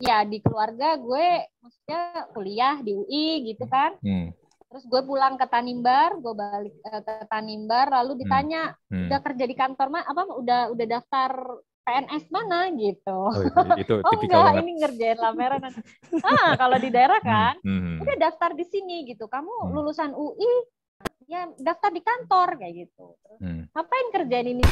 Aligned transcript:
ya 0.00 0.24
di 0.24 0.40
keluarga 0.40 0.96
gue 0.96 1.28
maksudnya 1.60 2.02
kuliah 2.32 2.76
di 2.80 2.92
UI 2.92 3.26
gitu 3.46 3.68
kan. 3.68 3.94
Hmm. 4.00 4.32
Terus 4.70 4.86
gue 4.86 5.02
pulang 5.02 5.34
ke 5.34 5.44
Tanimbar, 5.44 6.16
gue 6.16 6.30
balik 6.30 6.74
uh, 6.86 7.02
ke 7.02 7.26
Tanimbar, 7.26 7.90
lalu 7.90 8.16
Hmm. 8.16 8.20
ditanya 8.22 8.62
Hmm. 8.88 9.06
udah 9.06 9.20
kerja 9.20 9.44
di 9.44 9.54
kantor 9.54 9.86
mah 9.90 10.02
apa 10.02 10.22
udah 10.32 10.60
udah 10.70 10.86
daftar 10.88 11.30
PNS 11.80 12.24
mana 12.30 12.70
gitu. 12.72 13.18
Oh, 13.28 13.74
itu 13.74 13.94
Oh 14.06 14.12
tipikal 14.14 14.40
enggak, 14.40 14.46
banget. 14.54 14.62
ini 14.62 14.72
ngerjain 14.78 15.18
lameran. 15.18 15.62
ah 16.22 16.50
kalau 16.54 16.76
di 16.78 16.88
daerah 16.88 17.20
kan, 17.20 17.54
Hmm. 17.60 17.98
udah 17.98 18.16
daftar 18.16 18.54
di 18.54 18.64
sini 18.64 19.04
gitu. 19.04 19.26
Kamu 19.26 19.50
Hmm. 19.66 19.72
lulusan 19.74 20.14
UI, 20.14 20.52
ya 21.26 21.50
daftar 21.58 21.90
di 21.90 22.00
kantor 22.00 22.48
kayak 22.56 22.74
gitu. 22.86 23.18
Terus 23.20 23.40
Hmm. 23.42 23.62
ngapain 23.74 24.06
kerjain 24.14 24.48
ini? 24.54 24.64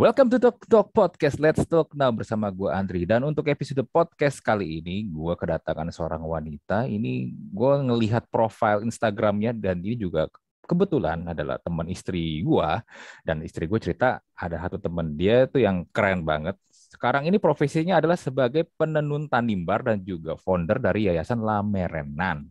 Welcome 0.00 0.32
to 0.32 0.40
Talk 0.40 0.56
Talk 0.72 0.88
Podcast. 0.96 1.36
Let's 1.36 1.68
Talk 1.68 1.92
Now 1.92 2.08
bersama 2.08 2.48
gue 2.48 2.72
Andri. 2.72 3.04
Dan 3.04 3.28
untuk 3.28 3.44
episode 3.52 3.84
podcast 3.84 4.40
kali 4.40 4.80
ini, 4.80 5.04
gue 5.04 5.36
kedatangan 5.36 5.92
seorang 5.92 6.24
wanita. 6.24 6.88
Ini 6.88 7.28
gue 7.52 7.74
ngelihat 7.84 8.24
profil 8.32 8.88
Instagramnya 8.88 9.52
dan 9.52 9.84
ini 9.84 9.92
juga 10.00 10.32
kebetulan 10.64 11.28
adalah 11.28 11.60
teman 11.60 11.92
istri 11.92 12.40
gue. 12.40 12.70
Dan 13.20 13.44
istri 13.44 13.68
gue 13.68 13.76
cerita 13.76 14.24
ada 14.32 14.56
satu 14.64 14.80
teman 14.80 15.12
dia 15.12 15.44
itu 15.44 15.60
yang 15.60 15.84
keren 15.92 16.24
banget. 16.24 16.56
Sekarang 16.72 17.28
ini 17.28 17.36
profesinya 17.36 18.00
adalah 18.00 18.16
sebagai 18.16 18.64
penenun 18.80 19.28
Tanimbar 19.28 19.84
dan 19.84 20.00
juga 20.00 20.40
founder 20.40 20.80
dari 20.80 21.12
Yayasan 21.12 21.44
Lamerenan. 21.44 22.48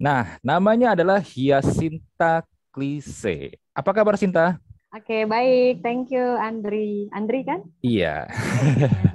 Nah, 0.00 0.40
namanya 0.40 0.96
adalah 0.96 1.20
Hyasinta 1.20 2.48
Klise. 2.72 3.60
Apa 3.76 3.92
kabar 3.92 4.16
Sinta? 4.16 4.56
Oke 4.96 5.28
baik, 5.28 5.84
thank 5.84 6.08
you 6.08 6.24
Andri. 6.40 7.12
Andri 7.12 7.44
kan? 7.44 7.60
Iya. 7.84 8.24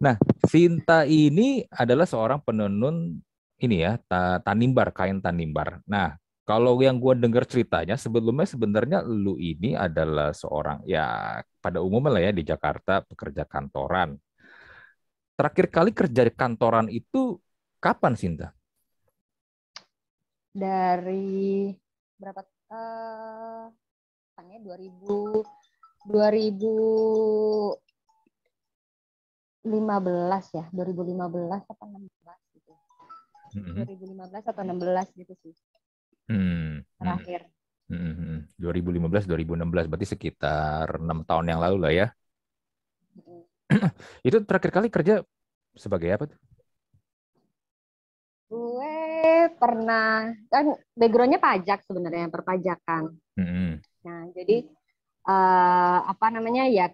Nah, 0.00 0.16
Sinta 0.48 1.04
ini 1.04 1.60
adalah 1.68 2.08
seorang 2.08 2.40
penenun 2.40 3.20
ini 3.60 3.76
ya, 3.84 4.00
ta- 4.08 4.40
tanimbar, 4.40 4.96
kain 4.96 5.20
tanimbar. 5.20 5.84
Nah, 5.84 6.16
kalau 6.48 6.80
yang 6.80 6.96
gue 6.96 7.14
dengar 7.20 7.44
ceritanya 7.44 8.00
sebelumnya 8.00 8.48
sebenarnya 8.48 8.98
lu 9.04 9.36
ini 9.36 9.76
adalah 9.76 10.32
seorang 10.32 10.80
ya 10.88 11.38
pada 11.60 11.84
umumnya 11.84 12.10
lah 12.16 12.22
ya 12.26 12.32
di 12.32 12.42
Jakarta 12.42 13.04
pekerja 13.04 13.44
kantoran. 13.44 14.16
Terakhir 15.36 15.66
kali 15.68 15.90
kerja 15.92 16.22
di 16.28 16.32
kantoran 16.32 16.88
itu 16.88 17.36
kapan 17.80 18.14
Sinta? 18.16 18.48
Dari 20.54 21.70
berapa? 22.18 22.40
Eh, 22.70 23.79
kapan 24.40 24.56
ya 24.56 24.60
2000 24.64 25.44
2015 26.08 27.76
ya, 30.56 30.64
2015 30.72 31.68
atau 31.68 31.84
16 31.84 32.40
gitu. 32.56 32.72
Mhm. 33.52 33.84
2015 33.84 34.48
atau 34.48 34.64
16 34.64 35.12
gitu 35.12 35.36
sih 35.44 35.52
Hmm, 36.32 36.80
hmm, 36.80 36.96
terakhir. 36.96 37.52
hmm, 37.92 38.12
hmm. 38.16 38.48
2015 38.56 39.28
2016 39.28 39.92
berarti 39.92 40.08
sekitar 40.08 40.88
enam 41.04 41.20
tahun 41.28 41.52
yang 41.52 41.60
lalu 41.60 41.76
lah 41.84 41.92
ya. 41.92 42.08
Mm. 43.20 43.44
Itu 44.26 44.40
terakhir 44.48 44.72
kali 44.72 44.88
kerja 44.88 45.20
sebagai 45.76 46.16
apa 46.16 46.32
tuh? 46.32 46.40
Gue 48.48 49.20
pernah 49.58 50.32
kan 50.48 50.64
backgroundnya 50.96 51.42
pajak 51.42 51.84
sebenarnya 51.86 52.30
perpajakan. 52.30 53.18
Hmm, 53.36 53.82
Nah 54.06 54.20
jadi 54.36 54.56
eh, 55.30 55.98
apa 56.12 56.26
namanya 56.34 56.64
ya 56.76 56.86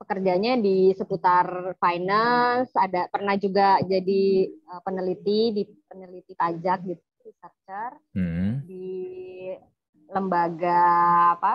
pekerjaannya 0.00 0.54
di 0.66 0.76
seputar 0.98 1.46
finance. 1.82 2.70
Ada 2.76 3.08
pernah 3.12 3.34
juga 3.44 3.80
jadi 3.84 4.24
eh, 4.50 4.80
peneliti 4.86 5.40
di 5.56 5.62
peneliti 5.88 6.32
pajak 6.36 6.78
gitu, 6.90 7.04
researcher 7.26 7.92
hmm, 8.14 8.64
di 8.68 8.88
lembaga 10.14 10.80
apa 11.36 11.52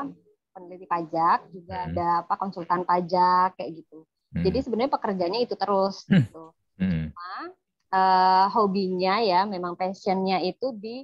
peneliti 0.53 0.86
pajak 0.90 1.38
juga 1.56 1.75
Hmm. 1.86 1.86
ada 1.94 2.07
apa 2.25 2.34
konsultan 2.41 2.81
pajak 2.90 3.47
kayak 3.57 3.72
gitu. 3.80 4.03
hmm, 4.34 4.44
Jadi 4.46 4.57
sebenarnya 4.66 4.91
pekerjaannya 4.96 5.41
itu 5.46 5.56
terus 5.59 5.96
Hmm. 6.09 6.25
gitu. 6.25 6.44
hmm, 6.80 7.12
eh, 7.94 8.46
hobinya 8.56 9.13
ya 9.30 9.40
memang 9.53 9.74
passionnya 9.80 10.38
itu 10.50 10.66
di 10.84 10.96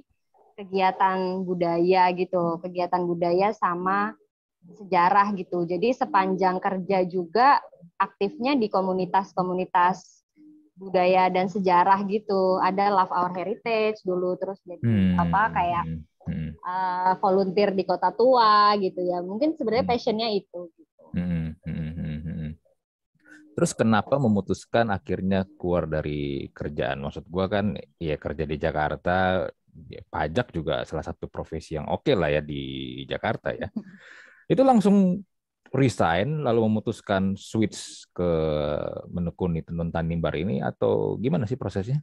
kegiatan 0.56 1.44
budaya 1.44 2.08
gitu 2.16 2.56
kegiatan 2.64 3.04
budaya 3.04 3.52
sama 3.52 4.16
sejarah 4.74 5.30
gitu 5.36 5.62
jadi 5.68 5.94
sepanjang 5.94 6.58
kerja 6.58 7.06
juga 7.06 7.60
aktifnya 8.00 8.58
di 8.58 8.66
komunitas-komunitas 8.66 10.24
budaya 10.76 11.32
dan 11.32 11.48
sejarah 11.48 12.02
gitu 12.08 12.60
ada 12.60 12.92
Love 12.92 13.14
Our 13.14 13.32
Heritage 13.36 14.02
dulu 14.02 14.36
terus 14.36 14.60
jadi 14.66 14.82
hmm, 14.82 15.16
apa 15.16 15.42
kayak 15.54 15.84
hmm, 16.28 16.50
eh, 16.56 17.12
volunteer 17.22 17.70
di 17.72 17.84
kota 17.86 18.10
tua 18.12 18.74
gitu 18.80 19.00
ya 19.04 19.22
mungkin 19.22 19.54
sebenarnya 19.54 19.86
Hmm. 19.86 19.92
passionnya 19.92 20.28
itu 20.34 20.60
gitu 20.76 21.04
hmm, 21.14 21.48
hmm, 21.64 21.90
hmm, 21.94 22.18
hmm. 22.24 22.50
Terus 23.56 23.72
kenapa 23.72 24.20
memutuskan 24.20 24.92
akhirnya 24.92 25.48
keluar 25.56 25.88
dari 25.88 26.44
kerjaan? 26.52 27.00
Maksud 27.00 27.24
gua 27.24 27.48
kan 27.48 27.72
ya 27.96 28.20
kerja 28.20 28.44
di 28.44 28.60
Jakarta, 28.60 29.48
ya, 29.90 30.00
pajak 30.12 30.46
juga 30.56 30.82
salah 30.88 31.04
satu 31.06 31.26
profesi 31.30 31.76
yang 31.78 31.86
oke 31.92 32.12
lah 32.16 32.28
ya 32.36 32.40
di 32.44 32.54
Jakarta 33.10 33.52
ya. 33.56 33.68
Itu 34.50 34.62
langsung 34.66 35.22
resign 35.74 36.44
lalu 36.46 36.60
memutuskan 36.70 37.34
switch 37.38 38.06
ke 38.16 38.28
menekuni 39.12 39.60
tenun 39.66 39.90
tanimbar 39.94 40.34
ini 40.38 40.62
atau 40.64 41.18
gimana 41.20 41.44
sih 41.50 41.58
prosesnya? 41.60 42.00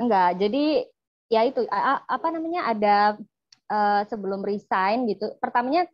Enggak, 0.00 0.40
jadi 0.40 0.64
ya 1.32 1.40
itu 1.48 1.60
apa 2.08 2.26
namanya 2.34 2.60
ada 2.72 2.96
eh, 3.72 4.00
sebelum 4.10 4.40
resign 4.44 5.08
gitu. 5.10 5.32
Pertamanya 5.40 5.88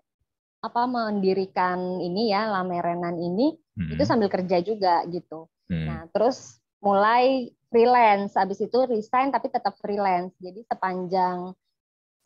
apa 0.65 0.83
mendirikan 0.91 2.03
ini 2.03 2.33
ya 2.35 2.51
Lamerenan 2.51 3.17
ini 3.19 3.55
Hmm, 3.77 3.93
itu 3.93 4.03
sambil 4.07 4.29
kerja 4.33 4.59
juga 4.65 5.05
gitu. 5.11 5.49
hmm, 5.71 5.89
Nah, 5.89 6.07
terus 6.13 6.61
mulai 6.83 7.53
freelance, 7.73 8.33
habis 8.41 8.59
itu 8.67 8.79
resign 8.93 9.29
tapi 9.35 9.49
tetap 9.53 9.75
freelance. 9.83 10.33
Jadi 10.41 10.61
sepanjang 10.71 11.39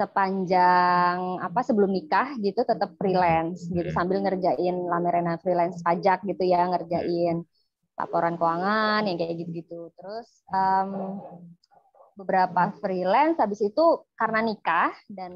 sepanjang 0.00 1.18
apa 1.46 1.60
sebelum 1.62 1.90
nikah 1.94 2.34
gitu 2.42 2.60
tetap 2.66 2.90
freelance 3.00 3.70
gitu 3.70 3.86
Hmm. 3.86 3.94
sambil 3.94 4.18
ngerjain 4.24 4.74
Lamerenan 4.90 5.38
freelance 5.44 5.78
pajak 5.86 6.24
gitu 6.30 6.42
ya, 6.46 6.66
ngerjain 6.70 7.44
laporan 7.98 8.34
keuangan 8.40 9.02
yang 9.08 9.16
kayak 9.20 9.36
gitu-gitu. 9.46 9.90
Terus 9.98 10.28
em, 10.54 10.90
beberapa 12.12 12.76
freelance 12.82 13.40
habis 13.40 13.60
itu 13.64 14.04
karena 14.20 14.44
nikah 14.44 14.92
dan 15.08 15.32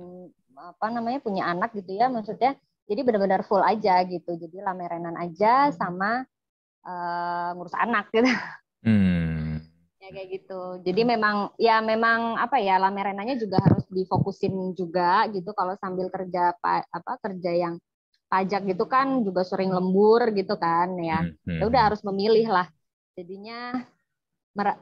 apa 0.57 0.87
namanya 0.93 1.21
punya 1.25 1.49
anak 1.49 1.73
gitu 1.73 1.97
ya 1.97 2.07
maksudnya 2.13 2.53
jadi 2.89 3.01
benar-benar 3.07 3.43
full 3.49 3.65
aja 3.65 4.05
gitu 4.05 4.37
jadi 4.37 4.57
lamerenan 4.65 5.17
aja 5.17 5.73
sama 5.73 6.25
eh, 6.87 7.49
ngurus 7.57 7.77
anak 7.77 8.05
gitu 8.15 8.29
hmm, 8.85 9.16
ya 10.07 10.11
kayak 10.15 10.29
gitu. 10.39 10.55
Jadi 10.87 11.01
memang 11.13 11.37
ya 11.59 11.75
memang 11.83 12.39
apa 12.45 12.57
ya 12.63 12.79
lamerenanya 12.85 13.35
juga 13.43 13.59
harus 13.67 13.85
difokusin 13.91 14.55
juga 14.79 15.27
gitu. 15.35 15.51
Kalau 15.59 15.75
sambil 15.83 16.07
kerja 16.15 16.55
pa- 16.63 16.87
apa 16.99 17.13
kerja 17.25 17.51
yang 17.53 17.75
pajak 18.33 18.63
gitu 18.71 18.85
kan 18.91 19.07
juga 19.27 19.43
sering 19.47 19.71
lembur 19.77 20.23
gitu 20.39 20.55
kan 20.65 20.89
ya. 21.03 21.17
Hmm, 21.19 21.31
hmm, 21.47 21.61
ya 21.61 21.65
udah 21.71 21.83
harus 21.91 22.03
memilih 22.09 22.47
lah. 22.51 22.67
Jadinya 23.19 23.87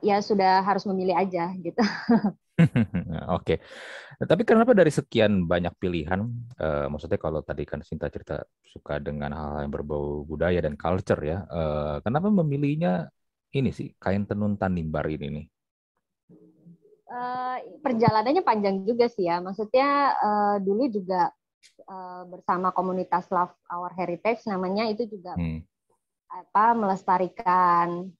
ya 0.08 0.16
sudah 0.22 0.62
harus 0.66 0.84
memilih 0.88 1.14
aja 1.18 1.50
gitu. 1.58 1.80
Oke, 3.34 3.58
tapi 4.30 4.42
kenapa 4.46 4.72
dari 4.78 4.92
sekian 4.94 5.46
banyak 5.50 5.74
pilihan, 5.82 6.20
eh, 6.62 6.86
maksudnya 6.92 7.18
kalau 7.18 7.40
tadi 7.42 7.62
kan 7.66 7.80
Sinta 7.82 8.06
cerita 8.14 8.46
suka 8.62 9.02
dengan 9.02 9.30
hal 9.34 9.66
yang 9.66 9.72
berbau 9.74 10.22
budaya 10.30 10.58
dan 10.62 10.74
culture 10.78 11.20
ya, 11.26 11.38
eh, 11.50 11.96
kenapa 12.06 12.28
memilihnya 12.30 13.10
ini 13.60 13.70
sih 13.78 13.88
kain 14.02 14.24
tenun 14.30 14.52
tanimbar 14.62 15.04
ini 15.14 15.26
nih? 15.36 15.44
Eh, 17.04 17.56
perjalanannya 17.84 18.42
panjang 18.42 18.76
juga 18.88 19.06
sih 19.12 19.28
ya. 19.28 19.36
Maksudnya 19.44 19.86
eh, 20.24 20.56
dulu 20.66 20.82
juga 20.88 21.30
eh, 21.92 22.22
bersama 22.32 22.68
komunitas 22.76 23.28
Love 23.34 23.54
Our 23.72 23.92
Heritage 23.98 24.42
namanya 24.50 24.84
itu 24.92 25.04
juga 25.14 25.36
Hmm, 25.36 25.58
apa 26.30 26.74
melestarikan 26.76 28.10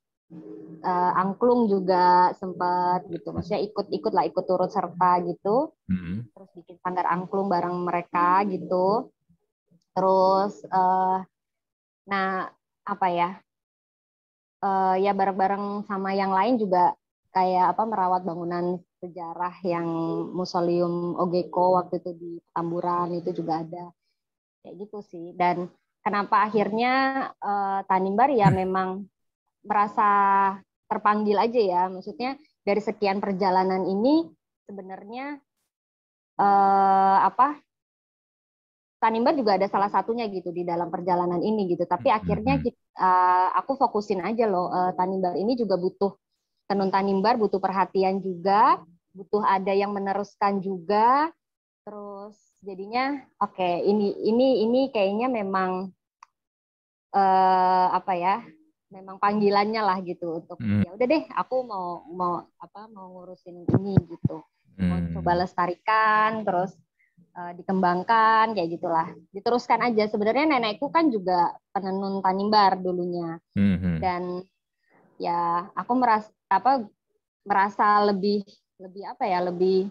eh, 0.85 1.13
angklung 1.23 1.61
juga 1.73 2.33
sempat 2.41 2.99
gitu. 3.13 3.29
Maksudnya 3.35 3.61
ikut-ikut 3.69 4.13
lah 4.17 4.25
ikut 4.31 4.45
turut 4.49 4.71
serta 4.73 5.11
gitu. 5.29 5.73
hmm, 5.89 6.29
Terus 6.35 6.51
bikin 6.59 6.77
sanggar 6.85 7.07
angklung 7.15 7.49
bareng 7.53 7.77
mereka 7.89 8.43
gitu. 8.53 9.11
Terus 9.95 10.53
eh, 10.69 11.17
nah 12.11 12.29
apa 12.93 13.07
ya? 13.19 13.29
Eh, 14.65 14.97
ya 15.05 15.13
bareng-bareng 15.13 15.85
sama 15.85 16.17
yang 16.17 16.33
lain 16.33 16.57
juga 16.57 16.97
kayak 17.37 17.77
apa 17.77 17.85
merawat 17.85 18.25
bangunan 18.25 18.81
sejarah 18.97 19.61
yang 19.61 19.85
Museum 20.33 21.13
Ogeko 21.21 21.77
waktu 21.77 22.01
itu 22.01 22.11
di 22.17 22.33
Tamburan 22.57 23.13
itu 23.13 23.37
juga 23.37 23.61
ada 23.61 23.93
kayak 24.65 24.89
gitu 24.89 25.05
sih 25.05 25.37
dan 25.37 25.69
kenapa 26.01 26.49
akhirnya 26.49 26.93
uh, 27.45 27.85
Tanimbar 27.85 28.33
ya 28.33 28.49
memang 28.61 29.05
merasa 29.61 30.09
terpanggil 30.89 31.37
aja 31.37 31.61
ya. 31.61 31.83
Maksudnya 31.93 32.41
dari 32.65 32.81
sekian 32.81 33.21
perjalanan 33.21 33.85
ini 33.85 34.25
sebenarnya 34.65 35.45
uh, 36.41 37.19
apa 37.21 37.61
Tanimbar 39.05 39.37
juga 39.37 39.61
ada 39.61 39.69
salah 39.69 39.93
satunya 39.93 40.25
gitu 40.33 40.49
di 40.49 40.65
dalam 40.65 40.89
perjalanan 40.89 41.45
ini 41.45 41.69
gitu. 41.69 41.85
Tapi 41.85 42.09
hmm, 42.09 42.17
akhirnya 42.17 42.55
uh, 42.97 43.53
aku 43.61 43.77
fokusin 43.77 44.25
aja 44.25 44.49
loh 44.49 44.73
uh, 44.73 44.97
Tanimbar 44.97 45.37
ini 45.37 45.53
juga 45.61 45.77
butuh 45.77 46.17
tenun 46.65 46.89
Tanimbar 46.89 47.37
butuh 47.37 47.61
perhatian 47.61 48.25
juga, 48.25 48.81
butuh 49.13 49.45
ada 49.45 49.77
yang 49.77 49.93
meneruskan 49.93 50.65
juga. 50.65 51.29
Terus 51.85 52.33
jadinya 52.65 53.21
oke 53.45 53.61
okay, 53.61 53.85
ini 53.85 54.17
ini 54.25 54.65
ini 54.65 54.81
kayaknya 54.89 55.29
memang 55.29 55.93
uh, 57.13 57.89
apa 57.93 58.17
ya? 58.17 58.41
Memang 58.89 59.21
panggilannya 59.21 59.85
lah 59.85 60.01
gitu 60.01 60.41
untuk 60.41 60.57
hmm. 60.65 60.87
ya 60.87 60.91
udah 60.97 61.07
deh 61.13 61.25
aku 61.37 61.67
mau 61.67 62.09
mau 62.09 62.47
apa 62.57 62.89
mau 62.89 63.13
ngurusin 63.21 63.69
ini 63.69 64.01
gitu. 64.09 64.41
Hmm. 64.81 64.89
Mau 64.89 64.99
coba 65.21 65.45
lestarikan 65.45 66.41
terus 66.41 66.73
uh, 67.35 67.53
dikembangkan 67.59 68.55
kayak 68.55 68.71
gitulah. 68.79 69.09
Diteruskan 69.35 69.83
aja. 69.91 70.07
Sebenarnya 70.09 70.47
nenekku 70.47 70.89
kan 70.89 71.11
juga 71.11 71.55
penenun 71.75 72.23
tanimbar 72.23 72.79
dulunya. 72.79 73.39
Mm-hmm. 73.55 73.97
dan 74.03 74.23
ya 75.15 75.71
aku 75.79 75.93
merasa 75.95 76.27
apa 76.51 76.83
merasa 77.47 78.03
lebih 78.03 78.43
lebih 78.83 79.07
apa 79.07 79.25
ya 79.31 79.39
lebih 79.47 79.87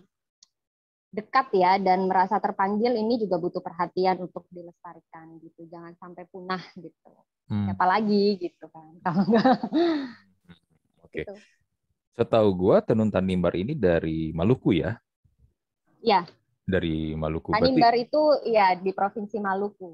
dekat 1.13 1.47
ya 1.55 1.77
dan 1.77 2.09
merasa 2.09 2.41
terpanggil 2.41 2.97
ini 2.97 3.21
juga 3.21 3.37
butuh 3.37 3.61
perhatian 3.61 4.17
untuk 4.25 4.49
dilestarikan 4.49 5.37
gitu. 5.39 5.69
Jangan 5.69 5.93
sampai 5.99 6.25
punah 6.27 6.63
gitu. 6.79 7.11
Hmm. 7.43 7.67
siapa 7.67 7.85
lagi 7.85 8.39
gitu 8.39 8.65
kan. 8.71 8.91
Kalau 9.05 9.23
enggak 9.27 9.45
oke. 11.03 11.11
Okay. 11.11 11.23
gitu. 11.27 11.33
setahu 12.13 12.49
gua 12.53 12.77
tenun 12.81 13.09
tanimbar 13.09 13.57
ini 13.57 13.73
dari 13.73 14.29
Maluku 14.33 14.73
ya? 14.77 14.97
Ya 16.03 16.27
dari 16.63 17.13
Maluku. 17.13 17.51
Tanimbar 17.51 17.93
Berarti... 17.93 18.07
itu 18.07 18.21
ya 18.47 18.73
di 18.75 18.91
provinsi 18.95 19.37
Maluku. 19.39 19.93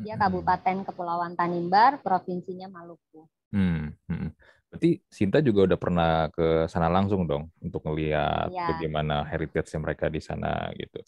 Dia 0.00 0.16
hmm. 0.16 0.22
Kabupaten 0.22 0.76
Kepulauan 0.88 1.32
Tanimbar, 1.36 2.00
provinsinya 2.00 2.68
Maluku. 2.68 3.28
Hmm. 3.52 3.92
Hmm. 4.08 4.32
Berarti 4.70 5.02
Sinta 5.10 5.42
juga 5.42 5.66
udah 5.66 5.78
pernah 5.80 6.12
ke 6.30 6.70
sana 6.70 6.86
langsung 6.86 7.26
dong 7.26 7.50
untuk 7.58 7.82
melihat 7.90 8.46
ya. 8.54 8.70
bagaimana 8.70 9.26
heritage 9.26 9.74
mereka 9.76 10.06
di 10.06 10.22
sana 10.22 10.70
gitu. 10.78 11.02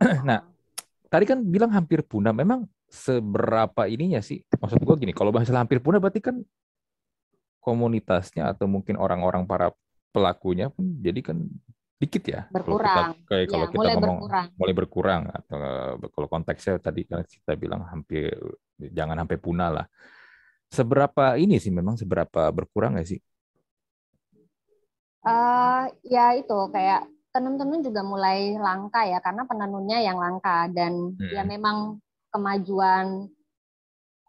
nah, 0.28 0.42
tadi 1.06 1.24
kan 1.24 1.38
bilang 1.44 1.70
hampir 1.70 2.02
punah. 2.02 2.34
Memang 2.34 2.66
seberapa 2.90 3.86
ininya 3.86 4.18
sih? 4.18 4.42
Maksud 4.58 4.82
gue 4.82 4.96
gini, 5.06 5.12
kalau 5.14 5.30
bahasa 5.30 5.54
hampir 5.54 5.78
punah 5.78 6.02
berarti 6.02 6.18
kan 6.18 6.42
komunitasnya 7.64 8.52
atau 8.52 8.68
mungkin 8.68 9.00
orang-orang 9.00 9.48
para 9.48 9.72
pelakunya 10.12 10.68
pun 10.68 11.00
jadi 11.00 11.20
kan 11.24 11.42
dikit 11.94 12.24
ya 12.26 12.40
berkurang 12.50 13.14
kalau 13.14 13.14
kita, 13.14 13.28
kayak 13.30 13.46
kalau 13.46 13.64
ya, 13.64 13.68
kita 13.70 13.78
mulai 13.78 13.94
ngomong 13.94 14.18
berkurang. 14.18 14.46
mulai 14.58 14.74
berkurang 14.74 15.22
atau 15.30 15.58
kalau 16.10 16.28
konteksnya 16.28 16.74
tadi 16.82 17.02
kan 17.06 17.22
kita 17.22 17.52
bilang 17.54 17.86
hampir 17.86 18.34
jangan 18.76 19.22
sampai 19.22 19.38
punah 19.38 19.70
lah 19.70 19.86
seberapa 20.68 21.38
ini 21.38 21.62
sih 21.62 21.70
memang 21.70 21.94
seberapa 21.94 22.50
berkurang 22.50 22.98
nggak 22.98 23.08
sih 23.08 23.20
uh, 25.22 25.86
ya 26.02 26.34
itu 26.34 26.58
kayak 26.74 27.06
tenun-tenun 27.30 27.82
juga 27.82 28.02
mulai 28.02 28.58
langka 28.58 29.06
ya 29.06 29.22
karena 29.22 29.46
penenunnya 29.46 29.98
yang 30.02 30.18
langka 30.18 30.66
dan 30.74 31.14
ya 31.18 31.22
hmm. 31.22 31.34
ya 31.38 31.42
memang 31.46 31.76
kemajuan 32.34 33.30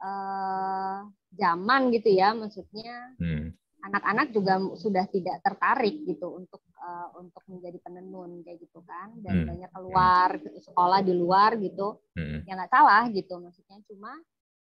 uh, 0.06 1.06
zaman 1.34 1.82
gitu 1.98 2.14
ya 2.14 2.38
maksudnya 2.38 3.18
hmm 3.18 3.65
anak-anak 3.86 4.34
juga 4.34 4.58
sudah 4.76 5.06
tidak 5.14 5.40
tertarik 5.46 6.02
gitu 6.10 6.42
untuk 6.42 6.62
uh, 6.82 7.14
untuk 7.22 7.46
menjadi 7.46 7.78
penenun 7.86 8.42
kayak 8.42 8.60
gitu 8.66 8.82
kan. 8.82 9.14
Dan 9.22 9.46
hmm. 9.46 9.48
banyak 9.54 9.72
keluar 9.72 10.30
sekolah 10.62 11.00
di 11.06 11.14
luar 11.14 11.58
gitu. 11.62 12.02
Hmm. 12.18 12.42
ya 12.48 12.58
nggak 12.58 12.72
salah 12.74 13.04
gitu 13.14 13.38
maksudnya. 13.38 13.78
Cuma 13.86 14.12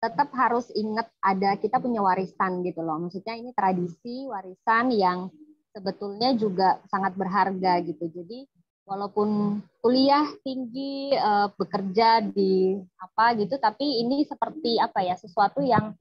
tetap 0.02 0.34
harus 0.34 0.66
ingat 0.74 1.06
ada 1.22 1.54
kita 1.60 1.78
punya 1.78 2.00
warisan 2.00 2.64
gitu 2.64 2.80
loh. 2.80 2.98
Maksudnya 2.98 3.36
ini 3.38 3.52
tradisi 3.52 4.26
warisan 4.26 4.90
yang 4.90 5.30
sebetulnya 5.72 6.34
juga 6.34 6.80
sangat 6.88 7.14
berharga 7.14 7.84
gitu. 7.84 8.08
Jadi 8.10 8.48
walaupun 8.82 9.60
kuliah 9.78 10.26
tinggi 10.42 11.14
uh, 11.14 11.48
bekerja 11.54 12.22
di 12.22 12.74
apa 12.98 13.38
gitu 13.38 13.54
tapi 13.62 14.02
ini 14.02 14.26
seperti 14.26 14.78
apa 14.82 15.06
ya 15.06 15.14
sesuatu 15.14 15.62
yang 15.62 15.94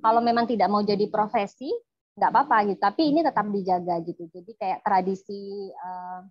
kalau 0.00 0.20
memang 0.24 0.48
tidak 0.48 0.68
mau 0.72 0.80
jadi 0.80 1.08
profesi 1.12 1.68
nggak 2.16 2.30
apa-apa 2.32 2.56
gitu 2.72 2.80
tapi 2.80 3.12
ini 3.12 3.20
tetap 3.20 3.44
dijaga 3.52 4.00
gitu 4.08 4.24
jadi 4.32 4.50
kayak 4.56 4.78
tradisi 4.80 5.68
uh, 5.68 6.24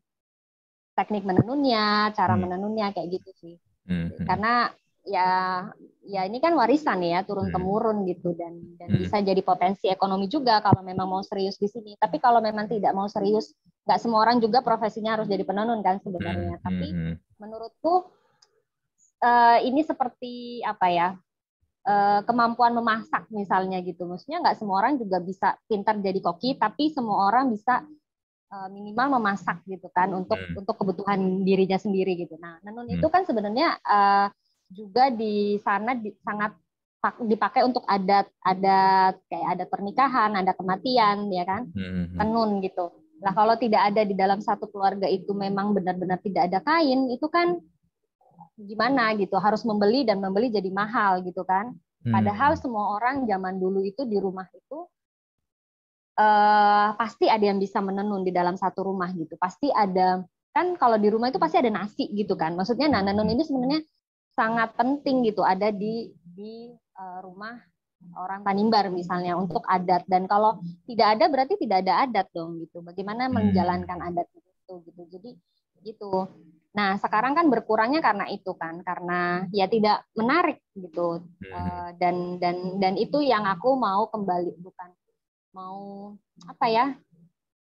teknik 0.98 1.24
menenunnya 1.28 2.10
cara 2.18 2.34
hmm. 2.34 2.42
menenunnya 2.42 2.88
kayak 2.90 3.22
gitu 3.22 3.30
sih 3.38 3.56
hmm. 3.86 4.26
karena 4.26 4.74
ya 5.06 5.30
ya 6.02 6.26
ini 6.26 6.42
kan 6.42 6.58
warisan 6.58 7.06
ya 7.06 7.22
turun 7.22 7.54
hmm. 7.54 7.54
temurun 7.54 7.98
gitu 8.10 8.34
dan 8.34 8.58
dan 8.82 8.90
hmm. 8.90 9.06
bisa 9.06 9.22
jadi 9.22 9.42
potensi 9.46 9.86
ekonomi 9.86 10.26
juga 10.26 10.58
kalau 10.66 10.82
memang 10.82 11.06
mau 11.06 11.22
serius 11.22 11.62
di 11.62 11.70
sini 11.70 11.94
tapi 12.02 12.18
kalau 12.18 12.42
memang 12.42 12.66
tidak 12.66 12.98
mau 12.98 13.06
serius 13.06 13.54
nggak 13.86 14.02
semua 14.02 14.26
orang 14.26 14.42
juga 14.42 14.66
profesinya 14.66 15.14
harus 15.14 15.30
jadi 15.30 15.46
penenun 15.46 15.86
kan 15.86 16.02
sebenarnya 16.02 16.58
hmm. 16.58 16.64
tapi 16.66 16.88
menurutku 17.38 18.10
uh, 19.22 19.58
ini 19.62 19.86
seperti 19.86 20.66
apa 20.66 20.88
ya 20.90 21.08
kemampuan 22.26 22.74
memasak 22.74 23.30
misalnya 23.30 23.78
gitu. 23.86 24.10
Maksudnya 24.10 24.42
nggak 24.42 24.58
semua 24.58 24.82
orang 24.82 24.98
juga 24.98 25.22
bisa 25.22 25.54
pintar 25.70 26.02
jadi 26.02 26.18
koki, 26.18 26.58
tapi 26.58 26.90
semua 26.90 27.30
orang 27.30 27.54
bisa 27.54 27.86
uh, 28.50 28.70
minimal 28.74 29.22
memasak 29.22 29.62
gitu 29.70 29.88
kan 29.94 30.10
untuk 30.14 30.38
hmm. 30.38 30.60
untuk 30.66 30.76
kebutuhan 30.82 31.46
dirinya 31.46 31.78
sendiri 31.78 32.18
gitu. 32.18 32.42
Nah, 32.42 32.58
nenun 32.66 32.90
hmm. 32.90 32.98
itu 32.98 33.08
kan 33.10 33.22
sebenarnya 33.26 33.78
uh, 33.86 34.28
juga 34.74 35.14
di 35.14 35.62
sana 35.62 35.94
di, 35.94 36.10
sangat 36.26 36.58
dipakai 37.22 37.62
untuk 37.62 37.86
adat 37.86 38.26
adat 38.42 39.22
kayak 39.30 39.48
adat 39.54 39.68
pernikahan, 39.70 40.32
ada 40.34 40.58
kematian, 40.58 41.30
ya 41.30 41.46
kan, 41.46 41.70
hmm. 41.70 41.78
hmm, 41.78 42.06
hmm. 42.10 42.18
tenun 42.18 42.50
gitu. 42.66 42.86
Nah 43.22 43.32
kalau 43.32 43.56
tidak 43.62 43.94
ada 43.94 44.02
di 44.02 44.18
dalam 44.18 44.42
satu 44.42 44.68
keluarga 44.74 45.06
itu 45.06 45.32
memang 45.38 45.72
benar-benar 45.72 46.18
tidak 46.26 46.50
ada 46.50 46.60
kain, 46.66 47.14
itu 47.14 47.30
kan 47.30 47.62
gimana 48.56 49.12
gitu 49.20 49.36
harus 49.36 49.68
membeli 49.68 50.08
dan 50.08 50.24
membeli 50.24 50.48
jadi 50.48 50.72
mahal 50.72 51.24
gitu 51.24 51.44
kan. 51.44 51.76
Padahal 52.06 52.54
hmm. 52.54 52.62
semua 52.62 52.96
orang 52.96 53.26
zaman 53.26 53.58
dulu 53.58 53.82
itu 53.82 54.06
di 54.06 54.22
rumah 54.22 54.46
itu 54.54 54.86
uh, 56.22 56.94
pasti 56.96 57.26
ada 57.26 57.42
yang 57.42 57.58
bisa 57.58 57.82
menenun 57.82 58.22
di 58.22 58.32
dalam 58.32 58.56
satu 58.56 58.86
rumah 58.86 59.10
gitu. 59.18 59.36
Pasti 59.42 59.74
ada 59.74 60.22
kan 60.56 60.78
kalau 60.80 60.96
di 60.96 61.12
rumah 61.12 61.34
itu 61.34 61.42
pasti 61.42 61.60
ada 61.60 61.72
nasi 61.74 62.08
gitu 62.14 62.38
kan. 62.38 62.54
Maksudnya 62.54 62.88
nah 62.88 63.02
menenun 63.02 63.34
ini 63.34 63.44
sebenarnya 63.44 63.82
sangat 64.38 64.76
penting 64.78 65.26
gitu 65.28 65.42
ada 65.42 65.72
di 65.74 66.14
di 66.22 66.70
uh, 67.00 67.20
rumah 67.26 67.58
orang 68.22 68.46
Tanimbar 68.46 68.94
misalnya 68.94 69.34
untuk 69.34 69.66
adat. 69.66 70.06
Dan 70.06 70.30
kalau 70.30 70.62
tidak 70.86 71.18
ada 71.18 71.26
berarti 71.26 71.58
tidak 71.58 71.84
ada 71.84 72.06
adat 72.06 72.28
dong 72.32 72.62
gitu. 72.62 72.86
Bagaimana 72.86 73.28
hmm. 73.28 73.34
menjalankan 73.34 74.00
adat 74.14 74.30
itu 74.38 74.74
gitu. 74.86 75.02
Jadi 75.10 75.30
gitu 75.86 76.12
Nah, 76.76 77.00
sekarang 77.00 77.40
kan 77.40 77.48
berkurangnya 77.48 78.04
karena 78.04 78.28
itu 78.28 78.52
kan, 78.60 78.84
karena 78.84 79.48
ya 79.56 79.64
tidak 79.72 80.04
menarik 80.12 80.60
gitu. 80.76 81.24
Uh, 81.48 81.90
dan 81.96 82.36
dan 82.36 82.84
dan 82.84 82.94
itu 83.00 83.24
yang 83.24 83.48
aku 83.48 83.80
mau 83.80 84.12
kembali 84.12 84.60
bukan 84.60 84.92
mau 85.56 86.12
apa 86.46 86.68
ya? 86.68 86.88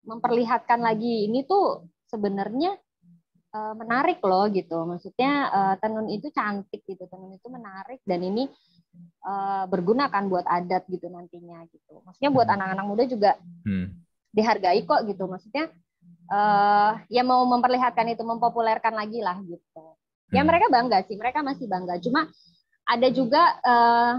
memperlihatkan 0.03 0.83
lagi 0.83 1.31
ini 1.31 1.47
tuh 1.47 1.87
sebenarnya 2.11 2.75
uh, 3.55 3.71
menarik 3.71 4.19
loh 4.19 4.51
gitu. 4.51 4.83
Maksudnya 4.83 5.47
uh, 5.47 5.75
tenun 5.79 6.11
itu 6.11 6.27
cantik 6.27 6.83
gitu, 6.83 7.07
tenun 7.07 7.31
itu 7.31 7.47
menarik 7.47 8.03
dan 8.03 8.19
ini 8.19 8.51
berguna 9.71 10.11
kan 10.11 10.29
buat 10.29 10.43
adat 10.43 10.85
gitu 10.91 11.07
nantinya 11.07 11.63
gitu. 11.71 12.03
Maksudnya 12.03 12.29
buat 12.35 12.45
hmm. 12.45 12.55
anak-anak 12.59 12.85
muda 12.85 13.03
juga 13.07 13.31
hmm. 13.63 13.95
dihargai 14.35 14.83
kok 14.83 15.07
gitu. 15.07 15.23
Maksudnya 15.25 15.71
uh, 16.31 16.91
ya 17.11 17.23
mau 17.25 17.43
memperlihatkan 17.49 18.07
itu 18.13 18.23
mempopulerkan 18.23 18.93
lagi 18.95 19.19
lah 19.19 19.39
gitu. 19.43 19.97
Ya 20.31 20.41
hmm. 20.41 20.47
mereka 20.47 20.65
bangga 20.71 20.97
sih 21.05 21.15
mereka 21.19 21.39
masih 21.43 21.65
bangga. 21.67 21.99
Cuma 21.99 22.29
ada 22.83 23.07
juga 23.11 23.43
uh, 23.63 24.13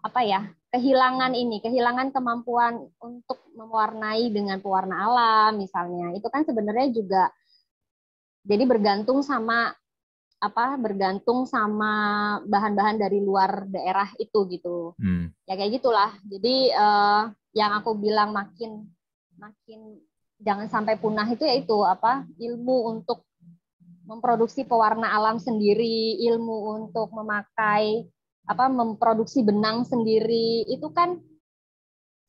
apa 0.00 0.20
ya 0.24 0.48
kehilangan 0.70 1.34
ini 1.34 1.60
kehilangan 1.60 2.14
kemampuan 2.14 2.88
untuk 3.02 3.42
mewarnai 3.52 4.30
dengan 4.30 4.62
pewarna 4.62 4.96
alam 5.06 5.58
misalnya. 5.58 6.14
Itu 6.16 6.30
kan 6.30 6.46
sebenarnya 6.46 6.88
juga 6.94 7.28
jadi 8.46 8.64
bergantung 8.64 9.20
sama 9.20 9.74
apa 10.40 10.80
bergantung 10.80 11.44
sama 11.44 11.92
bahan-bahan 12.48 12.96
dari 12.96 13.20
luar 13.20 13.68
daerah 13.68 14.08
itu 14.16 14.48
gitu. 14.48 14.96
Hmm. 14.96 15.28
ya 15.44 15.58
kayak 15.58 15.80
gitulah. 15.80 16.10
Jadi 16.24 16.72
uh, 16.72 17.28
yang 17.52 17.76
aku 17.76 17.98
bilang 17.98 18.32
makin 18.32 18.88
makin 19.36 20.00
jangan 20.40 20.66
sampai 20.72 20.96
punah 20.96 21.28
itu 21.28 21.44
yaitu 21.44 21.76
apa 21.84 22.24
ilmu 22.40 22.96
untuk 22.96 23.24
memproduksi 24.08 24.66
pewarna 24.66 25.06
alam 25.14 25.38
sendiri, 25.38 26.18
ilmu 26.26 26.82
untuk 26.82 27.14
memakai 27.14 28.08
apa 28.48 28.66
memproduksi 28.66 29.46
benang 29.46 29.86
sendiri. 29.86 30.66
Itu 30.66 30.90
kan 30.90 31.20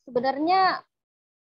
sebenarnya 0.05 0.77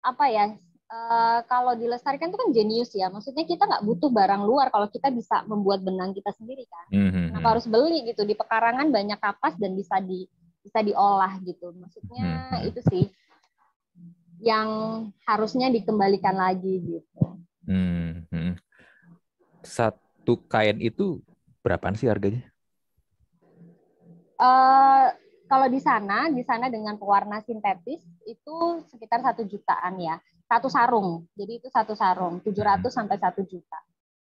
apa 0.01 0.25
ya 0.29 0.45
uh, 0.91 1.39
kalau 1.49 1.73
dilestarikan 1.73 2.29
itu 2.29 2.37
kan 2.37 2.49
jenius 2.53 2.91
ya. 2.93 3.09
Maksudnya 3.09 3.49
kita 3.49 3.65
nggak 3.65 3.81
butuh 3.87 4.13
barang 4.13 4.43
luar 4.45 4.69
kalau 4.69 4.85
kita 4.93 5.09
bisa 5.09 5.41
membuat 5.49 5.81
benang 5.81 6.13
kita 6.13 6.29
sendiri 6.37 6.69
kan. 6.69 6.85
Mm-hmm. 6.93 7.25
kenapa 7.33 7.47
harus 7.57 7.65
beli 7.65 8.05
gitu? 8.05 8.21
Di 8.21 8.37
pekarangan 8.37 8.93
banyak 8.93 9.17
kapas 9.17 9.57
dan 9.57 9.73
bisa 9.73 9.97
di 10.03 10.29
bisa 10.61 10.85
diolah 10.85 11.41
gitu. 11.41 11.73
Maksudnya 11.73 12.21
mm-hmm. 12.21 12.69
itu 12.69 12.81
sih 12.93 13.03
yang 14.41 14.69
harusnya 15.23 15.69
dikembalikan 15.69 16.33
lagi 16.33 16.81
gitu 16.81 17.39
mm-hmm. 17.69 18.57
satu 19.61 20.41
kain 20.49 20.81
itu 20.81 21.21
berapaan 21.61 21.93
sih 21.93 22.09
harganya 22.09 22.49
uh, 24.41 25.13
kalau 25.51 25.67
di 25.67 25.83
sana, 25.83 26.31
di 26.31 26.47
sana 26.47 26.71
dengan 26.71 26.95
pewarna 26.95 27.43
sintetis 27.43 27.99
itu 28.23 28.55
sekitar 28.87 29.19
satu 29.19 29.43
jutaan 29.43 29.99
ya, 29.99 30.15
satu 30.47 30.71
sarung. 30.71 31.27
Jadi 31.35 31.59
itu 31.59 31.67
satu 31.67 31.91
sarung, 31.91 32.39
700 32.39 32.87
sampai 32.87 33.19
satu 33.19 33.43
juta. 33.43 33.79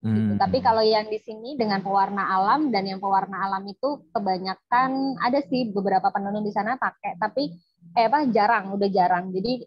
Gitu. 0.05 0.37
Hmm. 0.37 0.39
Tapi 0.39 0.61
kalau 0.61 0.85
yang 0.85 1.09
di 1.09 1.17
sini 1.17 1.57
dengan 1.57 1.81
pewarna 1.81 2.21
alam 2.21 2.69
dan 2.69 2.85
yang 2.85 3.01
pewarna 3.01 3.49
alam 3.49 3.65
itu 3.65 4.05
kebanyakan 4.13 5.17
ada 5.25 5.41
sih 5.49 5.73
beberapa 5.73 6.13
penenun 6.13 6.45
di 6.45 6.53
sana 6.53 6.77
pakai, 6.77 7.17
tapi 7.17 7.49
eh 7.97 8.13
apa 8.13 8.29
jarang, 8.29 8.77
udah 8.77 8.89
jarang. 8.93 9.33
Jadi 9.33 9.65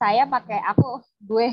saya 0.00 0.24
pakai 0.24 0.64
aku 0.64 1.04
gue 1.20 1.52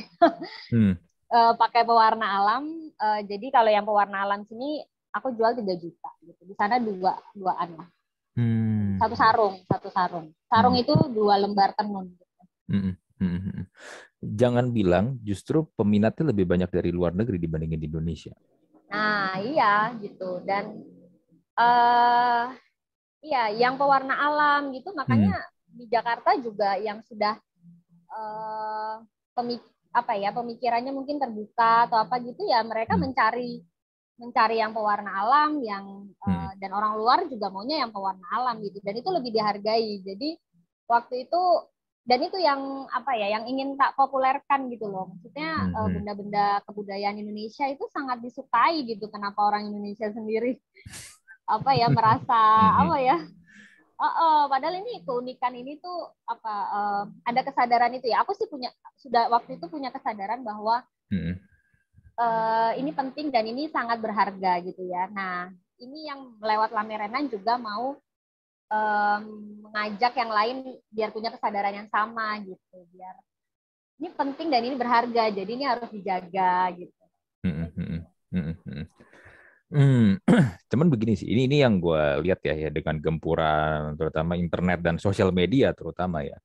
hmm. 0.71 0.95
uh, 1.35 1.53
pakai 1.61 1.83
pewarna 1.83 2.39
alam. 2.39 2.63
Uh, 2.95 3.19
jadi 3.27 3.51
kalau 3.51 3.67
yang 3.67 3.83
pewarna 3.83 4.23
alam 4.23 4.47
sini 4.47 4.87
aku 5.11 5.35
jual 5.35 5.51
3 5.51 5.67
juta 5.75 6.09
gitu. 6.23 6.41
Di 6.47 6.55
sana 6.55 6.79
dua 6.79 7.19
duaan 7.35 7.75
lah. 7.75 7.89
Hmm. 8.39 8.95
Satu 9.01 9.15
sarung, 9.19 9.59
satu 9.67 9.89
sarung. 9.91 10.31
Sarung 10.47 10.79
hmm. 10.79 10.83
itu 10.87 10.95
dua 11.11 11.35
lembar 11.35 11.75
tenun. 11.75 12.15
Hmm. 12.71 12.95
Hmm. 13.19 13.39
hmm. 13.43 13.63
Jangan 14.23 14.71
bilang 14.71 15.19
justru 15.21 15.67
peminatnya 15.75 16.31
lebih 16.31 16.47
banyak 16.47 16.71
dari 16.71 16.89
luar 16.95 17.11
negeri 17.11 17.37
dibandingin 17.37 17.81
di 17.81 17.89
Indonesia. 17.91 18.33
Nah, 18.87 19.41
iya 19.43 19.91
gitu. 19.99 20.41
Dan 20.45 20.85
uh, 21.59 22.53
iya, 23.19 23.51
yang 23.51 23.75
pewarna 23.75 24.15
alam 24.15 24.71
gitu, 24.73 24.93
makanya 24.93 25.37
hmm. 25.37 25.75
di 25.77 25.85
Jakarta 25.89 26.37
juga 26.37 26.77
yang 26.77 27.01
sudah 27.05 27.37
uh, 28.11 29.03
pemik 29.37 29.61
apa 29.93 30.13
ya 30.13 30.29
pemikirannya 30.29 30.93
mungkin 30.93 31.17
terbuka 31.17 31.89
atau 31.89 31.97
apa 31.97 32.21
gitu 32.21 32.45
ya 32.45 32.61
mereka 32.61 32.93
hmm. 32.95 33.01
mencari 33.07 33.65
mencari 34.17 34.57
yang 34.61 34.73
pewarna 34.73 35.11
alam 35.25 35.61
yang 35.61 35.85
hmm. 36.09 36.25
uh, 36.25 36.51
dan 36.57 36.71
orang 36.73 36.93
luar 36.97 37.19
juga 37.29 37.49
maunya 37.49 37.81
yang 37.85 37.93
pewarna 37.93 38.25
alam 38.33 38.61
gitu 38.61 38.81
dan 38.81 38.93
itu 38.97 39.09
lebih 39.09 39.31
dihargai 39.33 40.01
jadi 40.05 40.29
waktu 40.89 41.29
itu 41.29 41.43
dan 42.07 42.23
itu 42.23 42.39
yang 42.39 42.87
apa 42.87 43.19
ya 43.19 43.35
yang 43.35 43.43
ingin 43.51 43.75
tak 43.75 43.91
populerkan 43.99 44.71
gitu 44.71 44.87
loh 44.87 45.11
maksudnya 45.11 45.49
hmm. 45.69 45.73
uh, 45.75 45.89
benda-benda 45.91 46.45
kebudayaan 46.65 47.19
Indonesia 47.19 47.67
itu 47.67 47.83
sangat 47.91 48.23
disukai 48.23 48.85
gitu 48.87 49.11
kenapa 49.11 49.43
orang 49.43 49.67
Indonesia 49.69 50.07
sendiri 50.13 50.57
apa 51.55 51.71
ya 51.75 51.87
merasa 51.89 52.37
hmm. 52.37 52.81
apa 52.85 52.97
ya 53.01 53.17
Oh, 53.97 54.13
oh, 54.13 54.41
padahal 54.45 54.77
ini 54.77 55.01
keunikan 55.01 55.57
ini 55.57 55.81
tuh 55.81 56.13
apa 56.29 56.55
uh, 56.69 57.03
ada 57.25 57.41
kesadaran 57.41 57.97
itu 57.97 58.13
ya. 58.13 58.21
Aku 58.21 58.37
sih 58.37 58.45
punya 58.45 58.69
sudah 59.01 59.25
waktu 59.33 59.57
itu 59.57 59.65
punya 59.65 59.89
kesadaran 59.89 60.45
bahwa 60.45 60.85
hmm 61.09 61.47
uh, 62.17 62.71
ini 62.75 62.91
penting 62.91 63.29
dan 63.29 63.45
ini 63.45 63.69
sangat 63.69 64.01
berharga 64.01 64.59
gitu 64.65 64.83
ya. 64.89 65.07
Nah, 65.13 65.53
ini 65.77 66.09
yang 66.09 66.35
lewat 66.41 66.73
Lamerenan 66.73 67.29
juga 67.29 67.55
mau 67.55 67.95
um, 68.73 69.23
mengajak 69.69 70.13
yang 70.17 70.31
lain 70.33 70.57
biar 70.89 71.09
punya 71.13 71.29
kesadaran 71.31 71.85
yang 71.85 71.89
sama 71.93 72.41
gitu, 72.41 72.77
biar 72.91 73.15
ini 73.97 74.13
penting 74.13 74.47
dan 74.53 74.61
ini 74.61 74.75
berharga, 74.77 75.33
jadi 75.33 75.51
ini 75.57 75.65
harus 75.65 75.89
dijaga 75.89 76.69
gitu. 76.77 77.03
Hmm, 77.41 77.69
hmm, 77.73 77.99
hmm, 78.33 78.53
hmm. 78.61 78.83
Hmm, 79.67 80.15
cuman 80.71 80.87
begini 80.87 81.19
sih, 81.19 81.27
ini 81.27 81.41
ini 81.51 81.57
yang 81.59 81.83
gue 81.83 82.23
lihat 82.23 82.39
ya, 82.47 82.55
ya 82.55 82.69
dengan 82.71 83.03
gempuran 83.03 83.99
terutama 83.99 84.39
internet 84.39 84.79
dan 84.79 84.95
sosial 84.95 85.35
media 85.35 85.75
terutama 85.75 86.23
ya. 86.23 86.39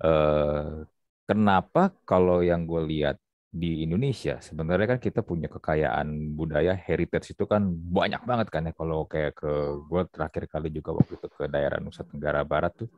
Uh, 0.00 0.84
kenapa 1.28 1.92
kalau 2.08 2.40
yang 2.40 2.64
gue 2.64 2.82
lihat 2.88 3.16
di 3.54 3.86
Indonesia 3.86 4.42
sebenarnya 4.42 4.98
kan 4.98 5.00
kita 5.00 5.22
punya 5.22 5.46
kekayaan 5.46 6.34
budaya 6.34 6.74
heritage 6.74 7.38
itu 7.38 7.46
kan 7.46 7.62
banyak 7.70 8.18
banget 8.26 8.48
kan 8.50 8.66
ya 8.66 8.74
kalau 8.74 9.06
kayak 9.06 9.38
ke 9.38 9.52
gue 9.86 10.02
terakhir 10.10 10.44
kali 10.50 10.68
juga 10.74 10.90
waktu 10.98 11.14
itu 11.14 11.28
ke 11.30 11.44
daerah 11.46 11.78
Nusa 11.78 12.02
Tenggara 12.02 12.42
Barat 12.42 12.74
tuh 12.74 12.90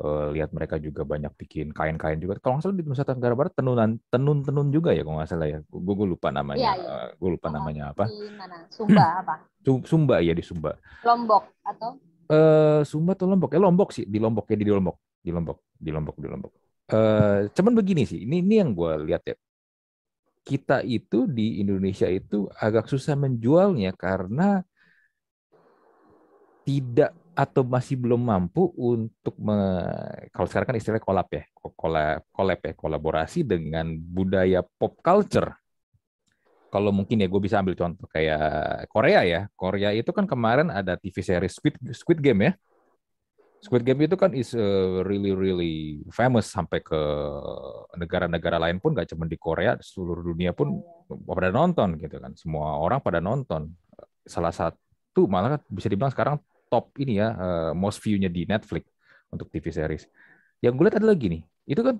uh, 0.00 0.32
lihat 0.32 0.50
mereka 0.56 0.80
juga 0.80 1.04
banyak 1.04 1.30
bikin 1.36 1.70
kain-kain 1.76 2.16
juga. 2.16 2.40
Kalau 2.40 2.58
nggak 2.58 2.64
salah 2.64 2.76
di 2.76 2.84
Nusa 2.88 3.04
Tenggara 3.04 3.36
Barat 3.36 3.52
tenunan 3.52 4.00
tenun 4.08 4.40
tenun 4.40 4.68
juga 4.72 4.96
ya 4.96 5.04
kalau 5.04 5.20
nggak 5.20 5.30
salah 5.30 5.48
ya. 5.48 5.58
Gue, 5.68 5.94
gue 5.94 6.08
lupa 6.08 6.32
namanya. 6.32 6.72
Iya. 6.76 6.84
Uh, 6.84 7.08
gue 7.20 7.30
lupa 7.36 7.46
oh, 7.48 7.52
namanya 7.52 7.82
apa. 7.92 8.04
Di 8.08 8.32
mana? 8.34 8.56
Sumba 8.72 9.04
apa? 9.20 9.34
Sumba 9.90 10.16
ya 10.24 10.32
di 10.32 10.44
Sumba. 10.44 10.72
Lombok 11.04 11.44
atau? 11.62 11.90
Uh, 12.30 12.80
Sumba 12.88 13.12
atau 13.12 13.26
Lombok? 13.28 13.50
Ya 13.52 13.60
Lombok 13.60 13.90
sih 13.92 14.04
di 14.08 14.18
Lombok 14.18 14.48
ya 14.48 14.56
di 14.56 14.66
Lombok. 14.66 14.96
Di 15.20 15.30
Lombok 15.30 15.58
di 15.76 15.90
Lombok 15.92 16.16
di 16.16 16.28
Lombok. 16.28 16.52
Uh, 16.90 17.46
cuman 17.54 17.72
begini 17.78 18.02
sih 18.02 18.26
ini 18.26 18.42
ini 18.42 18.54
yang 18.58 18.72
gue 18.72 18.92
lihat 19.06 19.22
ya. 19.28 19.36
Kita 20.40 20.80
itu 20.82 21.28
di 21.28 21.60
Indonesia 21.60 22.08
itu 22.08 22.48
agak 22.56 22.88
susah 22.88 23.12
menjualnya 23.14 23.92
karena 23.92 24.64
tidak 26.64 27.12
atau 27.40 27.64
masih 27.64 27.96
belum 27.96 28.20
mampu 28.20 28.68
untuk 28.76 29.32
me, 29.40 29.56
kalau 30.28 30.44
sekarang 30.44 30.68
kan 30.68 30.76
istilahnya 30.76 31.00
kolab 31.00 31.28
ya, 31.32 31.42
kolab, 31.56 32.20
kolab 32.28 32.60
ya, 32.60 32.72
kolaborasi 32.76 33.40
dengan 33.48 33.96
budaya 33.96 34.60
pop 34.60 35.00
culture. 35.00 35.56
Kalau 36.70 36.92
mungkin 36.94 37.18
ya 37.18 37.26
gue 37.26 37.40
bisa 37.42 37.58
ambil 37.58 37.74
contoh 37.74 38.06
kayak 38.06 38.86
Korea 38.92 39.26
ya. 39.26 39.40
Korea 39.58 39.90
itu 39.90 40.12
kan 40.14 40.28
kemarin 40.28 40.70
ada 40.70 40.94
TV 40.94 41.18
series 41.18 41.56
Squid, 41.56 41.74
Squid 41.90 42.20
Game 42.22 42.46
ya 42.46 42.52
Squid 43.60 43.84
Game 43.84 44.00
itu 44.08 44.16
kan 44.16 44.32
is 44.32 44.56
uh, 44.56 45.04
really 45.04 45.36
really 45.36 46.00
famous 46.08 46.48
sampai 46.48 46.80
ke 46.80 46.96
negara-negara 47.92 48.56
lain 48.56 48.80
pun 48.80 48.96
gak 48.96 49.12
cuma 49.12 49.28
di 49.28 49.36
Korea, 49.36 49.76
seluruh 49.76 50.24
dunia 50.24 50.56
pun 50.56 50.80
pada 51.28 51.52
nonton 51.52 52.00
gitu 52.00 52.16
kan. 52.16 52.32
Semua 52.40 52.80
orang 52.80 53.04
pada 53.04 53.20
nonton. 53.20 53.68
Salah 54.24 54.52
satu 54.52 55.28
malah 55.28 55.60
bisa 55.68 55.92
dibilang 55.92 56.08
sekarang 56.08 56.40
top 56.70 56.94
ini 57.02 57.18
ya 57.18 57.34
uh, 57.34 57.72
most 57.74 57.98
view-nya 58.00 58.30
di 58.30 58.46
Netflix 58.46 58.86
untuk 59.28 59.50
TV 59.50 59.68
series. 59.74 60.06
Yang 60.62 60.72
gue 60.78 60.84
lihat 60.86 60.96
adalah 61.02 61.16
gini, 61.18 61.42
itu 61.66 61.82
kan 61.82 61.98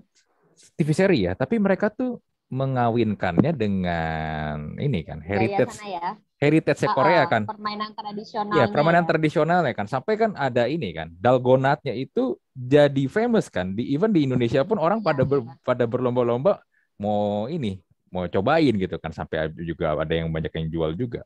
TV 0.79 0.89
seri 0.95 1.19
ya, 1.27 1.35
tapi 1.35 1.59
mereka 1.59 1.91
tuh 1.91 2.23
mengawinkannya 2.51 3.51
dengan 3.55 4.75
ini 4.75 5.07
kan 5.07 5.23
heritage 5.23 5.79
ya 5.87 6.19
heritage 6.41 6.81
uh, 6.89 6.91
Korea 6.91 7.23
kan. 7.29 7.45
Permainan 7.45 7.93
tradisional. 7.93 8.53
Iya, 8.57 8.65
permainan 8.73 9.05
ya. 9.05 9.09
tradisional 9.13 9.61
ya 9.61 9.73
kan. 9.77 9.85
Sampai 9.85 10.17
kan 10.17 10.33
ada 10.33 10.65
ini 10.65 10.89
kan, 10.91 11.13
dalgonatnya 11.13 11.93
itu 11.93 12.35
jadi 12.51 13.05
famous 13.05 13.47
kan. 13.47 13.77
Di 13.77 13.93
even 13.93 14.09
di 14.09 14.25
Indonesia 14.25 14.65
pun 14.65 14.81
orang 14.81 15.05
ya, 15.05 15.13
pada 15.13 15.23
ber, 15.23 15.45
ya. 15.45 15.53
pada 15.61 15.85
berlomba-lomba 15.85 16.65
mau 16.97 17.45
ini, 17.45 17.77
mau 18.09 18.25
cobain 18.25 18.73
gitu 18.73 18.97
kan. 18.97 19.13
Sampai 19.13 19.53
juga 19.61 19.93
ada 19.93 20.13
yang 20.17 20.33
banyak 20.33 20.49
yang 20.49 20.67
jual 20.73 20.91
juga. 20.97 21.21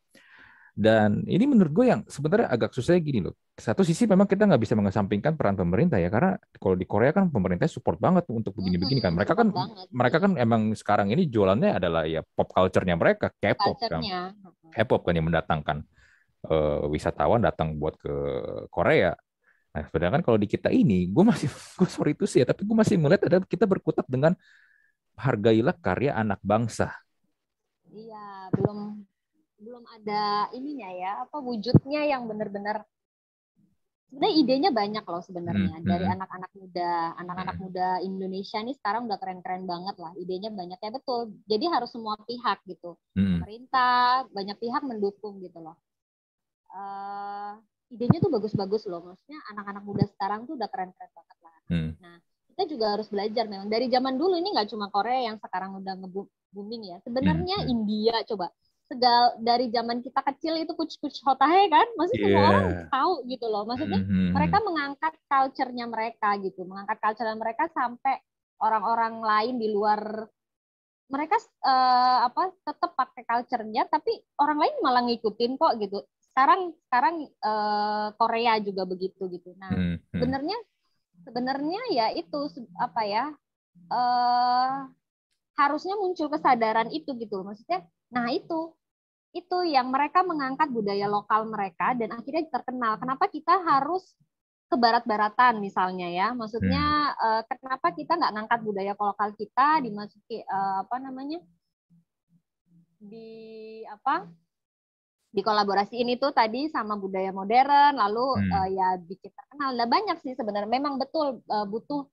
Dan 0.76 1.24
ini 1.24 1.48
menurut 1.48 1.72
gue 1.72 1.86
yang 1.88 2.04
sebenarnya 2.04 2.52
agak 2.52 2.76
susah 2.76 3.00
gini 3.00 3.24
loh. 3.24 3.32
Satu 3.56 3.88
sisi 3.88 4.04
memang 4.12 4.28
kita 4.28 4.44
nggak 4.44 4.60
bisa 4.60 4.76
mengesampingkan 4.76 5.40
peran 5.40 5.56
pemerintah 5.56 5.96
ya 5.96 6.12
karena 6.12 6.36
kalau 6.60 6.76
di 6.76 6.84
Korea 6.84 7.16
kan 7.16 7.32
pemerintah 7.32 7.64
support 7.72 7.96
banget 7.96 8.28
untuk 8.28 8.52
begini-begini 8.60 9.00
kan. 9.00 9.16
Mereka 9.16 9.40
kan 9.40 9.56
banget. 9.56 9.88
mereka 9.96 10.18
kan 10.20 10.32
emang 10.36 10.76
sekarang 10.76 11.16
ini 11.16 11.32
jualannya 11.32 11.80
adalah 11.80 12.04
ya 12.04 12.20
pop 12.28 12.52
culture-nya 12.52 13.00
mereka, 13.00 13.32
K-pop 13.40 13.80
kan. 13.88 14.04
K-pop 14.76 15.02
kan 15.08 15.16
yang 15.16 15.32
mendatangkan 15.32 15.88
uh, 16.52 16.84
wisatawan 16.92 17.40
datang 17.40 17.80
buat 17.80 17.96
ke 17.96 18.14
Korea. 18.68 19.16
Nah, 19.76 19.82
sebenarnya 19.88 20.14
kan 20.20 20.24
kalau 20.24 20.40
di 20.40 20.48
kita 20.48 20.72
ini, 20.72 21.08
gue 21.08 21.24
masih, 21.24 21.48
gue 21.80 21.90
sorry 21.92 22.16
itu 22.16 22.28
sih 22.28 22.44
ya, 22.44 22.48
tapi 22.48 22.68
gue 22.68 22.76
masih 22.76 22.96
melihat 23.00 23.32
ada 23.32 23.38
kita 23.48 23.64
berkutat 23.64 24.04
dengan 24.12 24.36
hargailah 25.16 25.76
karya 25.80 26.12
anak 26.16 26.40
bangsa. 26.44 26.92
Iya, 27.96 28.25
belum 29.66 29.84
ada 29.90 30.54
ininya 30.54 30.90
ya 30.94 31.12
apa 31.26 31.42
wujudnya 31.42 32.06
yang 32.06 32.30
benar-benar 32.30 32.86
sebenarnya 34.16 34.36
idenya 34.38 34.72
banyak 34.72 35.04
loh 35.04 35.24
sebenarnya 35.26 35.76
hmm, 35.82 35.88
dari 35.90 36.06
hmm. 36.06 36.16
anak-anak 36.16 36.52
muda 36.56 36.92
anak-anak 37.20 37.56
hmm. 37.58 37.64
muda 37.68 37.88
Indonesia 38.06 38.60
nih 38.62 38.76
sekarang 38.78 39.02
udah 39.10 39.18
keren-keren 39.20 39.66
banget 39.66 39.96
lah 40.00 40.14
idenya 40.16 40.54
banyak 40.54 40.80
ya 40.80 40.92
betul 40.94 41.36
jadi 41.50 41.66
harus 41.74 41.90
semua 41.92 42.16
pihak 42.24 42.62
gitu 42.70 42.96
hmm. 43.18 43.42
pemerintah 43.42 44.30
banyak 44.32 44.58
pihak 44.62 44.82
mendukung 44.86 45.42
gitu 45.42 45.60
loh 45.60 45.76
uh, 46.72 47.60
idenya 47.90 48.22
tuh 48.22 48.32
bagus-bagus 48.32 48.88
loh 48.88 49.02
maksudnya 49.04 49.42
anak-anak 49.52 49.84
muda 49.84 50.06
sekarang 50.08 50.48
tuh 50.48 50.56
udah 50.56 50.70
keren-keren 50.70 51.12
banget 51.12 51.38
lah 51.42 51.58
hmm. 51.74 51.92
nah 52.00 52.16
kita 52.56 52.72
juga 52.72 52.86
harus 52.96 53.12
belajar 53.12 53.52
memang 53.52 53.68
dari 53.68 53.92
zaman 53.92 54.16
dulu 54.16 54.40
ini 54.40 54.56
nggak 54.56 54.72
cuma 54.72 54.88
Korea 54.88 55.28
yang 55.28 55.42
sekarang 55.44 55.76
udah 55.82 55.94
nge 56.00 56.10
booming 56.56 56.88
ya 56.88 56.98
sebenarnya 57.04 57.68
hmm. 57.68 57.74
India 57.74 58.16
coba 58.24 58.48
segal 58.86 59.34
dari 59.42 59.74
zaman 59.74 60.00
kita 60.00 60.22
kecil 60.22 60.62
itu 60.62 60.74
kuch 60.78 60.96
kuch 61.02 61.18
hotahe 61.26 61.66
kan 61.74 61.88
maksudnya 61.98 62.22
yeah. 62.22 62.30
semua 62.30 62.42
Iya. 62.42 62.50
orang 62.54 62.66
tahu 62.94 63.14
gitu 63.26 63.46
loh 63.50 63.64
maksudnya 63.66 64.02
Mhm. 64.06 64.30
mereka 64.32 64.58
mengangkat 64.62 65.14
culture-nya 65.26 65.86
mereka 65.90 66.30
gitu 66.38 66.62
mengangkat 66.70 66.98
culture 67.02 67.34
mereka 67.34 67.64
sampai 67.74 68.22
orang-orang 68.62 69.20
lain 69.20 69.56
di 69.58 69.68
luar 69.74 70.30
mereka 71.06 71.38
eh, 71.42 72.18
apa 72.30 72.54
tetap 72.62 72.92
pakai 72.94 73.24
culture-nya 73.26 73.90
tapi 73.90 74.10
orang 74.38 74.58
lain 74.62 74.76
malah 74.86 75.02
ngikutin 75.06 75.58
kok 75.58 75.74
gitu 75.82 76.06
sekarang 76.30 76.74
sekarang 76.86 77.16
eh, 77.26 78.08
Korea 78.22 78.54
juga 78.62 78.86
begitu 78.86 79.26
gitu 79.30 79.54
nah 79.58 79.74
Mhm. 79.74 79.98
sebenarnya 80.14 80.58
sebenarnya 81.26 81.82
ya 81.90 82.08
itu 82.14 82.40
apa 82.78 83.02
ya 83.02 83.26
eh 83.86 84.74
harusnya 85.56 85.96
muncul 85.96 86.28
kesadaran 86.28 86.92
itu 86.92 87.16
gitu 87.16 87.40
maksudnya 87.42 87.82
nah 88.16 88.32
itu. 88.32 88.72
Itu 89.36 89.68
yang 89.68 89.92
mereka 89.92 90.24
mengangkat 90.24 90.72
budaya 90.72 91.12
lokal 91.12 91.44
mereka 91.52 91.92
dan 91.92 92.16
akhirnya 92.16 92.48
terkenal. 92.48 92.96
Kenapa 92.96 93.28
kita 93.28 93.52
harus 93.68 94.16
ke 94.72 94.76
barat-baratan 94.80 95.60
misalnya 95.60 96.08
ya? 96.08 96.32
Maksudnya 96.32 97.12
eh, 97.20 97.42
kenapa 97.44 97.92
kita 97.92 98.16
nggak 98.16 98.32
ngangkat 98.32 98.60
budaya 98.64 98.94
lokal 98.96 99.36
kita 99.36 99.84
dimasuki 99.84 100.40
eh, 100.40 100.76
apa 100.80 100.96
namanya? 101.04 101.44
Di 103.04 103.84
apa? 103.92 104.24
Dikolaborasiin 105.36 106.08
itu 106.16 106.32
tadi 106.32 106.72
sama 106.72 106.96
budaya 106.96 107.36
modern 107.36 108.00
lalu 108.00 108.40
Hmm. 108.40 108.52
eh, 108.56 108.68
ya 108.80 108.88
bikin 109.04 109.36
terkenal. 109.36 109.76
Nah 109.76 109.88
banyak 109.92 110.18
sih 110.24 110.32
sebenarnya. 110.32 110.72
Memang 110.72 110.96
betul 110.96 111.44
eh, 111.44 111.68
butuh 111.68 112.08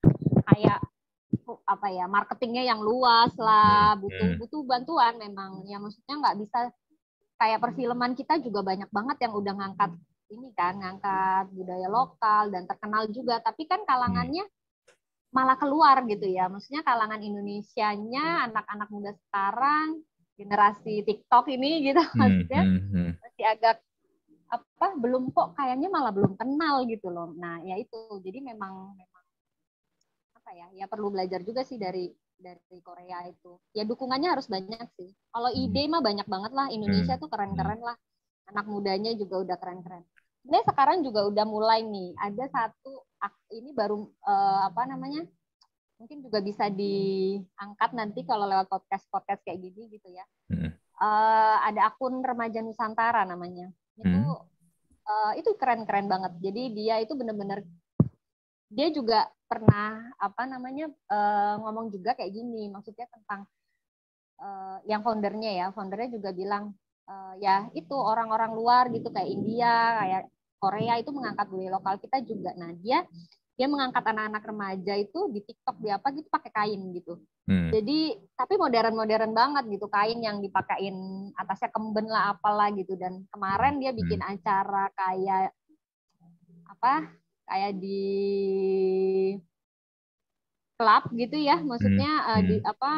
kayak 0.51 0.83
apa 1.67 1.89
ya 1.89 2.05
marketingnya 2.07 2.65
yang 2.67 2.81
luas 2.85 3.33
lah 3.41 3.97
Hmm, 3.97 4.01
butuh 4.05 4.29
hmm. 4.35 4.39
butuh 4.41 4.61
bantuan 4.65 5.15
memang. 5.19 5.65
Ya 5.67 5.81
maksudnya 5.81 6.15
nggak 6.21 6.37
bisa 6.45 6.59
kayak 7.41 7.59
perfilman 7.59 8.13
kita 8.15 8.39
juga 8.39 8.63
banyak 8.63 8.91
banget 8.93 9.17
yang 9.27 9.33
udah 9.35 9.55
ngangkat 9.57 9.91
ini 10.33 10.49
kan 10.57 10.81
ngangkat 10.81 11.53
budaya 11.53 11.89
lokal 11.89 12.43
dan 12.53 12.65
terkenal 12.65 13.09
juga. 13.11 13.41
Tapi 13.41 13.69
kan 13.69 13.85
kalangannya 13.85 14.45
malah 15.33 15.57
keluar 15.57 16.05
gitu 16.05 16.29
ya. 16.29 16.47
Maksudnya 16.53 16.85
kalangan 16.85 17.21
Indonesianya 17.21 18.53
anak-anak 18.53 18.89
muda 18.93 19.13
sekarang 19.29 20.05
generasi 20.37 21.05
TikTok 21.05 21.49
ini 21.53 21.93
gitu 21.93 22.01
Hmm, 22.01 22.19
maksudnya 22.19 22.63
hmm, 22.65 22.81
hmm. 22.89 23.11
masih 23.21 23.45
agak 23.47 23.77
apa 24.53 24.87
belum 25.01 25.33
kok 25.33 25.57
kayaknya 25.57 25.89
malah 25.89 26.13
belum 26.13 26.37
kenal 26.37 26.85
gitu 26.85 27.09
loh. 27.09 27.33
Nah 27.37 27.65
ya 27.65 27.81
itu. 27.81 28.21
Jadi 28.21 28.45
memang 28.45 28.93
apa 30.53 30.61
ya 30.61 30.85
ya 30.85 30.87
perlu 30.87 31.09
belajar 31.09 31.41
juga 31.41 31.65
sih 31.65 31.81
dari 31.81 32.13
dari 32.37 32.77
Korea 32.85 33.25
itu. 33.25 33.57
Ya 33.73 33.89
dukungannya 33.89 34.37
harus 34.37 34.53
banyak 34.53 34.85
sih. 35.01 35.09
Kalau 35.33 35.49
Hmm. 35.49 35.65
ide 35.65 35.89
mah 35.89 36.05
banyak 36.05 36.29
banget 36.29 36.53
lah. 36.53 36.69
Indonesia 36.69 37.17
tuh 37.17 37.33
keren-keren 37.33 37.81
lah. 37.81 37.97
Anak 38.53 38.69
mudanya 38.69 39.17
juga 39.17 39.41
udah 39.41 39.57
keren-keren. 39.57 40.05
Sebenarnya 40.45 40.67
sekarang 40.69 40.99
juga 41.01 41.25
udah 41.25 41.47
mulai 41.49 41.81
nih. 41.89 42.13
Ada 42.21 42.53
satu 42.53 43.01
ini 43.57 43.73
baru 43.73 44.05
eh, 44.05 44.61
apa 44.69 44.85
namanya 44.85 45.25
mungkin 45.97 46.21
juga 46.21 46.45
bisa 46.45 46.69
diangkat 46.69 47.91
nanti 47.97 48.21
kalau 48.29 48.45
lewat 48.45 48.69
podcast 48.69 49.09
podcast 49.09 49.41
kayak 49.49 49.57
gini 49.57 49.89
gitu 49.89 50.13
ya. 50.13 50.25
Hmm. 50.53 50.69
Eh, 50.77 51.57
ada 51.65 51.89
akun 51.89 52.21
remaja 52.21 52.61
Nusantara 52.61 53.25
namanya. 53.25 53.73
Itu 53.97 54.05
Hmm. 54.05 54.37
eh, 55.09 55.33
itu 55.41 55.57
keren-keren 55.57 56.13
banget. 56.13 56.37
Jadi 56.45 56.63
dia 56.77 57.01
itu 57.01 57.17
bener-bener 57.17 57.65
dia 58.73 58.89
juga 58.89 59.29
pernah 59.53 60.01
apa 60.17 60.43
namanya 60.49 60.89
eh, 60.89 61.55
ngomong 61.61 61.93
juga 61.93 62.17
kayak 62.17 62.33
gini 62.33 62.73
maksudnya 62.73 63.05
tentang 63.13 63.45
eh, 64.41 64.79
yang 64.89 65.05
foundernya 65.05 65.53
ya 65.53 65.67
foundernya 65.77 66.09
juga 66.17 66.33
bilang 66.33 66.73
eh, 67.05 67.35
ya 67.45 67.69
itu 67.77 67.93
orang-orang 67.93 68.57
luar 68.57 68.89
gitu 68.89 69.13
kayak 69.13 69.29
India 69.29 69.77
kayak 70.01 70.23
Korea 70.63 70.95
itu 71.03 71.11
mengangkat 71.11 71.51
budaya 71.51 71.71
lokal 71.75 71.99
kita 71.99 72.23
juga. 72.23 72.55
Nah 72.55 72.71
dia 72.79 73.03
dia 73.53 73.67
mengangkat 73.69 74.01
anak-anak 74.07 74.43
remaja 74.47 74.95
itu 74.97 75.29
di 75.29 75.43
TikTok 75.45 75.77
di 75.83 75.91
apa 75.91 76.09
gitu 76.15 76.31
pakai 76.31 76.51
kain 76.55 76.81
gitu. 76.97 77.21
Hmm. 77.43 77.75
jadi 77.75 78.23
tapi 78.39 78.55
modern-modern 78.55 79.35
banget 79.35 79.67
gitu 79.75 79.91
kain 79.91 80.23
yang 80.23 80.39
dipakein 80.39 80.95
atasnya 81.35 81.75
kemben 81.75 82.07
lah 82.07 82.39
apalah 82.39 82.71
gitu. 82.71 82.95
Dan 82.95 83.27
kemarin 83.35 83.83
dia 83.83 83.91
bikin 83.91 84.23
acara 84.23 84.87
kayak 84.95 85.51
apa 86.71 87.11
kayak 87.49 87.73
di 87.79 88.03
klub 90.79 91.05
gitu 91.15 91.37
ya 91.39 91.57
maksudnya 91.63 92.11
Hmm, 92.11 92.31
eh, 92.39 92.43
di 92.49 92.57
hmm. 92.59 92.71
apa 92.73 92.91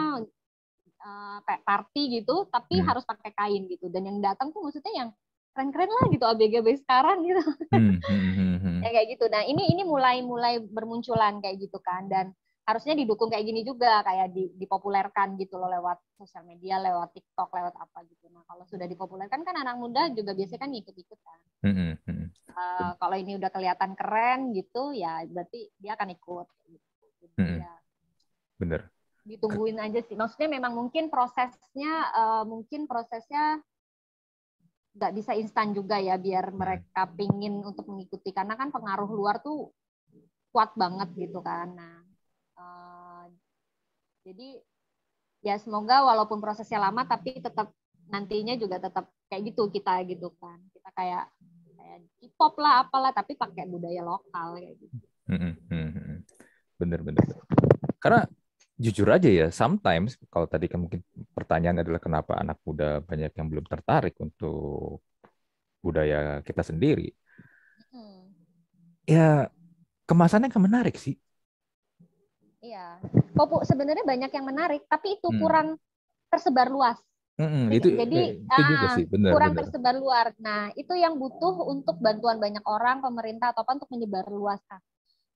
eh, 1.04 1.38
kayak 1.44 1.62
party 1.68 2.02
gitu 2.20 2.48
tapi 2.48 2.80
Hmm. 2.80 2.86
harus 2.88 3.04
pakai 3.04 3.30
kain 3.36 3.68
gitu 3.68 3.92
dan 3.92 4.08
yang 4.08 4.18
datang 4.24 4.48
tuh 4.54 4.64
maksudnya 4.64 4.92
yang 4.94 5.10
keren-keren 5.54 5.86
lah 5.86 6.04
gitu 6.10 6.24
ABG 6.26 6.54
sekarang 6.82 7.22
gitu 7.22 7.42
Hmm, 7.70 8.00
hmm, 8.00 8.30
hmm, 8.34 8.56
hmm. 8.58 8.78
ya 8.84 8.90
kayak 8.90 9.06
gitu. 9.16 9.24
Nah 9.30 9.42
ini 9.46 9.70
ini 9.70 9.82
mulai 9.86 10.20
mulai 10.20 10.58
bermunculan 10.60 11.38
kayak 11.38 11.56
gitu 11.62 11.78
kan 11.80 12.10
dan 12.10 12.34
harusnya 12.64 12.96
didukung 12.96 13.28
kayak 13.28 13.44
gini 13.44 13.60
juga 13.60 14.00
kayak 14.02 14.32
di, 14.32 14.48
dipopulerkan 14.56 15.36
gitu 15.36 15.60
loh 15.60 15.68
lewat 15.68 16.00
sosial 16.16 16.48
media, 16.48 16.80
lewat 16.80 17.12
TikTok, 17.12 17.52
lewat 17.52 17.76
apa 17.76 18.02
gitu. 18.08 18.26
Nah 18.32 18.40
kalau 18.48 18.64
sudah 18.64 18.88
dipopulerkan 18.88 19.44
kan 19.44 19.56
anak 19.56 19.76
muda 19.76 20.08
juga 20.16 20.32
biasanya 20.32 20.64
kan 20.64 20.72
ikut-ikut 20.72 21.20
kan. 21.20 21.40
Hmm, 21.64 21.72
hmm, 21.72 21.94
hmm. 22.04 22.26
Eh, 22.54 22.92
kalau 23.00 23.16
ini 23.16 23.40
udah 23.40 23.48
kelihatan 23.48 23.96
keren 23.96 24.52
gitu 24.52 24.92
ya 24.92 25.24
berarti 25.24 25.72
dia 25.80 25.96
akan 25.96 26.12
ikut. 26.12 26.46
Gitu. 26.68 27.04
Jadi 27.24 27.34
Mm-mm. 27.40 27.58
ya 27.64 27.74
Bener. 28.60 28.80
ditungguin 29.24 29.80
aja 29.80 30.04
sih. 30.04 30.12
Maksudnya 30.12 30.52
memang 30.52 30.76
mungkin 30.76 31.08
prosesnya 31.08 31.92
eh, 32.12 32.44
mungkin 32.44 32.84
prosesnya 32.84 33.64
nggak 34.94 35.12
bisa 35.16 35.32
instan 35.34 35.74
juga 35.74 35.98
ya 35.98 36.14
biar 36.14 36.54
mereka 36.54 37.10
pingin 37.18 37.58
untuk 37.66 37.90
mengikuti 37.90 38.30
karena 38.30 38.54
kan 38.54 38.70
pengaruh 38.70 39.10
luar 39.10 39.42
tuh 39.42 39.72
kuat 40.52 40.76
banget 40.76 41.10
gitu 41.16 41.40
kan. 41.40 41.72
Nah, 41.72 42.04
eh, 42.60 43.24
jadi 44.28 44.48
ya 45.40 45.56
semoga 45.56 46.04
walaupun 46.04 46.44
prosesnya 46.44 46.78
lama 46.78 47.08
tapi 47.08 47.40
tetap 47.40 47.72
nantinya 48.12 48.52
juga 48.60 48.76
tetap 48.78 49.08
kayak 49.32 49.50
gitu 49.50 49.72
kita 49.72 50.04
gitu 50.06 50.28
kan. 50.36 50.60
Kita 50.70 50.92
kayak 50.92 51.24
K-pop 52.18 52.54
lah 52.58 52.86
apalah 52.86 53.12
tapi 53.14 53.38
pakai 53.38 53.64
budaya 53.68 54.02
lokal 54.02 54.58
kayak 54.58 54.74
gitu. 54.80 54.96
Hmm, 55.30 55.56
hmm, 55.70 55.88
hmm. 55.94 56.18
Bener, 56.80 57.00
bener. 57.00 57.24
Karena 58.02 58.26
jujur 58.74 59.06
aja 59.08 59.30
ya, 59.30 59.46
sometimes 59.54 60.18
kalau 60.28 60.50
tadi 60.50 60.66
kan 60.66 60.82
mungkin 60.82 61.00
pertanyaan 61.30 61.80
adalah 61.80 62.02
kenapa 62.02 62.36
anak 62.36 62.58
muda 62.66 62.98
banyak 63.00 63.32
yang 63.32 63.46
belum 63.46 63.64
tertarik 63.70 64.18
untuk 64.18 65.00
budaya 65.84 66.40
kita 66.42 66.64
sendiri. 66.64 67.12
Hmm. 67.92 68.34
Ya 69.04 69.52
kemasannya 70.08 70.48
kan 70.48 70.60
menarik 70.64 70.96
sih. 70.96 71.16
Iya. 72.64 72.96
Popu 73.36 73.60
sebenarnya 73.68 74.08
banyak 74.08 74.32
yang 74.32 74.46
menarik, 74.48 74.88
tapi 74.88 75.20
itu 75.20 75.28
Hmm. 75.28 75.40
kurang 75.40 75.68
tersebar 76.32 76.72
luas. 76.72 76.96
Mm-mm, 77.34 77.66
Jadi- 77.66 77.76
itu 77.76 77.88
jadi, 77.98 78.20
itu 78.38 78.60
juga 78.62 78.86
ah, 78.86 78.94
sih, 78.94 79.04
benar, 79.10 79.30
kurang 79.34 79.52
benar. 79.52 79.60
tersebar 79.66 79.94
luar. 79.98 80.26
Nah, 80.38 80.70
itu 80.78 80.94
yang 80.94 81.18
butuh 81.18 81.66
untuk 81.66 81.98
bantuan 81.98 82.38
banyak 82.38 82.62
orang, 82.62 83.02
pemerintah 83.02 83.50
atau 83.50 83.66
apa 83.66 83.74
untuk 83.74 83.90
menyebar 83.90 84.22
luaskan. 84.28 84.78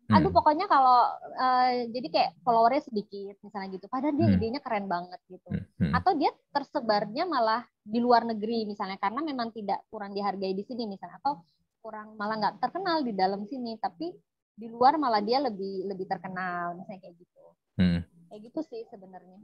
Aduh, 0.08 0.32
Hmm, 0.32 0.36
pokoknya 0.40 0.64
kalau 0.64 1.04
eh, 1.36 1.84
jadi 1.90 2.08
kayak 2.08 2.30
followernya 2.40 2.80
sedikit 2.80 3.36
misalnya 3.44 3.76
gitu. 3.76 3.90
Padahal 3.90 4.16
dia 4.16 4.24
Hmm. 4.24 4.36
idenya 4.38 4.60
keren 4.62 4.86
banget 4.86 5.20
gitu. 5.28 5.50
hmm, 5.52 5.64
hmm. 5.84 5.92
Atau 5.92 6.16
dia 6.16 6.30
tersebarnya 6.48 7.28
malah 7.28 7.66
di 7.82 8.00
luar 8.00 8.24
negeri 8.24 8.64
misalnya 8.64 8.96
karena 8.96 9.20
memang 9.20 9.52
tidak 9.52 9.84
kurang 9.88 10.14
dihargai 10.14 10.54
di 10.54 10.64
sini 10.64 10.88
misalnya 10.88 11.20
atau 11.20 11.44
kurang 11.78 12.16
malah 12.16 12.40
nggak 12.40 12.56
terkenal 12.58 13.02
di 13.02 13.12
dalam 13.12 13.44
sini 13.44 13.76
tapi 13.76 14.10
di 14.50 14.66
luar 14.66 14.96
malah 14.96 15.20
dia 15.20 15.38
lebih 15.38 15.84
lebih 15.84 16.06
terkenal 16.06 16.72
misalnya 16.72 17.00
kayak 17.04 17.16
gitu. 17.18 17.44
Hmm. 17.76 18.00
Kayak 18.30 18.40
gitu 18.48 18.60
sih 18.64 18.82
sebenarnya. 18.88 19.36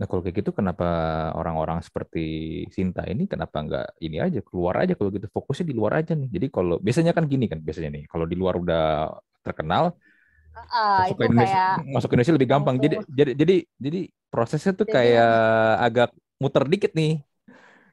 Nah 0.00 0.06
kalau 0.08 0.24
kayak 0.24 0.36
gitu 0.40 0.50
kenapa 0.56 0.84
orang-orang 1.36 1.78
seperti 1.84 2.20
Sinta 2.72 3.04
ini 3.04 3.28
kenapa 3.28 3.56
nggak 3.60 3.86
ini 4.00 4.16
aja 4.24 4.40
keluar 4.40 4.74
aja 4.82 4.96
kalau 4.96 5.12
gitu 5.12 5.28
fokusnya 5.28 5.64
di 5.70 5.74
luar 5.76 5.92
aja 6.00 6.12
nih. 6.16 6.28
Jadi 6.32 6.46
kalau 6.48 6.80
biasanya 6.80 7.12
kan 7.12 7.24
gini 7.28 7.44
kan 7.52 7.60
biasanya 7.60 7.90
nih 7.92 8.02
kalau 8.08 8.24
di 8.24 8.36
luar 8.40 8.54
udah 8.56 9.12
terkenal 9.44 9.92
Ah, 10.70 11.06
masuk 11.06 11.14
itu 11.14 11.20
ke 11.20 11.24
Indonesia 11.30 11.62
kayak 11.62 11.94
masuk 11.94 12.08
ke 12.08 12.14
Indonesia 12.16 12.36
lebih 12.40 12.50
gampang. 12.50 12.76
Jadi 12.82 12.96
jadi 13.18 13.30
jadi 13.38 13.56
jadi 13.78 14.00
prosesnya 14.32 14.72
tuh 14.74 14.86
Jadi- 14.88 14.94
kayak 14.96 15.32
agak 15.86 16.10
muter 16.42 16.64
dikit 16.72 16.92
nih. 16.96 17.12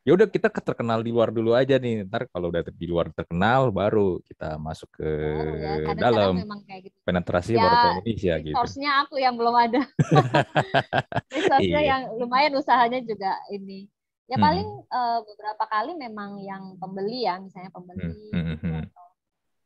Ya 0.08 0.15
udah 0.15 0.24
kita 0.24 0.48
ke- 0.48 0.63
terkenal 0.63 1.04
di 1.04 1.12
luar 1.12 1.36
dulu 1.36 1.52
aja 1.52 1.76
nih. 1.76 2.08
Ntar 2.08 2.32
kalau 2.32 2.48
udah 2.48 2.63
di 2.63 2.88
luar 2.88 3.12
terkenal 3.12 3.76
baru 3.76 4.24
kita 4.24 4.56
masuk 4.56 4.88
ke 4.96 5.04
baru 5.04 5.52
ya. 5.60 5.93
Dalam 6.00 6.34
gitu. 6.80 6.96
penetrasi 7.04 7.52
Ya, 7.52 7.67
baru 7.67 7.76
ke 7.76 7.88
Indonesia 7.91 8.34
gitu. 8.39 8.56
Resource-nya 8.56 8.91
aku 9.04 9.20
yang 9.20 9.36
belum 9.36 9.52
ada. 9.52 9.84
Resource-nya 11.36 11.82
Iya. 11.84 11.91
yang 11.91 12.02
lumayan 12.15 12.56
usahanya 12.56 13.04
juga 13.04 13.36
ini. 13.52 13.91
Ya 14.32 14.39
Hmm. 14.39 14.48
paling 14.48 14.70
eh, 14.80 15.20
beberapa 15.28 15.63
kali 15.67 15.91
memang 16.00 16.39
yang 16.39 16.63
pembeli 16.80 17.28
ya, 17.28 17.36
misalnya 17.43 17.72
pembeli 17.76 18.32
Hmm, 18.32 18.56
hmm, 18.63 18.82
atau 18.88 19.08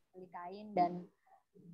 beli 0.10 0.26
kain 0.34 0.68
dan 0.74 0.92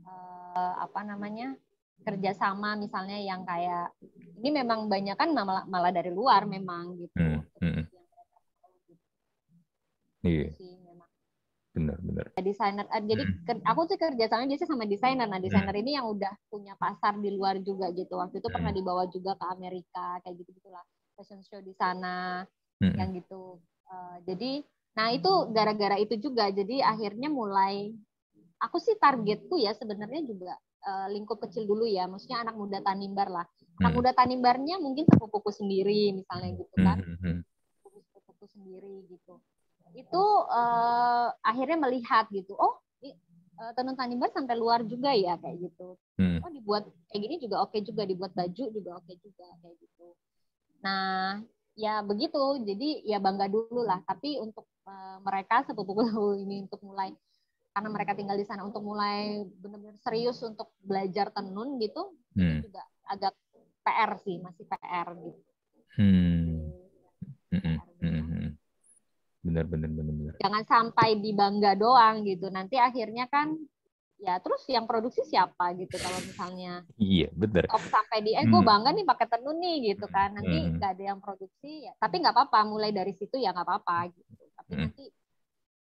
eh, 0.03 0.73
apa 0.75 1.07
namanya 1.07 1.55
kerjasama 2.03 2.75
misalnya 2.75 3.15
yang 3.15 3.47
kayak 3.47 3.95
ini 4.39 4.49
memang 4.51 4.91
banyak 4.91 5.15
kan 5.15 5.31
malah 5.31 5.63
malah 5.67 5.91
dari 5.91 6.11
luar 6.11 6.43
memang 6.43 6.95
gitu. 6.99 7.15
Hmm, 7.19 7.43
hmm. 7.59 7.83
Yang 7.91 8.07
mereka 8.07 8.39
tahu 8.63 8.73
gitu. 8.87 9.03
Iya. 10.27 10.51
Benar, 11.77 11.97
benar. 12.01 12.25
Desainer, 12.41 12.85
eh, 12.89 13.03
jadi 13.05 13.23
hmm. 13.23 13.61
aku 13.61 13.81
sih 13.85 14.01
kerja 14.01 14.25
sama 14.25 14.49
biasanya 14.49 14.65
sama 14.65 14.85
desainer. 14.89 15.27
Nah, 15.29 15.37
desainer 15.37 15.75
hmm. 15.77 15.83
ini 15.85 15.91
yang 15.93 16.09
udah 16.09 16.33
punya 16.49 16.73
pasar 16.73 17.21
di 17.21 17.29
luar 17.29 17.61
juga 17.61 17.93
gitu. 17.93 18.17
Waktu 18.17 18.41
itu 18.41 18.49
hmm. 18.49 18.55
pernah 18.57 18.71
dibawa 18.73 19.03
juga 19.13 19.37
ke 19.37 19.45
Amerika, 19.53 20.17
kayak 20.25 20.41
gitu 20.41 20.57
gitulah. 20.57 20.81
Fashion 21.13 21.45
show 21.45 21.61
di 21.61 21.77
sana, 21.77 22.41
hmm. 22.81 22.97
yang 22.97 23.13
gitu. 23.13 23.61
Uh, 23.85 24.17
jadi, 24.25 24.65
nah 24.97 25.13
itu 25.13 25.31
gara-gara 25.53 26.01
itu 26.01 26.17
juga. 26.17 26.49
Jadi 26.49 26.81
akhirnya 26.81 27.29
mulai, 27.29 27.93
aku 28.57 28.81
sih 28.81 28.97
targetku 28.97 29.61
ya 29.61 29.77
sebenarnya 29.77 30.25
juga 30.25 30.57
uh, 30.81 31.07
lingkup 31.13 31.37
kecil 31.45 31.69
dulu 31.69 31.85
ya. 31.85 32.09
Maksudnya 32.09 32.41
anak 32.41 32.57
muda 32.57 32.81
Tanimbar 32.81 33.29
lah. 33.29 33.45
Anak 33.77 33.93
hmm. 33.93 33.97
muda 34.01 34.11
Tanimbarnya 34.17 34.81
mungkin 34.81 35.05
sepupuku 35.05 35.53
sendiri 35.53 36.17
misalnya 36.17 36.57
gitu 36.57 36.75
kan. 36.81 36.97
Hmm. 37.21 37.45
Sepupuku 37.85 38.45
sendiri 38.49 39.05
gitu 39.13 39.37
itu 39.93 40.23
uh, 40.49 41.29
akhirnya 41.43 41.77
melihat 41.79 42.25
gitu 42.33 42.57
oh 42.57 42.81
uh, 43.57 43.71
tenun 43.73 43.97
tanimbar 43.97 44.29
sampai 44.31 44.55
luar 44.57 44.85
juga 44.85 45.11
ya 45.13 45.35
kayak 45.41 45.69
gitu 45.69 45.97
hmm. 46.21 46.43
oh 46.45 46.51
dibuat 46.53 46.83
kayak 47.09 47.21
gini 47.21 47.35
juga 47.41 47.65
oke 47.65 47.73
okay 47.73 47.81
juga 47.83 48.03
dibuat 48.05 48.31
baju 48.33 48.65
juga 48.71 48.91
oke 48.97 49.05
okay 49.05 49.15
juga 49.21 49.47
kayak 49.63 49.75
gitu 49.81 50.07
nah 50.81 51.41
ya 51.77 52.01
begitu 52.01 52.41
jadi 52.65 52.89
ya 53.05 53.17
bangga 53.21 53.49
dulu 53.49 53.85
lah 53.85 54.01
tapi 54.05 54.37
untuk 54.41 54.65
uh, 54.85 55.21
mereka 55.21 55.65
sepupu 55.65 55.93
ini 56.43 56.65
untuk 56.65 56.81
mulai 56.85 57.13
karena 57.77 57.93
mereka 57.93 58.17
tinggal 58.17 58.33
di 58.33 58.45
sana 58.45 58.65
untuk 58.65 58.81
mulai 58.81 59.45
benar-benar 59.61 60.01
serius 60.01 60.41
untuk 60.41 60.73
belajar 60.81 61.29
tenun 61.29 61.77
gitu 61.77 62.17
hmm. 62.33 62.41
itu 62.41 62.73
juga 62.73 62.81
agak 63.05 63.33
PR 63.85 64.11
sih 64.19 64.35
masih 64.41 64.65
PR 64.67 65.07
gitu. 65.15 65.41
Hmm. 65.95 66.66
Benar 69.47 69.63
benar 69.63 69.89
benar 69.89 70.13
benar 70.13 70.33
jangan 70.43 70.63
sampai 70.67 71.09
di 71.23 71.31
bangga 71.31 71.71
doang 71.79 72.27
gitu 72.27 72.51
nanti 72.51 72.75
akhirnya 72.75 73.31
kan 73.31 73.55
ya 74.17 74.41
terus 74.41 74.65
yang 74.65 74.89
produksi 74.89 75.21
siapa 75.23 75.77
gitu 75.77 75.93
kalau 76.01 76.17
misalnya 76.25 76.81
iya 76.97 77.29
benar 77.31 77.69
sampai 77.69 78.25
di 78.25 78.33
eh 78.33 78.49
gue 78.49 78.61
hmm. 78.61 78.69
bangga 78.69 78.89
nih 78.91 79.05
pakai 79.05 79.27
tenun 79.29 79.57
nih 79.61 79.93
gitu 79.93 80.09
kan 80.09 80.33
nanti 80.33 80.57
hmm. 80.57 80.81
nggak 80.81 80.89
hmm. 80.89 80.95
ada 80.97 81.03
yang 81.15 81.19
produksi 81.21 81.85
ya 81.85 81.93
tapi 82.01 82.15
nggak 82.25 82.33
apa-apa 82.33 82.59
mulai 82.65 82.89
dari 82.89 83.13
situ 83.13 83.37
ya 83.37 83.53
nggak 83.53 83.63
apa-apa 83.63 84.09
gitu 84.09 84.43
tapi 84.57 84.71
hmm. 84.73 84.81
nanti 84.83 85.05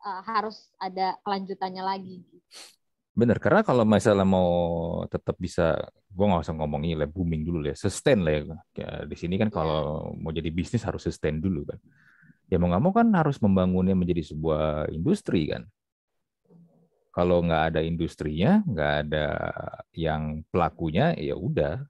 uh, 0.08 0.22
harus 0.24 0.72
ada 0.80 1.20
kelanjutannya 1.24 1.84
lagi 1.84 2.16
gitu. 2.28 2.40
Bener, 3.14 3.38
karena 3.38 3.62
kalau 3.62 3.86
misalnya 3.86 4.26
mau 4.26 4.50
tetap 5.06 5.38
bisa, 5.38 5.78
gue 6.10 6.26
nggak 6.26 6.50
usah 6.50 6.58
ngomongin 6.58 6.98
lah 6.98 7.06
booming 7.06 7.46
dulu 7.46 7.70
ya, 7.70 7.78
sustain 7.78 8.26
lah 8.26 8.42
ya. 8.42 8.58
ya 8.74 8.90
di 9.06 9.14
sini 9.14 9.38
kan 9.38 9.54
iya. 9.54 9.56
kalau 9.56 10.10
mau 10.18 10.34
jadi 10.34 10.50
bisnis 10.50 10.82
harus 10.82 11.06
sustain 11.06 11.38
dulu 11.38 11.62
kan 11.70 11.78
ya 12.54 12.62
mau 12.62 12.70
nggak 12.70 12.84
mau 12.86 12.94
kan 12.94 13.10
harus 13.18 13.42
membangunnya 13.42 13.98
menjadi 13.98 14.22
sebuah 14.30 14.94
industri 14.94 15.50
kan. 15.50 15.66
Kalau 17.14 17.42
nggak 17.46 17.64
ada 17.74 17.82
industrinya, 17.82 18.62
nggak 18.66 18.94
ada 19.06 19.26
yang 19.94 20.46
pelakunya, 20.54 21.14
ya 21.18 21.34
udah. 21.34 21.82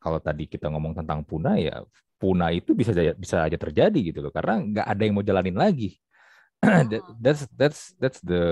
Kalau 0.00 0.18
tadi 0.20 0.44
kita 0.48 0.72
ngomong 0.72 0.96
tentang 0.96 1.24
punah, 1.24 1.56
ya 1.60 1.84
punah 2.20 2.52
itu 2.52 2.76
bisa 2.76 2.92
bisa 3.16 3.48
aja 3.48 3.56
terjadi 3.56 4.12
gitu 4.12 4.20
loh, 4.24 4.32
karena 4.32 4.60
nggak 4.60 4.86
ada 4.88 5.02
yang 5.04 5.14
mau 5.16 5.24
jalanin 5.24 5.56
lagi. 5.56 5.96
that's 7.24 7.48
that's 7.56 7.96
that's 7.96 8.20
the 8.20 8.44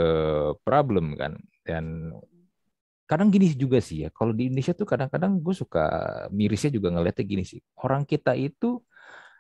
problem 0.65 1.13
kan. 1.21 1.37
Dan 1.65 2.17
kadang 3.05 3.29
gini 3.29 3.53
juga 3.53 3.85
sih 3.85 4.05
ya, 4.05 4.13
kalau 4.13 4.33
di 4.33 4.49
Indonesia 4.49 4.73
tuh 4.73 4.89
kadang-kadang 4.89 5.37
gue 5.37 5.53
suka 5.53 5.85
mirisnya 6.33 6.73
juga 6.73 6.93
ngeliatnya 6.97 7.25
gini 7.29 7.45
sih. 7.45 7.61
Orang 7.77 8.09
kita 8.09 8.33
itu 8.33 8.81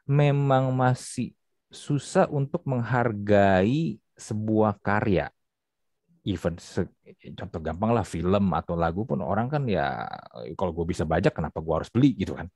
memang 0.08 0.72
masih 0.72 1.36
susah 1.68 2.24
untuk 2.32 2.64
menghargai 2.64 4.00
sebuah 4.16 4.80
karya. 4.80 5.28
Even 6.24 6.56
contoh 7.36 7.60
gampang 7.62 7.92
lah 7.92 8.04
film 8.04 8.52
atau 8.52 8.74
lagu 8.76 9.04
pun 9.04 9.20
orang 9.20 9.48
kan 9.48 9.64
ya 9.68 10.04
kalau 10.56 10.72
gue 10.72 10.92
bisa 10.92 11.04
baca 11.04 11.28
kenapa 11.28 11.60
gue 11.60 11.74
harus 11.76 11.92
beli 11.92 12.16
gitu 12.16 12.32
kan. 12.36 12.48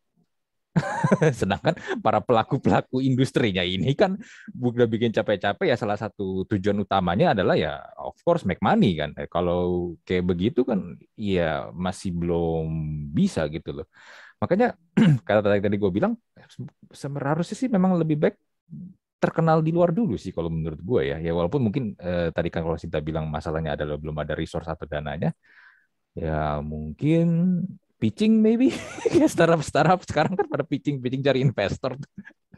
Sedangkan 1.41 1.77
para 2.01 2.25
pelaku-pelaku 2.25 3.05
industrinya 3.05 3.61
ini 3.61 3.93
kan 3.93 4.17
udah 4.57 4.89
bikin 4.89 5.13
capek-capek 5.13 5.69
ya 5.69 5.77
salah 5.77 6.01
satu 6.01 6.49
tujuan 6.49 6.81
utamanya 6.81 7.37
adalah 7.37 7.57
ya 7.57 7.77
of 8.01 8.17
course 8.25 8.49
make 8.49 8.61
money 8.65 8.97
kan. 8.97 9.13
Kalau 9.29 9.95
kayak 10.09 10.25
begitu 10.25 10.65
kan 10.65 10.97
ya 11.17 11.69
masih 11.77 12.17
belum 12.17 12.69
bisa 13.13 13.45
gitu 13.53 13.85
loh. 13.85 13.87
Makanya 14.43 14.75
kata 15.27 15.41
tadi 15.47 15.63
tadi 15.63 15.77
gue 15.79 15.91
bilang 15.95 16.19
harusnya 17.23 17.57
sih 17.57 17.71
memang 17.71 17.95
lebih 17.95 18.19
baik 18.19 18.37
terkenal 19.23 19.63
di 19.63 19.71
luar 19.71 19.95
dulu 19.95 20.19
sih 20.19 20.35
kalau 20.35 20.51
menurut 20.51 20.83
gue 20.83 21.15
ya. 21.15 21.17
Ya 21.23 21.31
walaupun 21.31 21.63
mungkin 21.63 21.95
eh, 21.95 22.35
tadi 22.35 22.51
kan 22.51 22.67
kalau 22.67 22.75
Sinta 22.75 22.99
bilang 22.99 23.31
masalahnya 23.31 23.79
adalah 23.79 23.95
belum 23.95 24.19
ada 24.19 24.35
resource 24.35 24.67
atau 24.67 24.83
dananya, 24.83 25.31
ya 26.19 26.59
mungkin 26.59 27.63
pitching 28.03 28.43
maybe 28.43 28.75
ya 29.15 29.31
startup 29.31 29.63
startup 29.63 30.03
sekarang 30.03 30.35
kan 30.35 30.51
pada 30.51 30.67
pitching 30.67 30.99
pitching 30.99 31.23
cari 31.23 31.39
investor. 31.39 31.95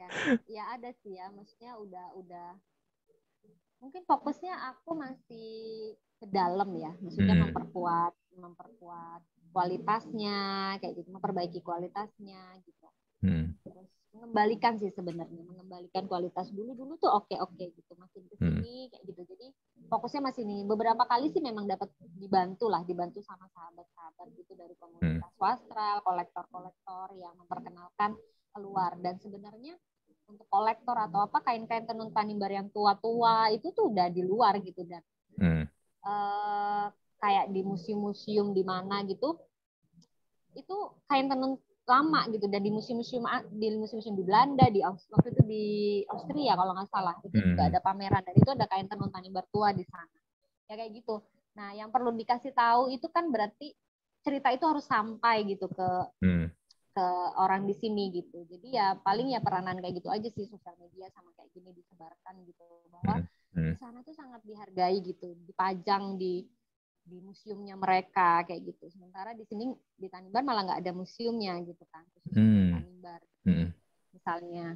Ya, 0.00 0.08
ya 0.48 0.64
ada 0.72 0.88
sih 1.04 1.20
ya, 1.20 1.28
maksudnya 1.28 1.76
udah 1.76 2.06
udah 2.16 2.48
mungkin 3.84 4.00
fokusnya 4.08 4.56
aku 4.72 4.96
masih 4.96 5.52
ke 6.16 6.24
dalam 6.32 6.72
ya, 6.80 6.96
maksudnya 7.04 7.36
hmm. 7.36 7.52
memperkuat 7.52 8.16
memperkuat 8.40 9.20
kualitasnya 9.54 10.38
kayak 10.82 10.94
gitu 10.98 11.08
memperbaiki 11.14 11.62
kualitasnya 11.62 12.42
gitu 12.66 12.86
hmm. 13.22 13.46
terus 13.62 13.88
mengembalikan 14.14 14.78
sih 14.78 14.90
sebenarnya 14.94 15.42
mengembalikan 15.42 16.06
kualitas 16.06 16.50
dulu 16.54 16.74
dulu 16.78 16.94
tuh 16.98 17.10
oke 17.10 17.34
oke 17.34 17.64
gitu 17.74 17.92
makin 17.98 18.22
ke 18.30 18.34
sini 18.38 18.86
hmm. 18.86 18.90
kayak 18.90 19.02
gitu 19.10 19.22
jadi 19.30 19.46
fokusnya 19.90 20.22
masih 20.22 20.42
nih 20.46 20.60
beberapa 20.66 21.02
kali 21.06 21.30
sih 21.30 21.42
memang 21.42 21.66
dapat 21.66 21.90
dibantu 22.18 22.70
lah 22.70 22.86
dibantu 22.86 23.22
sama 23.22 23.46
sahabat-sahabat 23.50 24.26
gitu 24.38 24.54
dari 24.54 24.74
komunitas 24.78 25.30
hmm. 25.34 25.42
wastral 25.42 25.98
kolektor-kolektor 26.02 27.14
yang 27.18 27.34
memperkenalkan 27.38 28.14
keluar 28.54 28.94
dan 29.02 29.18
sebenarnya 29.18 29.74
untuk 30.24 30.46
kolektor 30.48 30.96
atau 30.96 31.26
apa 31.26 31.42
kain-kain 31.44 31.84
tenun 31.84 32.08
tanimbar 32.14 32.48
yang 32.48 32.70
tua-tua 32.72 33.52
itu 33.52 33.74
tuh 33.76 33.92
udah 33.92 34.08
di 34.08 34.22
luar 34.24 34.56
gitu 34.62 34.86
dan 34.86 35.02
hmm. 35.36 35.64
uh, 36.06 36.88
kayak 37.24 37.48
di 37.48 37.64
museum-museum 37.64 38.52
di 38.52 38.60
mana 38.60 39.00
gitu 39.08 39.40
itu 40.52 40.76
kain 41.08 41.32
tenun 41.32 41.56
lama 41.84 42.28
gitu 42.32 42.48
dan 42.48 42.60
di 42.64 42.72
museum-museum 42.72 43.24
di 43.52 43.72
museum-museum 43.76 44.16
di 44.16 44.24
Belanda 44.24 44.68
di 44.68 44.80
waktu 44.84 45.28
itu 45.32 45.42
di 45.44 45.64
Austria 46.08 46.52
kalau 46.56 46.72
nggak 46.76 46.88
salah 46.92 47.16
itu 47.24 47.36
hmm. 47.36 47.48
juga 47.56 47.62
ada 47.72 47.80
pameran 47.80 48.24
dan 48.24 48.34
itu 48.36 48.50
ada 48.52 48.64
kain 48.68 48.88
tenun 48.88 49.08
tani 49.08 49.28
bertua 49.32 49.72
di 49.72 49.84
sana 49.88 50.20
ya 50.68 50.76
kayak 50.80 50.92
gitu 51.00 51.24
nah 51.56 51.72
yang 51.72 51.88
perlu 51.92 52.12
dikasih 52.12 52.52
tahu 52.52 52.92
itu 52.92 53.08
kan 53.08 53.28
berarti 53.28 53.72
cerita 54.24 54.48
itu 54.52 54.64
harus 54.64 54.84
sampai 54.88 55.44
gitu 55.44 55.68
ke 55.68 55.88
hmm. 56.24 56.48
ke 56.96 57.06
orang 57.36 57.68
di 57.68 57.76
sini 57.76 58.08
gitu 58.16 58.48
jadi 58.48 58.68
ya 58.68 58.86
paling 59.04 59.36
ya 59.36 59.44
peranan 59.44 59.76
kayak 59.80 60.00
gitu 60.00 60.08
aja 60.08 60.28
sih 60.32 60.48
sosial 60.48 60.76
media 60.80 61.12
sama 61.12 61.32
kayak 61.36 61.52
gini 61.52 61.68
disebarkan 61.76 62.34
gitu 62.48 62.64
bahwa 62.88 63.20
hmm. 63.20 63.28
Hmm. 63.54 63.72
di 63.76 63.78
sana 63.78 64.00
tuh 64.00 64.16
sangat 64.16 64.40
dihargai 64.48 65.04
gitu 65.04 65.36
dipajang 65.44 66.16
di 66.16 66.48
di 67.04 67.20
museumnya 67.20 67.76
mereka 67.76 68.42
kayak 68.48 68.64
gitu. 68.64 68.88
Sementara 68.88 69.36
di 69.36 69.44
sini 69.44 69.68
di 69.94 70.08
Tanimbar 70.08 70.40
malah 70.40 70.62
nggak 70.64 70.80
ada 70.80 70.92
museumnya 70.96 71.60
gitu 71.62 71.84
kan, 71.92 72.04
khusus 72.16 72.40
hmm. 72.40 72.72
Tanimbar 72.72 73.20
hmm. 73.44 73.68
misalnya. 74.16 74.66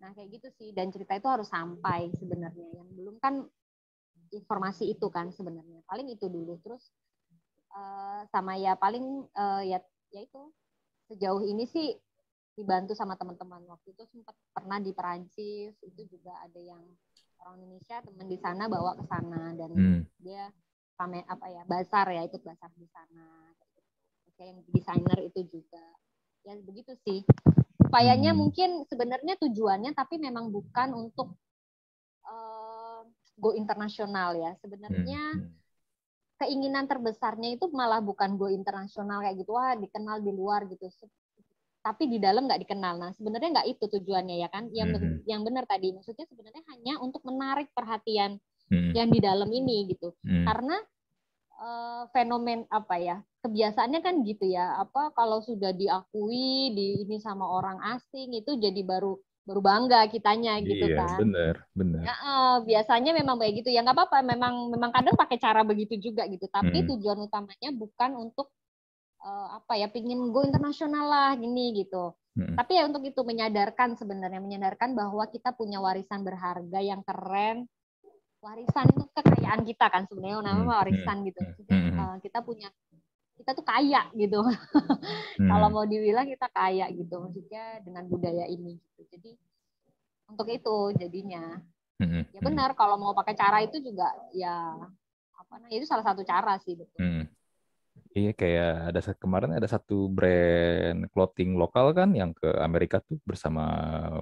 Nah 0.00 0.10
kayak 0.16 0.28
gitu 0.40 0.48
sih 0.60 0.68
dan 0.76 0.92
cerita 0.92 1.16
itu 1.16 1.28
harus 1.28 1.48
sampai 1.48 2.12
sebenarnya. 2.16 2.68
Yang 2.76 2.88
belum 2.94 3.16
kan 3.18 3.34
informasi 4.30 4.92
itu 4.92 5.08
kan 5.08 5.32
sebenarnya. 5.32 5.80
Paling 5.88 6.12
itu 6.12 6.28
dulu 6.28 6.60
terus 6.60 6.92
uh, 7.74 8.22
sama 8.28 8.60
ya 8.60 8.76
paling 8.76 9.26
uh, 9.34 9.62
ya 9.64 9.80
ya 10.12 10.20
itu 10.22 10.42
sejauh 11.10 11.42
ini 11.42 11.66
sih 11.66 11.96
dibantu 12.54 12.92
sama 12.92 13.16
teman-teman 13.16 13.62
waktu 13.66 13.94
itu 13.94 14.04
sempat 14.10 14.36
pernah 14.52 14.78
di 14.82 14.92
Perancis 14.92 15.74
itu 15.80 16.00
juga 16.10 16.34
ada 16.44 16.60
yang 16.60 16.82
orang 17.40 17.56
Indonesia 17.62 18.04
teman 18.04 18.28
di 18.28 18.38
sana 18.38 18.68
bawa 18.68 19.00
ke 19.00 19.04
sana 19.08 19.56
dan 19.56 19.70
hmm. 19.72 20.00
dia 20.20 20.52
pamer 21.00 21.24
apa 21.24 21.48
ya 21.48 21.64
basar 21.64 22.12
ya 22.12 22.28
ikut 22.28 22.44
basar 22.44 22.68
di 22.76 22.84
sana 22.92 23.56
kayak 24.36 24.52
yang 24.52 24.60
desainer 24.68 25.18
itu 25.24 25.40
juga 25.48 25.84
ya 26.44 26.52
begitu 26.60 26.92
sih 27.08 27.24
upayanya 27.88 28.36
hmm. 28.36 28.40
mungkin 28.44 28.70
sebenarnya 28.84 29.40
tujuannya 29.40 29.96
tapi 29.96 30.20
memang 30.20 30.52
bukan 30.52 30.92
untuk 30.92 31.32
uh, 32.28 33.00
go 33.40 33.56
internasional 33.56 34.36
ya 34.36 34.52
sebenarnya 34.60 35.40
hmm, 35.40 35.40
hmm. 35.40 35.56
keinginan 36.44 36.84
terbesarnya 36.84 37.56
itu 37.56 37.72
malah 37.72 38.04
bukan 38.04 38.36
go 38.36 38.52
internasional 38.52 39.24
kayak 39.24 39.40
gitu 39.40 39.56
wah 39.56 39.72
dikenal 39.72 40.20
di 40.20 40.32
luar 40.36 40.68
gitu 40.68 40.84
tapi 41.80 42.12
di 42.12 42.20
dalam 42.20 42.44
nggak 42.44 42.60
dikenal. 42.68 43.00
Nah, 43.00 43.10
sebenarnya 43.16 43.56
nggak 43.56 43.68
itu 43.72 43.84
tujuannya 43.88 44.36
ya 44.44 44.52
kan? 44.52 44.68
Yang 44.68 45.00
hmm. 45.00 45.24
yang 45.24 45.40
benar 45.48 45.64
tadi 45.64 45.96
maksudnya 45.96 46.28
sebenarnya 46.28 46.60
hanya 46.76 47.00
untuk 47.00 47.24
menarik 47.24 47.72
perhatian 47.72 48.36
hmm. 48.70 48.92
yang 48.94 49.10
di 49.10 49.20
dalam 49.20 49.50
ini 49.50 49.90
gitu. 49.92 50.14
Hmm. 50.22 50.46
Karena 50.46 50.76
uh, 51.60 52.02
fenomen 52.14 52.64
apa 52.70 52.96
ya? 52.96 53.16
Kebiasaannya 53.42 54.00
kan 54.00 54.22
gitu 54.24 54.48
ya. 54.48 54.80
Apa 54.80 55.12
kalau 55.12 55.42
sudah 55.42 55.74
diakui 55.74 56.72
di 56.72 57.04
ini 57.04 57.18
sama 57.20 57.44
orang 57.44 57.82
asing 57.98 58.32
itu 58.32 58.56
jadi 58.56 58.80
baru 58.86 59.18
baru 59.40 59.60
bangga 59.64 60.06
kitanya 60.12 60.60
gitu 60.62 60.86
iya, 60.92 61.00
kan. 61.00 61.16
bener, 61.26 61.54
bener. 61.74 62.04
Ya, 62.06 62.14
uh, 62.22 62.56
biasanya 62.62 63.10
memang 63.16 63.40
kayak 63.40 63.64
gitu 63.64 63.74
ya 63.74 63.82
nggak 63.82 63.96
apa-apa. 63.96 64.22
Memang 64.22 64.70
memang 64.70 64.90
kadang 64.94 65.16
pakai 65.18 65.40
cara 65.40 65.66
begitu 65.66 65.98
juga 65.98 66.28
gitu. 66.30 66.46
Tapi 66.46 66.84
hmm. 66.84 66.88
tujuan 66.94 67.18
utamanya 67.24 67.70
bukan 67.74 68.10
untuk 68.20 68.52
uh, 69.24 69.58
apa 69.58 69.80
ya, 69.80 69.88
pingin 69.88 70.30
go 70.30 70.44
internasional 70.44 71.08
lah 71.08 71.30
gini 71.34 71.82
gitu. 71.82 72.14
Hmm. 72.36 72.54
Tapi 72.54 72.78
ya 72.78 72.86
untuk 72.86 73.02
itu 73.02 73.20
menyadarkan 73.26 73.98
sebenarnya 73.98 74.38
menyadarkan 74.38 74.94
bahwa 74.94 75.26
kita 75.26 75.50
punya 75.56 75.82
warisan 75.82 76.22
berharga 76.22 76.78
yang 76.78 77.02
keren. 77.02 77.66
Warisan 78.40 78.86
itu 78.88 79.04
kekayaan 79.12 79.60
kita 79.68 79.86
kan 79.92 80.08
sebenarnya 80.08 80.40
namanya 80.40 80.64
hmm. 80.64 80.76
warisan 80.80 81.16
gitu. 81.28 81.40
Jadi, 81.60 81.76
uh, 81.92 82.16
kita 82.24 82.40
punya 82.40 82.68
kita 83.36 83.56
tuh 83.56 83.64
kaya 83.64 84.08
gitu. 84.16 84.40
hmm. 85.40 85.48
Kalau 85.48 85.68
mau 85.68 85.84
dibilang 85.84 86.28
kita 86.28 86.48
kaya 86.52 86.88
gitu, 86.92 87.20
maksudnya 87.20 87.84
dengan 87.84 88.04
budaya 88.08 88.44
ini. 88.48 88.76
Gitu. 88.76 89.02
Jadi 89.16 89.30
untuk 90.28 90.48
itu 90.48 90.76
jadinya. 90.96 91.60
Hmm. 92.00 92.24
Ya 92.32 92.40
benar 92.40 92.72
kalau 92.72 92.96
mau 92.96 93.12
pakai 93.12 93.36
cara 93.36 93.60
itu 93.60 93.76
juga 93.84 94.08
ya 94.32 94.72
apa 95.36 95.54
nah 95.60 95.68
itu 95.68 95.84
salah 95.84 96.04
satu 96.04 96.24
cara 96.24 96.56
sih 96.64 96.80
betul. 96.80 96.96
Hmm. 96.96 97.24
Iya 98.10 98.34
kayak 98.34 98.70
ada 98.90 99.00
kemarin 99.22 99.50
ada 99.54 99.68
satu 99.70 100.10
brand 100.10 101.06
clothing 101.14 101.54
lokal 101.54 101.94
kan 101.94 102.10
yang 102.10 102.34
ke 102.34 102.48
Amerika 102.58 102.98
tuh 103.06 103.22
bersama 103.22 103.62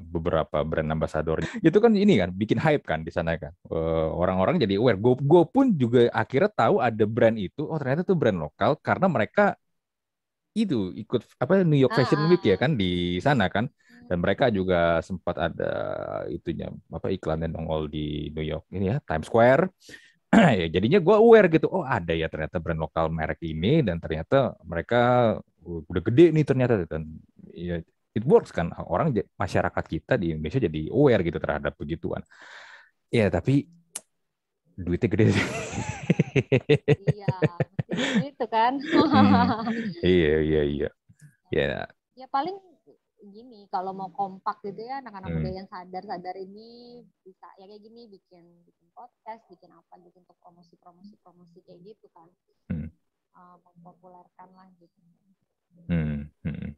beberapa 0.05 0.61
brand 0.61 0.93
ambassador. 0.93 1.41
Itu 1.65 1.81
kan 1.81 1.97
ini 1.97 2.21
kan 2.21 2.29
bikin 2.37 2.61
hype 2.61 2.85
kan 2.85 3.01
di 3.01 3.09
sana 3.09 3.41
kan. 3.41 3.53
Eh, 3.73 4.09
orang-orang 4.13 4.61
jadi 4.61 4.77
aware. 4.77 5.01
Gue 5.01 5.45
pun 5.49 5.73
juga 5.73 6.05
akhirnya 6.13 6.53
tahu 6.53 6.85
ada 6.85 7.05
brand 7.09 7.37
itu. 7.41 7.65
Oh 7.65 7.81
ternyata 7.81 8.05
itu 8.05 8.13
brand 8.13 8.39
lokal 8.45 8.77
karena 8.85 9.07
mereka 9.09 9.57
itu 10.53 10.91
ikut 11.03 11.23
apa 11.39 11.63
New 11.63 11.79
York 11.79 11.95
Fashion 11.97 12.21
Week 12.29 12.43
ya 12.45 12.57
kan 12.61 12.77
di 12.77 13.17
sana 13.25 13.49
kan. 13.49 13.73
Dan 14.09 14.25
mereka 14.25 14.49
juga 14.49 15.05
sempat 15.05 15.37
ada 15.37 15.69
itunya 16.33 16.73
apa 16.89 17.13
iklannya 17.13 17.49
nongol 17.53 17.93
di 17.93 18.33
New 18.33 18.41
York 18.45 18.65
ini 18.73 18.89
ya 18.93 18.97
Times 19.05 19.29
Square 19.29 19.69
ya 20.61 20.67
jadinya 20.69 21.01
gue 21.01 21.17
aware 21.17 21.49
gitu 21.49 21.67
oh 21.73 21.85
ada 21.85 22.13
ya 22.13 22.29
ternyata 22.29 22.61
brand 22.61 22.81
lokal 22.85 23.09
merek 23.09 23.41
ini 23.49 23.81
dan 23.81 23.97
ternyata 23.97 24.53
mereka 24.61 25.35
udah 25.65 26.03
gede 26.05 26.33
nih 26.33 26.45
ternyata. 26.45 26.85
Dan 26.85 27.21
ya 27.53 27.81
it 28.13 28.25
works 28.25 28.53
kan 28.53 28.73
orang 28.77 29.15
masyarakat 29.37 29.85
kita 29.89 30.21
di 30.21 30.37
Indonesia 30.37 30.61
jadi 30.61 30.81
aware 30.93 31.23
gitu 31.25 31.39
terhadap 31.41 31.73
begituan. 31.77 32.23
Ya 33.09 33.33
tapi 33.33 33.69
duitnya 34.79 35.09
gede 35.11 35.25
sih. 35.35 35.47
Iya 37.17 37.37
itu 38.31 38.45
kan. 38.47 38.73
Hmm. 39.09 39.65
iya 40.05 40.37
iya 40.45 40.63
iya. 40.65 40.91
Ya. 41.49 41.89
Ya 42.13 42.29
paling 42.29 42.61
gini 43.27 43.67
kalau 43.69 43.91
mau 43.91 44.11
kompak 44.15 44.63
gitu 44.63 44.87
ya 44.87 45.03
anak-anak 45.03 45.31
hmm. 45.31 45.39
muda 45.43 45.51
yang 45.51 45.69
sadar-sadar 45.69 46.37
ini 46.39 47.03
bisa 47.27 47.47
ya 47.59 47.67
kayak 47.67 47.83
gini 47.83 48.07
bikin 48.07 48.45
bikin 48.63 48.87
podcast 48.95 49.43
bikin 49.51 49.75
apa 49.75 49.99
gitu 50.07 50.23
untuk 50.23 50.39
promosi-promosi 50.39 51.15
promosi 51.19 51.59
kayak 51.67 51.81
gitu 51.83 52.07
kan 52.15 52.29
hmm. 52.71 52.89
uh, 53.35 53.57
mempopulerkan 53.59 54.49
lah 54.55 54.69
gitu 54.79 54.99
hmm. 55.91 56.31
Hmm. 56.47 56.71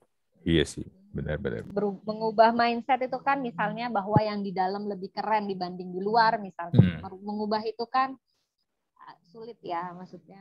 iya 0.49 0.65
sih 0.65 0.89
benar-benar 1.13 1.67
mengubah 2.07 2.57
mindset 2.57 3.05
itu 3.05 3.19
kan 3.21 3.43
misalnya 3.43 3.93
bahwa 3.93 4.17
yang 4.23 4.41
di 4.41 4.55
dalam 4.55 4.89
lebih 4.89 5.13
keren 5.13 5.45
dibanding 5.45 5.93
di 5.93 6.01
luar 6.01 6.41
misalnya 6.41 7.05
hmm. 7.05 7.21
mengubah 7.21 7.61
itu 7.69 7.85
kan 7.85 8.17
uh, 8.97 9.17
sulit 9.29 9.61
ya 9.61 9.93
maksudnya 9.93 10.41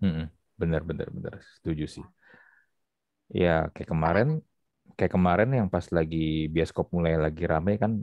hmm. 0.00 0.32
benar 0.56 0.80
benar 0.80 1.12
benar 1.12 1.44
setuju 1.60 2.00
sih 2.00 2.06
ya 3.30 3.70
kayak 3.70 3.90
kemarin 3.90 4.42
kayak 5.00 5.16
kemarin 5.16 5.48
yang 5.56 5.72
pas 5.72 5.88
lagi 5.88 6.44
bioskop 6.52 6.92
mulai 6.92 7.16
lagi 7.16 7.48
rame 7.48 7.80
kan 7.80 7.96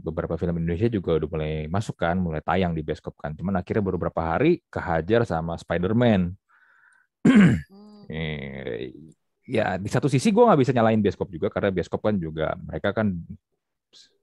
beberapa 0.00 0.40
film 0.40 0.56
Indonesia 0.56 0.88
juga 0.88 1.20
udah 1.20 1.28
mulai 1.28 1.52
masuk 1.68 2.00
kan, 2.00 2.16
mulai 2.16 2.40
tayang 2.40 2.72
di 2.72 2.80
bioskop 2.80 3.20
kan. 3.20 3.36
Cuman 3.36 3.60
akhirnya 3.60 3.84
baru 3.84 4.00
beberapa 4.00 4.24
hari 4.24 4.64
kehajar 4.72 5.28
sama 5.28 5.60
Spider-Man. 5.60 6.32
Hmm. 7.28 8.08
Eh, 8.08 8.96
ya 9.44 9.76
di 9.76 9.92
satu 9.92 10.08
sisi 10.08 10.32
gue 10.32 10.40
nggak 10.40 10.60
bisa 10.64 10.72
nyalain 10.72 10.96
bioskop 11.04 11.28
juga 11.28 11.52
karena 11.52 11.68
bioskop 11.68 12.00
kan 12.00 12.16
juga 12.16 12.56
mereka 12.56 12.96
kan 12.96 13.12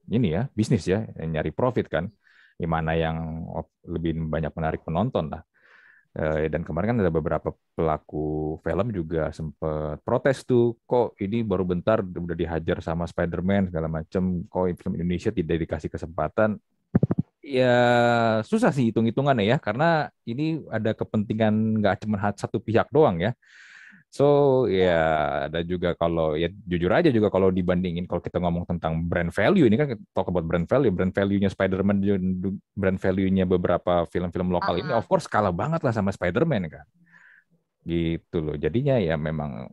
ini 0.09 0.33
ya 0.33 0.49
bisnis 0.57 0.89
ya 0.89 1.05
nyari 1.21 1.53
profit 1.53 1.85
kan. 1.85 2.09
Gimana 2.57 2.97
yang 2.97 3.45
lebih 3.85 4.17
banyak 4.25 4.49
menarik 4.57 4.81
penonton 4.81 5.29
lah. 5.29 5.45
Eh, 6.15 6.47
dan 6.47 6.63
kemarin 6.63 6.95
kan 6.95 6.99
ada 7.03 7.11
beberapa 7.11 7.51
pelaku 7.75 8.55
film 8.63 8.87
juga 8.95 9.35
sempat 9.35 9.99
protes 9.99 10.47
tuh, 10.47 10.79
kok 10.87 11.11
ini 11.19 11.43
baru 11.43 11.67
bentar 11.67 11.99
udah 11.99 12.31
dihajar 12.31 12.79
sama 12.79 13.03
Spider-Man 13.03 13.67
segala 13.67 13.91
macam, 13.91 14.47
kok 14.47 14.79
film 14.79 14.95
Indonesia 14.95 15.27
tidak 15.35 15.67
dikasih 15.67 15.91
kesempatan. 15.91 16.55
Ya 17.43 17.75
susah 18.47 18.71
sih 18.71 18.89
hitung-hitungannya 18.89 19.43
ya, 19.43 19.57
karena 19.59 20.07
ini 20.23 20.63
ada 20.71 20.95
kepentingan 20.95 21.83
nggak 21.83 22.07
cuma 22.07 22.17
satu 22.31 22.63
pihak 22.63 22.87
doang 22.95 23.19
ya. 23.19 23.35
So 24.15 24.63
ya 24.71 24.95
ada 25.51 25.59
juga 25.59 25.91
kalau 25.91 26.39
ya 26.39 26.47
jujur 26.47 26.87
aja 26.87 27.11
juga 27.11 27.27
kalau 27.27 27.51
dibandingin 27.51 28.07
kalau 28.07 28.23
kita 28.23 28.39
ngomong 28.39 28.63
tentang 28.63 29.03
brand 29.03 29.27
value 29.27 29.67
ini 29.67 29.75
kan 29.75 29.99
talk 30.15 30.31
about 30.31 30.47
brand 30.47 30.63
value, 30.63 30.87
brand 30.87 31.11
value-nya 31.11 31.51
Spider-Man 31.51 31.99
brand 32.71 32.95
value-nya 32.95 33.43
beberapa 33.43 34.07
film-film 34.07 34.55
lokal 34.55 34.71
uh 34.71 34.75
-huh. 34.79 34.83
ini 34.87 34.91
of 34.95 35.03
course 35.11 35.27
kalah 35.27 35.51
banget 35.51 35.83
lah 35.83 35.91
sama 35.91 36.15
Spider-Man 36.15 36.71
kan. 36.71 36.87
Gitu 37.83 38.37
loh. 38.39 38.55
Jadinya 38.55 38.95
ya 39.03 39.19
memang 39.19 39.67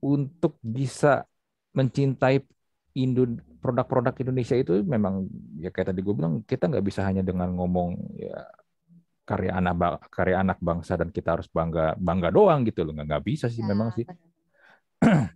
untuk 0.00 0.56
bisa 0.64 1.28
mencintai 1.76 2.40
Indo 2.96 3.28
produk-produk 3.60 4.16
Indonesia 4.24 4.56
itu 4.56 4.80
memang 4.80 5.28
ya 5.60 5.68
kayak 5.68 5.92
tadi 5.92 6.00
gue 6.00 6.14
bilang 6.16 6.40
kita 6.48 6.72
nggak 6.72 6.84
bisa 6.86 7.04
hanya 7.04 7.20
dengan 7.20 7.52
ngomong 7.52 8.16
ya 8.16 8.40
karya 9.24 9.56
anak 9.56 10.04
karya 10.12 10.44
anak 10.44 10.60
bangsa 10.60 11.00
dan 11.00 11.08
kita 11.08 11.40
harus 11.40 11.48
bangga 11.48 11.96
bangga 11.96 12.28
doang 12.28 12.62
gitu 12.68 12.84
loh. 12.84 12.92
Nggak 12.92 13.08
nggak 13.08 13.24
bisa 13.24 13.46
sih 13.48 13.64
ya, 13.64 13.68
memang 13.72 13.88
sih. 13.96 14.06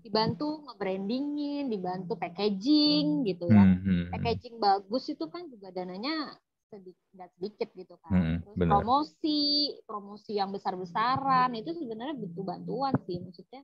dibantu 0.01 0.65
nge-brandingin 0.65 1.69
dibantu 1.69 2.17
packaging 2.17 3.25
gitu 3.29 3.49
ya. 3.49 3.65
Hmm, 3.65 3.81
hmm, 3.85 4.05
packaging 4.13 4.57
bagus 4.57 5.05
itu 5.13 5.25
kan 5.29 5.45
juga 5.53 5.69
dananya 5.69 6.37
sedikit 6.69 7.29
sedikit 7.37 7.69
gitu 7.77 7.95
kan. 8.01 8.13
Hmm, 8.17 8.37
terus 8.45 8.57
bener. 8.57 8.73
promosi 8.77 9.41
promosi 9.85 10.33
yang 10.37 10.53
besar 10.53 10.77
besaran 10.77 11.53
itu 11.57 11.73
sebenarnya 11.77 12.17
butuh 12.17 12.45
bantuan 12.45 12.95
sih. 13.05 13.21
Maksudnya 13.21 13.61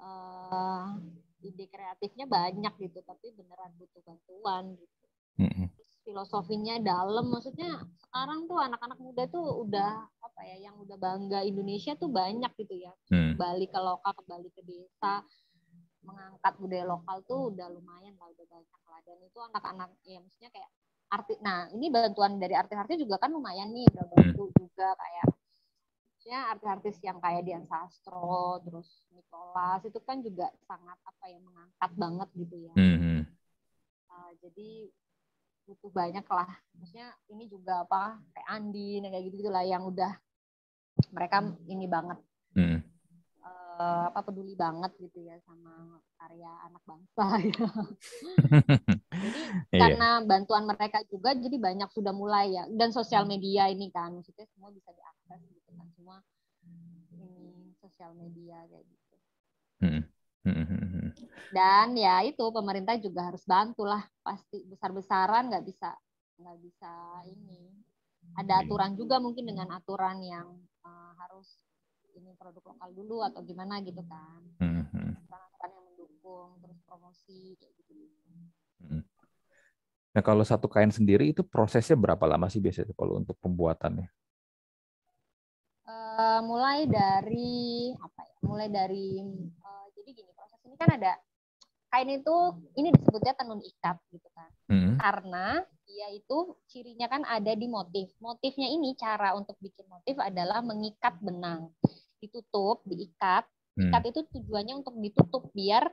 uh, 0.00 0.96
ide 1.44 1.66
kreatifnya 1.68 2.24
banyak 2.24 2.72
gitu 2.78 3.00
tapi 3.04 3.32
beneran 3.36 3.72
butuh 3.76 4.00
bantuan 4.04 4.76
gitu. 4.76 5.06
Hmm 5.40 5.81
filosofinya 6.02 6.78
dalam 6.82 7.30
maksudnya 7.30 7.82
sekarang 8.06 8.50
tuh 8.50 8.58
anak-anak 8.58 8.98
muda 8.98 9.24
tuh 9.30 9.64
udah 9.64 10.06
apa 10.20 10.40
ya 10.44 10.68
yang 10.68 10.76
udah 10.82 10.98
bangga 10.98 11.40
Indonesia 11.46 11.94
tuh 11.94 12.10
banyak 12.10 12.52
gitu 12.58 12.74
ya 12.82 12.92
hmm. 13.10 13.38
kembali 13.38 13.66
ke 13.70 13.78
lokal 13.78 14.12
kembali 14.22 14.48
ke 14.52 14.62
desa 14.66 15.22
mengangkat 16.02 16.54
budaya 16.58 16.84
lokal 16.86 17.16
tuh 17.24 17.40
udah 17.54 17.66
lumayan 17.70 18.14
lah 18.18 18.28
udah 18.34 18.46
banyak 18.50 18.80
lah 18.90 19.00
dan 19.06 19.18
itu 19.22 19.38
anak-anak 19.38 19.90
ya 20.02 20.18
maksudnya 20.18 20.50
kayak 20.50 20.70
arti 21.12 21.34
nah 21.44 21.70
ini 21.70 21.86
bantuan 21.92 22.40
dari 22.42 22.54
artis-artis 22.58 22.98
juga 22.98 23.22
kan 23.22 23.30
lumayan 23.30 23.70
nih 23.70 23.86
udah 23.86 24.04
hmm. 24.04 24.14
bantu 24.18 24.42
hmm. 24.50 24.54
juga 24.58 24.88
kayak 24.98 25.26
maksudnya 26.10 26.40
artis-artis 26.54 26.96
yang 27.02 27.18
kayak 27.22 27.42
Dian 27.46 27.64
Sastro 27.70 28.58
terus 28.66 29.06
Nicholas 29.14 29.82
itu 29.86 29.98
kan 30.02 30.18
juga 30.22 30.50
sangat 30.66 30.98
apa 31.06 31.24
ya 31.30 31.38
mengangkat 31.38 31.90
banget 31.94 32.28
gitu 32.34 32.56
ya 32.66 32.74
hmm. 32.74 33.20
uh, 34.10 34.30
jadi 34.42 34.90
butuh 35.66 35.90
banyak 35.94 36.26
lah 36.26 36.50
maksudnya 36.74 37.14
ini 37.30 37.46
juga 37.46 37.86
apa 37.86 38.18
kayak 38.34 38.48
Andi 38.50 38.98
kayak 39.02 39.24
gitu 39.30 39.36
gitulah 39.46 39.62
yang 39.62 39.86
udah 39.86 40.12
mereka 41.14 41.38
ini 41.70 41.86
banget 41.86 42.18
hmm. 42.58 42.78
uh, 43.42 44.06
apa 44.12 44.20
peduli 44.26 44.58
banget 44.58 44.92
gitu 44.98 45.22
ya 45.22 45.38
sama 45.46 46.02
karya 46.18 46.52
anak 46.70 46.82
bangsa 46.86 47.26
ya. 47.42 47.66
jadi 49.22 49.40
iya. 49.74 49.80
karena 49.80 50.08
bantuan 50.22 50.64
mereka 50.68 51.02
juga 51.10 51.34
jadi 51.34 51.56
banyak 51.58 51.90
sudah 51.90 52.14
mulai 52.14 52.54
ya 52.54 52.64
dan 52.70 52.94
sosial 52.94 53.26
media 53.26 53.66
ini 53.70 53.90
kan 53.90 54.14
maksudnya 54.14 54.46
semua 54.52 54.70
bisa 54.70 54.90
diakses 54.92 55.40
gitu 55.50 55.70
kan 55.74 55.86
semua 55.96 56.16
ini 57.16 57.74
sosial 57.80 58.14
media 58.14 58.62
kayak 58.70 58.84
gitu 58.86 59.16
hmm. 59.82 60.02
Hmm, 60.42 60.66
hmm, 60.66 60.86
hmm, 60.90 61.08
Dan 61.54 61.94
ya 61.94 62.18
itu 62.26 62.42
pemerintah 62.50 62.98
juga 62.98 63.30
harus 63.30 63.46
bantulah 63.46 64.02
pasti 64.26 64.66
besar-besaran 64.66 65.46
nggak 65.46 65.62
bisa 65.62 65.94
nggak 66.42 66.58
bisa 66.58 66.92
ini. 67.30 67.70
Ada 68.34 68.66
aturan 68.66 68.98
juga 68.98 69.22
mungkin 69.22 69.46
dengan 69.46 69.70
aturan 69.70 70.18
yang 70.24 70.50
uh, 70.82 71.12
harus 71.22 71.62
ini 72.18 72.34
produk 72.34 72.74
lokal 72.74 72.90
dulu 72.90 73.22
atau 73.22 73.38
gimana 73.46 73.78
gitu 73.86 74.02
kan. 74.02 74.42
Aturan 74.58 75.70
yang 75.70 75.84
mendukung 75.94 76.58
terus 76.58 76.78
promosi 76.82 77.54
kayak 77.62 77.72
gitu. 77.78 77.94
Nah 80.12 80.20
kalau 80.20 80.44
satu 80.44 80.68
kain 80.68 80.92
sendiri 80.92 81.32
itu 81.32 81.40
prosesnya 81.40 81.96
berapa 81.96 82.24
lama 82.28 82.50
sih 82.52 82.60
biasanya 82.60 82.92
kalau 82.98 83.16
untuk 83.22 83.38
pembuatannya? 83.40 84.10
Uh, 85.82 86.40
mulai 86.46 86.84
dari 86.86 87.90
apa 87.96 88.20
ya? 88.26 88.36
Mulai 88.44 88.68
dari 88.68 89.06
jadi 90.02 90.18
gini 90.18 90.30
proses 90.34 90.58
ini 90.66 90.74
kan 90.74 90.90
ada 90.98 91.14
kain 91.92 92.08
itu 92.08 92.36
ini 92.80 92.88
disebutnya 92.90 93.36
tenun 93.36 93.60
ikat 93.60 94.00
gitu 94.10 94.28
kan. 94.32 94.50
Hmm. 94.72 94.96
Karena 94.96 95.60
dia 95.84 96.08
itu 96.10 96.56
cirinya 96.72 97.06
kan 97.06 97.22
ada 97.28 97.52
di 97.52 97.68
motif. 97.68 98.08
Motifnya 98.16 98.66
ini 98.66 98.96
cara 98.96 99.36
untuk 99.36 99.60
bikin 99.60 99.84
motif 99.92 100.16
adalah 100.16 100.64
mengikat 100.64 101.20
benang. 101.20 101.68
Ditutup, 102.16 102.80
diikat. 102.88 103.44
Hmm. 103.76 103.92
Ikat 103.92 104.02
itu 104.08 104.20
tujuannya 104.24 104.80
untuk 104.80 104.96
ditutup 104.98 105.52
biar 105.52 105.92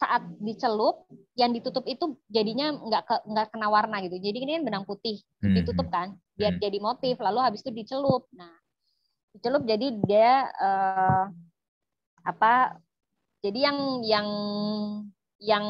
saat 0.00 0.24
dicelup 0.40 1.04
yang 1.36 1.52
ditutup 1.52 1.84
itu 1.84 2.16
jadinya 2.32 2.72
nggak 2.72 3.02
ke, 3.04 3.16
nggak 3.26 3.46
kena 3.52 3.68
warna 3.68 4.00
gitu. 4.06 4.16
Jadi 4.16 4.38
ini 4.38 4.52
kan 4.56 4.64
benang 4.64 4.84
putih 4.86 5.18
Hmm. 5.42 5.52
ditutup 5.52 5.90
kan 5.90 6.14
biar 6.38 6.56
Hmm. 6.56 6.62
jadi 6.62 6.78
motif. 6.78 7.18
Lalu 7.18 7.38
habis 7.42 7.60
itu 7.66 7.74
dicelup. 7.74 8.30
Nah, 8.38 8.54
dicelup 9.34 9.66
jadi 9.66 9.98
dia 10.06 10.46
eh, 10.46 11.24
apa? 12.24 12.76
Jadi 13.40 13.58
yang 13.64 13.78
yang 14.04 14.28
yang 15.40 15.66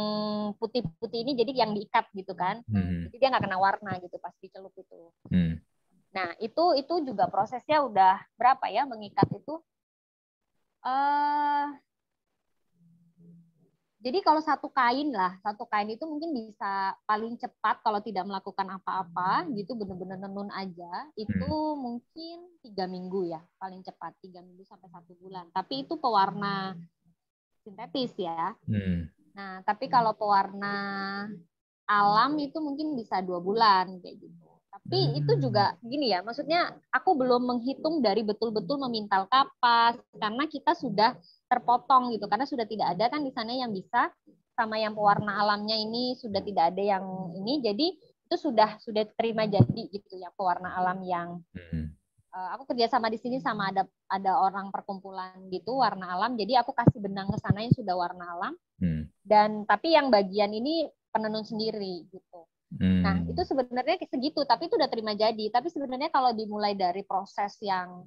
putih-putih 0.59 1.23
ini 1.23 1.33
jadi 1.39 1.53
yang 1.67 1.71
diikat 1.75 2.11
gitu 2.15 2.35
kan. 2.35 2.63
Hmm. 2.67 3.07
Jadi 3.07 3.17
dia 3.17 3.29
nggak 3.31 3.45
kena 3.47 3.59
warna 3.63 3.93
gitu 4.03 4.19
pas 4.19 4.35
dicelup 4.43 4.75
itu. 4.75 5.01
Hmm. 5.31 5.63
Nah, 6.11 6.35
itu 6.43 6.75
itu 6.75 6.95
juga 7.07 7.31
prosesnya 7.31 7.87
udah 7.87 8.19
berapa 8.35 8.67
ya 8.67 8.83
mengikat 8.83 9.31
itu? 9.31 9.63
eh 10.81 11.67
jadi 14.01 14.25
kalau 14.25 14.41
satu 14.41 14.73
kain 14.73 15.13
lah, 15.13 15.37
satu 15.45 15.69
kain 15.69 15.93
itu 15.93 16.09
mungkin 16.09 16.33
bisa 16.33 16.97
paling 17.05 17.37
cepat 17.37 17.85
kalau 17.85 18.01
tidak 18.01 18.25
melakukan 18.25 18.65
apa-apa 18.81 19.45
gitu, 19.53 19.77
bener-bener 19.77 20.17
nenun 20.17 20.49
aja, 20.57 21.05
itu 21.21 21.53
mungkin 21.77 22.49
tiga 22.65 22.89
minggu 22.89 23.29
ya, 23.29 23.45
paling 23.61 23.85
cepat 23.85 24.17
tiga 24.25 24.41
minggu 24.41 24.65
sampai 24.65 24.89
satu 24.89 25.13
bulan. 25.21 25.53
Tapi 25.53 25.85
itu 25.85 26.01
pewarna 26.01 26.73
sintetis 27.61 28.17
ya. 28.17 28.57
Hmm. 28.65 29.13
Nah, 29.37 29.61
tapi 29.69 29.93
kalau 29.93 30.17
pewarna 30.17 30.75
alam 31.85 32.33
itu 32.41 32.57
mungkin 32.57 32.97
bisa 32.97 33.21
dua 33.21 33.37
bulan 33.37 34.01
kayak 34.01 34.17
gitu. 34.17 34.49
Tapi 34.71 34.97
Hmm. 34.97 35.19
itu 35.21 35.33
juga 35.45 35.77
gini 35.85 36.09
ya, 36.09 36.25
maksudnya 36.25 36.73
aku 36.89 37.21
belum 37.21 37.43
menghitung 37.53 38.01
dari 38.01 38.25
betul-betul 38.25 38.81
memintal 38.81 39.29
kapas 39.29 40.01
karena 40.17 40.49
kita 40.49 40.73
sudah 40.73 41.21
terpotong 41.51 42.15
gitu, 42.15 42.31
karena 42.31 42.47
sudah 42.47 42.63
tidak 42.65 42.95
ada 42.95 43.11
kan 43.11 43.27
di 43.27 43.35
sana 43.35 43.51
yang 43.51 43.75
bisa 43.75 44.15
sama 44.55 44.79
yang 44.79 44.95
pewarna 44.95 45.43
alamnya 45.43 45.75
ini 45.75 46.15
sudah 46.15 46.39
tidak 46.47 46.71
ada 46.71 46.83
yang 46.97 47.05
ini, 47.35 47.59
jadi 47.59 47.87
itu 48.31 48.37
sudah 48.39 48.79
sudah 48.79 49.03
terima 49.19 49.51
jadi 49.51 49.91
gitu 49.91 50.15
ya 50.15 50.31
pewarna 50.39 50.79
alam 50.79 51.03
yang 51.03 51.43
Hmm. 51.51 51.91
eh, 52.31 52.49
aku 52.55 52.71
kerja 52.71 52.87
sama 52.87 53.11
di 53.11 53.19
sini 53.19 53.43
sama 53.43 53.75
ada 53.75 53.83
ada 54.07 54.39
orang 54.39 54.71
perkumpulan 54.71 55.35
gitu 55.51 55.83
warna 55.83 56.15
alam, 56.15 56.39
jadi 56.39 56.63
aku 56.63 56.71
kasih 56.71 57.03
benang 57.03 57.27
ke 57.35 57.43
sana 57.43 57.67
yang 57.67 57.75
sudah 57.75 57.99
warna 57.99 58.25
alam 58.39 58.55
Hmm. 58.79 59.11
dan 59.27 59.67
tapi 59.67 59.99
yang 59.99 60.15
bagian 60.15 60.55
ini 60.55 60.87
penenun 61.11 61.43
sendiri 61.43 62.07
gitu. 62.07 62.47
Hmm. 62.71 63.03
Nah, 63.03 63.19
itu 63.27 63.43
sebenarnya 63.43 63.99
segitu, 64.07 64.47
tapi 64.47 64.71
itu 64.71 64.79
udah 64.79 64.87
terima 64.87 65.11
jadi. 65.11 65.51
Tapi 65.51 65.67
sebenarnya 65.75 66.07
kalau 66.15 66.31
dimulai 66.31 66.79
dari 66.79 67.03
proses 67.03 67.59
yang 67.59 68.07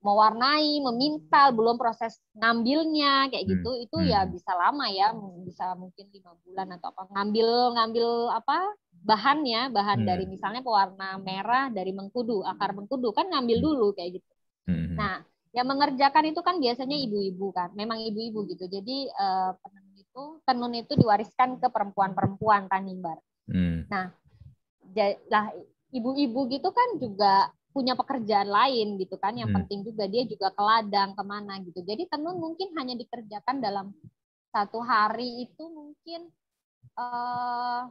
mewarnai, 0.00 0.80
memintal, 0.80 1.52
belum 1.52 1.76
proses 1.76 2.16
ngambilnya 2.32 3.28
kayak 3.28 3.44
Hmm, 3.44 3.52
gitu, 3.52 3.70
itu 3.84 3.96
hmm. 4.00 4.10
ya 4.12 4.20
bisa 4.24 4.52
lama 4.56 4.86
ya, 4.88 5.12
bisa 5.44 5.76
mungkin 5.76 6.08
lima 6.08 6.32
bulan 6.44 6.68
atau 6.76 6.88
apa. 6.92 7.02
Ngambil 7.12 7.48
ngambil 7.76 8.08
apa 8.32 8.56
bahannya, 9.04 9.60
bahan 9.72 9.98
Hmm. 10.04 10.08
dari 10.08 10.24
misalnya 10.24 10.60
pewarna 10.64 11.20
merah 11.20 11.68
dari 11.68 11.92
mengkudu, 11.92 12.44
akar 12.48 12.72
mengkudu 12.72 13.12
kan 13.12 13.28
ngambil 13.28 13.58
Hmm. 13.60 13.66
dulu 13.68 13.86
kayak 13.96 14.10
gitu. 14.20 14.30
Hmm. 14.68 14.96
Nah, 14.96 15.14
yang 15.52 15.66
mengerjakan 15.68 16.24
itu 16.32 16.40
kan 16.40 16.56
biasanya 16.62 16.96
ibu-ibu 16.96 17.52
kan, 17.52 17.68
memang 17.76 18.00
ibu-ibu 18.00 18.48
gitu. 18.48 18.64
Jadi 18.72 19.08
eh, 19.08 19.50
penenun 19.60 19.96
itu 20.00 20.22
tenun 20.48 20.72
itu 20.74 20.92
diwariskan 20.96 21.60
ke 21.60 21.68
perempuan-perempuan 21.68 22.72
Tanimbar. 22.72 23.18
Hmm. 23.50 23.84
Ja- 24.96 25.18
lah 25.30 25.54
ibu-ibu 25.94 26.50
gitu 26.50 26.68
kan 26.74 26.88
juga 26.98 27.50
punya 27.70 27.94
pekerjaan 27.94 28.50
lain 28.50 28.98
gitu 28.98 29.14
kan 29.16 29.34
yang 29.38 29.50
Hmm. 29.50 29.62
penting 29.62 29.86
juga 29.86 30.04
dia 30.10 30.26
juga 30.26 30.50
ke 30.50 30.62
ladang 30.62 31.14
ke 31.14 31.22
mana 31.22 31.54
gitu 31.62 31.80
jadi 31.86 32.02
tenun 32.10 32.36
mungkin 32.38 32.74
hanya 32.74 32.98
dikerjakan 32.98 33.62
dalam 33.62 33.94
satu 34.50 34.82
hari 34.82 35.46
itu 35.46 35.64
mungkin 35.70 36.30
eh 36.98 37.82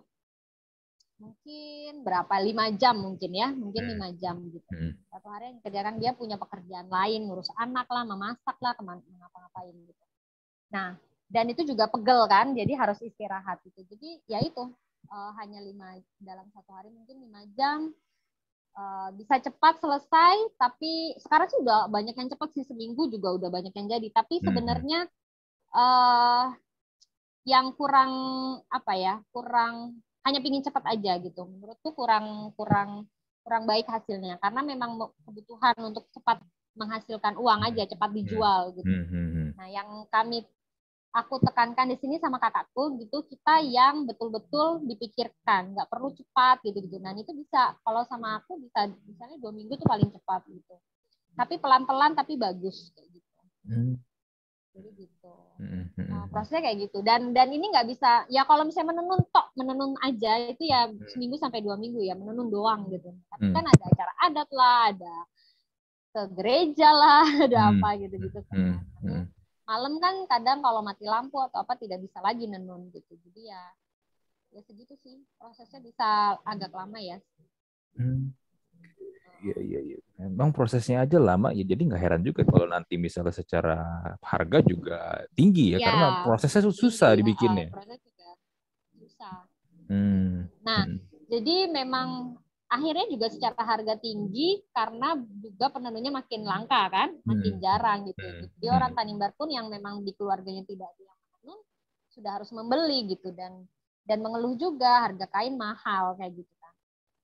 mungkin 1.19 1.91
berapa 2.07 2.35
lima 2.39 2.71
jam 2.79 2.95
mungkin 2.95 3.31
ya 3.35 3.51
mungkin 3.51 3.83
Hmm. 3.83 3.91
lima 3.95 4.07
jam 4.15 4.35
gitu 4.51 4.71
Hmm. 4.71 4.95
satu 5.11 5.27
hari 5.27 5.51
yang 5.51 5.55
dikerjakan 5.59 5.95
dia 5.99 6.11
punya 6.15 6.35
pekerjaan 6.39 6.87
lain 6.87 7.27
ngurus 7.27 7.51
anak 7.59 7.87
lah 7.91 8.03
memasak 8.07 8.55
lah 8.63 8.71
ke 8.75 8.83
mana 8.83 9.03
ngapa-ngapain 9.03 9.75
gitu 9.75 10.05
nah 10.71 10.95
dan 11.27 11.45
itu 11.51 11.61
juga 11.67 11.91
pegel 11.91 12.23
kan 12.27 12.55
jadi 12.55 12.71
harus 12.75 12.99
istirahat 13.03 13.59
gitu 13.67 13.83
jadi 13.83 14.09
ya 14.31 14.39
itu 14.43 14.63
eh, 15.11 15.31
hanya 15.43 15.59
lima 15.59 15.99
dalam 16.19 16.47
satu 16.55 16.71
hari 16.71 16.87
mungkin 16.91 17.19
lima 17.19 17.43
jam 17.55 17.91
Eh, 18.79 19.09
bisa 19.19 19.35
cepat 19.43 19.75
selesai 19.83 20.55
tapi 20.55 21.11
sekarang 21.19 21.51
sih 21.51 21.59
udah 21.59 21.91
banyak 21.91 22.15
yang 22.15 22.31
cepat 22.31 22.47
sih 22.55 22.63
seminggu 22.63 23.11
juga 23.11 23.35
udah 23.35 23.49
banyak 23.51 23.75
yang 23.75 23.87
jadi 23.91 24.07
tapi 24.07 24.39
Mhm. 24.39 24.45
sebenarnya 24.47 24.99
eh 25.75 26.45
yang 27.43 27.75
kurang 27.75 28.11
apa 28.71 28.93
ya 28.95 29.19
kurang 29.35 29.99
hanya 30.23 30.39
pingin 30.39 30.63
cepat 30.63 30.95
aja 30.95 31.19
gitu 31.19 31.43
menurutku 31.43 31.91
kurang 31.91 32.55
kurang 32.55 33.11
kurang 33.43 33.67
baik 33.67 33.83
hasilnya 33.91 34.39
karena 34.39 34.61
memang 34.63 34.95
me- 34.95 35.13
kebutuhan 35.27 35.75
untuk 35.83 36.07
cepat 36.15 36.39
menghasilkan 36.79 37.35
uang 37.35 37.67
aja 37.67 37.83
cepat 37.83 38.15
dijual 38.15 38.71
gitu 38.79 38.87
Hmm. 38.87 39.07
Hmm. 39.11 39.29
Hmm. 39.35 39.49
Nah, 39.59 39.67
yang 39.67 39.89
kami 40.07 40.47
aku 41.09 41.41
tekankan 41.41 41.89
di 41.89 41.97
sini 41.97 42.21
sama 42.21 42.37
kakakku 42.37 43.01
gitu, 43.01 43.25
kita 43.25 43.65
yang 43.65 44.05
betul-betul 44.05 44.85
dipikirkan, 44.85 45.73
nggak 45.73 45.89
perlu 45.89 46.13
cepat 46.13 46.61
gitu 46.61 46.85
gitu. 46.85 46.97
Dan 47.01 47.17
itu 47.17 47.33
bisa 47.33 47.73
kalau 47.81 48.05
sama 48.05 48.37
aku 48.41 48.61
bisa 48.61 48.85
misalnya 49.09 49.37
dua 49.41 49.49
minggu 49.49 49.73
tuh 49.73 49.87
paling 49.89 50.09
cepat 50.13 50.45
gitu. 50.49 50.75
Tapi 51.33 51.55
pelan-pelan 51.57 52.13
tapi 52.13 52.37
bagus 52.37 52.93
kayak 52.93 53.09
gitu. 53.15 53.41
Hmm. 53.65 53.95
Jadi 54.75 54.89
gitu. 55.01 55.33
Hmm. 55.57 55.85
Hmm. 55.97 56.07
Nah, 56.13 56.23
prosesnya 56.29 56.61
kayak 56.61 56.77
gitu. 56.89 57.01
Dan 57.01 57.33
dan 57.33 57.49
ini 57.49 57.73
nggak 57.73 57.87
bisa 57.89 58.29
ya 58.29 58.45
kalau 58.45 58.63
misalnya 58.63 58.93
menenun 58.93 59.25
tok 59.33 59.49
menenun 59.57 59.97
aja 60.05 60.37
itu 60.45 60.63
ya 60.69 60.93
seminggu 61.09 61.41
sampai 61.41 61.65
dua 61.65 61.73
minggu 61.75 62.05
ya 62.05 62.13
menenun 62.13 62.53
doang 62.53 62.85
gitu. 62.93 63.09
Tapi 63.33 63.49
Hmm. 63.49 63.55
kan 63.57 63.65
ada 63.65 63.83
acara 63.89 64.13
adat 64.29 64.49
lah, 64.53 64.79
ada 64.93 65.15
ke 66.09 66.21
gereja 66.37 66.89
lah, 66.93 67.23
ada 67.49 67.59
Hmm. 67.59 67.69
apa 67.81 67.89
gitu 67.97 68.15
gitu 68.29 68.39
Hmm. 68.39 68.47
kan. 68.49 68.57
Hmm. 69.01 69.23
Malam 69.69 70.01
kan 70.01 70.25
kadang 70.25 70.59
kalau 70.59 70.81
mati 70.81 71.05
lampu 71.05 71.37
atau 71.37 71.61
apa 71.61 71.77
tidak 71.77 72.01
bisa 72.01 72.17
lagi 72.19 72.49
nenun 72.49 72.89
gitu 72.89 73.13
jadi 73.21 73.53
ya 73.53 73.63
ya 74.49 74.61
segitu 74.65 74.97
sih 74.97 75.21
prosesnya 75.37 75.77
bisa 75.79 76.07
agak 76.43 76.73
lama 76.73 76.97
ya 76.97 77.21
Hmm. 77.91 78.31
Iya 79.39 79.55
iya 79.59 79.79
iya. 79.81 79.97
Memang 80.19 80.51
prosesnya 80.51 81.03
aja 81.03 81.15
lama 81.15 81.51
ya 81.51 81.63
jadi 81.63 81.79
nggak 81.79 81.99
heran 81.99 82.21
juga 82.21 82.43
kalau 82.43 82.67
nanti 82.67 82.95
misalnya 82.95 83.31
secara 83.31 83.77
harga 84.19 84.59
juga 84.61 84.99
tinggi 85.31 85.75
ya 85.75 85.79
Iya. 85.79 85.85
karena 85.87 86.07
prosesnya 86.23 86.61
su- 86.63 86.75
susah 86.75 87.11
Jadi, 87.11 87.19
dibikinnya. 87.23 87.67
proses 87.71 87.99
juga 88.03 88.29
susah 88.95 89.35
Hmm. 89.87 90.47
nah 90.61 90.83
Hmm. 90.85 90.99
jadi 91.27 91.55
memang 91.67 92.35
akhirnya 92.69 93.09
juga 93.09 93.27
secara 93.27 93.57
harga 93.65 93.97
tinggi 93.97 94.61
karena 94.69 95.17
juga 95.41 95.73
penenunnya 95.73 96.13
makin 96.13 96.41
langka 96.45 96.85
kan? 96.87 97.09
Makin 97.25 97.53
Hmm. 97.57 97.61
jarang 97.61 97.99
gitu. 98.05 98.21
Hmm. 98.21 98.45
jadi 98.55 98.67
orang 98.69 98.91
Tanimbar 98.93 99.33
pun 99.33 99.49
yang 99.49 99.67
memang 99.67 100.05
di 100.05 100.13
keluarganya 100.13 100.61
tidak 100.63 100.87
ada 100.93 101.01
yang 101.03 101.17
menenun 101.17 101.59
sudah 102.13 102.31
harus 102.37 102.49
membeli 102.53 103.09
gitu. 103.09 103.33
Dan 103.33 103.65
dan 104.05 104.21
mengeluh 104.21 104.53
juga 104.53 105.05
harga 105.05 105.25
kain 105.27 105.53
mahal 105.53 106.13
kayak 106.15 106.33
gitu 106.37 106.53
kan? 106.57 106.73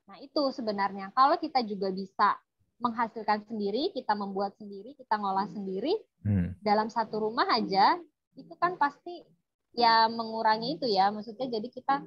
Nah 0.09 0.17
itu 0.19 0.41
sebenarnya. 0.51 1.09
Kalau 1.13 1.37
kita 1.37 1.61
juga 1.61 1.89
bisa 1.89 2.37
menghasilkan 2.75 3.47
sendiri 3.47 3.95
kita 3.95 4.11
membuat 4.13 4.51
sendiri 4.59 4.93
kita 4.93 5.15
ngolah 5.15 5.47
sendiri 5.47 5.95
Hmm. 6.25 6.57
dalam 6.59 6.89
satu 6.89 7.23
rumah 7.23 7.47
aja 7.47 7.95
itu 8.35 8.51
kan 8.59 8.75
pasti 8.75 9.23
ya 9.73 10.09
mengurangi 10.09 10.75
itu 10.75 10.89
ya. 10.89 11.13
Maksudnya 11.13 11.47
jadi 11.47 11.67
kita 11.69 12.01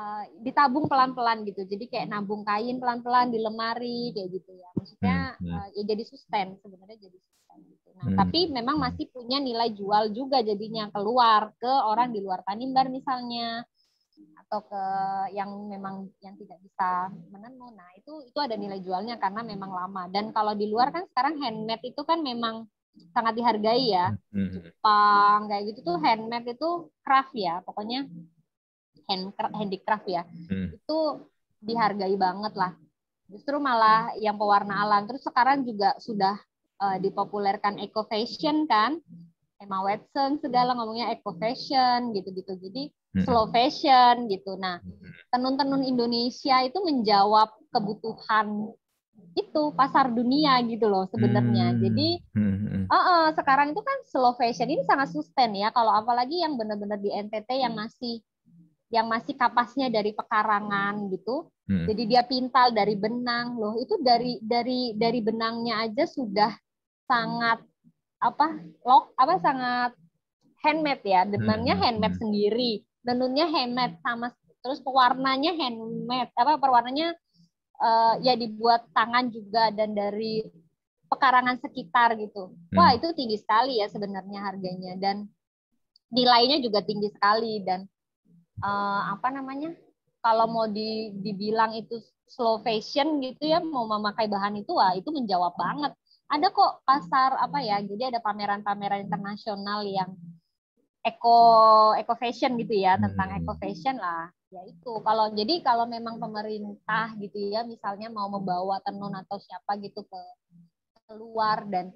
uh, 0.00 0.24
ditabung 0.40 0.88
pelan-pelan 0.88 1.44
gitu. 1.44 1.68
Jadi 1.68 1.84
kayak 1.92 2.08
nabung 2.08 2.42
kain 2.42 2.80
pelan-pelan 2.80 3.28
di 3.28 3.38
lemari 3.38 4.10
kayak 4.16 4.28
gitu 4.32 4.52
ya. 4.56 4.68
Maksudnya 4.74 5.18
Hmm, 5.36 5.44
hmm. 5.44 5.52
uh, 5.56 5.68
ya 5.76 5.82
jadi 5.84 6.02
sustain 6.08 6.48
sebenarnya 6.64 6.96
jadi 6.96 7.18
sustain 7.20 7.60
gitu. 7.68 7.88
Nah 8.00 8.06
Hmm. 8.10 8.16
tapi 8.16 8.40
memang 8.48 8.76
masih 8.80 9.12
punya 9.12 9.38
nilai 9.38 9.76
jual 9.76 10.10
juga 10.16 10.40
jadinya. 10.40 10.88
Keluar 10.88 11.52
ke 11.60 11.68
orang 11.68 12.16
di 12.16 12.20
luar 12.24 12.40
Tanimbar 12.48 12.88
misalnya 12.88 13.64
atau 14.46 14.66
ke 14.66 14.84
yang 15.32 15.48
memang 15.70 16.10
yang 16.20 16.34
tidak 16.34 16.58
bisa 16.58 17.06
menenun 17.30 17.70
nah 17.70 17.86
itu 17.94 18.26
itu 18.26 18.38
ada 18.42 18.58
nilai 18.58 18.82
jualnya 18.82 19.20
karena 19.20 19.46
memang 19.46 19.70
lama. 19.70 20.10
Dan 20.10 20.34
kalau 20.34 20.56
di 20.58 20.66
luar 20.66 20.90
kan 20.90 21.06
sekarang 21.12 21.38
handmade 21.38 21.86
itu 21.86 22.02
kan 22.02 22.18
memang 22.24 22.66
sangat 23.14 23.38
dihargai 23.38 23.94
ya. 23.94 24.10
Hmm. 24.34 24.50
Jepang 24.50 25.38
kayak 25.46 25.62
gitu 25.70 25.80
tuh 25.86 25.96
handmade 26.02 26.50
itu 26.50 26.70
craft 27.06 27.32
ya. 27.38 27.62
Pokoknya 27.62 28.10
hand 29.10 29.34
handicraft 29.58 30.06
ya 30.06 30.22
Hmm. 30.46 30.70
itu 30.78 30.98
dihargai 31.58 32.14
banget 32.14 32.54
lah 32.54 32.72
justru 33.26 33.58
malah 33.58 34.14
yang 34.22 34.38
pewarna 34.38 34.86
alam 34.86 35.10
terus 35.10 35.26
sekarang 35.26 35.66
juga 35.66 35.98
sudah 35.98 36.38
eh, 36.80 36.96
dipopulerkan 37.02 37.82
eco 37.82 38.06
fashion 38.06 38.70
kan 38.70 39.02
Emma 39.60 39.84
Watson 39.84 40.40
segala 40.40 40.72
ngomongnya 40.72 41.12
eco 41.12 41.36
fashion 41.36 42.16
gitu-gitu. 42.16 42.56
Jadi 42.56 42.88
slow 43.28 43.52
fashion 43.52 44.24
gitu. 44.32 44.56
Nah, 44.56 44.80
tenun-tenun 45.28 45.84
Indonesia 45.84 46.64
itu 46.64 46.80
menjawab 46.80 47.52
kebutuhan 47.68 48.72
itu 49.36 49.62
pasar 49.76 50.10
dunia 50.10 50.58
gitu 50.64 50.88
loh 50.88 51.04
sebenarnya. 51.12 51.76
Hmm. 51.76 51.80
Jadi 51.84 52.08
hmm. 52.32 52.88
uh, 52.88 52.96
uh, 52.96 53.24
sekarang 53.36 53.76
itu 53.76 53.84
kan 53.84 53.98
slow 54.08 54.32
fashion 54.40 54.72
ini 54.72 54.80
sangat 54.88 55.12
sustain 55.12 55.52
ya. 55.52 55.68
Kalau 55.76 55.92
apalagi 55.92 56.40
yang 56.40 56.56
benar-benar 56.56 56.96
di 56.96 57.12
NTT 57.12 57.60
yang 57.60 57.76
masih 57.76 58.24
yang 58.90 59.06
masih 59.06 59.38
kapasnya 59.38 59.86
dari 59.86 60.10
pekarangan 60.10 61.08
gitu. 61.14 61.46
Hmm. 61.70 61.86
Jadi 61.86 62.02
dia 62.10 62.26
pintal 62.26 62.74
dari 62.74 62.98
benang 62.98 63.54
loh. 63.54 63.78
Itu 63.78 64.02
dari 64.02 64.42
dari 64.42 64.98
dari 64.98 65.22
benangnya 65.22 65.86
aja 65.86 66.04
sudah 66.10 66.50
sangat 67.06 67.62
apa 68.20 68.46
lock 68.84 69.16
apa 69.16 69.34
sangat 69.40 69.90
handmade 70.60 71.02
ya 71.02 71.24
dengannya 71.24 71.72
hmm, 71.72 71.80
hmm, 71.80 71.88
handmade 71.88 72.14
hmm. 72.14 72.22
sendiri 72.22 72.72
tenunnya 73.00 73.46
handmade 73.48 73.96
sama 74.04 74.28
terus 74.60 74.84
pewarnanya 74.84 75.56
handmade 75.56 76.30
apa 76.36 76.60
perwarnanya 76.60 77.16
uh, 77.80 78.20
ya 78.20 78.36
dibuat 78.36 78.84
tangan 78.92 79.32
juga 79.32 79.72
dan 79.72 79.96
dari 79.96 80.44
pekarangan 81.08 81.56
sekitar 81.64 82.14
gitu 82.20 82.52
wah 82.76 82.92
itu 82.92 83.08
tinggi 83.16 83.40
sekali 83.40 83.80
ya 83.80 83.88
sebenarnya 83.88 84.40
harganya 84.44 84.92
dan 85.00 85.24
nilainya 86.12 86.60
juga 86.60 86.84
tinggi 86.84 87.08
sekali 87.08 87.64
dan 87.64 87.88
uh, 88.60 89.02
apa 89.16 89.28
namanya 89.32 89.74
kalau 90.20 90.46
mau 90.48 90.66
di, 90.68 91.16
dibilang 91.20 91.72
itu 91.76 92.00
slow 92.30 92.62
fashion 92.62 93.18
gitu 93.24 93.50
ya 93.50 93.58
mau 93.58 93.88
memakai 93.88 94.30
bahan 94.30 94.60
itu 94.60 94.70
wah 94.76 94.94
itu 94.94 95.10
menjawab 95.10 95.56
banget 95.58 95.92
ada 96.30 96.46
kok 96.54 96.86
pasar 96.86 97.34
apa 97.42 97.58
ya 97.58 97.82
jadi 97.82 98.14
ada 98.14 98.22
pameran-pameran 98.22 99.02
internasional 99.02 99.82
yang 99.82 100.14
eco 101.02 101.40
eco 101.98 102.14
fashion 102.14 102.54
gitu 102.60 102.76
ya 102.76 102.94
tentang 103.00 103.34
hmm. 103.34 103.38
eco 103.42 103.52
fashion 103.58 103.98
lah 103.98 104.30
ya 104.50 104.62
itu 104.66 104.92
kalau 105.02 105.32
jadi 105.34 105.62
kalau 105.62 105.90
memang 105.90 106.22
pemerintah 106.22 107.14
gitu 107.18 107.50
ya 107.50 107.66
misalnya 107.66 108.06
mau 108.10 108.30
membawa 108.30 108.78
tenun 108.86 109.14
atau 109.14 109.42
siapa 109.42 109.74
gitu 109.82 110.06
ke 110.06 110.20
keluar 111.10 111.66
dan 111.66 111.90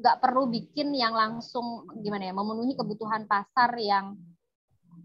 nggak 0.00 0.18
perlu 0.18 0.48
bikin 0.50 0.90
yang 0.96 1.14
langsung 1.14 1.86
gimana 2.00 2.30
ya 2.30 2.34
memenuhi 2.34 2.74
kebutuhan 2.74 3.28
pasar 3.30 3.70
yang 3.78 4.16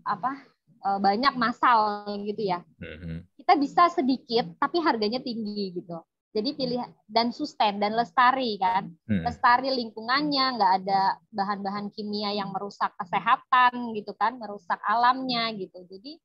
apa 0.05 0.31
e, 0.79 0.89
banyak 1.01 1.33
masal 1.35 2.05
gitu 2.23 2.41
ya 2.45 2.61
hmm. 2.79 3.25
kita 3.41 3.53
bisa 3.57 3.89
sedikit 3.89 4.45
tapi 4.61 4.79
harganya 4.79 5.19
tinggi 5.19 5.75
gitu 5.81 5.99
jadi 6.35 6.51
pilih 6.51 6.83
dan 7.07 7.31
sustain 7.31 7.79
dan 7.79 7.95
lestari 7.95 8.59
kan. 8.59 8.91
Hmm. 9.07 9.23
Lestari 9.23 9.71
lingkungannya, 9.71 10.59
nggak 10.59 10.73
ada 10.83 11.15
bahan-bahan 11.31 11.87
kimia 11.95 12.35
yang 12.35 12.51
merusak 12.51 12.91
kesehatan 12.99 13.95
gitu 13.95 14.11
kan, 14.19 14.35
merusak 14.35 14.75
alamnya 14.83 15.47
gitu. 15.55 15.87
Jadi 15.87 16.19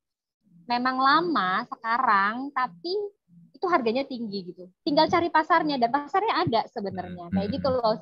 memang 0.67 0.99
lama 0.99 1.63
sekarang 1.71 2.51
tapi 2.51 2.91
itu 3.55 3.67
harganya 3.71 4.03
tinggi 4.03 4.51
gitu. 4.51 4.67
Tinggal 4.83 5.07
cari 5.07 5.31
pasarnya 5.31 5.79
dan 5.79 5.95
pasarnya 5.95 6.35
ada 6.43 6.61
sebenarnya. 6.67 7.31
Kayak 7.31 7.49
gitu 7.55 7.69
loh. 7.71 7.95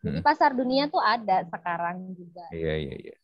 Jadi 0.00 0.18
pasar 0.24 0.56
dunia 0.56 0.88
tuh 0.88 1.04
ada 1.04 1.44
sekarang 1.44 2.16
juga. 2.16 2.48
Iya, 2.56 2.88
iya, 2.88 2.96
iya. 3.04 3.16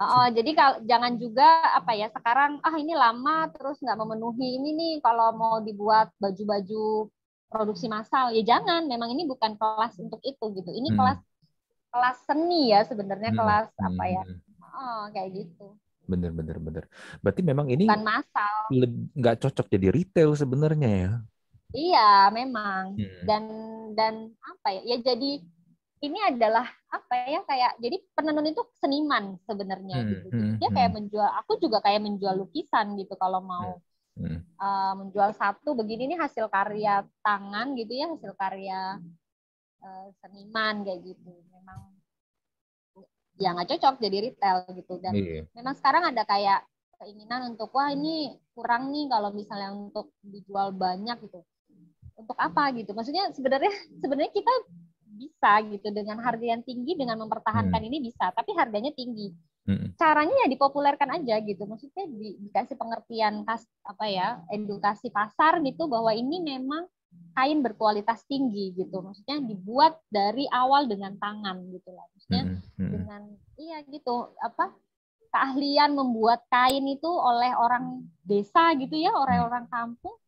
Oh, 0.00 0.28
jadi 0.32 0.56
kalau 0.56 0.80
jangan 0.88 1.12
juga 1.20 1.44
apa 1.76 1.92
ya 1.92 2.08
sekarang 2.08 2.56
ah 2.64 2.72
ini 2.80 2.96
lama 2.96 3.52
terus 3.52 3.76
nggak 3.84 4.00
memenuhi 4.00 4.56
ini 4.56 4.72
nih 4.72 4.94
kalau 5.04 5.36
mau 5.36 5.60
dibuat 5.60 6.08
baju-baju 6.16 7.12
produksi 7.50 7.90
massal 7.90 8.30
ya 8.32 8.40
jangan 8.46 8.86
memang 8.86 9.10
ini 9.10 9.26
bukan 9.26 9.58
kelas 9.58 9.98
untuk 9.98 10.22
itu 10.22 10.44
gitu 10.54 10.70
ini 10.70 10.94
hmm. 10.94 10.96
kelas 10.96 11.20
kelas 11.90 12.18
seni 12.24 12.70
ya 12.70 12.86
sebenarnya 12.86 13.34
hmm. 13.34 13.38
kelas 13.42 13.68
hmm. 13.74 13.86
apa 13.90 14.04
ya 14.06 14.22
oh 14.62 15.02
kayak 15.10 15.30
gitu 15.34 15.66
bener 16.06 16.30
bener 16.30 16.56
bener 16.62 16.84
berarti 17.20 17.42
memang 17.42 17.66
ini 17.68 17.90
bukan 17.90 18.06
massal 18.06 18.54
nggak 19.18 19.36
cocok 19.42 19.66
jadi 19.66 19.88
retail 19.90 20.30
sebenarnya 20.38 20.90
ya 20.90 21.12
iya 21.74 22.10
memang 22.30 22.94
hmm. 22.94 23.22
dan 23.26 23.44
dan 23.98 24.14
apa 24.38 24.68
ya 24.78 24.82
ya 24.94 24.96
jadi 25.02 25.42
ini 26.00 26.18
adalah 26.24 26.64
apa 26.88 27.14
ya 27.28 27.40
kayak 27.44 27.72
jadi 27.76 27.96
penenun 28.16 28.48
itu 28.48 28.62
seniman 28.80 29.36
sebenarnya 29.44 29.96
hmm, 30.00 30.08
gitu. 30.08 30.28
Hmm, 30.32 30.54
dia 30.56 30.70
kayak 30.72 30.90
hmm. 30.90 30.96
menjual 30.96 31.30
aku 31.44 31.52
juga 31.60 31.78
kayak 31.84 32.00
menjual 32.00 32.34
lukisan 32.40 32.96
gitu 32.96 33.14
kalau 33.20 33.44
mau 33.44 33.76
hmm. 34.16 34.40
uh, 34.56 34.92
menjual 34.96 35.36
satu 35.36 35.76
begini 35.76 36.08
ini 36.12 36.16
hasil 36.16 36.48
karya 36.48 37.04
tangan 37.20 37.76
gitu 37.76 37.92
ya 37.92 38.08
hasil 38.08 38.32
karya 38.32 38.96
uh, 39.84 40.06
seniman 40.24 40.88
kayak 40.88 41.04
gitu 41.04 41.32
memang 41.52 41.80
ya 43.36 43.52
nggak 43.56 43.68
cocok 43.76 43.94
jadi 44.00 44.18
retail 44.32 44.58
gitu 44.72 44.94
dan 45.00 45.12
yeah. 45.16 45.44
memang 45.56 45.76
sekarang 45.76 46.04
ada 46.08 46.24
kayak 46.24 46.64
keinginan 47.00 47.56
untuk 47.56 47.72
wah 47.72 47.88
ini 47.88 48.36
kurang 48.52 48.92
nih 48.92 49.08
kalau 49.08 49.32
misalnya 49.32 49.72
untuk 49.72 50.12
dijual 50.20 50.72
banyak 50.76 51.16
gitu 51.24 51.40
untuk 52.20 52.36
apa 52.36 52.68
gitu 52.76 52.92
maksudnya 52.92 53.32
sebenarnya 53.32 53.72
sebenarnya 54.04 54.32
kita 54.36 54.52
bisa 55.20 55.60
gitu 55.68 55.92
dengan 55.92 56.16
harga 56.24 56.56
yang 56.56 56.64
tinggi 56.64 56.96
dengan 56.96 57.20
mempertahankan 57.20 57.76
hmm. 57.76 57.88
ini 57.92 57.98
bisa 58.08 58.32
tapi 58.32 58.56
harganya 58.56 58.88
tinggi 58.96 59.36
Hmm. 59.68 59.92
Caranya 59.94 60.34
ya 60.46 60.48
dipopulerkan 60.48 61.10
aja 61.20 61.38
gitu. 61.44 61.62
Maksudnya 61.68 62.08
di, 62.08 62.34
dikasih 62.48 62.74
pengertian 62.74 63.44
kas 63.44 63.62
apa 63.84 64.04
ya, 64.08 64.28
edukasi 64.48 65.12
pasar 65.12 65.60
gitu 65.60 65.86
bahwa 65.86 66.10
ini 66.10 66.40
memang 66.40 66.88
kain 67.36 67.60
berkualitas 67.60 68.24
tinggi 68.26 68.72
gitu. 68.74 68.98
Maksudnya 68.98 69.38
dibuat 69.44 70.00
dari 70.08 70.48
awal 70.48 70.88
dengan 70.88 71.14
tangan 71.20 71.60
gitu 71.70 71.90
lah. 71.92 72.06
Maksudnya 72.16 72.44
hmm. 72.50 72.58
Hmm. 72.80 72.90
dengan 72.90 73.22
iya 73.60 73.78
gitu 73.86 74.32
apa 74.40 74.72
keahlian 75.30 75.94
membuat 75.94 76.42
kain 76.50 76.82
itu 76.90 77.06
oleh 77.06 77.54
orang 77.54 78.02
desa 78.26 78.74
gitu 78.74 78.98
ya, 78.98 79.14
orang-orang 79.14 79.70
kampung 79.70 80.18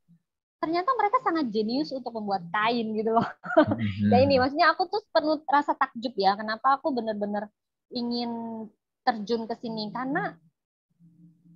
ternyata 0.62 0.94
mereka 0.94 1.18
sangat 1.26 1.50
jenius 1.50 1.90
untuk 1.90 2.14
membuat 2.14 2.46
kain 2.54 2.94
gitu 2.94 3.10
loh. 3.18 3.26
Hmm. 3.26 4.08
nah 4.14 4.18
ini 4.22 4.38
maksudnya 4.38 4.70
aku 4.70 4.86
tuh 4.86 5.02
penuh 5.10 5.42
rasa 5.50 5.74
takjub 5.74 6.14
ya, 6.14 6.38
kenapa 6.38 6.78
aku 6.78 6.94
bener-bener 6.94 7.50
ingin 7.90 8.30
terjun 9.02 9.50
ke 9.50 9.58
sini 9.58 9.90
karena 9.90 10.38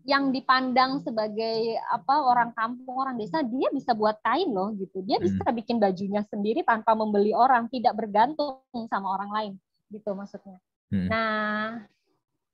yang 0.06 0.30
dipandang 0.30 1.02
sebagai 1.02 1.78
apa 1.90 2.14
orang 2.22 2.54
kampung 2.54 2.94
orang 2.94 3.18
desa 3.18 3.42
dia 3.42 3.66
bisa 3.74 3.90
buat 3.90 4.22
kain 4.22 4.54
loh 4.54 4.70
gitu 4.78 5.02
dia 5.02 5.18
bisa 5.18 5.42
hmm. 5.42 5.56
bikin 5.58 5.82
bajunya 5.82 6.22
sendiri 6.30 6.62
tanpa 6.62 6.94
membeli 6.94 7.34
orang 7.34 7.66
tidak 7.66 7.98
bergantung 7.98 8.62
sama 8.86 9.18
orang 9.18 9.30
lain 9.34 9.52
gitu 9.90 10.14
maksudnya 10.14 10.62
hmm. 10.94 11.10
nah 11.10 11.82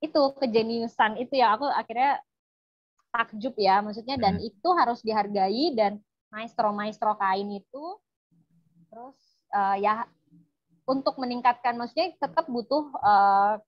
itu 0.01 0.21
kejeniusan 0.41 1.21
itu 1.21 1.45
ya 1.45 1.53
aku 1.53 1.69
akhirnya 1.69 2.25
takjub 3.13 3.53
ya 3.61 3.85
maksudnya 3.85 4.17
dan 4.17 4.41
hmm. 4.41 4.49
itu 4.49 4.69
harus 4.73 5.05
dihargai 5.05 5.77
dan 5.77 6.01
maestro 6.33 6.73
maestro 6.73 7.13
kain 7.21 7.47
itu. 7.53 7.85
Terus 8.89 9.17
uh, 9.53 9.77
ya 9.77 10.09
untuk 10.89 11.21
meningkatkan 11.21 11.77
maksudnya 11.77 12.17
tetap 12.17 12.49
butuh 12.49 12.91
uh, 12.99 13.61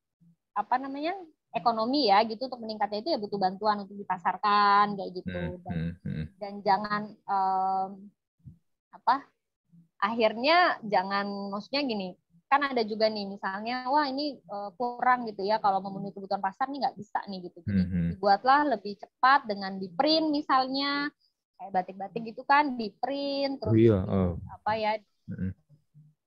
apa 0.56 0.74
namanya 0.80 1.14
ekonomi 1.52 2.08
ya 2.08 2.24
gitu. 2.24 2.48
Untuk 2.48 2.64
meningkatnya 2.64 3.04
itu 3.04 3.10
ya 3.12 3.20
butuh 3.20 3.38
bantuan 3.38 3.84
untuk 3.84 3.94
dipasarkan 4.00 4.96
kayak 4.96 5.12
gitu. 5.12 5.38
Hmm, 5.38 5.60
dan, 5.62 5.76
hmm, 5.76 5.92
hmm. 6.02 6.24
dan 6.40 6.52
jangan 6.64 7.02
um, 7.28 7.90
apa 8.90 9.28
akhirnya 10.00 10.76
jangan 10.84 11.26
maksudnya 11.52 11.80
gini 11.84 12.08
kan 12.44 12.70
ada 12.70 12.86
juga 12.86 13.10
nih 13.10 13.26
misalnya 13.26 13.88
wah 13.90 14.06
ini 14.06 14.38
uh, 14.46 14.70
kurang 14.78 15.26
gitu 15.26 15.42
ya. 15.42 15.58
Kalau 15.58 15.82
memenuhi 15.84 16.14
kebutuhan 16.14 16.42
pasar 16.42 16.70
nih 16.70 16.86
nggak 16.86 16.96
bisa 16.96 17.18
nih 17.28 17.38
gitu. 17.50 17.58
Jadi 17.66 17.82
hmm, 17.82 18.08
dibuatlah 18.14 18.62
lebih 18.78 18.94
cepat 19.00 19.48
dengan 19.50 19.76
di 19.76 19.90
print 19.90 20.30
misalnya 20.30 21.10
kayak 21.58 21.72
batik-batik 21.72 22.22
gitu 22.34 22.42
kan 22.44 22.74
di 22.74 22.90
print 22.98 23.62
terus 23.62 23.74
oh, 23.74 23.78
iya. 23.78 23.98
oh. 24.04 24.34
apa 24.50 24.72
ya 24.74 24.92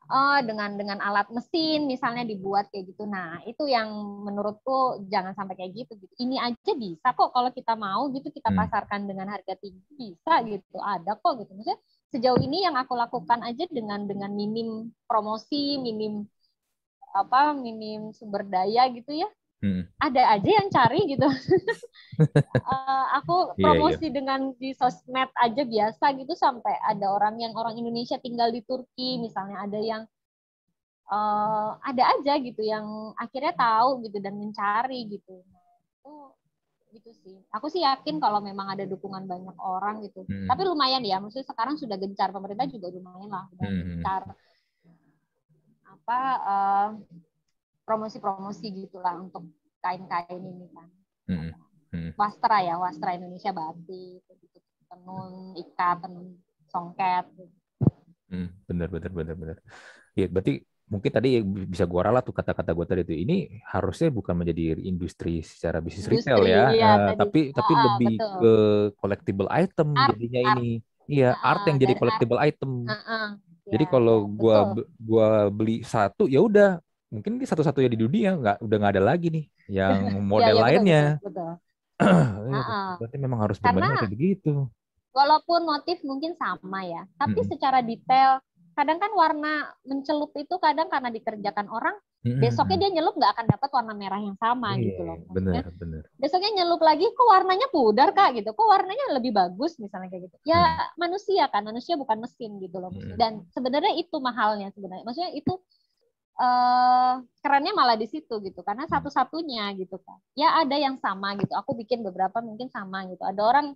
uh, 0.07 0.39
dengan 0.43 0.75
dengan 0.79 0.99
alat 1.03 1.27
mesin 1.31 1.85
misalnya 1.85 2.23
dibuat 2.23 2.71
kayak 2.71 2.95
gitu. 2.95 3.03
Nah, 3.07 3.43
itu 3.43 3.67
yang 3.67 3.91
menurutku 4.23 5.03
jangan 5.11 5.35
sampai 5.35 5.59
kayak 5.59 5.85
gitu 5.85 5.93
gitu. 5.99 6.13
Ini 6.19 6.35
aja 6.41 6.71
bisa 6.75 7.13
kok 7.13 7.31
kalau 7.35 7.51
kita 7.51 7.75
mau 7.75 8.07
gitu 8.11 8.31
kita 8.31 8.49
hmm. 8.51 8.57
pasarkan 8.57 9.05
dengan 9.05 9.27
harga 9.31 9.53
tinggi 9.59 9.91
bisa 9.95 10.43
gitu. 10.47 10.77
Ada 10.79 11.19
kok 11.19 11.43
gitu. 11.43 11.51
Maksudnya 11.53 11.79
sejauh 12.15 12.39
ini 12.39 12.63
yang 12.63 12.75
aku 12.79 12.95
lakukan 12.95 13.43
aja 13.43 13.67
dengan 13.67 14.07
dengan 14.07 14.31
minim 14.31 14.91
promosi, 15.05 15.79
minim 15.79 16.25
apa 17.15 17.55
minim 17.55 18.13
sumber 18.13 18.45
daya 18.45 18.85
gitu 18.93 19.09
ya 19.15 19.25
hmm. 19.63 19.83
ada 19.97 20.21
aja 20.37 20.49
yang 20.49 20.67
cari 20.69 20.99
gitu. 21.09 21.27
uh, 21.27 23.05
aku 23.21 23.57
promosi 23.57 23.97
yeah, 23.97 24.09
yeah. 24.09 24.15
dengan 24.15 24.39
di 24.57 24.71
sosmed 24.75 25.29
aja 25.37 25.63
biasa 25.63 26.05
gitu 26.17 26.33
sampai 26.33 26.75
ada 26.85 27.09
orang 27.09 27.37
yang 27.41 27.53
orang 27.57 27.77
Indonesia 27.77 28.17
tinggal 28.21 28.49
di 28.53 28.61
Turki 28.63 29.21
misalnya 29.21 29.63
ada 29.63 29.79
yang 29.79 30.03
uh, 31.11 31.79
ada 31.81 32.03
aja 32.19 32.33
gitu 32.39 32.61
yang 32.63 33.15
akhirnya 33.15 33.53
tahu 33.55 34.03
gitu 34.05 34.17
dan 34.19 34.35
mencari 34.35 35.07
gitu. 35.07 35.41
Itu 36.03 36.13
gitu 36.95 37.11
sih. 37.23 37.37
Aku 37.51 37.67
sih 37.67 37.83
yakin 37.83 38.17
kalau 38.17 38.39
memang 38.39 38.71
ada 38.73 38.87
dukungan 38.87 39.27
banyak 39.27 39.57
orang 39.59 40.03
gitu. 40.07 40.23
Hmm. 40.23 40.47
Tapi 40.47 40.61
lumayan 40.63 41.03
ya, 41.03 41.19
maksudnya 41.19 41.47
sekarang 41.47 41.75
sudah 41.75 41.99
gencar 41.99 42.31
pemerintah 42.31 42.67
juga 42.71 42.87
lumayan 42.91 43.29
lah, 43.29 43.45
hmm. 43.59 43.99
gencar 43.99 44.21
apa 45.87 46.19
uh, 46.39 46.89
promosi-promosi 47.87 48.65
gitulah 48.81 49.15
untuk 49.25 49.43
kain-kain 49.83 50.41
ini 50.53 50.67
kan. 50.75 50.87
Hmm. 51.27 51.49
Hmm. 51.91 52.09
Wastra 52.19 52.57
ya, 52.67 52.75
wastra 52.83 53.09
Indonesia 53.17 53.51
batik, 53.59 54.19
gitu. 54.41 54.59
tenun, 54.89 55.33
ikat, 55.63 55.95
tenun, 56.03 56.27
songket. 56.71 57.25
Hmm, 58.31 58.47
benar 58.67 58.87
benar 58.93 59.11
benar 59.17 59.35
benar. 59.41 59.57
Ya 60.19 60.25
berarti 60.33 60.51
mungkin 60.93 61.11
tadi 61.17 61.29
bisa 61.73 61.85
gua 61.91 62.01
ralat 62.07 62.23
tuh 62.27 62.35
kata-kata 62.39 62.71
gua 62.77 62.85
tadi 62.89 63.01
itu 63.07 63.15
ini 63.25 63.33
harusnya 63.73 64.07
bukan 64.17 64.35
menjadi 64.39 64.61
industri 64.91 65.31
secara 65.51 65.77
bisnis 65.85 66.07
Industri, 66.07 66.13
retail 66.13 66.41
ya, 66.55 66.63
iya, 66.71 66.85
eh, 66.85 67.07
tadi. 67.07 67.21
tapi 67.21 67.39
tapi 67.57 67.73
Ah, 67.79 67.85
lebih 67.85 68.11
betul. 68.19 68.39
ke 68.39 68.47
collectible 68.99 69.49
item 69.61 69.89
Art, 70.03 70.17
jadinya 70.17 70.41
art. 70.51 70.63
ini. 70.63 70.83
Iya, 71.11 71.25
Ah, 71.31 71.37
art 71.49 71.61
yang 71.69 71.77
jadi 71.83 71.93
collectible 71.99 72.39
item. 72.49 72.71
Heeh. 72.87 73.27
Jadi 73.73 73.83
Ya, 73.83 73.89
kalau 73.93 74.15
ya, 74.15 74.27
gua 74.39 74.55
betul. 74.55 74.69
be- 74.73 74.87
gua 75.09 75.27
beli 75.51 75.83
satu 75.83 76.23
ya 76.31 76.39
udah 76.47 76.79
mungkin 77.13 77.31
ini 77.39 77.45
satu-satunya 77.51 77.89
di 77.93 77.99
dunia 78.03 78.29
nggak 78.39 78.55
udah 78.65 78.75
nggak 78.79 78.93
ada 78.97 79.03
lagi 79.09 79.25
nih 79.35 79.43
yang 79.77 79.99
Ya, 80.03 80.11
model 80.31 80.57
ya, 80.57 80.63
betul, 80.67 80.83
lainnya. 80.83 80.97
betul, 80.97 81.19
betul. 81.23 81.51
Iya, 82.51 82.61
Ah, 82.61 82.65
ah. 82.79 82.91
berarti 82.99 83.17
memang 83.25 83.39
harus 83.43 83.57
benar 83.65 83.97
kayak 83.99 84.11
begitu. 84.13 84.49
Walaupun 85.17 85.65
motif 85.65 85.97
mungkin 86.05 86.37
sama 86.37 86.85
ya, 86.85 87.01
tapi 87.17 87.41
Mm-mm. 87.41 87.49
secara 87.49 87.81
detail 87.81 88.37
kadang 88.77 89.01
kan 89.01 89.09
warna 89.17 89.73
mencelup 89.81 90.29
itu 90.37 90.53
kadang 90.61 90.85
karena 90.93 91.09
dikerjakan 91.09 91.65
orang 91.73 91.97
besoknya 92.37 92.77
dia 92.85 92.89
nyelup 92.93 93.17
nggak 93.17 93.33
akan 93.33 93.45
dapat 93.49 93.69
warna 93.73 93.93
merah 93.97 94.21
yang 94.21 94.37
sama 94.37 94.77
gitu 94.77 95.01
loh. 95.01 95.17
Maksudnya, 95.25 95.61
benar 95.61 95.65
benar. 95.79 96.05
besoknya 96.21 96.51
nyelup 96.61 96.81
lagi 96.85 97.05
kok 97.09 97.27
warnanya 97.29 97.67
pudar 97.73 98.09
kak 98.13 98.37
gitu 98.37 98.49
kok 98.53 98.67
warnanya 98.69 99.05
lebih 99.17 99.33
bagus 99.33 99.77
misalnya 99.81 100.09
kayak 100.13 100.29
gitu 100.29 100.37
ya 100.45 100.61
manusia 100.97 101.45
kan 101.49 101.65
manusia 101.65 101.93
bukan 101.97 102.17
mesin 102.21 102.57
gitu 102.61 102.77
loh 102.81 102.93
Hmm. 102.93 103.17
dan 103.17 103.45
sebenarnya 103.53 103.93
itu 103.97 104.17
mahalnya 104.21 104.69
sebenarnya 104.73 105.05
maksudnya 105.05 105.33
itu 105.33 105.53
eh 106.37 107.13
kerennya 107.41 107.73
malah 107.73 107.97
di 107.97 108.05
situ 108.05 108.37
gitu 108.45 108.61
karena 108.61 108.85
satu-satunya 108.85 109.73
gitu 109.81 109.97
kan 110.05 110.21
ya 110.37 110.61
ada 110.61 110.77
yang 110.77 110.93
sama 111.01 111.33
gitu 111.41 111.53
aku 111.57 111.73
bikin 111.73 112.05
beberapa 112.05 112.37
mungkin 112.45 112.69
sama 112.69 113.09
gitu 113.09 113.25
ada 113.25 113.41
orang 113.41 113.73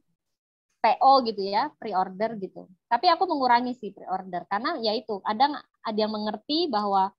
PO 0.81 1.13
gitu 1.25 1.41
ya 1.41 1.73
pre-order 1.81 2.37
gitu 2.37 2.69
tapi 2.85 3.09
aku 3.09 3.25
mengurangi 3.25 3.73
sih 3.73 3.89
pre-order 3.89 4.45
karena 4.45 4.77
ya 4.81 4.93
itu 4.93 5.17
ada 5.25 5.61
ada 5.81 5.97
yang 5.97 6.13
mengerti 6.13 6.69
bahwa 6.69 7.09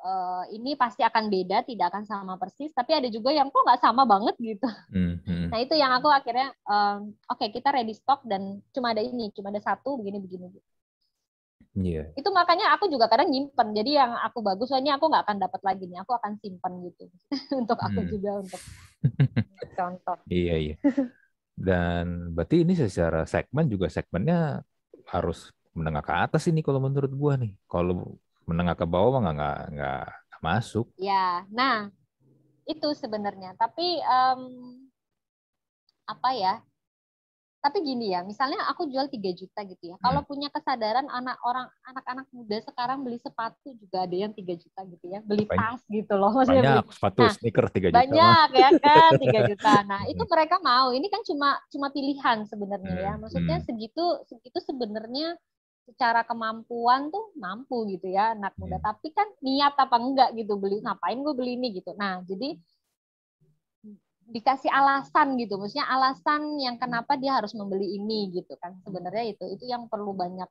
eh, 0.00 0.44
ini 0.56 0.74
pasti 0.80 1.04
akan 1.04 1.28
beda, 1.28 1.62
tidak 1.68 1.92
akan 1.92 2.04
sama 2.08 2.34
persis. 2.40 2.72
Tapi 2.72 2.96
ada 2.96 3.08
juga 3.12 3.30
yang 3.36 3.52
kok 3.52 3.62
nggak 3.64 3.82
sama 3.84 4.08
banget 4.08 4.34
gitu. 4.40 4.64
Hmm, 4.88 5.20
hmm. 5.22 5.48
Nah 5.52 5.58
itu 5.60 5.74
yang 5.76 5.92
aku 5.92 6.08
akhirnya, 6.08 6.56
em, 6.64 7.12
oke 7.28 7.44
kita 7.52 7.68
ready 7.68 7.92
stock 7.92 8.24
dan 8.24 8.64
cuma 8.72 8.96
ada 8.96 9.04
ini, 9.04 9.28
cuma 9.36 9.52
ada 9.52 9.60
satu 9.60 10.00
begini 10.00 10.18
begini. 10.24 10.48
Iya. 11.74 12.14
Itu 12.18 12.28
makanya 12.38 12.66
aku 12.74 12.84
juga 12.92 13.06
kadang 13.12 13.28
nyimpen. 13.32 13.68
Jadi 13.78 13.90
yang 14.00 14.12
aku 14.26 14.38
bagus, 14.48 14.68
wah 14.72 14.80
ini 14.82 14.90
aku 14.94 15.04
nggak 15.10 15.24
akan 15.26 15.38
dapat 15.44 15.60
lagi 15.68 15.84
nih, 15.90 15.98
aku 16.02 16.12
akan 16.18 16.32
simpan 16.42 16.72
gitu 16.86 17.04
untuk 17.60 17.78
aku 17.80 18.00
Hmm. 18.00 18.10
juga 18.12 18.30
untuk 18.42 18.60
contoh. 19.76 20.18
Iya, 20.34 20.52
iya. 20.62 20.74
Dan 21.66 22.06
berarti 22.34 22.56
ini 22.64 22.72
secara 22.82 23.18
segmen 23.32 23.66
juga 23.74 23.86
segmennya 23.96 24.36
harus 25.14 25.38
menengah 25.78 26.04
ke 26.08 26.14
atas 26.24 26.42
ini 26.50 26.60
kalau 26.66 26.80
menurut 26.86 27.12
gua 27.22 27.32
nih. 27.42 27.52
Kalau 27.72 27.94
menengah 28.48 28.76
ke 28.80 28.86
bawah 28.94 29.18
mah 29.24 29.32
nggak 29.36 29.56
nggak 29.74 29.98
masuk. 30.46 30.86
Ya, 31.06 31.46
nah 31.58 31.76
itu 32.72 32.88
sebenarnya. 33.02 33.50
Tapi 33.62 33.86
em, 34.04 34.40
apa 36.12 36.30
ya? 36.36 36.52
Tapi 37.60 37.84
gini 37.84 38.16
ya, 38.16 38.24
misalnya 38.24 38.56
aku 38.72 38.88
jual 38.88 39.04
3 39.12 39.20
juta 39.36 39.60
gitu 39.68 39.92
ya. 39.92 39.96
Kalau 40.00 40.24
punya 40.24 40.48
kesadaran 40.48 41.04
anak 41.12 41.36
orang 41.44 41.68
anak-anak 41.84 42.24
muda 42.32 42.56
sekarang 42.64 43.04
beli 43.04 43.20
sepatu 43.20 43.76
juga 43.76 44.08
ada 44.08 44.16
yang 44.16 44.32
3 44.32 44.56
juta 44.56 44.80
gitu 44.88 45.06
ya. 45.12 45.20
Beli 45.20 45.44
Banyak. 45.44 45.60
tas 45.60 45.80
gitu 45.92 46.14
loh. 46.16 46.32
Maksudnya 46.32 46.64
beli 46.64 46.72
Banyak 46.80 46.88
sepatu 46.96 47.20
Nah, 47.20 47.32
sneaker 47.36 47.66
3 47.68 47.76
juta 47.76 47.92
mah. 47.92 48.00
banyak 48.00 48.48
ya 48.56 48.68
kan 48.80 49.12
3 49.12 49.40
juta. 49.52 49.72
Nah, 49.84 50.00
itu 50.08 50.22
mereka 50.24 50.56
mau. 50.64 50.88
Ini 50.96 51.06
kan 51.12 51.20
cuma 51.28 51.48
cuma 51.68 51.88
pilihan 51.92 52.38
sebenarnya 52.48 52.94
ya. 52.96 53.12
Hmm, 53.12 53.20
Maksudnya 53.28 53.56
hmm. 53.60 53.66
segitu 53.68 54.04
segitu 54.24 54.58
sebenarnya 54.64 55.36
secara 55.84 56.22
kemampuan 56.24 57.12
tuh 57.12 57.28
mampu 57.36 57.84
gitu 57.92 58.08
ya 58.08 58.32
anak 58.32 58.56
muda. 58.56 58.80
Hmm. 58.80 58.88
Tapi 58.88 59.12
kan 59.12 59.28
niat 59.44 59.76
apa 59.76 59.96
enggak 60.00 60.32
gitu 60.32 60.56
beli 60.56 60.80
ngapain 60.80 61.20
gue 61.20 61.34
beli 61.36 61.60
ini 61.60 61.76
gitu. 61.76 61.92
Nah, 61.92 62.24
jadi 62.24 62.56
dikasih 64.30 64.70
alasan 64.70 65.34
gitu. 65.36 65.58
Maksudnya 65.58 65.90
alasan 65.90 66.56
yang 66.62 66.78
kenapa 66.78 67.18
dia 67.18 67.36
harus 67.38 67.52
membeli 67.58 67.98
ini 67.98 68.30
gitu 68.30 68.54
kan. 68.62 68.78
Sebenarnya 68.86 69.34
itu 69.34 69.44
itu 69.50 69.64
yang 69.66 69.90
perlu 69.90 70.14
banyak 70.14 70.46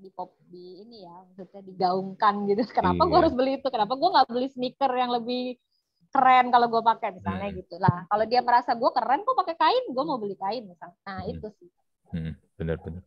di 0.00 0.08
pop 0.16 0.32
di 0.48 0.80
ini 0.80 1.04
ya 1.04 1.14
maksudnya 1.36 1.62
digaungkan 1.66 2.34
gitu. 2.48 2.62
Kenapa 2.78 3.02
gue 3.04 3.12
Iya. 3.12 3.20
harus 3.26 3.34
beli 3.36 3.52
itu? 3.60 3.68
Kenapa 3.68 3.92
gue 3.98 4.08
nggak 4.08 4.28
beli 4.30 4.48
sneaker 4.48 4.92
yang 4.96 5.10
lebih 5.12 5.42
keren 6.10 6.46
kalau 6.50 6.66
gue 6.66 6.82
pakai 6.82 7.08
misalnya 7.14 7.48
Hmm. 7.52 7.58
gitu 7.60 7.76
lah. 7.78 7.98
Kalau 8.10 8.24
dia 8.26 8.40
merasa 8.42 8.70
gue 8.74 8.90
keren 8.90 9.20
kok 9.22 9.36
pakai 9.36 9.56
kain, 9.60 9.84
gue 9.92 10.04
mau 10.06 10.18
beli 10.18 10.34
kain 10.40 10.64
misalnya. 10.66 10.96
Nah 11.06 11.20
Hmm. 11.22 11.30
itu 11.30 11.46
sih. 11.60 11.68
Hmm, 12.10 12.32
benar-benar. 12.58 13.02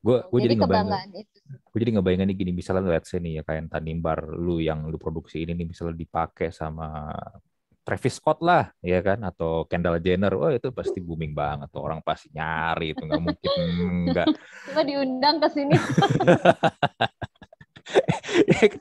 Gue 0.00 0.16
gue 0.32 0.40
Jadi 0.40 0.44
jadi 0.48 0.54
ngebayangin, 0.64 1.26
gue 1.70 1.78
jadi 1.78 1.92
ngebayangin 2.00 2.26
nih 2.32 2.36
gini 2.40 2.52
misalnya 2.56 2.88
let's 2.88 3.12
say 3.12 3.20
nih 3.20 3.38
ya 3.38 3.42
kayak 3.44 3.68
tanimbar 3.68 4.32
lu 4.32 4.58
yang 4.58 4.88
lu 4.88 4.96
produksi 4.96 5.44
ini 5.44 5.52
nih 5.52 5.68
misalnya 5.68 5.92
dipakai 5.94 6.48
sama 6.50 7.12
Travis 7.90 8.22
Scott 8.22 8.38
lah, 8.46 8.70
ya 8.78 9.02
kan, 9.02 9.18
atau 9.26 9.66
Kendall 9.66 9.98
Jenner, 9.98 10.30
wah 10.38 10.54
itu 10.54 10.70
pasti 10.70 11.02
booming 11.02 11.34
banget, 11.34 11.66
tuh 11.74 11.82
orang 11.82 11.98
pasti 12.06 12.30
nyari 12.30 12.94
itu 12.94 13.02
nggak 13.02 13.22
mungkin 13.26 13.50
enggak. 14.06 14.30
Coba 14.70 14.86
diundang 14.86 15.42
ke 15.42 15.48
sini. 15.50 15.74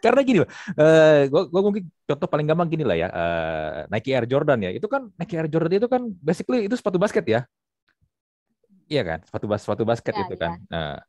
Karena 0.05 0.21
gini, 0.21 0.45
eh 0.77 1.25
gua, 1.33 1.49
gua 1.49 1.61
mungkin 1.65 1.89
contoh 2.05 2.29
paling 2.29 2.45
gampang 2.45 2.69
gini 2.69 2.85
lah 2.85 2.93
ya, 2.93 3.09
eh, 3.09 3.89
Nike 3.89 4.13
Air 4.13 4.29
Jordan 4.29 4.61
ya, 4.61 4.69
itu 4.69 4.85
kan 4.85 5.09
Nike 5.17 5.33
Air 5.33 5.49
Jordan 5.49 5.81
itu 5.81 5.89
kan 5.89 6.13
basically 6.21 6.69
itu 6.69 6.77
sepatu 6.77 7.01
basket 7.01 7.25
ya, 7.25 7.41
iya 8.85 9.01
kan, 9.01 9.25
sepatu 9.25 9.49
bas 9.49 9.65
sepatu 9.65 9.81
basket 9.89 10.13
Ya, 10.13 10.29
itu 10.29 10.35
ya. 10.37 10.41
kan. 10.41 10.51
Nah, 10.69 11.01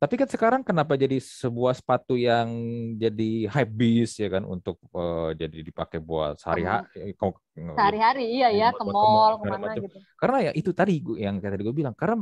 tapi 0.00 0.16
kan 0.16 0.24
sekarang 0.24 0.62
kenapa 0.64 0.96
jadi 0.96 1.20
sebuah 1.20 1.76
sepatu 1.76 2.16
yang 2.16 2.48
jadi 2.96 3.52
hype 3.52 3.68
beast 3.70 4.16
ya 4.16 4.32
kan? 4.32 4.48
Untuk 4.48 4.80
eh, 4.90 5.30
jadi 5.36 5.58
dipakai 5.60 6.00
buat 6.00 6.40
sehari-hari, 6.40 7.12
Sehari-hari 7.52 8.24
iya 8.32 8.48
ya 8.48 8.72
Buat- 8.72 8.80
ke 8.80 8.84
mall 8.88 9.32
ke 9.36 9.44
mana 9.44 9.58
macam. 9.60 9.84
gitu. 9.84 9.98
karena 10.16 10.38
ya 10.48 10.52
itu 10.56 10.70
tadi 10.72 10.94
gua, 10.98 11.16
yang 11.20 11.36
tadi 11.36 11.60
gue 11.60 11.76
bilang 11.76 11.92
karena 11.92 12.16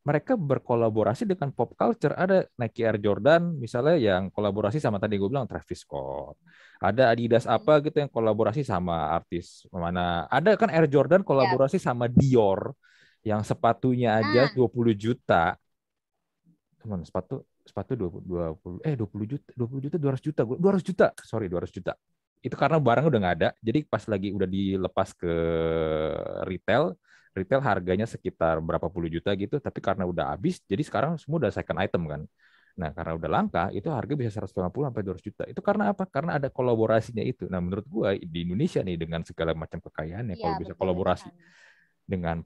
mereka 0.00 0.40
berkolaborasi 0.40 1.28
dengan 1.28 1.52
pop 1.52 1.76
culture. 1.76 2.16
Ada 2.16 2.48
Nike 2.56 2.80
Air 2.80 2.96
Jordan 2.96 3.60
misalnya 3.60 4.00
yang 4.00 4.32
kolaborasi 4.32 4.80
sama 4.80 4.96
tadi 4.96 5.20
gue 5.20 5.28
bilang 5.28 5.44
Travis 5.44 5.84
Scott. 5.84 6.40
Ada 6.80 7.12
Adidas 7.12 7.44
apa 7.44 7.84
gitu 7.84 8.00
yang 8.00 8.08
kolaborasi 8.08 8.64
sama 8.64 9.12
artis 9.12 9.68
mana. 9.68 10.24
Ada 10.32 10.56
kan 10.56 10.72
Air 10.72 10.88
Jordan 10.88 11.20
kolaborasi 11.20 11.76
sama 11.76 12.08
Dior 12.08 12.72
yang 13.20 13.44
sepatunya 13.44 14.16
aja 14.16 14.48
Nah. 14.48 14.54
20 14.56 14.96
juta 14.96 15.60
teman 16.80 17.00
sepatu? 17.04 17.44
Sepatu 17.66 17.92
20, 17.98 18.22
20 18.24 18.78
eh 18.86 18.94
20 18.96 19.26
juta 19.28 19.48
20 19.54 19.80
juta 19.84 19.96
200 20.00 20.22
juta 20.24 20.40
gua- 20.48 20.60
200 20.60 20.84
juta 20.86 21.06
sorry 21.22 21.46
200 21.52 21.74
juta. 21.74 21.92
Itu 22.40 22.54
karena 22.54 22.78
barang 22.78 23.04
udah 23.10 23.18
nggak 23.18 23.36
ada 23.42 23.48
jadi 23.60 23.82
pas 23.86 24.04
lagi 24.06 24.30
udah 24.32 24.48
dilepas 24.48 25.10
ke 25.14 25.32
retail 26.48 26.94
retail 27.36 27.60
harganya 27.62 28.06
sekitar 28.08 28.58
berapa 28.58 28.88
puluh 28.90 29.06
juta 29.06 29.30
gitu 29.38 29.62
tapi 29.62 29.78
karena 29.78 30.02
udah 30.08 30.34
habis 30.34 30.58
jadi 30.66 30.82
sekarang 30.82 31.20
semua 31.20 31.46
udah 31.46 31.52
second 31.54 31.78
item 31.82 32.02
kan. 32.10 32.22
Nah 32.78 32.90
karena 32.94 33.12
udah 33.18 33.30
langka 33.30 33.64
itu 33.74 33.90
harga 33.90 34.14
bisa 34.14 34.30
150 34.34 34.86
sampai 34.90 35.02
200 35.06 35.24
juta. 35.26 35.42
Itu 35.50 35.60
karena 35.62 35.90
apa? 35.94 36.06
Karena 36.06 36.38
ada 36.38 36.48
kolaborasinya 36.50 37.22
itu. 37.26 37.46
Nah 37.50 37.58
menurut 37.62 37.86
gua 37.90 38.14
di 38.14 38.38
Indonesia 38.46 38.80
nih 38.82 38.96
dengan 38.98 39.22
segala 39.26 39.52
macam 39.54 39.78
kekayaannya 39.82 40.34
kalau 40.38 40.54
Iya, 40.54 40.60
bisa 40.62 40.72
betul, 40.74 40.80
kolaborasi 40.82 41.28
dengan 42.06 42.36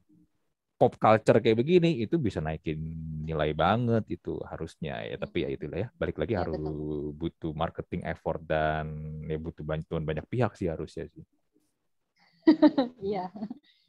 pop 0.82 0.98
culture 0.98 1.38
kayak 1.38 1.54
begini 1.54 2.02
itu 2.02 2.18
bisa 2.18 2.42
naikin 2.42 2.82
nilai 3.22 3.54
banget 3.54 4.02
itu 4.10 4.34
harusnya 4.42 4.98
ya 5.06 5.14
tapi 5.14 5.46
ya 5.46 5.48
itulah 5.54 5.78
ya 5.78 5.88
balik 5.94 6.18
lagi 6.18 6.34
Iya, 6.34 6.42
harus 6.42 6.58
butuh 7.14 7.54
marketing 7.54 8.02
effort 8.02 8.42
dan 8.42 8.84
ya 9.30 9.38
butuh 9.38 9.62
bantuan 9.62 10.02
banyak 10.02 10.26
pihak 10.26 10.58
sih 10.58 10.66
harusnya 10.66 11.06
sih 11.06 11.22
Iya. 12.98 13.30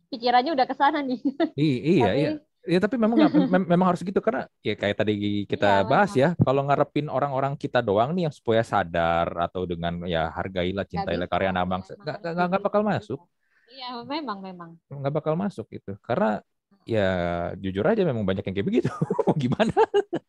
Pikirannya 0.08 0.54
udah 0.54 0.68
ke 0.70 0.76
sana 0.78 1.02
nih. 1.02 1.18
I- 1.58 1.82
iya 1.98 2.06
Tapi- 2.06 2.22
iya 2.22 2.32
ya 2.64 2.80
tapi 2.80 2.96
memang 2.96 3.20
mem- 3.52 3.68
memang 3.68 3.88
harus 3.92 4.00
gitu 4.08 4.24
karena 4.24 4.48
ya 4.64 4.80
kayak 4.80 4.96
tadi 4.96 5.44
kita 5.44 5.84
Iya, 5.84 5.90
bahas 5.90 6.16
memang. 6.16 6.22
ya 6.24 6.30
kalau 6.40 6.62
ngarepin 6.64 7.08
orang-orang 7.12 7.54
kita 7.60 7.84
doang 7.84 8.16
nih 8.16 8.32
yang 8.32 8.36
supaya 8.40 8.64
sadar 8.64 9.28
atau 9.36 9.68
dengan 9.68 10.00
ya 10.08 10.32
hargailah 10.32 10.88
cintailah 10.88 11.28
karya 11.28 11.52
anak 11.52 11.60
ya, 11.60 11.68
bangsa 11.68 11.92
nggak 12.00 12.18
nggak 12.24 12.62
bakal 12.64 12.80
gitu. 12.80 12.92
masuk 12.96 13.20
Iya, 13.68 13.88
memang 14.08 14.38
memang. 14.40 14.70
nggak 14.88 15.12
bakal 15.12 15.34
masuk 15.36 15.66
gitu 15.76 16.00
karena 16.00 16.40
ya 16.86 17.10
jujur 17.58 17.86
aja 17.86 18.02
memang 18.04 18.24
banyak 18.24 18.44
yang 18.46 18.56
kayak 18.56 18.68
begitu. 18.68 18.90
Mau 19.28 19.36
gimana? 19.38 19.74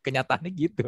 Kenyataannya 0.05 0.51
gitu. 0.53 0.85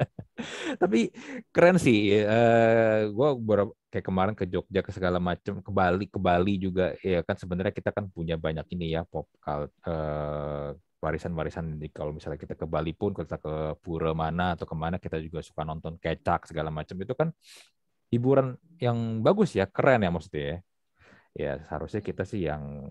Tapi 0.82 1.12
keren 1.52 1.76
sih 1.76 2.16
eh 2.16 3.08
gue 3.12 3.28
beberapa 3.38 3.72
kayak 3.92 4.06
kemarin 4.06 4.34
ke 4.38 4.44
Jogja 4.48 4.80
ke 4.80 4.90
segala 4.94 5.18
macam 5.20 5.60
ke 5.60 5.70
Bali 5.74 6.06
ke 6.08 6.16
Bali 6.16 6.54
juga 6.56 6.96
ya 7.04 7.20
kan 7.26 7.36
sebenarnya 7.36 7.74
kita 7.74 7.90
kan 7.92 8.08
punya 8.08 8.40
banyak 8.40 8.64
ini 8.72 8.94
ya 8.96 9.04
pop 9.04 9.28
cult 9.42 9.68
eh, 9.84 10.70
warisan-warisan 11.00 11.80
di 11.80 11.88
kalau 11.92 12.12
misalnya 12.16 12.40
kita 12.40 12.54
ke 12.56 12.64
Bali 12.68 12.92
pun 12.92 13.12
kita 13.16 13.36
ke 13.40 13.76
pura 13.80 14.12
mana 14.12 14.56
atau 14.56 14.68
ke 14.68 14.76
mana 14.76 14.96
kita 15.00 15.16
juga 15.20 15.40
suka 15.40 15.64
nonton 15.64 15.96
kecak 15.96 16.48
segala 16.48 16.68
macam 16.72 16.96
itu 17.00 17.12
kan 17.16 17.28
hiburan 18.10 18.58
yang 18.82 19.22
bagus 19.22 19.54
ya, 19.54 19.64
keren 19.70 20.02
ya 20.04 20.10
maksudnya 20.10 20.44
ya. 20.44 20.58
Ya 21.30 21.52
seharusnya 21.62 22.02
kita 22.02 22.26
sih 22.26 22.42
yang 22.50 22.90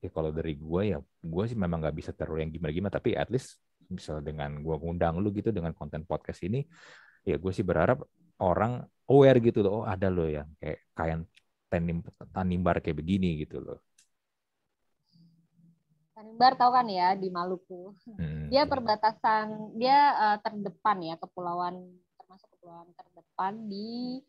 ya 0.00 0.10
kalau 0.12 0.30
dari 0.30 0.54
gue 0.56 0.82
ya 0.92 0.98
gue 1.02 1.44
sih 1.48 1.56
memang 1.56 1.80
nggak 1.80 1.96
bisa 1.96 2.10
terlalu 2.12 2.44
yang 2.46 2.52
gimana-gimana 2.52 2.92
tapi 2.92 3.16
at 3.16 3.28
least 3.32 3.56
misal 3.88 4.18
dengan 4.20 4.50
gue 4.60 4.76
ngundang 4.76 5.18
lu 5.22 5.30
gitu 5.30 5.54
dengan 5.54 5.72
konten 5.72 6.02
podcast 6.04 6.42
ini 6.44 6.66
ya 7.22 7.38
gue 7.38 7.52
sih 7.54 7.62
berharap 7.62 8.02
orang 8.42 8.84
aware 9.08 9.38
gitu 9.40 9.64
loh 9.64 9.82
oh 9.82 9.84
ada 9.86 10.10
loh 10.10 10.28
yang 10.28 10.46
kayak 10.58 10.78
kayak 10.92 11.16
tanim 11.66 11.98
tanimbar 12.30 12.78
kayak 12.78 12.98
begini 13.02 13.42
gitu 13.42 13.58
loh. 13.58 13.78
Tanimbar 16.16 16.56
tahu 16.56 16.70
kan 16.72 16.86
ya 16.88 17.12
di 17.12 17.28
Maluku. 17.28 17.92
Hmm. 18.16 18.48
dia 18.48 18.64
perbatasan 18.64 19.76
dia 19.76 20.14
uh, 20.16 20.38
terdepan 20.40 20.98
ya 21.02 21.14
kepulauan 21.18 21.82
termasuk 22.16 22.48
kepulauan 22.56 22.88
terdepan 22.94 23.52
di 23.66 24.22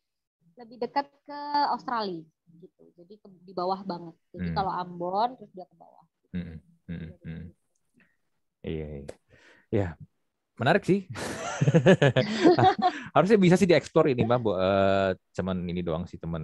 lebih 0.58 0.82
dekat 0.82 1.06
ke 1.24 1.40
Australia 1.70 2.26
gitu 2.60 2.84
jadi 2.98 3.14
ke, 3.18 3.28
di 3.46 3.54
bawah 3.54 3.82
banget 3.86 4.16
jadi 4.34 4.50
hmm. 4.52 4.58
kalau 4.58 4.72
Ambon 4.74 5.38
terus 5.38 5.52
dia 5.54 5.66
ke 5.70 5.76
bawah 5.78 6.06
hmm. 6.34 6.58
Hmm. 6.88 7.10
Hmm. 7.24 7.44
iya 8.66 8.88
iya 9.02 9.16
ya 9.68 9.88
menarik 10.58 10.84
sih 10.84 11.06
harusnya 13.16 13.38
bisa 13.38 13.56
sih 13.58 13.70
dieksplor 13.70 14.10
ini 14.10 14.26
mbak 14.26 14.42
uh, 14.46 15.12
cuman 15.34 15.58
ini 15.70 15.82
doang 15.86 16.10
sih 16.10 16.18
temen 16.18 16.44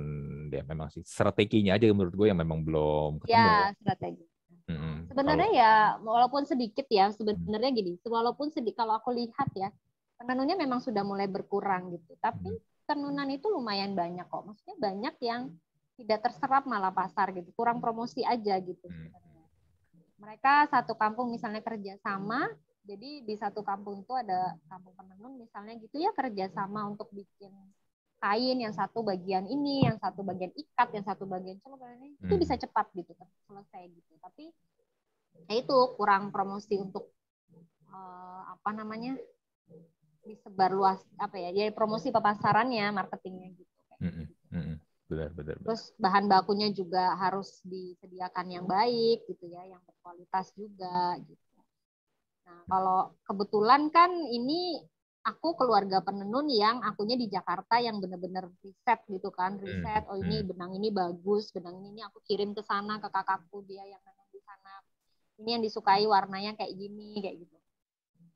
dia 0.50 0.62
memang 0.66 0.90
sih 0.94 1.02
strateginya 1.02 1.78
aja 1.78 1.90
menurut 1.90 2.14
gue 2.14 2.28
yang 2.30 2.38
memang 2.38 2.62
belum 2.62 3.24
ketemu 3.24 3.34
ya 3.34 3.74
strategi 3.78 4.26
hmm 4.70 5.12
sebenarnya 5.12 5.50
kalau... 5.50 5.62
ya 5.62 5.72
walaupun 6.02 6.44
sedikit 6.46 6.88
ya 6.90 7.10
sebenarnya 7.14 7.72
gini 7.74 7.98
walaupun 8.06 8.54
sedikit 8.54 8.86
kalau 8.86 8.98
aku 8.98 9.14
lihat 9.14 9.50
ya 9.58 9.70
penenunnya 10.18 10.56
memang 10.56 10.80
sudah 10.82 11.02
mulai 11.02 11.26
berkurang 11.26 11.94
gitu 11.94 12.14
tapi 12.22 12.54
hmm 12.54 12.72
tenunan 12.88 13.28
itu 13.32 13.48
lumayan 13.48 13.96
banyak 13.96 14.28
kok. 14.28 14.44
Maksudnya 14.44 14.76
banyak 14.80 15.16
yang 15.24 15.42
tidak 15.94 16.20
terserap 16.26 16.66
malah 16.66 16.90
pasar 16.90 17.30
gitu, 17.36 17.50
kurang 17.54 17.78
promosi 17.78 18.26
aja 18.26 18.58
gitu. 18.60 18.88
Hmm. 18.90 19.14
Mereka 20.18 20.72
satu 20.72 20.98
kampung 20.98 21.30
misalnya 21.30 21.62
kerja 21.62 22.00
sama, 22.02 22.50
jadi 22.84 23.22
di 23.24 23.36
satu 23.38 23.62
kampung 23.62 24.04
itu 24.04 24.14
ada 24.16 24.58
kampung 24.68 24.96
penenun 24.98 25.40
misalnya 25.40 25.78
gitu 25.80 26.00
ya 26.00 26.12
kerja 26.12 26.52
sama 26.52 26.88
untuk 26.90 27.08
bikin 27.14 27.52
kain 28.24 28.58
yang 28.58 28.72
satu 28.72 29.04
bagian 29.04 29.46
ini, 29.46 29.84
yang 29.84 30.00
satu 30.00 30.24
bagian 30.24 30.52
ikat, 30.56 30.90
yang 30.96 31.06
satu 31.06 31.28
bagian 31.28 31.60
celok 31.60 31.84
hmm. 31.84 32.24
itu 32.24 32.36
bisa 32.40 32.56
cepat 32.56 32.88
gitu 32.96 33.12
selesai 33.48 33.84
gitu. 33.92 34.14
Tapi 34.24 34.50
ya 35.50 35.54
itu 35.60 35.78
kurang 36.00 36.32
promosi 36.32 36.80
untuk 36.80 37.12
uh, 37.92 38.42
apa 38.54 38.70
namanya 38.72 39.18
disebar 40.24 40.72
luas 40.72 41.04
apa 41.20 41.36
ya 41.36 41.52
jadi 41.52 41.76
promosi 41.76 42.08
pemasarannya 42.08 42.96
marketingnya 42.96 43.50
gitu 43.60 43.74
mm 44.00 44.12
-hmm. 44.12 44.76
Benar, 45.14 45.30
benar 45.38 45.56
terus 45.62 45.94
bahan 46.02 46.26
bakunya 46.26 46.74
juga 46.74 47.14
harus 47.22 47.62
disediakan 47.62 48.46
yang 48.50 48.66
baik 48.66 49.24
gitu 49.30 49.46
ya 49.46 49.62
yang 49.70 49.82
berkualitas 49.86 50.50
juga 50.58 51.22
gitu. 51.22 51.58
Nah 52.50 52.66
kalau 52.66 53.14
kebetulan 53.30 53.94
kan 53.94 54.10
ini 54.10 54.82
aku 55.24 55.56
keluarga 55.56 56.02
penenun 56.02 56.50
yang 56.52 56.82
akunya 56.84 57.16
di 57.16 57.30
Jakarta 57.30 57.80
yang 57.80 58.02
benar-benar 58.02 58.52
riset 58.60 59.00
gitu 59.08 59.32
kan 59.32 59.56
riset 59.62 60.04
oh 60.12 60.20
ini 60.20 60.44
benang 60.44 60.76
ini 60.76 60.92
bagus 60.92 61.54
benang 61.56 61.80
ini 61.80 62.04
aku 62.04 62.20
kirim 62.28 62.52
ke 62.52 62.66
sana 62.66 63.00
ke 63.00 63.08
kakakku 63.08 63.62
dia 63.70 63.86
yang 63.86 64.02
menenun 64.02 64.30
di 64.34 64.42
sana. 64.42 64.82
Ini 65.38 65.50
yang 65.58 65.64
disukai 65.66 66.06
warnanya 66.10 66.58
kayak 66.58 66.74
gini 66.74 67.22
kayak 67.22 67.38
gitu. 67.46 67.58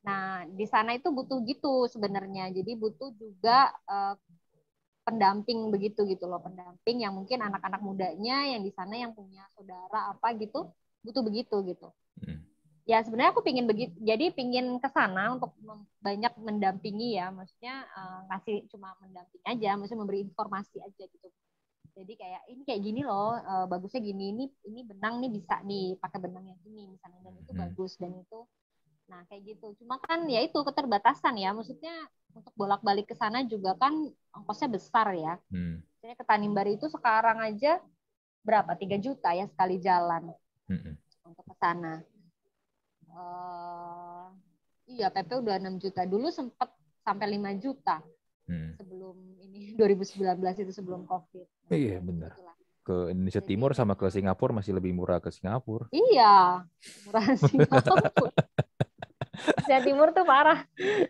Nah, 0.08 0.48
di 0.48 0.64
sana 0.64 0.96
itu 0.96 1.12
butuh 1.12 1.44
gitu 1.44 1.84
sebenarnya. 1.92 2.48
Jadi 2.56 2.72
butuh 2.80 3.12
juga 3.20 3.76
uh, 3.92 4.16
pendamping 5.08 5.72
begitu 5.72 6.03
gitu 6.03 6.28
loh, 6.28 6.43
pendamping 6.43 6.99
yang 6.99 7.16
mungkin 7.16 7.39
anak-anak 7.39 7.80
mudanya 7.80 8.43
yang 8.51 8.60
di 8.60 8.76
sana 8.76 8.99
yang 8.99 9.16
punya 9.16 9.47
saudara 9.55 10.12
apa 10.12 10.36
gitu, 10.36 10.68
butuh 10.99 11.24
begitu 11.24 11.55
gitu. 11.64 11.88
Hmm. 12.20 12.43
Ya 12.84 12.99
sebenarnya 12.99 13.32
aku 13.32 13.43
pingin 13.43 13.68
begitu, 13.72 13.95
jadi 14.03 14.36
pingin 14.36 14.84
ke 14.84 14.88
sana 14.91 15.39
untuk 15.39 15.55
banyak 16.03 16.36
mendampingi 16.36 17.16
ya, 17.16 17.32
maksudnya 17.32 17.88
uh, 17.95 18.28
ngasih 18.32 18.68
cuma 18.68 18.95
mendamping 18.99 19.43
aja, 19.47 19.80
maksudnya 19.80 20.03
memberi 20.03 20.20
informasi 20.28 20.84
aja 20.84 21.03
gitu. 21.08 21.28
Jadi 21.95 22.14
kayak 22.14 22.43
ini 22.51 22.62
kayak 22.68 22.82
gini 22.84 23.01
loh, 23.08 23.39
uh, 23.39 23.66
bagusnya 23.68 24.03
gini, 24.03 24.36
ini 24.36 24.45
ini 24.68 24.84
benang 24.84 25.24
nih 25.24 25.32
bisa 25.32 25.64
nih 25.64 25.95
pakai 26.03 26.20
benang 26.20 26.51
yang 26.51 26.60
ini 26.68 26.91
misalnya 26.91 27.20
dan 27.24 27.36
itu 27.39 27.51
hmm. 27.55 27.62
bagus 27.64 27.95
dan 27.95 28.12
itu 28.12 28.39
Nah, 29.08 29.24
kayak 29.32 29.55
gitu. 29.55 29.68
Cuma 29.84 29.97
kan 30.03 30.28
ya 30.28 30.43
itu 30.43 30.60
keterbatasan 30.60 31.39
ya. 31.39 31.55
Maksudnya 31.55 31.95
untuk 32.36 32.53
bolak-balik 32.53 33.08
ke 33.10 33.16
sana 33.16 33.41
juga 33.47 33.74
kan 33.80 34.12
ongkosnya 34.36 34.70
besar 34.70 35.08
ya. 35.16 35.39
Hmm. 35.49 35.82
Jadi 36.03 36.14
ke 36.14 36.24
Tanimbar 36.28 36.68
itu 36.70 36.91
sekarang 36.91 37.39
aja 37.41 37.80
berapa? 38.43 38.76
3 38.76 38.99
juta 38.99 39.32
ya 39.34 39.47
sekali 39.47 39.80
jalan. 39.80 40.32
Hmm. 40.68 40.95
Untuk 41.24 41.43
ke 41.47 41.55
sana. 41.58 42.03
Uh, 43.08 44.30
iya, 44.86 45.08
PP 45.10 45.39
udah 45.39 45.55
6 45.58 45.80
juta. 45.82 46.03
Dulu 46.03 46.28
sempat 46.30 46.70
sampai 47.01 47.39
5 47.39 47.51
juta. 47.58 48.03
Hmm. 48.45 48.76
Sebelum 48.76 49.16
ini 49.39 49.72
2019 49.80 50.68
itu 50.68 50.72
sebelum 50.76 51.08
Covid. 51.08 51.47
Iya, 51.72 52.03
benar. 52.03 52.36
Itulah 52.36 52.58
ke 52.88 53.12
Indonesia 53.12 53.43
Timur 53.43 53.76
sama 53.76 53.99
ke 53.99 54.08
Singapura 54.08 54.55
masih 54.55 54.72
lebih 54.72 54.95
murah 54.95 55.20
ke 55.20 55.28
Singapura. 55.28 55.91
Iya, 55.91 56.64
murah 57.03 57.26
Singapura. 57.51 58.08
Asia 59.64 59.80
Timur 59.84 60.12
tuh 60.12 60.26
parah. 60.28 60.64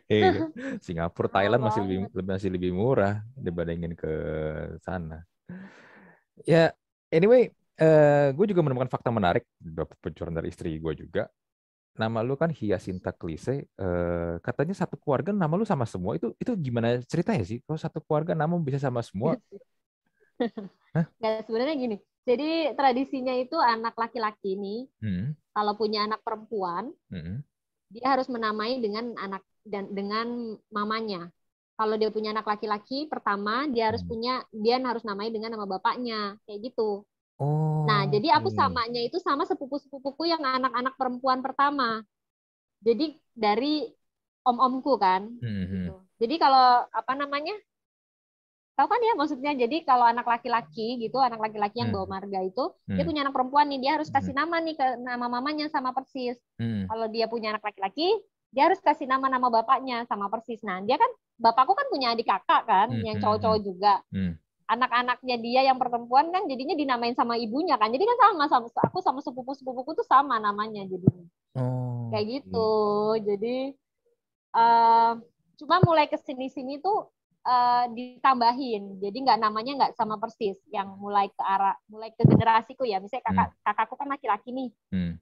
Iya. 0.07 0.49
Singapura, 0.85 1.29
Thailand 1.29 1.61
masih 1.63 1.81
lebih 1.83 1.99
masih 2.23 2.49
lebih 2.53 2.71
murah 2.73 3.23
dibandingin 3.33 3.97
ke 3.97 4.11
sana. 4.81 5.25
Ya, 6.45 6.73
anyway, 7.09 7.49
uh, 7.81 8.29
gue 8.33 8.45
juga 8.53 8.61
menemukan 8.61 8.91
fakta 8.91 9.09
menarik 9.09 9.45
dapat 9.57 9.97
bocoran 9.97 10.35
dari 10.37 10.53
istri 10.53 10.77
gue 10.77 10.93
juga. 10.93 11.25
Nama 11.97 12.21
lu 12.21 12.37
kan 12.37 12.53
Hyacinta 12.53 13.09
Klise, 13.09 13.65
uh, 13.81 14.37
katanya 14.45 14.77
satu 14.77 15.01
keluarga 15.01 15.33
nama 15.33 15.49
lu 15.57 15.65
sama 15.65 15.89
semua. 15.89 16.13
Itu 16.13 16.37
itu 16.37 16.53
gimana 16.53 17.01
ceritanya 17.09 17.41
sih? 17.41 17.57
Kalau 17.65 17.79
satu 17.81 18.05
keluarga 18.05 18.37
nama 18.37 18.53
bisa 18.61 18.77
sama 18.77 19.01
semua? 19.01 19.33
Hah? 20.95 21.05
Nggak, 21.17 21.49
sebenarnya 21.49 21.75
gini. 21.75 21.97
Jadi 22.27 22.75
tradisinya 22.75 23.33
itu 23.33 23.55
anak 23.55 23.95
laki-laki 23.95 24.59
ini, 24.59 24.83
hmm. 24.99 25.31
kalau 25.55 25.73
punya 25.79 26.03
anak 26.05 26.21
perempuan, 26.21 26.91
hmm 27.09 27.56
dia 27.87 28.05
harus 28.15 28.27
menamai 28.27 28.79
dengan 28.83 29.15
anak 29.15 29.43
dan 29.63 29.87
dengan 29.91 30.55
mamanya. 30.71 31.31
Kalau 31.77 31.93
dia 31.93 32.09
punya 32.09 32.33
anak 32.33 32.49
laki-laki, 32.49 33.05
pertama 33.05 33.69
dia 33.69 33.93
harus 33.93 34.01
hmm. 34.01 34.09
punya 34.09 34.33
dia 34.49 34.81
harus 34.81 35.05
namai 35.05 35.29
dengan 35.29 35.53
nama 35.53 35.69
bapaknya, 35.69 36.35
kayak 36.49 36.73
gitu. 36.73 37.05
Oh. 37.37 37.85
Nah, 37.85 38.09
jadi 38.09 38.33
aku 38.33 38.49
samanya 38.49 38.97
itu 38.97 39.21
sama 39.21 39.45
sepupu-sepupuku 39.45 40.25
yang 40.25 40.41
anak-anak 40.41 40.97
perempuan 40.97 41.39
pertama. 41.45 42.01
Jadi 42.81 43.21
dari 43.37 43.85
om-omku 44.41 44.97
kan. 44.97 45.29
Hmm. 45.37 45.63
Gitu. 45.69 45.93
Jadi 46.17 46.35
kalau 46.41 46.89
apa 46.89 47.13
namanya? 47.13 47.53
Tahu 48.77 48.85
kan 48.93 49.01
ya 49.01 49.13
maksudnya 49.17 49.51
jadi 49.57 49.81
kalau 49.81 50.05
anak 50.05 50.29
laki-laki 50.29 51.01
gitu, 51.01 51.17
anak 51.17 51.41
laki-laki 51.41 51.81
yang 51.81 51.89
hmm. 51.89 51.97
bawa 51.97 52.21
marga 52.21 52.45
itu, 52.45 52.61
hmm. 52.85 52.93
dia 52.93 53.03
punya 53.09 53.25
anak 53.25 53.33
perempuan 53.33 53.65
nih, 53.73 53.81
dia 53.81 53.91
harus 53.97 54.13
kasih 54.13 54.37
hmm. 54.37 54.41
nama 54.45 54.55
nih 54.61 54.75
ke 54.77 54.87
nama 55.01 55.25
mamanya 55.25 55.65
sama 55.73 55.97
persis. 55.97 56.37
Hmm. 56.61 56.85
Kalau 56.85 57.09
dia 57.09 57.25
punya 57.25 57.57
anak 57.57 57.65
laki-laki, 57.65 58.21
dia 58.53 58.69
harus 58.69 58.77
kasih 58.77 59.09
nama 59.09 59.33
nama 59.33 59.49
bapaknya 59.49 60.05
sama 60.05 60.29
persis. 60.29 60.61
Nah, 60.61 60.85
dia 60.85 61.01
kan 61.01 61.09
bapakku 61.41 61.73
kan 61.73 61.89
punya 61.89 62.13
adik 62.13 62.29
kakak 62.29 62.69
kan, 62.69 62.93
hmm. 62.93 63.01
yang 63.01 63.17
hmm, 63.17 63.23
cowok-cowok 63.25 63.57
hmm. 63.57 63.65
juga. 63.65 63.93
Hmm. 64.13 64.37
Anak-anaknya 64.69 65.35
dia 65.41 65.61
yang 65.73 65.81
perempuan 65.81 66.29
kan 66.29 66.45
jadinya 66.45 66.77
dinamain 66.77 67.17
sama 67.17 67.33
ibunya 67.33 67.81
kan. 67.81 67.89
Jadi 67.89 68.05
kan 68.05 68.17
sama 68.29 68.45
sama 68.45 68.67
aku 68.85 69.01
sama 69.01 69.19
sepupu-sepupuku 69.25 69.97
tuh 69.97 70.05
sama 70.05 70.37
namanya 70.37 70.85
jadinya. 70.85 71.25
Oh. 71.57 72.13
Kayak 72.13 72.25
gitu. 72.29 72.69
Jadi 73.25 73.73
uh, 74.53 75.17
cuma 75.57 75.81
mulai 75.81 76.05
ke 76.05 76.21
sini-sini 76.21 76.77
tuh 76.77 77.09
uh, 77.47 77.85
ditambahin 77.95 78.99
jadi 78.99 79.17
nggak 79.17 79.39
namanya 79.39 79.71
nggak 79.79 79.93
sama 79.95 80.19
persis 80.19 80.59
yang 80.69 80.99
mulai 80.99 81.31
ke 81.31 81.43
arah 81.43 81.79
mulai 81.87 82.11
ke 82.11 82.27
generasiku 82.27 82.83
ya 82.83 82.99
misalnya 82.99 83.23
kakak 83.23 83.49
hmm. 83.49 83.59
kakakku 83.63 83.95
kan 83.95 84.09
laki-laki 84.11 84.49
nih 84.51 84.69
hmm. 84.91 85.13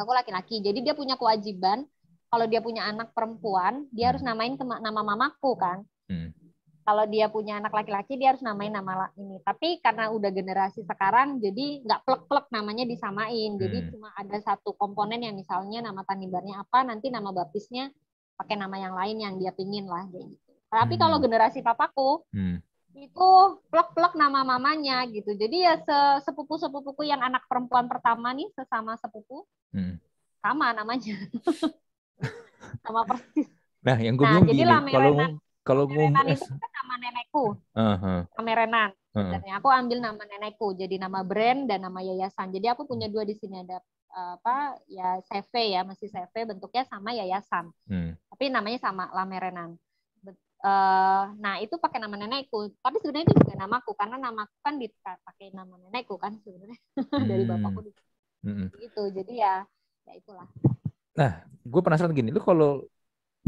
aku 0.00 0.10
laki-laki 0.16 0.56
jadi 0.64 0.78
dia 0.80 0.94
punya 0.96 1.20
kewajiban 1.20 1.84
kalau 2.32 2.46
dia 2.48 2.60
punya 2.64 2.88
anak 2.88 3.12
perempuan 3.12 3.84
dia 3.92 4.08
hmm. 4.08 4.10
harus 4.16 4.22
namain 4.24 4.54
nama 4.56 5.00
mamaku 5.04 5.52
kan 5.60 5.84
hmm. 6.08 6.32
kalau 6.88 7.04
dia 7.06 7.28
punya 7.28 7.60
anak 7.60 7.70
laki-laki 7.76 8.16
dia 8.16 8.32
harus 8.34 8.42
namain 8.42 8.72
nama 8.72 9.12
ini 9.20 9.38
tapi 9.44 9.78
karena 9.84 10.08
udah 10.10 10.32
generasi 10.32 10.80
sekarang 10.82 11.38
jadi 11.44 11.84
nggak 11.84 12.00
plek-plek 12.08 12.46
namanya 12.50 12.88
disamain 12.88 13.60
jadi 13.60 13.78
hmm. 13.84 13.88
cuma 13.92 14.08
ada 14.16 14.40
satu 14.40 14.72
komponen 14.74 15.20
yang 15.20 15.36
misalnya 15.36 15.84
nama 15.84 16.02
tanibarnya 16.08 16.64
apa 16.64 16.88
nanti 16.88 17.12
nama 17.12 17.30
bapisnya 17.30 17.92
pakai 18.36 18.56
nama 18.60 18.76
yang 18.76 18.92
lain 18.92 19.16
yang 19.16 19.34
dia 19.40 19.52
pingin 19.56 19.88
lah 19.88 20.04
gitu 20.12 20.45
tapi 20.76 20.94
hmm. 20.96 21.02
kalau 21.08 21.16
generasi 21.16 21.64
papaku 21.64 22.20
hmm. 22.36 22.60
itu 22.92 23.30
plek-plek 23.72 24.12
nama 24.12 24.44
mamanya 24.44 25.08
gitu. 25.08 25.32
Jadi 25.32 25.64
ya 25.64 25.80
sepupu-sepupuku 26.20 27.08
yang 27.08 27.24
anak 27.24 27.48
perempuan 27.48 27.88
pertama 27.88 28.36
nih 28.36 28.52
sesama 28.52 29.00
sepupu 29.00 29.48
hmm. 29.72 29.96
sama 30.44 30.76
namanya. 30.76 31.16
sama 32.84 33.08
persis. 33.08 33.48
Nah, 33.80 33.96
yang 33.96 34.18
gue 34.18 34.26
nah, 34.26 34.42
bilang 34.42 34.84
gini, 34.84 34.92
kalau 34.92 35.12
kalau 35.66 35.84
Renan 35.90 36.14
ngomong 36.14 36.30
itu 36.30 36.46
kan 36.46 36.70
nama 36.70 36.94
nenekku, 37.02 37.44
uh 37.74 38.22
nama 38.38 38.52
Renan. 38.54 38.90
uh 38.94 39.18
Sebenarnya 39.18 39.54
aku 39.58 39.68
ambil 39.74 39.98
nama 39.98 40.22
nenekku, 40.22 40.68
jadi 40.78 40.94
nama 41.02 41.26
brand 41.26 41.66
dan 41.66 41.82
nama 41.82 41.98
yayasan. 42.02 42.54
Jadi 42.54 42.70
aku 42.70 42.86
punya 42.86 43.10
dua 43.10 43.26
di 43.26 43.34
sini 43.34 43.66
ada 43.66 43.82
eh, 44.14 44.32
apa 44.38 44.78
ya 44.86 45.18
CV 45.26 45.74
ya, 45.74 45.80
masih 45.82 46.06
CV 46.06 46.34
bentuknya 46.46 46.86
sama 46.86 47.10
yayasan. 47.18 47.70
Hmm. 47.90 48.14
Tapi 48.30 48.44
namanya 48.50 48.78
sama 48.78 49.10
Lamerenan. 49.10 49.74
Eh, 50.56 51.22
nah 51.42 51.54
itu 51.60 51.76
pakai 51.76 51.98
nama 52.00 52.16
nenekku. 52.16 52.72
Tapi 52.80 52.96
sebenarnya 53.00 53.26
itu 53.30 53.36
juga 53.44 53.54
namaku 53.60 53.90
karena 53.94 54.16
namaku 54.16 54.56
kan 54.64 54.74
dipakai 54.80 55.46
nama 55.52 55.74
nenekku 55.86 56.16
kan 56.16 56.32
sebenarnya 56.42 56.78
dari 57.30 57.44
Hmm. 57.44 57.50
bapakku 57.54 57.80
Mm-mm. 58.46 58.68
gitu. 58.80 59.02
Jadi 59.12 59.32
ya 59.42 59.62
ya 60.06 60.12
itulah. 60.16 60.48
Gue 61.66 61.80
penasaran 61.82 62.14
gini, 62.14 62.30
lu 62.30 62.38
kalau 62.38 62.86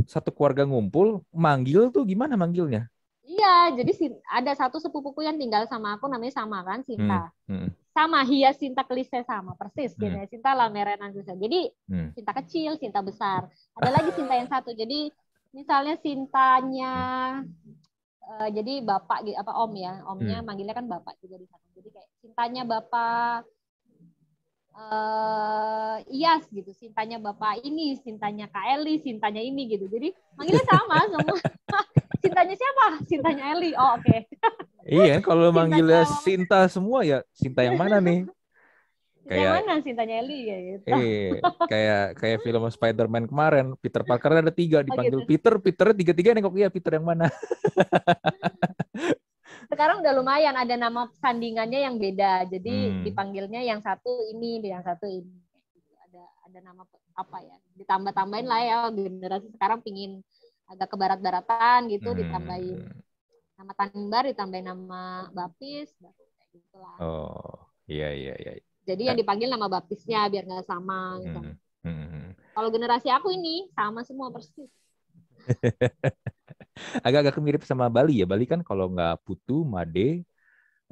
satu 0.07 0.31
keluarga 0.35 0.67
ngumpul, 0.67 1.23
manggil 1.35 1.91
tuh 1.95 2.03
gimana 2.07 2.35
manggilnya? 2.35 2.91
Iya, 3.29 3.77
jadi 3.79 3.93
ada 4.35 4.53
satu 4.57 4.83
sepupuku 4.83 5.23
yang 5.23 5.39
tinggal 5.39 5.69
sama 5.71 5.95
aku 5.95 6.11
namanya 6.11 6.35
sama 6.35 6.65
kan 6.67 6.83
Sinta. 6.83 7.31
Hmm. 7.47 7.71
Sama 7.95 8.23
Hia 8.27 8.51
Sinta 8.55 8.83
Klise 8.87 9.23
sama 9.27 9.55
persis 9.59 9.95
Hmm. 9.95 10.11
hmm. 10.19 10.27
Sinta 10.31 10.51
Lamerenan 10.55 11.11
Klise. 11.15 11.35
Jadi 11.39 11.71
Hmm. 11.87 12.11
Sinta 12.17 12.33
kecil, 12.35 12.75
Sinta 12.81 13.01
besar. 13.05 13.47
Ada 13.79 13.91
lagi 13.95 14.11
Sinta 14.17 14.35
yang 14.35 14.51
satu. 14.51 14.71
Jadi 14.75 15.13
misalnya 15.59 15.95
Sintanya 16.05 16.95
eh, 18.29 18.49
jadi 18.57 18.73
bapak 18.85 19.19
gitu 19.27 19.37
apa 19.43 19.53
om 19.63 19.73
ya, 19.85 19.93
omnya 20.11 20.39
Hmm. 20.41 20.47
manggilnya 20.47 20.75
kan 20.79 20.87
bapak 20.87 21.15
juga 21.23 21.37
di 21.43 21.47
sana. 21.51 21.65
Jadi 21.77 21.89
kayak 21.95 22.09
Sintanya 22.23 22.63
bapak 22.69 23.39
eh 24.79 25.97
Iyas 26.15 26.45
gitu, 26.55 26.71
Sintanya 26.71 27.19
bapak 27.19 27.67
ini, 27.67 27.99
Sintanya 27.99 28.47
Kak 28.47 28.65
Eli, 28.79 29.03
Sintanya 29.03 29.43
ini 29.43 29.63
gitu. 29.75 29.91
Jadi 29.91 30.15
manggilnya 30.39 30.65
sama 30.71 30.97
semua. 31.13 31.35
Sintanya 32.23 32.55
siapa? 32.55 32.87
Sintanya 33.11 33.45
Eli. 33.59 33.71
Oh 33.75 33.99
oke. 33.99 34.17
Iya 34.89 35.19
kan 35.19 35.23
kalau 35.35 35.51
manggilnya 35.53 36.07
Sinta 36.25 36.65
semua 36.71 37.03
ya 37.05 37.19
Sinta 37.35 37.61
yang 37.67 37.77
mana 37.77 37.99
nih? 37.99 38.25
Kayak- 39.29 39.61
mana 39.61 39.85
Sintanya 39.85 40.25
Eli 40.25 40.41
ya 40.49 40.59
gitu. 40.73 40.89
Eh, 40.89 41.37
kayak 41.69 42.17
kayak 42.17 42.39
film 42.41 42.65
Spider-Man 42.65 43.29
kemarin, 43.29 43.77
Peter 43.77 44.01
Parker 44.01 44.41
ada 44.41 44.49
tiga 44.49 44.81
dipanggil 44.81 45.21
gitu. 45.21 45.29
Peter, 45.29 45.53
Peter 45.61 45.87
tiga-tiga 45.93 46.33
nengok 46.33 46.57
iya 46.57 46.73
Peter 46.73 46.97
yang 46.97 47.05
mana? 47.05 47.29
Sekarang 49.69 50.01
udah 50.01 50.13
lumayan 50.17 50.57
ada 50.57 50.75
nama 50.81 51.13
sandingannya 51.21 51.85
yang 51.85 52.01
beda. 52.01 52.49
Jadi 52.49 52.73
Hmm. 52.73 53.05
dipanggilnya 53.05 53.61
yang 53.61 53.85
satu 53.85 54.25
ini, 54.33 54.65
yang 54.65 54.81
satu 54.81 55.05
ini. 55.05 55.37
Ada 56.09 56.25
ada 56.49 56.59
nama 56.65 56.83
apa 57.15 57.39
ya? 57.45 57.57
Ditambah-tambahin 57.77 58.49
lah 58.49 58.61
ya 58.65 58.77
generasi 58.89 59.53
sekarang 59.53 59.85
pingin 59.85 60.25
agak 60.69 60.89
ke 60.89 60.97
barat-baratan 60.97 61.93
gitu 61.93 62.13
Hmm. 62.13 62.17
ditambahin 62.17 62.81
nama 63.59 63.73
Tanimbar 63.77 64.25
ditambahin 64.31 64.67
nama 64.73 65.29
Baptis 65.37 65.93
gitu 66.55 66.77
lah. 66.81 66.97
Oh, 67.03 67.69
iya 67.85 68.09
iya 68.15 68.35
iya. 68.41 68.53
Jadi 68.89 69.03
yang 69.13 69.19
dipanggil 69.21 69.53
nama 69.53 69.69
baptisnya 69.69 70.25
biar 70.33 70.49
nggak 70.49 70.65
sama 70.65 71.21
gitu. 71.21 71.41
Hmm. 71.45 71.55
Hmm. 71.85 72.33
Kalau 72.57 72.69
generasi 72.73 73.13
aku 73.13 73.29
ini 73.37 73.69
sama 73.77 74.01
semua 74.03 74.33
persis. 74.33 74.73
Agak-agak 77.07 77.37
mirip 77.45 77.63
sama 77.69 77.93
Bali 77.93 78.25
ya. 78.25 78.27
Bali 78.27 78.49
kan 78.49 78.65
kalau 78.65 78.89
nggak 78.89 79.21
Putu, 79.29 79.63
Made, 79.69 80.25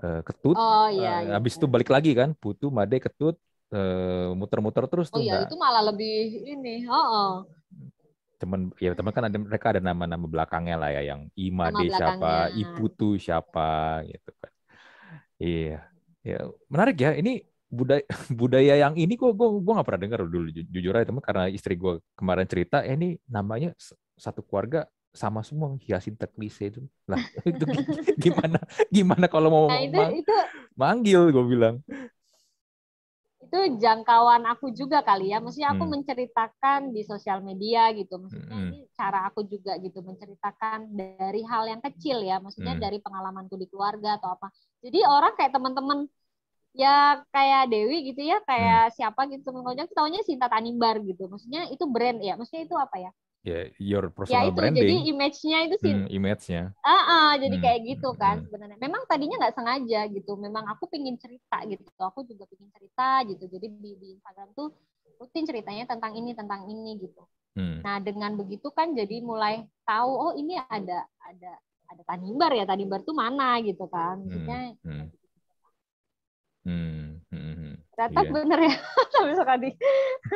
eh, 0.02 0.20
Ketut, 0.28 0.56
Oh 0.58 0.86
iya. 0.92 1.24
eh, 1.24 1.32
iya. 1.32 1.32
habis 1.40 1.56
itu 1.56 1.66
balik 1.66 1.88
lagi 1.88 2.12
kan, 2.12 2.36
Putu, 2.36 2.68
Made, 2.68 3.00
Ketut, 3.00 3.40
eh, 3.72 4.28
muter-muter 4.36 4.84
terus 4.92 5.08
Oh 5.10 5.16
tuh 5.16 5.24
iya 5.24 5.40
nggak. 5.40 5.48
itu 5.50 5.56
malah 5.56 5.82
lebih 5.88 6.16
ini. 6.52 6.84
Oh, 6.86 6.94
oh. 6.94 7.32
Temen, 8.36 8.68
ya 8.76 8.92
teman 8.92 9.16
kan 9.16 9.24
ada 9.32 9.38
mereka 9.40 9.72
ada 9.72 9.80
nama-nama 9.80 10.28
belakangnya 10.28 10.76
lah 10.76 10.90
ya, 10.92 11.16
yang 11.16 11.32
Imade 11.40 11.88
siapa. 11.88 12.52
Iputu 12.52 13.16
siapa, 13.16 14.04
gitu 14.04 14.30
kan. 14.36 14.52
Iya, 15.40 15.80
ya 16.20 16.38
menarik 16.68 16.96
ya. 17.00 17.16
Ini 17.16 17.40
budaya 17.68 18.04
budaya 18.40 18.74
yang 18.78 18.94
ini 18.94 19.14
kok 19.18 19.34
gue 19.34 19.48
gue 19.62 19.72
nggak 19.74 19.86
pernah 19.86 20.02
dengar 20.06 20.20
dulu 20.26 20.48
ju- 20.54 20.68
jujur 20.70 20.92
aja 20.94 21.06
teman 21.10 21.22
karena 21.24 21.44
istri 21.50 21.74
gue 21.74 21.98
kemarin 22.18 22.46
cerita 22.46 22.82
eh, 22.86 22.94
ini 22.94 23.18
namanya 23.26 23.74
satu 24.16 24.40
keluarga 24.46 24.86
sama 25.16 25.40
semua 25.40 25.72
Hyacinta 25.80 26.28
Klise 26.28 26.68
itu 26.70 26.80
lah 27.08 27.18
itu 27.50 27.64
gi- 27.64 27.86
gimana 28.30 28.58
gimana 28.92 29.26
kalau 29.26 29.48
mau 29.50 29.66
Nah 29.66 29.80
itu 29.82 29.96
mang- 29.96 30.14
itu 30.14 30.34
manggil 30.76 31.20
gue 31.32 31.44
bilang 31.46 31.76
itu 33.46 33.78
jangkauan 33.78 34.42
aku 34.52 34.74
juga 34.74 34.98
kali 35.06 35.30
ya. 35.30 35.38
Maksudnya 35.38 35.70
aku 35.76 35.86
Hmm. 35.86 35.92
menceritakan 35.94 36.80
di 36.90 37.02
sosial 37.06 37.38
media 37.46 37.94
gitu. 37.94 38.18
Maksudnya 38.18 38.50
Hmm. 38.50 38.74
ini 38.74 38.78
cara 38.98 39.18
aku 39.30 39.46
juga 39.46 39.78
gitu 39.78 40.02
menceritakan 40.02 40.90
dari 40.98 41.40
hal 41.46 41.64
yang 41.70 41.78
kecil 41.78 42.18
ya. 42.26 42.42
Maksudnya 42.42 42.74
Hmm. 42.74 42.82
dari 42.82 42.98
pengalamanku 42.98 43.54
di 43.54 43.70
keluarga 43.70 44.18
atau 44.18 44.34
apa. 44.34 44.50
Jadi 44.82 44.98
orang 45.06 45.32
kayak 45.38 45.52
teman-teman 45.54 46.10
ya 46.82 46.88
kayak 47.34 47.62
Dewi 47.72 47.96
gitu 48.12 48.20
ya, 48.30 48.36
kayak 48.48 48.80
siapa 48.96 49.20
gitu 49.32 49.48
ojek 49.70 49.88
taunya 49.96 50.20
Sinta 50.28 50.46
Tanimbar 50.52 50.96
gitu. 51.08 51.22
Maksudnya 51.32 51.60
itu 51.74 51.84
brand 51.94 52.18
ya. 52.28 52.32
Maksudnya 52.38 52.62
itu 52.68 52.76
apa 52.84 52.96
ya? 53.04 53.10
ya 53.46 53.70
your 53.78 54.10
Ya 54.26 54.42
personal 54.42 54.50
itu 54.50 54.62
jadi 54.74 54.90
branding 54.90 55.06
image-nya 55.10 55.58
itu 55.70 55.76
sih 55.84 55.94
hmm, 55.94 56.06
image-nya 56.10 56.74
Ah, 56.86 57.02
ah, 57.12 57.30
jadi 57.42 57.54
Hmm, 57.54 57.62
kayak 57.62 57.80
gitu 57.90 58.08
kan 58.16 58.40
hmm. 58.40 58.46
sebenarnya. 58.46 58.78
Memang 58.80 59.02
tadinya 59.10 59.36
nggak 59.42 59.54
sengaja 59.58 60.00
gitu. 60.16 60.32
Memang 60.40 60.64
aku 60.72 60.84
pingin 60.92 61.20
cerita 61.20 61.58
gitu. 61.68 61.84
Aku 62.00 62.24
juga 62.24 62.44
pingin 62.48 62.70
cerita 62.72 63.20
gitu. 63.28 63.44
Jadi 63.50 63.66
di, 63.84 63.90
di 64.00 64.08
Instagram 64.16 64.48
tuh 64.56 64.72
rutin 65.20 65.44
ceritanya 65.50 65.84
tentang 65.90 66.12
ini 66.16 66.32
tentang 66.32 66.64
ini 66.70 66.96
gitu. 67.04 67.22
Hmm, 67.56 67.80
Nah 67.84 68.00
dengan 68.02 68.32
begitu 68.40 68.68
kan 68.74 68.94
jadi 68.94 69.20
mulai 69.24 69.64
tahu 69.88 70.10
oh 70.14 70.32
ini 70.38 70.56
ada 70.58 71.04
ada 71.22 71.52
ada 71.90 72.02
Tanimbar 72.08 72.52
ya 72.56 72.64
Tanimbar 72.70 73.00
tuh 73.08 73.14
mana 73.16 73.58
gitu 73.62 73.84
kan. 73.90 74.16
Maksudnya 74.24 74.58
hmm. 74.84 74.84
Hmm, 74.84 75.10
hmm, 76.66 77.22
hmm. 77.30 77.72
ternyata 77.94 78.20
Iya. 78.20 78.30
bener 78.34 78.58
ya 78.66 78.74
sampai 79.14 79.34
suka 79.38 79.54
di 79.56 79.70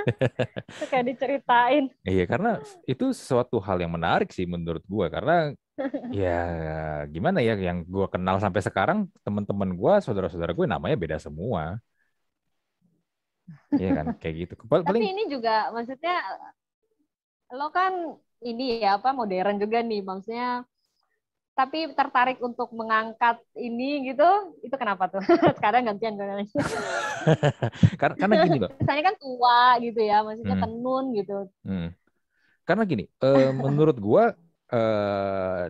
suka 0.81 0.99
diceritain. 1.03 1.85
Iya 2.07 2.25
karena 2.31 2.51
itu 2.87 3.05
sesuatu 3.13 3.59
hal 3.61 3.77
yang 3.83 3.93
menarik 3.93 4.31
sih 4.31 4.47
menurut 4.47 4.85
gua 4.87 5.11
karena 5.11 5.53
ya 6.15 6.39
gimana 7.11 7.39
ya 7.43 7.59
yang 7.59 7.85
gua 7.85 8.07
kenal 8.09 8.39
sampai 8.39 8.63
sekarang 8.63 9.11
teman-teman 9.27 9.71
gua 9.75 9.99
saudara-saudara 9.99 10.55
gue 10.55 10.67
namanya 10.69 10.97
beda 10.97 11.19
semua. 11.19 11.77
Iya 13.75 13.89
kan 13.99 14.07
kayak 14.19 14.35
gitu. 14.47 14.53
Paling, 14.67 14.87
Tapi 14.87 15.07
ini 15.11 15.23
juga 15.27 15.71
maksudnya 15.75 16.17
lo 17.51 17.67
kan 17.75 18.15
ini 18.47 18.79
ya 18.79 18.97
apa 18.97 19.11
modern 19.11 19.59
juga 19.59 19.83
nih 19.83 20.01
maksudnya 20.07 20.63
tapi 21.61 21.79
tertarik 21.93 22.39
untuk 22.41 22.69
mengangkat 22.73 23.37
ini 23.53 24.09
gitu 24.09 24.25
itu 24.65 24.75
kenapa 24.81 25.13
tuh 25.13 25.21
sekarang 25.61 25.85
gantian 25.89 26.17
gue 26.17 26.25
nanya. 26.25 26.49
karena, 28.01 28.15
karena 28.17 28.35
gini 28.41 28.57
loh. 28.57 28.71
Misalnya 28.81 29.05
kan 29.13 29.17
tua 29.21 29.61
gitu 29.85 30.01
ya 30.01 30.17
maksudnya 30.25 30.57
Hmm. 30.57 30.65
tenun 30.65 31.05
gitu 31.19 31.37
Hmm. 31.69 31.89
Karena 32.69 32.83
gini, 32.87 33.05
eh, 33.05 33.51
menurut 33.53 33.97
gua 33.99 34.25
eh, 34.71 35.65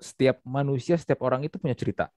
setiap 0.00 0.40
manusia, 0.48 0.96
setiap 0.96 1.20
orang 1.26 1.44
itu 1.46 1.56
punya 1.60 1.76
cerita. 1.76 2.08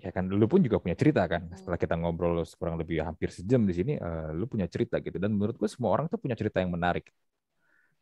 Ya 0.00 0.10
kan, 0.16 0.26
lu 0.28 0.46
pun 0.50 0.60
juga 0.64 0.78
punya 0.82 0.96
cerita 0.98 1.22
kan. 1.28 1.42
Setelah 1.58 1.78
kita 1.80 1.94
ngobrol 2.00 2.42
kurang 2.60 2.76
lebih 2.80 3.04
hampir 3.04 3.28
sejam 3.32 3.62
di 3.68 3.74
sini, 3.76 3.92
eh, 4.00 4.28
lu 4.38 4.44
punya 4.50 4.66
cerita 4.70 4.96
gitu. 5.02 5.16
Dan 5.22 5.36
menurut 5.36 5.56
gua 5.60 5.70
semua 5.70 5.90
orang 5.94 6.06
tuh 6.12 6.18
punya 6.20 6.36
cerita 6.38 6.58
yang 6.62 6.72
menarik. 6.74 7.06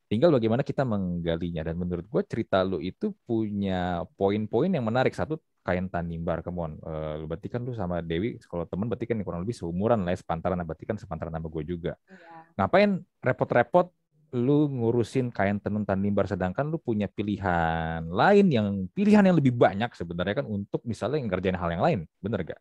Tinggal 0.09 0.32
bagaimana 0.32 0.64
kita 0.64 0.82
menggalinya. 0.88 1.62
Dan 1.68 1.76
menurut 1.76 2.09
gua 2.09 2.24
cerita 2.24 2.64
lu 2.64 2.80
itu 2.80 3.12
punya 3.28 4.02
poin-poin 4.16 4.72
yang 4.72 4.84
menarik. 4.88 5.12
Satu, 5.12 5.36
kain 5.61 5.86
tanimbar, 5.92 6.40
come 6.40 6.61
on. 6.64 6.72
Eh, 6.80 7.14
lu 7.20 7.28
berarti 7.28 7.52
kan 7.52 7.61
lu 7.61 7.76
sama 7.76 8.00
Dewi, 8.00 8.40
kalau 8.48 8.64
temen 8.64 8.88
berarti 8.88 9.04
kan 9.04 9.20
kurang 9.20 9.44
lebih 9.44 9.52
seumuran 9.52 10.00
lah 10.09 10.16
ya, 10.16 10.18
sepantaran. 10.24 10.56
Berarti 10.64 10.84
kan 10.88 10.96
sepantaran 10.96 11.32
sama 11.36 11.48
gue 11.52 11.64
juga 11.68 11.92
ya. 12.09 12.16
ngapain 12.59 13.04
repot-repot 13.22 13.92
lu 14.36 14.68
ngurusin 14.68 15.32
kain 15.32 15.56
tenun 15.56 15.88
tanimbar 15.88 16.28
sedangkan 16.28 16.68
lu 16.68 16.76
punya 16.76 17.09
pilihan 17.09 18.04
lain 18.12 18.46
yang 18.52 18.68
pilihan 18.92 19.24
yang 19.24 19.36
lebih 19.40 19.56
banyak 19.56 19.88
sebenarnya 19.96 20.44
kan 20.44 20.46
untuk 20.48 20.84
misalnya 20.84 21.24
ngerjain 21.24 21.56
hal 21.56 21.70
yang 21.72 21.80
lain 21.80 22.00
bener 22.20 22.44
gak? 22.44 22.61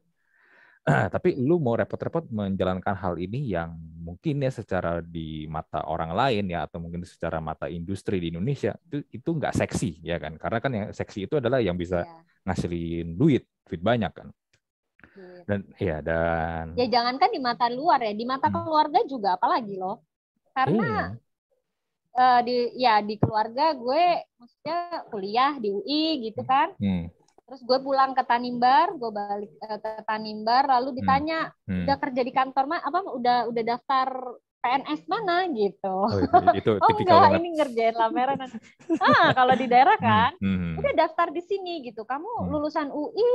Tapi 0.87 1.35
lu 1.35 1.59
mau 1.59 1.75
repot-repot 1.75 2.31
menjalankan 2.31 2.95
hal 2.95 3.15
ini 3.19 3.51
yang 3.51 3.75
mungkin 4.07 4.39
ya 4.39 4.51
secara 4.55 5.03
di 5.03 5.43
mata 5.51 5.83
orang 5.83 6.15
lain 6.15 6.47
ya 6.47 6.63
atau 6.63 6.79
mungkin 6.79 7.03
secara 7.03 7.43
mata 7.43 7.67
industri 7.67 8.23
di 8.23 8.31
Indonesia 8.31 8.71
itu 8.87 8.97
itu 9.11 9.29
nggak 9.35 9.53
seksi 9.59 9.99
ya 9.99 10.15
kan? 10.23 10.39
Karena 10.39 10.57
kan 10.63 10.71
yang 10.71 10.87
seksi 10.95 11.27
itu 11.27 11.35
adalah 11.43 11.59
yang 11.59 11.75
bisa 11.75 12.03
Ya, 12.03 12.25
ngasilin 12.47 13.19
duit 13.19 13.43
duit 13.67 13.81
banyak 13.83 14.11
kan? 14.15 14.27
Dan 15.47 15.59
ya 15.79 15.97
dan 16.03 16.67
ya 16.77 16.85
jangankan 16.93 17.29
di 17.35 17.39
mata 17.47 17.65
luar 17.77 17.99
ya 18.07 18.13
di 18.19 18.25
mata 18.31 18.47
Hmm. 18.47 18.53
keluarga 18.53 18.99
juga 19.11 19.29
apalagi 19.37 19.73
loh. 19.81 19.95
Karena 20.55 20.83
Iya. 20.83 21.17
eh, 22.21 22.39
di 22.47 22.55
ya 22.83 22.93
di 23.07 23.15
keluarga 23.21 23.65
gue 23.83 24.03
maksudnya 24.39 24.77
kuliah 25.11 25.53
di 25.63 25.69
UI 25.77 26.01
gitu 26.25 26.41
kan. 26.51 26.67
Hmm, 26.79 27.09
terus 27.47 27.61
gue 27.63 27.79
pulang 27.79 28.11
ke 28.11 28.23
Tanimbar 28.27 28.87
gue 28.99 29.11
balik 29.11 29.51
eh, 29.63 29.79
ke 29.79 29.91
Tanimbar 30.03 30.67
lalu 30.67 30.99
ditanya 30.99 31.47
hmm, 31.65 31.87
udah 31.87 31.95
kerja 32.03 32.21
di 32.27 32.31
kantor 32.35 32.63
mah 32.67 32.79
apa 32.83 32.99
udah 33.15 33.37
udah 33.47 33.63
daftar 33.63 34.07
PNS 34.57 35.01
mana 35.07 35.47
gitu. 35.53 35.95
Oh, 36.11 36.51
itu 36.51 36.71
oh 36.83 36.91
enggak, 36.99 37.21
banget. 37.23 37.39
ini 37.39 37.47
ngerjain 37.55 37.95
lameran. 37.95 38.39
ah, 38.99 39.27
kalau 39.37 39.53
di 39.55 39.65
daerah 39.69 39.95
kan, 40.01 40.33
Hmm, 40.43 40.57
hmm, 40.59 40.73
udah 40.81 40.93
daftar 40.97 41.27
di 41.31 41.41
sini 41.45 41.87
gitu. 41.87 42.03
Kamu 42.03 42.27
Hmm. 42.27 42.49
lulusan 42.51 42.89
UI 42.91 43.29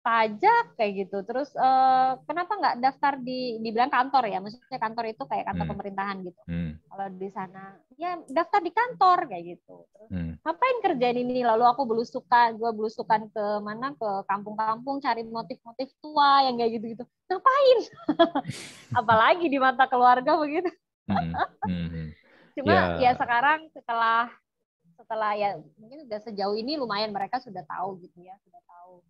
pajak 0.00 0.80
kayak 0.80 0.92
gitu. 1.04 1.20
Terus 1.28 1.52
eh, 1.52 2.12
kenapa 2.24 2.52
nggak 2.56 2.76
daftar 2.80 3.20
di 3.20 3.60
dibilang 3.60 3.92
kantor 3.92 4.32
ya? 4.32 4.40
Maksudnya 4.40 4.80
kantor 4.80 5.04
itu 5.12 5.22
kayak 5.28 5.44
kantor 5.52 5.64
Hmm. 5.68 5.72
pemerintahan 5.76 6.16
gitu. 6.24 6.40
hmm, 6.48 6.72
Kalau 6.88 7.06
di 7.14 7.28
sana 7.28 7.62
ya 8.00 8.16
daftar 8.32 8.60
di 8.64 8.72
kantor 8.72 9.18
kayak 9.28 9.44
gitu. 9.44 9.76
Terus 9.92 10.08
hmm. 10.08 10.32
ngapain 10.40 10.78
kerjain 10.80 11.18
ini? 11.20 11.44
Lalu 11.44 11.64
aku 11.68 11.82
belusukan, 11.84 12.56
gue 12.56 12.70
belusukan 12.72 13.28
ke 13.28 13.44
mana 13.60 13.92
ke 13.92 14.10
kampung-kampung 14.24 15.04
cari 15.04 15.20
motif-motif 15.22 15.92
tua 16.00 16.48
yang 16.48 16.56
kayak 16.56 16.80
gitu-gitu. 16.80 17.04
Ngapain? 17.28 17.78
Apalagi 19.00 19.46
di 19.46 19.58
mata 19.60 19.84
keluarga 19.84 20.34
begitu. 20.40 20.72
Hmm, 21.10 21.34
hmm, 21.68 21.88
hmm. 21.92 22.08
Cuma 22.56 22.72
Ya. 22.72 23.10
ya 23.10 23.12
sekarang 23.14 23.68
setelah 23.70 24.32
setelah 24.96 25.32
ya 25.32 25.56
mungkin 25.80 26.04
sudah 26.04 26.20
sejauh 26.20 26.56
ini 26.56 26.76
lumayan 26.76 27.08
mereka 27.08 27.40
sudah 27.40 27.64
tahu 27.64 28.00
gitu 28.04 28.20
ya, 28.20 28.36
sudah 28.44 28.60
tahu. 28.64 29.00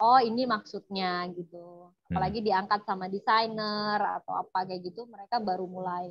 Oh 0.00 0.18
ini 0.20 0.48
maksudnya 0.48 1.28
gitu. 1.36 1.92
Apalagi 2.10 2.40
diangkat 2.42 2.82
sama 2.88 3.06
desainer 3.06 4.00
atau 4.00 4.32
apa 4.34 4.66
kayak 4.66 4.82
gitu, 4.90 5.06
mereka 5.06 5.38
baru 5.38 5.68
mulai 5.68 6.10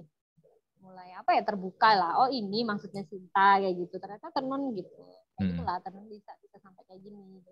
mulai 0.80 1.12
apa 1.12 1.36
ya 1.36 1.44
terbuka 1.44 1.92
lah. 1.92 2.12
Oh 2.24 2.30
ini 2.32 2.64
maksudnya 2.64 3.04
Sinta 3.04 3.60
kayak 3.60 3.76
gitu. 3.76 3.96
Ternyata 4.00 4.32
tenun 4.32 4.72
gitu. 4.78 4.96
Kayak 5.36 5.42
Hmm. 5.42 5.50
gitulah 5.56 5.78
tenun 5.84 6.06
bisa 6.08 6.32
bisa 6.40 6.58
sampai 6.64 6.84
kayak 6.88 7.02
gini. 7.04 7.44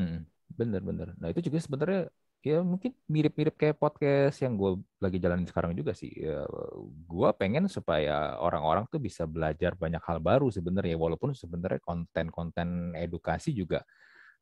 Hmm, 0.00 0.26
bener 0.50 0.82
bener. 0.82 1.08
Nah 1.20 1.30
itu 1.30 1.40
juga 1.46 1.58
sebenarnya 1.62 2.10
ya 2.44 2.60
mungkin 2.60 2.92
mirip-mirip 3.08 3.56
kayak 3.56 3.80
podcast 3.80 4.36
yang 4.44 4.58
gue 4.60 4.76
lagi 5.00 5.16
jalanin 5.22 5.48
sekarang 5.48 5.72
juga 5.72 5.94
sih. 5.96 6.12
Ya, 6.12 6.44
gue 6.84 7.28
pengen 7.40 7.70
supaya 7.72 8.36
orang-orang 8.36 8.84
tuh 8.90 9.00
bisa 9.00 9.24
belajar 9.24 9.72
banyak 9.78 10.02
hal 10.04 10.18
baru 10.20 10.50
sebenarnya, 10.52 10.96
walaupun 10.98 11.32
sebenarnya 11.32 11.80
konten-konten 11.80 12.92
edukasi 12.98 13.54
juga 13.56 13.80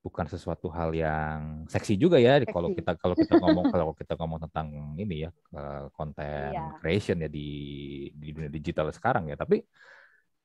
bukan 0.05 0.27
sesuatu 0.33 0.67
hal 0.77 0.91
yang 1.03 1.39
seksi 1.73 1.95
juga 2.03 2.17
ya. 2.27 2.31
Kalau 2.55 2.69
Seksi. 2.69 2.73
kita 2.77 2.91
kalau 3.03 3.17
kita 3.23 3.35
ngomong 3.43 3.67
kalau 3.73 3.95
kita 4.01 4.13
ngomong 4.19 4.41
tentang 4.49 4.67
ini 5.03 5.15
ya 5.27 5.31
eh, 5.57 5.83
konten 5.97 6.53
Iya. 6.53 6.75
creation 6.79 7.17
ya 7.25 7.29
di 7.37 7.41
di 8.21 8.27
dunia 8.35 8.51
digital 8.53 8.87
sekarang 8.97 9.25
ya. 9.31 9.37
Tapi 9.43 9.57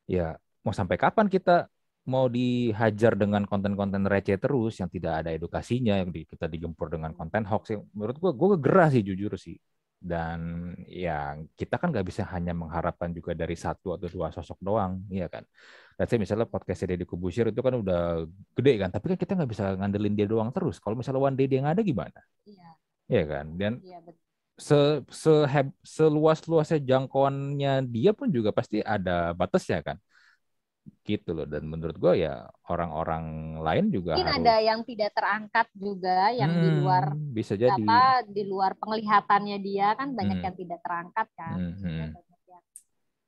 ya 0.07 0.35
mau 0.63 0.73
sampai 0.75 0.97
kapan 0.99 1.27
kita 1.31 1.67
mau 2.07 2.31
dihajar 2.31 3.13
dengan 3.19 3.43
konten-konten 3.43 4.07
receh 4.07 4.39
terus 4.39 4.79
yang 4.79 4.87
tidak 4.87 5.13
ada 5.23 5.29
edukasinya 5.35 5.99
yang 5.99 6.09
di- 6.15 6.23
kita 6.23 6.47
digempur 6.47 6.87
dengan 6.87 7.11
konten 7.11 7.43
hoax 7.43 7.75
yang 7.75 7.83
menurut 7.91 8.15
gua 8.23 8.31
gua 8.31 8.49
gerah 8.55 8.87
sih 8.93 9.03
jujur 9.03 9.35
sih 9.35 9.59
dan 9.99 10.39
ya 10.87 11.35
kita 11.59 11.75
kan 11.81 11.91
nggak 11.91 12.05
bisa 12.07 12.23
hanya 12.31 12.53
mengharapkan 12.55 13.11
juga 13.11 13.33
dari 13.35 13.57
satu 13.59 13.97
atau 13.97 14.07
dua 14.07 14.29
sosok 14.31 14.59
doang 14.63 15.03
iya 15.11 15.27
kan 15.27 15.43
Let's 15.97 16.13
say 16.13 16.21
misalnya 16.21 16.45
podcast 16.45 16.85
Deddy 16.85 17.09
Kubusir 17.09 17.49
itu 17.49 17.57
kan 17.65 17.73
udah 17.81 18.21
gede 18.53 18.73
kan 18.77 18.89
tapi 18.93 19.05
kan 19.13 19.17
kita 19.17 19.31
nggak 19.33 19.49
bisa 19.49 19.63
ngandelin 19.75 20.13
dia 20.13 20.27
doang 20.29 20.53
terus 20.53 20.77
kalau 20.77 20.93
misalnya 20.93 21.21
one 21.25 21.33
day 21.33 21.49
dia 21.49 21.59
nggak 21.65 21.75
ada 21.77 21.83
gimana 21.83 22.19
Iya, 22.45 22.69
Iya 23.09 23.23
kan 23.25 23.45
dan 23.57 23.73
iya 23.81 23.97
betul. 24.05 24.21
se 24.57 24.77
seheb- 25.09 25.77
seluas-luasnya 25.81 26.79
jangkauannya 26.85 27.89
dia 27.89 28.11
pun 28.13 28.29
juga 28.29 28.49
pasti 28.53 28.81
ada 28.81 29.33
batasnya 29.33 29.81
kan 29.81 29.97
gitu 31.03 31.35
loh 31.35 31.43
dan 31.43 31.67
menurut 31.67 31.95
gue 31.99 32.13
ya 32.23 32.47
orang-orang 32.71 33.57
lain 33.59 33.85
juga 33.91 34.15
Mungkin 34.15 34.27
harus 34.27 34.39
ada 34.43 34.55
yang 34.63 34.79
tidak 34.87 35.11
terangkat 35.15 35.67
juga 35.75 36.31
yang 36.31 36.51
di 36.63 36.69
Hmm, 36.71 36.79
luar 36.83 37.03
bisa 37.31 37.53
jadi 37.59 37.75
apa 37.75 38.23
di 38.27 38.43
luar 38.47 38.71
penglihatannya 38.79 39.57
dia 39.59 39.95
kan 39.99 40.15
banyak 40.15 40.37
Hmm. 40.39 40.45
yang 40.47 40.55
tidak 40.55 40.79
terangkat 40.83 41.27
kan. 41.35 41.57
Hmm, 41.59 41.73
hmm. 41.79 42.09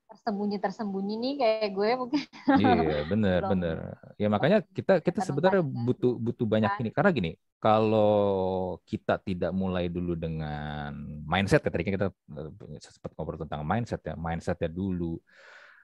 Banyak 0.10 0.58
yang 0.58 0.58
tersembunyi 0.58 0.58
tersembunyi 0.58 1.14
nih 1.22 1.34
kayak 1.38 1.70
gue 1.70 1.90
mungkin 2.02 2.22
iya 2.58 3.02
bener 3.12 3.40
Belum. 3.46 3.52
bener 3.54 3.78
ya 4.18 4.28
makanya 4.28 4.58
kita 4.74 4.94
kita 5.06 5.20
sebenarnya 5.22 5.62
butuh 5.62 6.18
butuh 6.18 6.46
banyak 6.50 6.72
Kan. 6.74 6.82
ini 6.82 6.90
karena 6.90 7.12
gini 7.14 7.32
kalau 7.62 8.82
kita 8.90 9.22
tidak 9.22 9.52
mulai 9.54 9.86
dulu 9.86 10.18
dengan 10.18 10.98
mindset 11.30 11.62
ya 11.62 11.70
tadi 11.70 11.84
kita 11.86 12.10
eh, 12.10 12.82
sempat 12.82 13.14
ngobrol 13.14 13.46
tentang 13.46 13.62
mindset 13.62 14.02
ya 14.02 14.16
mindsetnya 14.18 14.70
dulu 14.70 15.22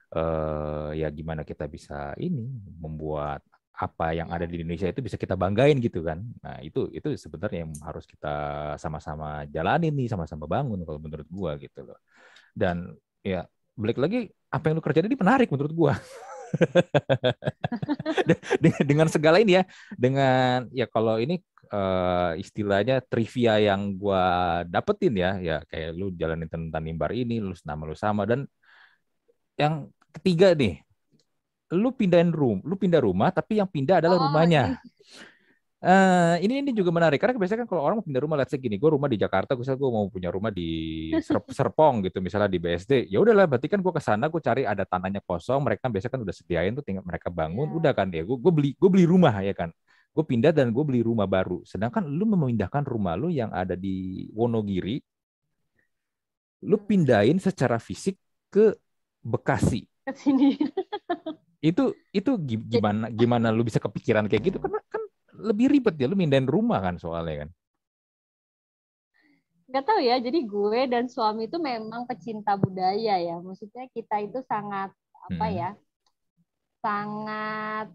eh 0.06 1.02
ya 1.02 1.10
gimana 1.10 1.42
kita 1.42 1.66
bisa 1.66 2.14
ini 2.18 2.46
membuat 2.78 3.42
apa 3.76 4.14
yang 4.16 4.32
ada 4.32 4.48
di 4.48 4.62
Indonesia 4.62 4.88
itu 4.88 5.02
bisa 5.04 5.18
kita 5.20 5.34
banggain 5.36 5.78
gitu 5.82 6.00
kan 6.02 6.22
nah 6.40 6.62
itu 6.62 6.88
itu 6.94 7.14
sebenarnya 7.18 7.66
yang 7.66 7.74
harus 7.82 8.06
kita 8.06 8.34
sama-sama 8.78 9.44
jalanin 9.50 9.92
nih 9.92 10.08
sama-sama 10.08 10.46
bangun 10.46 10.82
kalau 10.86 11.02
menurut 11.02 11.26
gua 11.28 11.58
gitu 11.58 11.84
loh 11.84 11.98
dan 12.56 12.94
ya 13.20 13.44
balik 13.76 14.00
lagi 14.00 14.32
apa 14.48 14.64
yang 14.72 14.80
lu 14.80 14.84
kerjain 14.84 15.06
ini 15.06 15.18
menarik 15.20 15.48
menurut 15.52 15.72
gua. 15.76 15.94
Dengan, 18.88 19.10
segala 19.10 19.42
ini 19.42 19.58
ya 19.58 19.66
dengan 19.98 20.70
ya 20.70 20.86
kalau 20.86 21.18
ini 21.18 21.42
eh, 21.68 22.32
istilahnya 22.38 23.02
trivia 23.02 23.58
yang 23.58 23.98
gua 23.98 24.62
dapetin 24.62 25.14
ya 25.18 25.30
ya 25.42 25.56
kayak 25.66 25.90
lu 25.92 26.14
jalanin 26.14 26.46
tentang 26.46 26.82
mimbar 26.86 27.10
ini 27.12 27.42
lu 27.42 27.52
nama 27.66 27.82
lu 27.82 27.98
sama 27.98 28.22
dan 28.24 28.46
yang 29.58 29.90
ketiga 30.14 30.54
nih 30.54 30.80
lu 31.74 31.90
pindahin 31.90 32.30
room 32.30 32.62
lu 32.62 32.78
pindah 32.78 33.02
rumah 33.02 33.34
tapi 33.34 33.58
yang 33.58 33.66
pindah 33.66 33.98
adalah 33.98 34.16
Oh, 34.22 34.30
rumahnya 34.30 34.78
Eh, 35.76 36.34
ini 36.40 36.64
ini 36.64 36.72
juga 36.72 36.88
menarik 36.88 37.20
karena 37.20 37.36
biasanya 37.36 37.68
kan 37.68 37.68
kalau 37.68 37.84
orang 37.84 38.00
mau 38.00 38.06
pindah 38.08 38.22
rumah, 38.24 38.36
let's 38.40 38.48
say 38.48 38.56
gini, 38.56 38.80
gue 38.80 38.90
rumah 38.96 39.12
di 39.12 39.20
Jakarta, 39.20 39.52
gue 39.52 39.60
gue 39.60 39.90
mau 39.92 40.08
punya 40.08 40.32
rumah 40.32 40.48
di 40.48 40.64
Ser- 41.20 41.44
Serpong 41.52 42.00
gitu, 42.08 42.24
misalnya 42.24 42.48
di 42.48 42.56
BSD, 42.56 42.92
ya 43.12 43.20
udahlah, 43.20 43.44
berarti 43.44 43.68
kan 43.68 43.84
gue 43.84 43.92
ke 43.92 44.00
sana, 44.00 44.32
gue 44.32 44.40
cari 44.40 44.64
ada 44.64 44.88
tanahnya 44.88 45.20
kosong, 45.20 45.60
mereka 45.60 45.92
biasanya 45.92 46.12
kan 46.16 46.22
udah 46.24 46.34
sediain 46.34 46.72
tuh, 46.72 46.80
tinggal 46.80 47.04
mereka 47.04 47.28
bangun, 47.28 47.68
Iya. 47.68 47.76
udah 47.76 47.92
kan 47.92 48.08
ya, 48.08 48.24
gue 48.24 48.52
beli 48.56 48.72
gue 48.72 48.88
beli 48.88 49.04
rumah 49.04 49.36
ya 49.44 49.52
kan, 49.52 49.68
gue 50.16 50.24
pindah 50.24 50.50
dan 50.56 50.72
gue 50.72 50.80
beli 50.88 51.04
rumah 51.04 51.28
baru, 51.28 51.60
sedangkan 51.68 52.08
lu 52.08 52.24
memindahkan 52.24 52.82
rumah 52.88 53.12
lu 53.20 53.28
yang 53.28 53.52
ada 53.52 53.76
di 53.76 54.26
Wonogiri, 54.32 54.96
lu 56.66 56.76
pindahin 56.80 57.38
secara 57.38 57.76
fisik 57.76 58.16
ke 58.48 58.72
Bekasi, 59.26 59.82
ke 60.06 60.12
sini. 60.14 60.54
itu 61.68 61.82
itu 62.14 62.30
gi- 62.46 62.62
gimana 62.78 63.10
gimana 63.10 63.48
lu 63.50 63.66
bisa 63.66 63.82
kepikiran 63.82 64.30
kayak 64.30 64.42
gitu? 64.54 64.58
Kan 64.62 64.70
kan 64.70 64.84
lebih 65.38 65.66
ribet 65.72 65.94
ya 66.00 66.06
lu 66.10 66.16
mindahin 66.18 66.48
rumah 66.48 66.78
kan 66.82 66.96
soalnya 66.96 67.46
kan 67.46 67.50
Gak 69.66 69.82
tahu 69.82 69.98
ya, 69.98 70.22
jadi 70.22 70.46
gue 70.46 70.80
dan 70.86 71.10
suami 71.10 71.50
itu 71.50 71.58
memang 71.58 72.06
pecinta 72.06 72.54
budaya 72.54 73.18
ya. 73.18 73.34
Maksudnya 73.42 73.90
kita 73.90 74.22
itu 74.22 74.38
sangat 74.46 74.94
apa 75.26 75.46
Hmm. 75.50 75.58
ya? 75.58 75.68
Sangat 76.78 77.86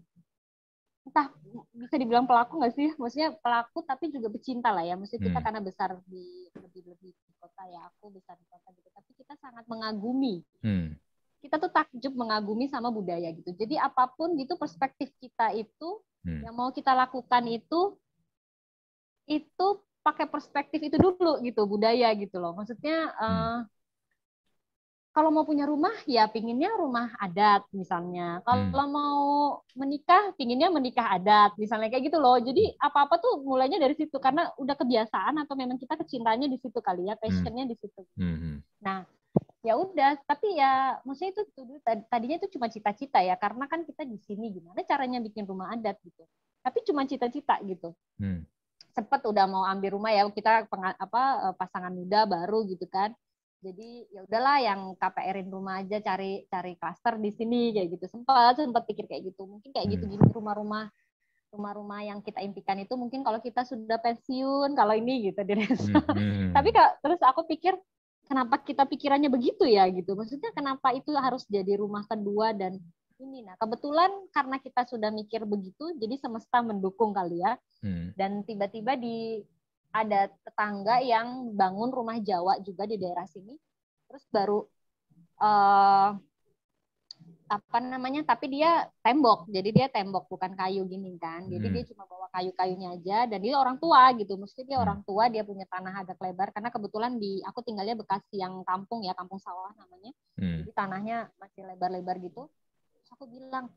entah 1.02 1.26
bisa 1.72 1.96
dibilang 1.96 2.28
pelaku 2.28 2.60
nggak 2.60 2.74
sih? 2.76 2.88
Maksudnya 3.00 3.32
pelaku 3.40 3.80
tapi 3.88 4.12
juga 4.12 4.28
pecinta 4.28 4.68
lah 4.68 4.84
ya. 4.84 4.94
Maksudnya 5.00 5.32
kita 5.32 5.38
Hmm. 5.40 5.46
karena 5.48 5.60
besar 5.64 5.90
di 6.04 6.24
lebih 6.60 6.82
lebih 6.92 7.10
di 7.16 7.32
kota 7.40 7.64
ya, 7.72 7.80
aku 7.88 8.12
besar 8.20 8.36
di 8.36 8.46
kota 8.52 8.68
gitu. 8.76 8.88
Tapi 8.92 9.10
kita 9.16 9.34
sangat 9.40 9.64
mengagumi. 9.64 10.44
Hmm. 10.60 10.92
Kita 11.40 11.56
tuh 11.56 11.72
takjub 11.72 12.12
mengagumi 12.14 12.68
sama 12.68 12.92
budaya 12.92 13.32
gitu. 13.32 13.48
Jadi 13.56 13.80
apa 13.80 14.12
pun 14.12 14.36
gitu 14.36 14.60
perspektif 14.60 15.08
kita 15.18 15.56
itu 15.56 15.88
Hmm. 16.22 16.42
yang 16.46 16.54
mau 16.54 16.70
kita 16.70 16.94
lakukan 16.94 17.42
itu 17.50 17.98
itu 19.26 19.66
pakai 20.02 20.26
perspektif 20.26 20.78
itu 20.82 20.98
dulu 20.98 21.42
gitu 21.42 21.66
budaya 21.66 22.10
gitu 22.14 22.38
loh. 22.38 22.54
Maksudnya 22.54 22.96
eh, 23.10 23.58
kalau 25.12 25.28
mau 25.28 25.44
punya 25.44 25.68
rumah 25.68 25.92
ya 26.08 26.24
pinginnya 26.24 26.72
rumah 26.72 27.12
adat 27.20 27.68
misalnya. 27.70 28.40
Kalau 28.48 28.86
mau 28.88 29.22
menikah 29.76 30.32
pinginnya 30.40 30.72
menikah 30.72 31.04
adat 31.20 31.52
misalnya 31.60 31.92
kayak 31.92 32.08
gitu 32.08 32.16
loh. 32.16 32.40
Jadi 32.40 32.72
apa 32.80 33.04
apa 33.04 33.20
tuh 33.20 33.44
mulainya 33.44 33.76
dari 33.76 33.92
situ 33.92 34.16
karena 34.16 34.48
udah 34.56 34.72
kebiasaan 34.72 35.36
atau 35.44 35.52
memang 35.52 35.76
kita 35.76 36.00
kecintanya 36.00 36.48
di 36.48 36.56
situ 36.56 36.80
kali 36.80 37.12
ya 37.12 37.14
passionnya 37.20 37.68
di 37.68 37.76
situ. 37.76 38.02
Hmm. 38.16 38.64
Nah, 38.80 39.04
ya 39.62 39.78
udah, 39.78 40.18
tapi 40.26 40.58
ya 40.58 40.98
maksudnya 41.06 41.32
itu 41.38 41.42
tadinya 42.10 42.36
itu 42.36 42.48
cuma 42.58 42.66
cita-cita 42.66 43.22
ya, 43.22 43.38
karena 43.38 43.70
kan 43.70 43.86
kita 43.86 44.02
di 44.02 44.18
sini 44.18 44.50
gimana 44.50 44.82
caranya 44.82 45.22
bikin 45.22 45.46
rumah 45.46 45.70
adat 45.70 45.96
gitu. 46.02 46.26
Tapi 46.62 46.78
cuma 46.82 47.06
cita-cita 47.06 47.58
gitu. 47.62 47.94
Hmm. 48.18 48.42
Sempet 48.92 49.22
udah 49.24 49.46
mau 49.46 49.62
ambil 49.64 49.94
rumah 49.96 50.10
ya, 50.10 50.26
kita 50.28 50.66
penga- 50.66 50.98
apa 50.98 51.22
eh, 51.50 51.54
pasangan 51.56 51.94
muda 51.94 52.26
baru 52.26 52.66
gitu 52.66 52.84
kan. 52.90 53.14
Jadi 53.62 54.10
ya 54.10 54.26
udahlah 54.26 54.58
yang 54.58 54.80
KPR-in 54.98 55.46
rumah 55.46 55.78
aja 55.86 56.02
cari 56.02 56.42
cari 56.50 56.74
klaster 56.74 57.14
di 57.16 57.30
sini 57.30 57.70
kayak 57.70 57.88
gitu. 57.94 58.04
Sempat 58.10 58.58
sempat 58.58 58.82
pikir 58.90 59.06
kayak 59.06 59.30
gitu. 59.30 59.46
Mungkin 59.46 59.70
kayak 59.70 59.86
Hmm. 59.86 59.94
gitu 59.94 60.04
gini 60.10 60.26
rumah-rumah 60.34 60.90
rumah-rumah 61.52 62.00
yang 62.02 62.18
kita 62.24 62.40
impikan 62.40 62.80
itu 62.80 62.96
mungkin 62.96 63.20
kalau 63.20 63.36
kita 63.38 63.62
sudah 63.62 64.00
pensiun 64.00 64.72
kalau 64.72 64.96
ini 64.96 65.30
gitu 65.30 65.40
di 65.46 65.54
desa. 65.62 66.00
Hmm. 66.10 66.50
Tapi 66.56 66.68
kak, 66.74 66.98
terus 67.04 67.20
aku 67.22 67.44
pikir 67.46 67.76
kenapa 68.26 68.60
kita 68.62 68.86
pikirannya 68.86 69.28
begitu 69.28 69.66
ya 69.66 69.86
gitu. 69.90 70.14
Maksudnya 70.14 70.50
kenapa 70.54 70.94
itu 70.94 71.10
harus 71.14 71.46
jadi 71.50 71.78
rumah 71.78 72.06
kedua 72.06 72.54
dan 72.54 72.78
ini. 73.22 73.46
Nah 73.46 73.54
kebetulan 73.58 74.10
karena 74.34 74.56
kita 74.58 74.82
sudah 74.86 75.10
mikir 75.14 75.46
begitu, 75.46 75.94
jadi 75.98 76.18
semesta 76.18 76.60
mendukung 76.60 77.14
kali 77.14 77.42
ya. 77.42 77.54
Hmm. 77.82 78.10
Dan 78.18 78.42
tiba-tiba 78.42 78.98
di 78.98 79.42
ada 79.92 80.32
tetangga 80.42 81.04
yang 81.04 81.52
bangun 81.52 81.92
rumah 81.92 82.16
Jawa 82.18 82.58
juga 82.64 82.88
di 82.88 82.96
daerah 82.96 83.28
sini. 83.28 83.54
terus 84.12 84.28
baru 84.28 84.60
uh, 85.40 86.12
apa 87.52 87.78
namanya 87.84 88.24
tapi 88.24 88.48
dia 88.48 88.88
tembok. 89.04 89.44
Jadi 89.52 89.68
dia 89.76 89.86
tembok 89.92 90.24
bukan 90.32 90.56
kayu 90.56 90.88
gini 90.88 91.20
kan. 91.20 91.44
Jadi 91.52 91.66
hmm. 91.68 91.74
dia 91.76 91.82
cuma 91.92 92.08
bawa 92.08 92.32
kayu-kayunya 92.32 92.96
aja 92.96 93.18
dan 93.28 93.38
dia 93.44 93.60
orang 93.60 93.76
tua 93.76 94.08
gitu. 94.16 94.40
Mesti 94.40 94.64
dia 94.64 94.80
hmm. 94.80 94.84
orang 94.88 95.00
tua 95.04 95.28
dia 95.28 95.44
punya 95.44 95.68
tanah 95.68 96.00
agak 96.00 96.16
lebar. 96.24 96.48
Karena 96.56 96.72
kebetulan 96.72 97.20
di 97.20 97.44
aku 97.44 97.60
tinggalnya 97.60 97.92
Bekasi 97.92 98.40
yang 98.40 98.64
kampung 98.64 99.04
ya 99.04 99.12
kampung 99.12 99.36
sawah 99.36 99.68
namanya. 99.76 100.16
Hmm. 100.40 100.64
jadi 100.64 100.72
tanahnya 100.72 101.16
masih 101.36 101.60
lebar-lebar 101.68 102.16
gitu. 102.24 102.48
Terus 102.96 103.08
aku 103.12 103.28
bilang 103.28 103.68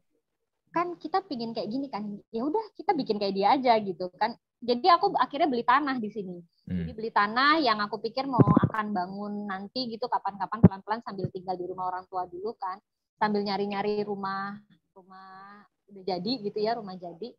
kan 0.71 0.95
kita 0.95 1.19
pingin 1.28 1.51
kayak 1.51 1.67
gini 1.67 1.91
kan. 1.91 2.07
Ya 2.32 2.47
udah 2.47 2.63
kita 2.80 2.95
bikin 2.95 3.19
kayak 3.19 3.36
dia 3.36 3.47
aja 3.59 3.76
gitu 3.84 4.07
kan. 4.15 4.39
Jadi 4.63 4.88
aku 4.88 5.11
akhirnya 5.19 5.51
beli 5.51 5.67
tanah 5.67 5.99
di 5.99 6.07
sini. 6.07 6.39
Hmm. 6.65 6.82
jadi 6.82 6.91
beli 6.97 7.11
tanah 7.13 7.61
yang 7.61 7.78
aku 7.78 8.01
pikir 8.01 8.26
mau 8.26 8.41
akan 8.41 8.89
bangun 8.89 9.45
nanti 9.45 9.86
gitu 9.86 10.09
kapan-kapan 10.09 10.65
pelan-pelan 10.65 11.01
sambil 11.05 11.30
tinggal 11.30 11.53
di 11.53 11.69
rumah 11.69 11.93
orang 11.93 12.09
tua 12.09 12.26
dulu 12.26 12.57
kan 12.57 12.82
sambil 13.16 13.41
nyari-nyari 13.43 14.03
rumah 14.03 14.59
rumah 14.95 15.63
udah 15.91 16.03
jadi 16.03 16.32
gitu 16.41 16.59
ya 16.59 16.76
rumah 16.76 16.97
jadi 16.97 17.30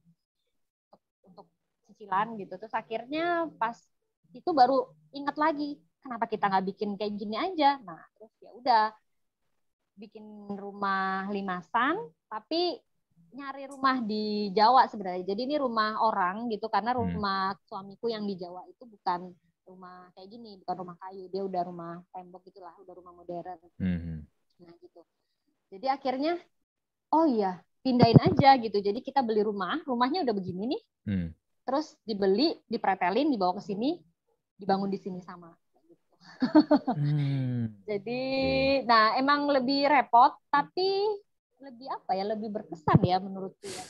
untuk 1.26 1.46
cicilan 1.90 2.36
gitu 2.38 2.54
terus 2.56 2.74
akhirnya 2.74 3.50
pas 3.58 3.76
itu 4.32 4.50
baru 4.52 4.86
ingat 5.14 5.36
lagi 5.38 5.80
kenapa 6.04 6.28
kita 6.30 6.46
nggak 6.46 6.66
bikin 6.74 6.90
kayak 6.94 7.14
gini 7.18 7.36
aja 7.36 7.82
nah 7.82 8.00
terus 8.16 8.32
ya 8.38 8.50
udah 8.54 8.84
bikin 9.96 10.24
rumah 10.52 11.26
limasan 11.32 11.96
tapi 12.28 12.78
nyari 13.32 13.68
rumah 13.68 14.00
di 14.00 14.52
Jawa 14.52 14.88
sebenarnya 14.88 15.24
jadi 15.28 15.40
ini 15.44 15.56
rumah 15.60 16.00
orang 16.00 16.48
gitu 16.52 16.68
karena 16.68 16.92
hmm. 16.92 17.00
rumah 17.00 17.52
hmm. 17.52 17.60
suamiku 17.68 18.06
yang 18.08 18.24
di 18.24 18.36
Jawa 18.36 18.64
itu 18.68 18.84
bukan 18.86 19.32
rumah 19.66 20.08
kayak 20.14 20.30
gini 20.30 20.56
bukan 20.62 20.76
rumah 20.86 20.96
kayu 21.02 21.26
dia 21.26 21.42
udah 21.42 21.62
rumah 21.66 21.94
tembok 22.14 22.46
gitulah 22.46 22.72
udah 22.78 22.94
rumah 22.94 23.12
modern 23.12 23.58
hmm. 23.82 24.22
nah 24.62 24.74
gitu 24.78 25.02
jadi 25.70 25.98
akhirnya 25.98 26.38
oh 27.10 27.26
iya 27.26 27.66
pindahin 27.86 28.18
aja 28.18 28.58
gitu. 28.58 28.82
Jadi 28.82 28.98
kita 28.98 29.22
beli 29.22 29.46
rumah, 29.46 29.78
rumahnya 29.86 30.26
udah 30.26 30.34
begini 30.34 30.74
nih. 30.74 30.82
Hmm. 31.06 31.28
Terus 31.62 31.94
dibeli, 32.02 32.58
dipretelin, 32.66 33.30
dibawa 33.30 33.62
ke 33.62 33.62
sini, 33.62 34.02
dibangun 34.58 34.90
di 34.90 34.98
sini 34.98 35.22
sama. 35.22 35.54
Gitu. 35.86 36.04
hmm. 36.98 37.62
Jadi, 37.90 38.22
nah 38.90 39.14
emang 39.14 39.46
lebih 39.46 39.86
repot, 39.86 40.34
tapi 40.50 41.06
lebih 41.62 41.86
apa 41.94 42.18
ya, 42.18 42.26
lebih 42.26 42.50
berkesan 42.50 42.98
ya 43.06 43.22
menurutku 43.22 43.70
ya. 43.70 43.84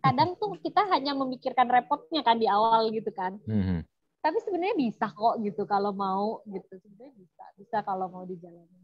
Kadang 0.00 0.32
tuh 0.40 0.56
kita 0.56 0.88
hanya 0.88 1.12
memikirkan 1.12 1.68
repotnya 1.68 2.24
kan 2.24 2.40
di 2.40 2.48
awal 2.48 2.88
gitu 2.88 3.12
kan. 3.12 3.36
Hmm. 3.44 3.84
Tapi 4.24 4.38
sebenarnya 4.48 4.76
bisa 4.80 5.12
kok 5.12 5.36
gitu 5.44 5.68
kalau 5.68 5.92
mau 5.92 6.40
gitu. 6.48 6.72
Sebenarnya 6.80 7.12
bisa, 7.20 7.44
bisa 7.60 7.76
kalau 7.84 8.08
mau 8.08 8.24
dijalani. 8.24 8.80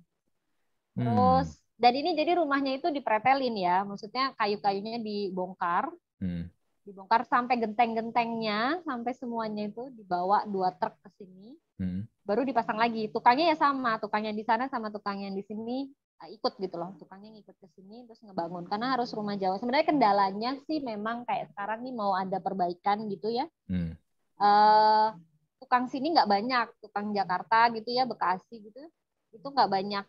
Hmm. 0.93 1.09
Terus 1.09 1.49
hmm 1.57 1.68
dan 1.79 1.93
ini 1.95 2.19
jadi 2.19 2.43
rumahnya 2.43 2.75
itu 2.83 2.91
dipretelin 2.91 3.55
ya, 3.55 3.87
maksudnya 3.87 4.35
kayu-kayunya 4.35 4.99
dibongkar, 4.99 5.87
hmm. 6.19 6.51
dibongkar 6.83 7.23
sampai 7.23 7.55
genteng-gentengnya, 7.63 8.83
sampai 8.83 9.15
semuanya 9.15 9.71
itu 9.71 9.87
dibawa 9.95 10.43
dua 10.51 10.75
truk 10.75 10.99
ke 11.07 11.23
sini, 11.23 11.55
hmm. 11.79 12.27
baru 12.27 12.43
dipasang 12.43 12.83
lagi. 12.83 13.07
Tukangnya 13.15 13.55
ya 13.55 13.57
sama, 13.63 13.95
tukangnya 14.03 14.35
di 14.35 14.43
sana 14.43 14.67
sama 14.67 14.91
tukangnya 14.91 15.31
di 15.31 15.47
sini 15.47 15.87
uh, 16.19 16.27
ikut 16.35 16.59
gitu 16.59 16.75
loh, 16.75 16.99
tukangnya 16.99 17.31
ikut 17.39 17.55
ke 17.55 17.69
sini 17.79 18.03
terus 18.11 18.27
ngebangun. 18.27 18.67
Karena 18.67 18.99
harus 18.99 19.15
rumah 19.15 19.39
Jawa. 19.39 19.63
Sebenarnya 19.63 19.87
kendalanya 19.87 20.51
sih 20.67 20.83
memang 20.83 21.23
kayak 21.31 21.55
sekarang 21.55 21.87
nih 21.87 21.95
mau 21.95 22.11
ada 22.19 22.43
perbaikan 22.43 23.07
gitu 23.07 23.31
ya. 23.31 23.47
Hmm. 23.71 23.95
Uh, 24.35 25.15
tukang 25.63 25.87
sini 25.87 26.11
nggak 26.11 26.27
banyak, 26.27 26.67
tukang 26.83 27.15
Jakarta 27.15 27.71
gitu 27.71 27.95
ya, 27.95 28.03
Bekasi 28.03 28.67
gitu, 28.67 28.83
itu 29.31 29.47
nggak 29.47 29.71
banyak 29.71 30.07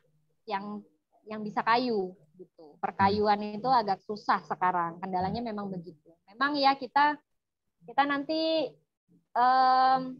yang 0.49 0.82
yang 1.30 1.46
bisa 1.46 1.62
kayu 1.62 2.18
gitu. 2.34 2.76
Perkayuan 2.82 3.38
itu 3.54 3.70
agak 3.70 4.02
susah 4.02 4.42
sekarang. 4.50 4.98
Kendalanya 4.98 5.46
memang 5.46 5.70
begitu. 5.70 6.10
Memang 6.26 6.58
ya 6.58 6.74
kita 6.74 7.16
kita 7.86 8.04
nanti 8.10 8.74
um, 9.38 10.18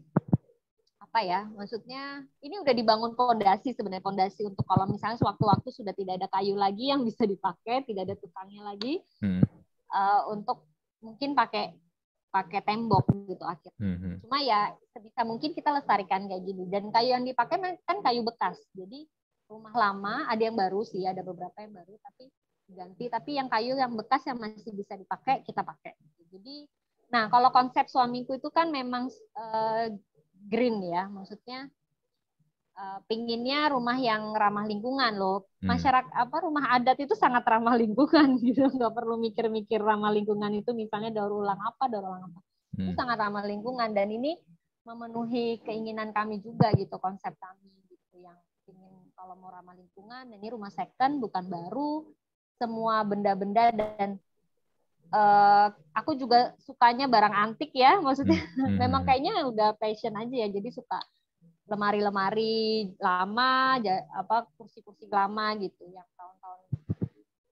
apa 1.02 1.20
ya? 1.26 1.50
Maksudnya 1.50 2.22
ini 2.38 2.62
udah 2.62 2.70
dibangun 2.70 3.18
pondasi 3.18 3.74
sebenarnya 3.74 4.06
pondasi 4.06 4.46
untuk 4.46 4.62
kalau 4.62 4.86
misalnya 4.86 5.18
sewaktu-waktu 5.18 5.68
sudah 5.74 5.90
tidak 5.98 6.22
ada 6.22 6.28
kayu 6.30 6.54
lagi 6.54 6.94
yang 6.94 7.02
bisa 7.02 7.26
dipakai, 7.26 7.82
tidak 7.82 8.06
ada 8.06 8.14
tukangnya 8.14 8.62
lagi. 8.62 9.02
Hmm. 9.18 9.42
Uh, 9.90 10.22
untuk 10.38 10.70
mungkin 11.02 11.34
pakai 11.34 11.74
pakai 12.30 12.62
tembok 12.62 13.10
gitu 13.26 13.42
akhirnya. 13.42 13.74
Hmm. 13.82 14.22
Cuma 14.22 14.38
ya 14.38 14.70
sebisa 14.94 15.26
mungkin 15.26 15.50
kita 15.50 15.74
lestarikan 15.74 16.30
kayak 16.30 16.46
gini 16.46 16.70
dan 16.70 16.86
kayu 16.94 17.10
yang 17.18 17.26
dipakai 17.26 17.58
kan 17.58 17.98
kayu 18.06 18.22
bekas. 18.22 18.54
Jadi 18.70 19.10
rumah 19.50 19.74
lama, 19.74 20.30
ada 20.30 20.42
yang 20.46 20.54
baru 20.54 20.86
sih, 20.86 21.02
ada 21.02 21.26
beberapa 21.26 21.58
yang 21.58 21.74
baru 21.74 21.98
tapi 21.98 22.30
ganti, 22.70 23.04
tapi 23.10 23.30
yang 23.34 23.50
kayu 23.50 23.74
yang 23.74 23.90
bekas 23.98 24.22
yang 24.30 24.38
masih 24.38 24.70
bisa 24.70 24.94
dipakai 24.94 25.42
kita 25.42 25.66
pakai. 25.66 25.98
Jadi, 26.30 26.70
nah 27.10 27.26
kalau 27.26 27.50
konsep 27.50 27.90
suamiku 27.90 28.38
itu 28.38 28.46
kan 28.54 28.70
memang 28.70 29.10
uh, 29.34 29.90
green 30.46 30.78
ya, 30.86 31.10
maksudnya 31.10 31.66
uh, 32.78 33.02
pinginnya 33.10 33.74
rumah 33.74 33.98
yang 33.98 34.30
ramah 34.38 34.70
lingkungan 34.70 35.18
loh. 35.18 35.50
Hmm. 35.58 35.74
Masyarakat 35.74 36.14
apa 36.14 36.36
rumah 36.46 36.70
adat 36.70 37.02
itu 37.02 37.18
sangat 37.18 37.42
ramah 37.42 37.74
lingkungan 37.74 38.38
gitu, 38.46 38.70
nggak 38.70 38.94
perlu 38.94 39.18
mikir-mikir 39.18 39.82
ramah 39.82 40.14
lingkungan 40.14 40.54
itu 40.54 40.70
misalnya 40.70 41.10
daur 41.10 41.42
ulang 41.42 41.58
apa, 41.58 41.90
daur 41.90 42.06
ulang 42.06 42.22
apa. 42.30 42.40
Hmm. 42.78 42.86
Itu 42.86 42.92
sangat 42.94 43.18
ramah 43.18 43.42
lingkungan 43.42 43.90
dan 43.90 44.08
ini 44.14 44.38
memenuhi 44.86 45.60
keinginan 45.66 46.14
kami 46.14 46.40
juga 46.40 46.72
gitu 46.72 46.96
konsep 46.96 47.36
kami 47.36 47.68
gitu 47.90 48.16
yang 48.24 48.38
kalau 49.20 49.36
mau 49.36 49.52
ramah 49.52 49.76
lingkungan 49.76 50.32
ini 50.32 50.48
rumah 50.48 50.72
second 50.72 51.20
bukan 51.20 51.44
baru 51.44 52.08
semua 52.56 53.04
benda-benda 53.04 53.68
dan 53.68 54.16
uh, 55.12 55.68
aku 55.92 56.16
juga 56.16 56.56
sukanya 56.64 57.04
barang 57.04 57.36
antik 57.36 57.68
ya 57.76 58.00
maksudnya 58.00 58.40
hmm. 58.40 58.64
hmm 58.64 58.76
memang 58.80 59.04
kayaknya 59.04 59.44
udah 59.44 59.76
passion 59.76 60.16
aja 60.16 60.32
ya 60.32 60.48
jadi 60.48 60.72
suka 60.72 60.96
lemari-lemari 61.68 62.96
lama 62.96 63.76
apa 64.16 64.48
kursi-kursi 64.56 65.04
lama 65.12 65.52
gitu 65.60 65.84
yang 65.92 66.08
tahun-tahun 66.16 66.60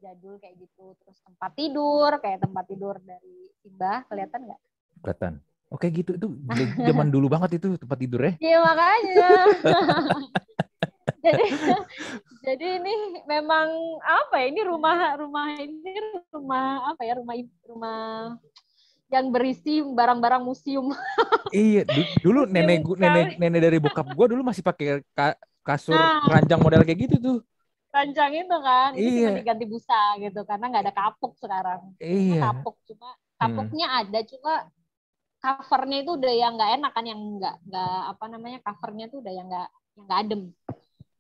jadul 0.01 0.41
kayak 0.41 0.57
gitu 0.57 0.97
terus 1.05 1.21
tempat 1.21 1.53
tidur 1.53 2.11
kayak 2.25 2.41
tempat 2.49 2.65
tidur 2.65 2.97
dari 3.05 3.53
Simba 3.61 4.09
kelihatan 4.09 4.49
nggak 4.49 4.61
kelihatan 5.05 5.35
Oke 5.69 5.93
gitu 5.93 6.17
itu 6.17 6.33
zaman 6.81 7.13
dulu 7.13 7.29
banget 7.29 7.61
itu 7.61 7.77
tempat 7.77 8.01
tidur 8.01 8.25
ya. 8.25 8.33
Iya 8.41 8.59
makanya. 8.65 9.29
jadi 11.29 11.45
jadi 12.47 12.67
ini 12.81 12.95
memang 13.29 13.69
apa 14.01 14.35
ya 14.41 14.47
ini 14.49 14.61
rumah 14.65 14.97
rumah 15.21 15.47
ini 15.61 15.93
rumah 16.33 16.93
apa 16.95 17.03
ya 17.05 17.21
rumah 17.21 17.35
rumah 17.69 18.01
yang 19.09 19.33
berisi 19.33 19.81
barang-barang 19.81 20.45
museum. 20.45 20.93
iya, 21.53 21.81
dulu 22.21 22.45
nenek 22.45 22.85
gua, 22.85 22.97
nenek 23.01 23.41
nenek 23.41 23.61
dari 23.65 23.79
bokap 23.81 24.05
gua 24.13 24.27
dulu 24.29 24.45
masih 24.45 24.61
pakai 24.61 25.01
ka, 25.17 25.33
kasur 25.65 25.97
nah, 25.97 26.21
ranjang 26.29 26.61
model 26.61 26.85
kayak 26.85 27.09
gitu 27.09 27.17
tuh. 27.17 27.39
Ranjang 27.89 28.37
itu 28.37 28.57
kan, 28.61 28.91
iya. 29.01 29.33
cuma 29.33 29.41
diganti 29.41 29.65
busa 29.65 30.01
gitu 30.21 30.45
karena 30.45 30.65
nggak 30.69 30.85
ada 30.85 30.95
kapuk 30.95 31.33
sekarang. 31.41 31.81
Iya. 31.97 32.53
Kapuk 32.53 32.77
cuma 32.85 33.09
kapuknya 33.41 33.87
hmm. 33.89 34.01
ada 34.05 34.21
cuma 34.29 34.55
covernya 35.39 35.99
itu 36.05 36.11
udah 36.19 36.33
yang 36.35 36.53
nggak 36.59 36.71
enak 36.77 36.93
kan 36.93 37.05
yang 37.07 37.21
nggak 37.41 37.57
nggak 37.65 38.01
apa 38.13 38.25
namanya 38.29 38.59
covernya 38.61 39.07
tuh 39.09 39.19
udah 39.25 39.33
yang 39.33 39.47
nggak 39.49 39.69
yang 39.97 40.05
nggak 40.05 40.21
adem. 40.21 40.43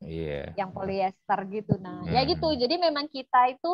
Iya. 0.02 0.54
Yang 0.54 0.70
polyester 0.74 1.38
gitu. 1.50 1.74
Nah, 1.82 2.06
ya 2.06 2.22
hmm. 2.22 2.28
ya 2.28 2.30
gitu. 2.30 2.48
Jadi 2.54 2.74
memang 2.78 3.06
kita 3.10 3.50
itu 3.50 3.72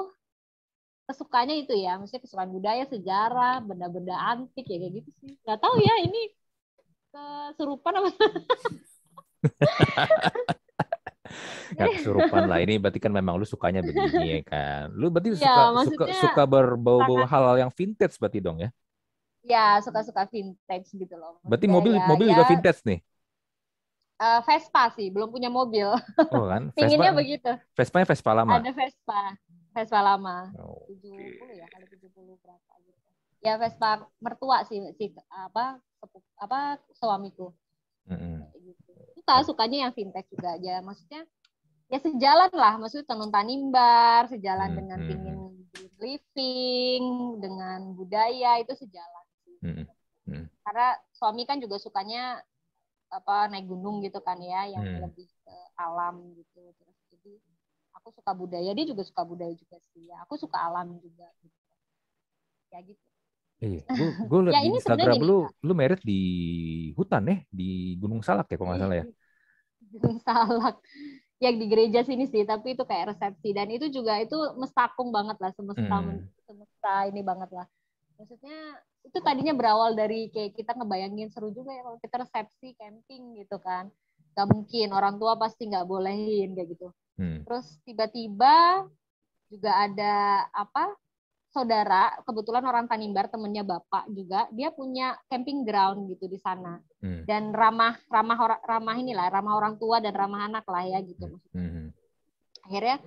kesukanya 1.05 1.53
itu 1.53 1.77
ya, 1.77 2.01
maksudnya 2.01 2.25
kesukaan 2.25 2.49
budaya, 2.49 2.89
sejarah, 2.89 3.61
benda-benda 3.61 4.17
antik 4.17 4.65
ya 4.65 4.81
kayak 4.81 5.05
gitu 5.05 5.11
sih. 5.21 5.37
Gak 5.45 5.61
tahu 5.61 5.77
ya 5.77 5.95
ini 6.01 6.33
kesurupan 7.13 7.93
apa. 8.01 8.09
Gak 11.75 11.89
kesurupan 12.01 12.47
lah 12.47 12.63
ini 12.63 12.79
berarti 12.81 13.03
kan 13.03 13.13
memang 13.13 13.37
lu 13.37 13.45
sukanya 13.45 13.85
begini 13.85 14.41
ya 14.41 14.43
kan. 14.49 14.89
Lu 14.97 15.13
berarti 15.13 15.37
ya, 15.37 15.77
suka 15.77 15.85
suka 15.93 16.05
suka 16.25 16.43
berbau-bau 16.49 17.29
hal 17.29 17.61
yang 17.61 17.69
vintage 17.69 18.17
berarti 18.17 18.41
dong 18.41 18.65
ya? 18.65 18.73
Ya, 19.45 19.77
suka-suka 19.85 20.25
vintage 20.25 20.89
gitu 20.97 21.21
loh. 21.21 21.37
Maksudnya 21.45 21.49
berarti 21.53 21.67
mobil 21.69 21.93
ya, 22.01 22.09
mobil 22.09 22.27
ya, 22.33 22.33
juga 22.33 22.45
vintage 22.49 22.81
nih 22.89 23.05
uh, 24.21 24.41
Vespa 24.45 24.91
sih, 24.95 25.11
belum 25.11 25.31
punya 25.31 25.51
mobil. 25.51 25.89
Oh 26.31 26.47
kan? 26.47 26.71
Pinginnya 26.77 27.15
begitu. 27.15 27.51
Vespa 27.75 28.05
Vespa 28.05 28.31
lama. 28.35 28.61
Ada 28.61 28.71
Vespa, 28.75 29.35
Vespa 29.75 30.01
lama. 30.01 30.51
Oh, 30.61 30.87
70 30.91 31.59
ya, 31.59 31.67
kali 31.71 31.87
70 31.89 32.43
berapa 32.43 32.73
gitu. 32.85 33.01
Ya 33.45 33.53
Vespa 33.59 34.07
mertua 34.23 34.65
sih 34.69 34.81
si 34.97 35.13
apa 35.31 35.81
apa 36.39 36.79
suamiku. 36.95 37.53
Mm 38.05 38.17
-hmm. 38.17 38.37
gitu. 38.61 38.93
Suka 39.17 39.35
sukanya 39.45 39.89
yang 39.89 39.93
vintage 39.97 40.29
juga 40.29 40.61
aja. 40.61 40.85
Maksudnya 40.85 41.25
ya 41.89 41.99
sejalan 42.01 42.53
lah, 42.53 42.77
maksudnya 42.77 43.07
tenun 43.09 43.33
tanimbar, 43.33 44.29
sejalan 44.29 44.69
mm 44.69 44.73
-hmm. 44.73 44.79
dengan 44.79 44.99
pingin 45.09 45.39
living, 46.05 47.05
dengan 47.41 47.97
budaya 47.97 48.61
itu 48.61 48.73
sejalan 48.77 49.25
sih. 49.45 49.57
Mm 49.65 49.75
-hmm. 49.85 50.45
Karena 50.65 50.97
suami 51.13 51.45
kan 51.45 51.61
juga 51.61 51.77
sukanya 51.81 52.41
apa 53.19 53.35
naik 53.53 53.67
gunung 53.71 53.97
gitu 54.07 54.19
kan 54.27 54.39
ya 54.43 54.67
yang 54.75 54.85
hmm. 54.85 54.99
lebih 55.05 55.27
ke 55.45 55.55
alam 55.79 56.15
gitu. 56.39 56.63
Terus 56.79 56.99
jadi 57.15 57.33
aku 57.97 58.09
suka 58.19 58.33
budaya 58.35 58.71
dia 58.77 58.87
juga 58.91 59.03
suka 59.07 59.23
budaya 59.23 59.55
juga 59.55 59.77
sih 59.93 60.03
ya. 60.11 60.17
Aku 60.27 60.35
suka 60.37 60.59
alam 60.59 60.99
juga 60.99 61.27
gitu. 61.43 61.61
Ya 62.75 62.81
gitu. 62.83 63.05
Iya, 63.63 63.81
gue 63.89 64.09
gue 64.29 64.41
liat 64.51 64.55
Ya, 64.55 64.61
di 64.61 64.67
ini 64.69 64.79
Instagram 64.79 65.17
sebenarnya 65.17 65.21
lu, 65.25 65.39
lu 65.63 65.73
merit 65.73 66.01
di 66.05 66.21
hutan 66.99 67.23
ya, 67.31 67.37
di 67.49 67.97
Gunung 68.03 68.21
Salak 68.21 68.51
ya 68.51 68.57
kalau 68.59 68.69
nggak 68.75 68.83
salah 68.83 68.97
ya. 69.01 69.07
Gunung 69.93 70.19
Salak. 70.27 70.77
Yang 71.43 71.55
di 71.61 71.67
gereja 71.71 72.01
sini 72.07 72.25
sih 72.31 72.43
tapi 72.47 72.75
itu 72.75 72.85
kayak 72.85 73.15
resepsi. 73.15 73.49
Dan 73.55 73.69
itu 73.71 73.87
juga 73.91 74.19
itu 74.21 74.37
mestakung 74.61 75.11
banget 75.15 75.37
lah 75.41 75.51
semesta 75.55 75.97
Hmm. 76.03 76.25
semesta 76.47 76.93
ini 77.09 77.21
banget 77.25 77.51
lah. 77.55 77.67
Maksudnya 78.19 78.59
itu 79.05 79.19
tadinya 79.21 79.53
berawal 79.53 79.93
dari 79.93 80.33
kayak 80.33 80.57
kita 80.57 80.73
ngebayangin 80.75 81.29
seru 81.29 81.53
juga 81.53 81.71
ya 81.71 81.85
kalau 81.85 81.99
kita 82.01 82.17
resepsi 82.25 82.73
camping 82.75 83.39
gitu 83.39 83.61
kan 83.61 83.93
gak 84.35 84.49
mungkin 84.51 84.91
orang 84.91 85.21
tua 85.21 85.39
pasti 85.39 85.69
nggak 85.71 85.87
bolehin 85.87 86.57
kayak 86.57 86.75
gitu 86.75 86.89
Hmm. 87.15 87.47
terus 87.47 87.79
tiba-tiba 87.87 88.83
juga 89.47 89.71
ada 89.87 90.43
apa 90.51 90.99
saudara 91.55 92.11
kebetulan 92.27 92.67
orang 92.67 92.91
Tanimbar 92.91 93.31
temennya 93.31 93.63
bapak 93.63 94.11
juga 94.11 94.51
dia 94.51 94.75
punya 94.75 95.15
camping 95.31 95.63
ground 95.63 96.11
gitu 96.11 96.27
di 96.27 96.43
sana 96.43 96.83
Hmm. 96.99 97.23
dan 97.23 97.55
ramah 97.55 97.95
ramah 98.11 98.35
orang 98.35 98.61
ramah 98.67 98.97
inilah 98.99 99.31
ramah 99.31 99.55
orang 99.55 99.79
tua 99.79 100.03
dan 100.03 100.11
ramah 100.11 100.51
anak 100.51 100.67
lah 100.67 100.83
ya 100.91 100.99
gitu 101.07 101.39
Hmm. 101.55 101.95
akhirnya 102.67 102.99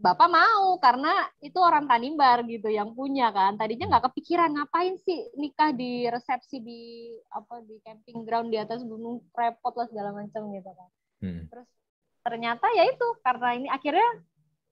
bapak 0.00 0.28
mau 0.32 0.80
karena 0.80 1.28
itu 1.44 1.60
orang 1.60 1.84
Tanimbar 1.84 2.40
gitu 2.48 2.72
yang 2.72 2.96
punya 2.96 3.28
kan. 3.30 3.60
Tadinya 3.60 3.96
nggak 3.96 4.10
kepikiran 4.10 4.50
ngapain 4.56 4.96
sih 4.96 5.28
nikah 5.36 5.76
di 5.76 6.08
resepsi 6.08 6.56
di 6.64 7.12
apa 7.28 7.60
di 7.60 7.76
camping 7.84 8.24
ground 8.24 8.48
di 8.48 8.56
atas 8.56 8.80
gunung 8.80 9.20
repot 9.36 9.76
lah 9.76 9.86
segala 9.86 10.16
macam 10.16 10.48
gitu 10.50 10.70
kan. 10.72 10.90
Hmm. 11.20 11.44
terus 11.52 11.68
ternyata 12.24 12.64
ya 12.72 12.88
itu 12.88 13.06
karena 13.20 13.48
ini 13.60 13.68
akhirnya 13.68 14.08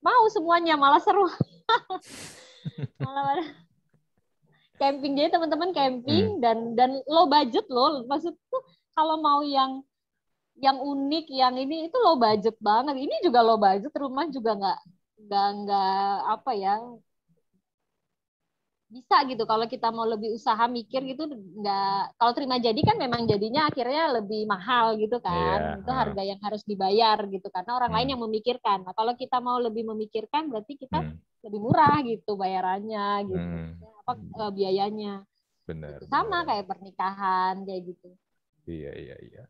mau 0.01 0.25
semuanya 0.33 0.75
malah 0.81 1.01
seru. 1.01 1.29
Malah 3.01 3.49
camping 4.77 5.17
jadi 5.19 5.33
teman-teman 5.33 5.73
camping 5.73 6.39
dan 6.41 6.73
dan 6.77 7.01
low 7.05 7.29
budget 7.29 7.65
loh. 7.69 8.05
Maksud 8.09 8.33
tuh 8.49 8.63
kalau 8.97 9.21
mau 9.21 9.41
yang 9.45 9.81
yang 10.59 10.77
unik 10.79 11.27
yang 11.33 11.55
ini 11.57 11.89
itu 11.89 11.97
low 12.01 12.17
budget 12.17 12.57
banget. 12.61 12.97
Ini 12.97 13.15
juga 13.25 13.41
low 13.45 13.61
budget 13.61 13.93
rumah 13.97 14.29
juga 14.29 14.57
nggak 14.57 14.79
nggak 15.23 15.47
nggak 15.61 15.89
apa 16.35 16.51
ya 16.65 16.73
bisa 18.89 19.21
gitu 19.29 19.45
kalau 19.45 19.69
kita 19.69 19.93
mau 19.93 20.09
lebih 20.09 20.33
usaha 20.33 20.65
mikir 20.65 21.01
gitu 21.13 21.29
nggak 21.61 22.17
kalau 22.17 22.33
terima 22.33 22.57
jadi 22.57 22.81
kan 22.89 22.97
memang 22.97 23.29
jadinya 23.29 23.69
akhirnya 23.69 24.03
lebih 24.17 24.49
mahal 24.49 24.97
gitu 24.97 25.21
kan 25.21 25.61
Iya, 25.61 25.77
itu 25.85 25.91
ah. 25.93 25.99
harga 26.01 26.23
yang 26.25 26.41
harus 26.41 26.63
dibayar 26.65 27.19
gitu 27.29 27.47
karena 27.53 27.71
orang 27.77 27.93
lain 27.93 28.07
Hmm. 28.09 28.13
yang 28.17 28.23
memikirkan 28.25 28.79
nah 28.89 28.95
kalau 28.97 29.13
kita 29.13 29.45
mau 29.45 29.61
lebih 29.61 29.85
memikirkan 29.93 30.49
berarti 30.49 30.81
kita 30.81 31.05
Hmm. 31.05 31.21
lebih 31.45 31.61
murah 31.61 32.01
gitu 32.01 32.33
bayarannya 32.41 33.29
gitu 33.29 33.37
Hmm. 33.37 33.77
apa 34.09 34.13
eh, 34.17 34.53
biayanya 34.57 35.13
Benar. 35.69 36.01
Gitu. 36.01 36.09
sama 36.09 36.25
benar. 36.41 36.49
kayak 36.49 36.65
pernikahan 36.73 37.55
kayak 37.69 37.83
gitu 37.93 38.09
Iya 38.65 38.93
iya 38.97 39.17
iya. 39.21 39.43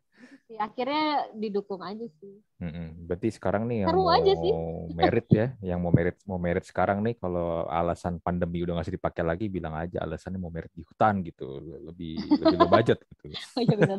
Sih, 0.49 0.57
akhirnya 0.57 1.29
didukung 1.37 1.81
aja 1.85 2.05
sih 2.19 2.33
Mm-mm. 2.59 3.07
Berarti 3.07 3.29
sekarang 3.31 3.71
nih 3.71 3.87
yang 3.87 3.89
Seru 3.93 4.03
mau 4.03 4.11
aja 4.11 4.33
sih. 4.35 4.51
merit 4.91 5.27
ya, 5.31 5.47
yang 5.63 5.79
mau 5.79 5.91
merit 5.95 6.17
mau 6.27 6.35
merit 6.35 6.65
sekarang 6.67 6.99
nih 7.05 7.15
kalau 7.15 7.63
alasan 7.71 8.19
pandemi 8.19 8.59
udah 8.67 8.75
nggak 8.75 8.99
dipakai 8.99 9.23
lagi, 9.23 9.45
bilang 9.47 9.71
aja 9.79 10.03
alasannya 10.03 10.35
mau 10.41 10.51
merit 10.51 10.67
di 10.75 10.83
hutan 10.83 11.23
gitu, 11.23 11.63
lebih 11.87 12.19
lebih 12.19 12.57
low 12.59 12.67
budget 12.67 12.99
gitu. 13.15 13.31
oh 13.55 13.61
iya 13.63 13.75
benar 13.79 13.97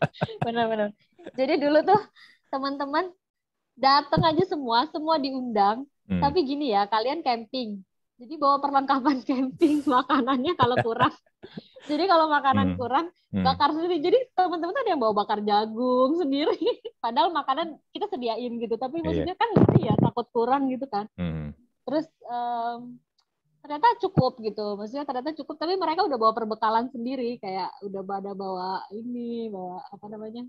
benar-benar 0.46 0.88
jadi 1.34 1.54
dulu 1.58 1.78
tuh 1.82 2.00
teman-teman 2.54 3.04
datang 3.74 4.22
aja 4.22 4.44
semua 4.46 4.86
semua 4.88 5.18
diundang 5.18 5.82
Hmm. 6.06 6.22
tapi 6.22 6.46
gini 6.46 6.70
ya 6.70 6.86
kalian 6.86 7.18
camping 7.26 7.82
jadi 8.16 8.34
bawa 8.36 8.56
perlengkapan 8.58 9.16
camping 9.28 9.84
makanannya 9.84 10.52
kalau 10.56 10.76
kurang 10.80 11.14
jadi 11.86 12.04
kalau 12.04 12.26
makanan 12.26 12.74
Hmm. 12.74 12.78
kurang 12.78 13.06
Hmm. 13.26 13.44
bakar 13.44 13.68
sendiri 13.70 14.00
jadi 14.00 14.18
teman-teman 14.32 14.72
ada 14.72 14.88
yang 14.88 15.02
bawa 15.02 15.14
bakar 15.14 15.38
jagung 15.42 16.16
sendiri 16.16 16.56
padahal 17.04 17.28
makanan 17.30 17.76
kita 17.90 18.08
sediain 18.08 18.52
gitu 18.56 18.74
tapi 18.76 18.98
Iya. 18.98 19.04
maksudnya 19.04 19.34
kan 19.36 19.48
ngeri 19.52 19.80
ya 19.84 19.94
takut 19.98 20.26
kurang 20.30 20.72
gitu 20.72 20.86
kan 20.88 21.04
Hmm. 21.14 21.52
terus 21.84 22.06
em, 22.24 22.96
ternyata 23.60 23.98
cukup 24.00 24.38
gitu 24.40 24.74
maksudnya 24.74 25.04
ternyata 25.04 25.34
cukup 25.34 25.58
tapi 25.58 25.74
mereka 25.74 26.06
udah 26.06 26.16
bawa 26.16 26.32
perbekalan 26.32 26.86
sendiri 26.88 27.36
kayak 27.36 27.68
udah 27.82 28.02
pada 28.02 28.32
bawa 28.32 28.80
ini 28.90 29.50
bawa 29.50 29.82
apa 29.90 30.06
namanya 30.06 30.42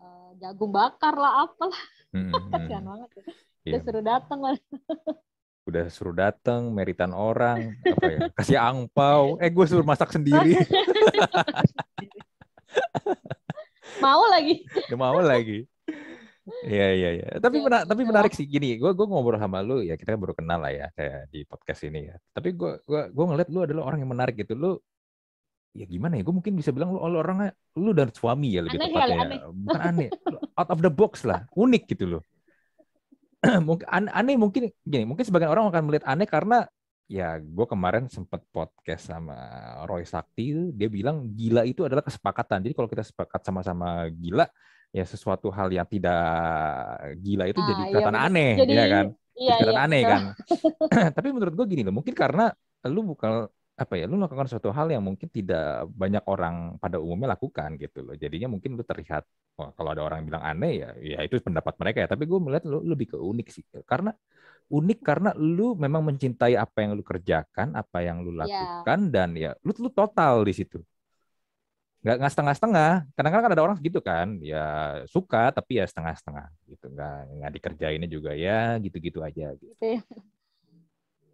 eh, 0.00 0.30
jagung 0.40 0.72
bakar 0.72 1.14
lah 1.14 1.46
apalah 1.46 1.80
Hmm. 2.10 2.30
kasihan 2.52 2.82
Hmm. 2.82 2.90
banget 2.96 3.10
ya. 3.12 3.22
Iya. 3.22 3.70
udah 3.70 3.80
suruh 3.82 4.04
datang 4.04 4.40
lah 4.40 4.54
Udah 5.64 5.88
suruh 5.88 6.12
dateng, 6.12 6.68
meritan 6.70 7.16
orang, 7.16 7.72
apa 7.80 8.04
ya, 8.04 8.18
kasih 8.36 8.58
angpau, 8.60 9.40
eh 9.40 9.48
gue 9.48 9.64
suruh 9.64 9.80
masak 9.82 10.12
sendiri, 10.12 10.60
mau 14.00 14.22
lagi 14.28 14.64
Gak 14.90 14.98
mau 14.98 15.16
lagi. 15.20 15.64
Iya 16.68 16.88
iya 16.92 17.08
iya. 17.16 17.28
Tapi 17.40 17.56
Ya, 17.56 17.64
mena- 17.64 17.86
tapi 17.88 18.04
gitu. 18.04 18.10
menarik 18.12 18.32
sih 18.36 18.44
gini. 18.44 18.76
Gue 18.76 18.92
gue 18.92 19.06
ngobrol 19.08 19.40
sama 19.40 19.64
lu 19.64 19.80
ya 19.80 19.96
kita 19.96 20.12
baru 20.12 20.36
kenal 20.36 20.60
lah 20.60 20.68
ya 20.68 20.86
kayak 20.92 21.32
di 21.32 21.40
podcast 21.48 21.80
ini 21.88 22.12
ya. 22.12 22.20
Tapi 22.36 22.52
gue 22.52 22.84
gua 22.84 23.08
gue 23.08 23.24
ngeliat 23.24 23.48
lu 23.48 23.64
adalah 23.64 23.88
orang 23.88 24.04
yang 24.04 24.12
menarik 24.12 24.36
gitu. 24.36 24.52
Lu 24.52 24.76
ya 25.72 25.88
gimana 25.88 26.20
ya? 26.20 26.22
Gue 26.28 26.36
mungkin 26.36 26.52
bisa 26.52 26.68
bilang 26.68 26.92
lu, 26.92 27.00
lu 27.00 27.16
orangnya 27.16 27.56
lu 27.80 27.96
dan 27.96 28.12
suami 28.12 28.52
ya 28.52 28.60
lebih 28.60 28.76
Aneh 28.76 28.92
tepatnya. 28.92 29.00
kali, 29.00 29.16
ya. 29.16 29.24
aneh. 29.24 29.38
Bukan 29.56 29.80
aneh, 29.80 30.08
out 30.52 30.68
of 30.68 30.80
the 30.84 30.92
box 30.92 31.24
lah, 31.24 31.48
unik 31.56 31.82
gitu 31.96 32.04
loh. 32.20 32.22
mungkin 33.68 33.86
an- 33.88 34.12
aneh 34.12 34.36
mungkin 34.40 34.72
gini. 34.84 35.04
Mungkin 35.04 35.24
sebagian 35.28 35.52
orang 35.52 35.68
akan 35.68 35.82
melihat 35.86 36.06
aneh 36.08 36.28
karena 36.28 36.64
ya 37.04 37.36
gue 37.36 37.66
kemarin 37.68 38.08
sempat 38.08 38.40
podcast 38.48 39.12
sama 39.12 39.36
Roy 39.84 40.08
Sakti 40.08 40.72
dia 40.72 40.88
bilang 40.88 41.28
gila 41.36 41.60
itu 41.68 41.84
adalah 41.84 42.00
kesepakatan 42.00 42.64
jadi 42.64 42.72
kalau 42.72 42.88
kita 42.88 43.04
sepakat 43.04 43.44
sama-sama 43.44 44.08
gila 44.08 44.48
ya 44.88 45.04
sesuatu 45.04 45.52
hal 45.52 45.68
yang 45.68 45.84
tidak 45.84 46.16
gila 47.20 47.44
itu 47.44 47.60
Ah, 47.60 47.66
jadi 47.68 47.80
iya 47.84 47.88
kelihatan 47.92 48.16
benar. 48.16 48.28
aneh 48.32 48.50
Jadi, 48.56 48.72
ya 48.72 48.84
kan 48.88 49.06
iya 49.36 49.52
kelihatan 49.60 49.76
iya 49.76 49.84
aneh 49.84 50.02
kan 50.08 50.22
tapi 51.16 51.28
menurut 51.34 51.54
gue 51.58 51.66
gini 51.68 51.82
loh 51.84 51.92
mungkin 51.92 52.14
karena 52.16 52.44
lu 52.88 53.00
bukan 53.04 53.32
apa 53.82 53.94
ya 53.98 54.04
lu 54.10 54.14
melakukan 54.20 54.46
suatu 54.46 54.70
hal 54.70 54.86
yang 54.94 55.02
mungkin 55.02 55.26
tidak 55.36 55.90
banyak 56.02 56.22
orang 56.30 56.78
pada 56.82 56.96
umumnya 57.02 57.34
lakukan 57.34 57.74
gitu 57.82 57.98
loh. 58.06 58.14
Jadinya 58.22 58.46
mungkin 58.54 58.78
lu 58.78 58.82
terlihat 58.86 59.22
wah, 59.58 59.70
kalau 59.76 59.90
ada 59.94 60.02
orang 60.06 60.16
yang 60.22 60.28
bilang 60.30 60.44
aneh 60.46 60.72
ya 60.82 60.88
ya 61.02 61.18
itu 61.26 61.34
pendapat 61.42 61.74
mereka 61.82 61.98
ya. 62.06 62.08
Tapi 62.14 62.24
gue 62.30 62.38
melihat 62.44 62.64
lu 62.70 62.78
lebih 62.86 63.06
ke 63.12 63.18
unik 63.18 63.46
sih. 63.50 63.64
Karena 63.90 64.10
unik 64.70 64.98
karena 65.08 65.30
lu 65.38 65.74
memang 65.84 66.02
mencintai 66.08 66.54
apa 66.64 66.78
yang 66.84 66.92
lu 66.98 67.04
kerjakan 67.06 67.68
apa 67.78 67.98
yang 68.06 68.22
lu 68.26 68.32
Iya. 68.34 68.38
lakukan 68.42 68.98
dan 69.14 69.28
ya 69.38 69.50
lu 69.66 69.72
lu 69.82 69.90
total 69.92 70.44
di 70.48 70.54
situ. 70.58 70.78
Nggak 72.04 72.16
nggak 72.20 72.32
setengah-setengah. 72.36 72.90
Kadang-kadang 73.16 73.44
kan 73.48 73.52
ada 73.56 73.64
orang 73.64 73.76
gitu 73.80 74.00
kan 74.04 74.28
ya 74.44 74.60
suka 75.08 75.48
tapi 75.56 75.80
ya 75.80 75.84
setengah-setengah 75.88 76.46
gitu. 76.68 76.84
Nggak 76.92 77.12
nggak 77.40 77.50
dikerjainnya 77.56 78.08
juga 78.12 78.30
ya 78.36 78.76
gitu-gitu 78.84 79.18
aja 79.24 79.46
gitu. 79.56 79.72
Gitu 79.72 79.84
ya. 79.98 80.00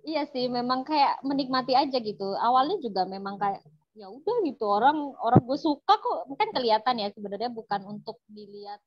Iya 0.04 0.24
sih, 0.32 0.48
memang 0.48 0.84
kayak 0.86 1.20
menikmati 1.20 1.76
aja 1.76 1.98
gitu. 2.00 2.36
Awalnya 2.36 2.80
juga 2.80 3.04
memang 3.04 3.36
kayak 3.36 3.60
ya 3.98 4.06
udah 4.08 4.36
gitu 4.46 4.64
orang 4.64 5.12
orang 5.20 5.42
gue 5.44 5.58
suka 5.60 5.94
kok. 5.98 6.18
Kan 6.40 6.48
kelihatan 6.56 6.96
ya 7.00 7.08
sebenarnya 7.12 7.50
bukan 7.52 7.84
untuk 7.84 8.20
dilihat 8.30 8.80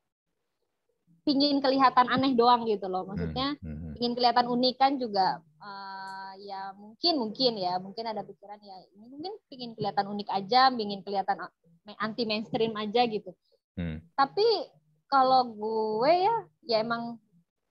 pingin 1.23 1.64
kelihatan 1.64 2.10
aneh 2.10 2.34
doang 2.34 2.65
gitu 2.65 2.90
loh. 2.90 3.06
Maksudnya 3.07 3.56
Hmm, 3.61 3.77
hmm, 3.77 3.94
ingin 4.02 4.14
kelihatan 4.18 4.45
unik 4.49 4.76
kan 4.76 4.91
juga 4.98 5.40
eh, 5.61 6.31
ya 6.49 6.73
mungkin 6.76 7.14
mungkin 7.22 7.53
ya. 7.61 7.77
Mungkin 7.77 8.03
ada 8.10 8.26
pikiran 8.26 8.60
ya 8.60 8.76
mungkin 8.98 9.34
pingin 9.48 9.72
kelihatan 9.77 10.10
unik 10.10 10.30
aja 10.34 10.73
pingin 10.73 11.06
kelihatan 11.06 11.38
anti 11.99 12.23
mainstream 12.26 12.73
aja 12.73 13.06
gitu. 13.06 13.31
Hmm. 13.73 14.06
tapi 14.14 14.45
kalau 15.10 15.49
gue 15.49 16.14
ya 16.14 16.35
ya 16.69 16.77
emang 16.85 17.18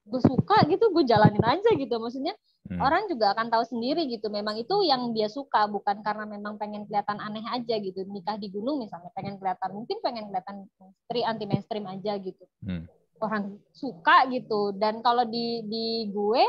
gue 0.03 0.19
suka 0.19 0.67
gitu 0.67 0.91
gue 0.91 1.03
jalanin 1.07 1.43
aja 1.43 1.69
gitu. 1.75 1.95
Maksudnya 1.95 2.35
Hmm. 2.63 2.79
orang 2.79 3.11
juga 3.11 3.35
akan 3.35 3.51
tahu 3.51 3.63
sendiri 3.67 4.07
gitu 4.07 4.31
memang 4.31 4.55
itu 4.55 4.71
yang 4.87 5.11
dia 5.11 5.27
suka 5.27 5.67
bukan 5.67 5.99
karena 5.99 6.23
memang 6.23 6.55
pengen 6.55 6.87
kelihatan 6.87 7.19
aneh 7.19 7.43
aja 7.51 7.75
gitu. 7.75 8.07
Nikah 8.07 8.39
di 8.39 8.47
gunung 8.47 8.79
misalnya 8.79 9.11
pengen 9.11 9.35
kelihatan 9.35 9.75
mungkin 9.75 9.99
pengen 9.99 10.31
kelihatan 10.31 10.63
mainstream 10.79 11.23
anti 11.27 11.45
mainstream 11.45 11.85
aja 11.91 12.15
gitu. 12.23 12.43
Hmm. 12.63 12.87
orang 13.19 13.55
suka 13.75 14.27
gitu. 14.31 14.71
Dan 14.79 15.03
kalau 15.03 15.27
di 15.27 15.63
di 15.67 16.07
gue 16.11 16.43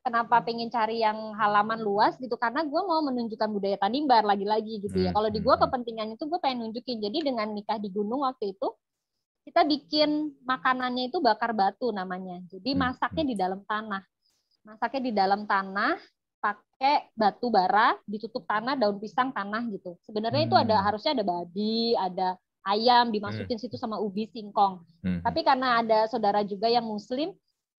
kenapa 0.00 0.40
pengen 0.40 0.72
cari 0.72 1.04
yang 1.04 1.36
halaman 1.36 1.84
luas 1.84 2.16
gitu? 2.16 2.32
Karena 2.40 2.64
gue 2.64 2.82
mau 2.88 3.04
menunjukkan 3.04 3.48
budaya 3.52 3.76
Tanimbar 3.76 4.24
lagi-lagi 4.24 4.80
gitu 4.88 5.04
ya. 5.04 5.12
Hmm, 5.12 5.16
kalau 5.20 5.28
di 5.28 5.40
gue 5.40 5.52
hmm, 5.52 5.56
hmm. 5.60 5.68
kepentingan 5.68 6.08
itu 6.16 6.24
gue 6.32 6.40
pengen 6.40 6.58
nunjukin. 6.64 6.96
Jadi 6.96 7.18
dengan 7.28 7.52
nikah 7.52 7.76
di 7.76 7.92
gunung 7.92 8.24
waktu 8.24 8.56
itu 8.56 8.72
kita 9.44 9.68
bikin 9.68 10.32
makanannya 10.48 11.12
itu 11.12 11.20
bakar 11.20 11.52
batu 11.52 11.92
namanya. 11.92 12.40
Jadi 12.48 12.72
masaknya 12.72 13.24
di 13.24 13.36
dalam 13.36 13.60
tanah 13.68 14.11
masaknya 14.62 15.00
di 15.02 15.12
dalam 15.12 15.44
tanah 15.46 15.98
pakai 16.42 17.10
batu 17.14 17.54
bara 17.54 17.94
ditutup 18.02 18.42
tanah 18.46 18.74
daun 18.74 18.98
pisang 18.98 19.30
tanah 19.30 19.62
gitu 19.70 19.94
sebenarnya 20.02 20.42
itu 20.42 20.56
ada 20.58 20.74
Hmm. 20.78 20.86
harusnya 20.90 21.12
ada 21.14 21.24
babi 21.26 21.94
ada 21.94 22.34
ayam 22.66 23.14
dimasukin 23.14 23.58
situ 23.58 23.78
sama 23.78 24.02
ubi 24.02 24.26
singkong 24.30 24.82
Hmm. 25.06 25.22
tapi 25.22 25.46
karena 25.46 25.82
ada 25.82 26.10
saudara 26.10 26.42
juga 26.42 26.66
yang 26.66 26.82
muslim 26.82 27.30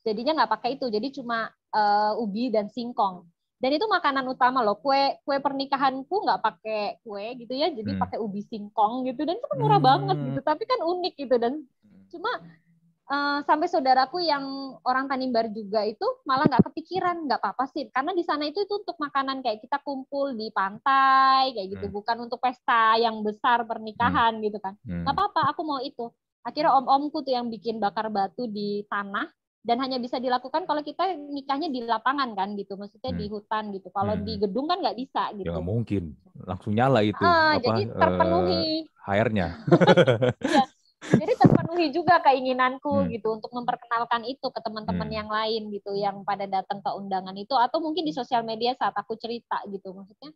jadinya 0.03 0.43
nggak 0.43 0.51
pakai 0.59 0.69
itu 0.79 0.87
jadi 0.87 1.07
cuma 1.11 1.51
uh, 1.75 2.15
ubi 2.23 2.51
dan 2.51 2.71
singkong 2.71 3.27
dan 3.63 3.71
itu 3.71 3.87
makanan 3.87 4.27
utama 4.27 4.59
loh 4.59 4.75
kue 4.79 5.15
kue 5.23 5.39
pernikahanku 5.39 6.15
nggak 6.23 6.43
pakai 6.43 6.99
kue 6.99 7.23
gitu 7.39 7.55
ya 7.55 7.71
jadi 7.71 7.95
hmm. 7.95 7.99
pakai 7.99 8.19
ubi 8.19 8.43
singkong 8.47 9.07
gitu 9.07 9.23
dan 9.23 9.39
itu 9.39 9.47
kan 9.47 9.59
murah 9.59 9.79
hmm. 9.79 9.87
banget 9.87 10.17
gitu 10.31 10.39
tapi 10.43 10.63
kan 10.67 10.79
unik 10.83 11.13
gitu 11.15 11.35
dan 11.39 11.53
hmm. 11.63 12.03
cuma 12.11 12.31
uh, 13.09 13.39
sampai 13.43 13.67
saudaraku 13.67 14.23
yang 14.23 14.43
orang 14.87 15.09
Tanimbar 15.09 15.51
juga 15.51 15.83
itu 15.83 16.05
malah 16.23 16.47
nggak 16.47 16.63
kepikiran 16.71 17.27
nggak 17.27 17.39
apa-apa 17.41 17.65
sih. 17.71 17.89
Karena 17.91 18.15
di 18.15 18.23
sana 18.23 18.47
itu 18.47 18.63
itu 18.63 18.73
untuk 18.79 18.95
makanan 18.99 19.43
kayak 19.43 19.63
kita 19.63 19.81
kumpul 19.83 20.35
di 20.37 20.53
pantai 20.53 21.51
kayak 21.57 21.67
gitu. 21.79 21.85
Hmm. 21.89 21.95
bukan 21.95 22.17
untuk 22.29 22.39
pesta 22.39 22.95
yang 22.99 23.19
besar 23.25 23.65
pernikahan 23.67 24.39
hmm. 24.39 24.43
gitu 24.47 24.57
kan. 24.61 24.73
Nggak 24.85 25.03
hmm. 25.03 25.15
apa-apa 25.15 25.41
aku 25.51 25.61
mau 25.65 25.79
itu. 25.83 26.07
Akhirnya 26.43 26.75
om-omku 26.75 27.23
tuh 27.23 27.33
yang 27.35 27.47
bikin 27.47 27.79
bakar 27.79 28.11
batu 28.11 28.47
di 28.47 28.83
tanah. 28.87 29.27
Dan 29.63 29.79
hanya 29.79 29.95
bisa 29.95 30.19
dilakukan 30.19 30.67
kalau 30.67 30.83
kita 30.83 31.15
nikahnya 31.15 31.71
di 31.71 31.87
lapangan 31.87 32.35
kan 32.35 32.51
gitu. 32.59 32.75
Maksudnya 32.75 33.15
hmm. 33.15 33.19
di 33.23 33.25
hutan 33.31 33.63
gitu. 33.71 33.87
Kalau 33.95 34.19
hmm. 34.19 34.23
di 34.27 34.33
gedung 34.35 34.67
kan 34.67 34.83
nggak 34.83 34.99
bisa 34.99 35.31
gitu. 35.39 35.47
ya 35.47 35.63
mungkin. 35.63 36.19
Langsung 36.43 36.75
nyala 36.75 36.99
itu 36.99 37.23
uh, 37.23 37.55
apa, 37.55 37.63
jadi 37.63 37.81
terpenuhi. 37.95 38.91
uh, 38.91 39.11
airnya. 39.11 39.47
Ya, 40.43 41.19
jadi 41.19 41.33
terpenuhi 41.73 41.89
juga 41.89 42.21
keinginanku 42.21 42.93
hmm. 43.01 43.09
gitu 43.17 43.27
untuk 43.33 43.49
memperkenalkan 43.49 44.21
itu 44.29 44.45
ke 44.53 44.59
teman-teman 44.61 45.09
hmm. 45.09 45.17
yang 45.17 45.29
lain 45.29 45.61
gitu 45.73 45.91
yang 45.97 46.21
pada 46.21 46.45
datang 46.45 46.85
ke 46.85 46.89
undangan 46.93 47.33
itu 47.33 47.57
atau 47.57 47.81
mungkin 47.81 48.05
di 48.05 48.13
sosial 48.13 48.45
media 48.45 48.77
saat 48.77 48.93
aku 48.93 49.17
cerita 49.17 49.57
gitu 49.73 49.89
maksudnya 49.89 50.29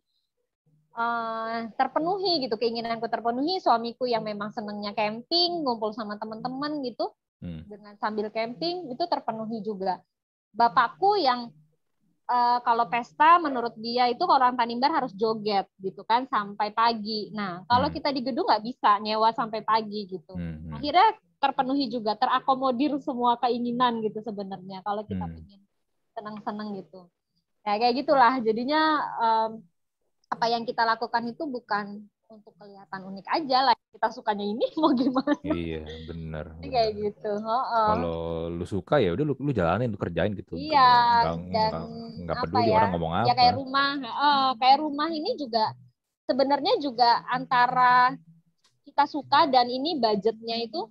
uh, 0.98 1.70
terpenuhi 1.78 2.42
gitu 2.42 2.58
keinginanku 2.58 3.06
terpenuhi 3.06 3.62
suamiku 3.62 4.10
yang 4.10 4.26
memang 4.26 4.50
senangnya 4.50 4.90
camping 4.98 5.62
ngumpul 5.62 5.94
sama 5.94 6.18
teman-teman 6.18 6.82
gitu 6.82 7.14
hmm. 7.38 7.70
dengan 7.70 7.94
sambil 8.02 8.34
camping 8.34 8.90
itu 8.90 9.04
terpenuhi 9.06 9.62
juga. 9.62 10.02
Bapakku 10.50 11.14
yang 11.22 11.54
uh, 12.26 12.58
kalau 12.66 12.90
pesta 12.90 13.38
menurut 13.38 13.78
dia 13.78 14.10
itu 14.10 14.26
orang 14.26 14.58
Tanimbar 14.58 14.90
harus 14.90 15.14
joget 15.14 15.70
gitu 15.78 16.02
kan 16.02 16.26
sampai 16.26 16.74
pagi. 16.74 17.30
Nah 17.30 17.62
kalau 17.70 17.86
hmm. 17.86 17.94
kita 17.94 18.10
di 18.10 18.26
gedung 18.26 18.50
nggak 18.50 18.64
bisa 18.66 18.98
nyewa 18.98 19.30
sampai 19.30 19.62
pagi 19.62 20.10
gitu. 20.10 20.34
Hmm. 20.34 20.66
hmm. 20.66 20.74
Akhirnya 20.74 21.08
terpenuhi 21.38 21.86
juga 21.86 22.18
terakomodir 22.18 22.98
semua 23.02 23.38
keinginan 23.38 24.02
gitu 24.02 24.18
sebenarnya 24.22 24.82
kalau 24.82 25.06
kita 25.06 25.26
hmm. 25.26 25.38
ingin 25.38 25.60
senang-senang 26.18 26.74
gitu. 26.78 27.06
Ya 27.62 27.78
kayak 27.78 27.94
gitulah 28.02 28.34
jadinya 28.42 28.82
um, 29.22 29.50
apa 30.28 30.46
yang 30.50 30.66
kita 30.66 30.82
lakukan 30.84 31.24
itu 31.30 31.46
bukan 31.46 32.04
untuk 32.28 32.52
kelihatan 32.60 33.00
unik 33.08 33.24
aja 33.24 33.72
lah 33.72 33.74
kita 33.88 34.12
sukanya 34.12 34.44
ini 34.44 34.68
mau 34.80 34.92
gimana 34.92 35.32
iya 35.48 35.80
benar 36.04 36.52
kayak 36.60 36.92
gitu 37.00 37.32
oh, 37.40 37.48
oh. 37.48 37.88
kalau 37.88 38.18
lu 38.52 38.64
suka 38.68 39.00
ya 39.00 39.16
udah 39.16 39.24
lu 39.24 39.34
lu 39.40 39.52
jalanin 39.56 39.88
lu 39.88 39.96
kerjain 39.96 40.36
gitu 40.36 40.52
iya 40.52 41.24
nggak, 41.24 41.70
dan 41.72 41.72
nggak, 42.28 42.36
peduli 42.44 42.68
ya, 42.68 42.76
orang 42.76 42.90
ngomong 42.92 43.12
apa 43.16 43.26
ya 43.32 43.34
kayak 43.34 43.54
rumah 43.56 43.90
oh, 44.04 44.48
kayak 44.60 44.78
rumah 44.84 45.08
ini 45.08 45.30
juga 45.40 45.72
sebenarnya 46.28 46.74
juga 46.84 47.24
antara 47.32 48.12
kita 48.84 49.08
suka 49.08 49.48
dan 49.48 49.64
ini 49.72 49.96
budgetnya 49.96 50.68
itu 50.68 50.84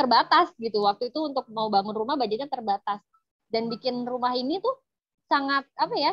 terbatas 0.00 0.48
gitu 0.56 0.80
waktu 0.88 1.12
itu 1.12 1.20
untuk 1.20 1.44
mau 1.52 1.68
bangun 1.68 1.92
rumah 1.92 2.16
budgetnya 2.16 2.48
terbatas 2.48 3.04
dan 3.52 3.68
bikin 3.68 4.08
rumah 4.08 4.32
ini 4.32 4.56
tuh 4.64 4.72
sangat 5.28 5.68
apa 5.76 5.94
ya 6.00 6.12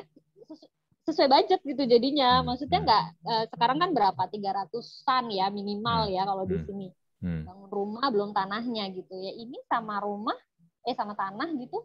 sesuai 1.07 1.31
budget 1.31 1.59
gitu 1.63 1.83
jadinya. 1.87 2.43
Hmm, 2.43 2.51
Maksudnya 2.51 2.79
hmm. 2.83 2.87
nggak 2.87 3.05
uh, 3.23 3.43
sekarang 3.55 3.77
kan 3.79 3.89
berapa? 3.95 4.21
tiga 4.27 4.51
ratusan 4.51 5.31
ya 5.31 5.47
minimal 5.47 6.11
hmm. 6.11 6.13
ya 6.19 6.21
kalau 6.27 6.43
di 6.43 6.57
sini. 6.67 6.87
Bangun 7.17 7.71
rumah 7.71 8.11
belum 8.11 8.35
tanahnya 8.35 8.91
gitu 8.91 9.15
ya. 9.15 9.31
Ini 9.33 9.57
sama 9.71 10.03
rumah 10.03 10.35
eh 10.83 10.93
sama 10.93 11.15
tanah 11.15 11.47
gitu. 11.55 11.79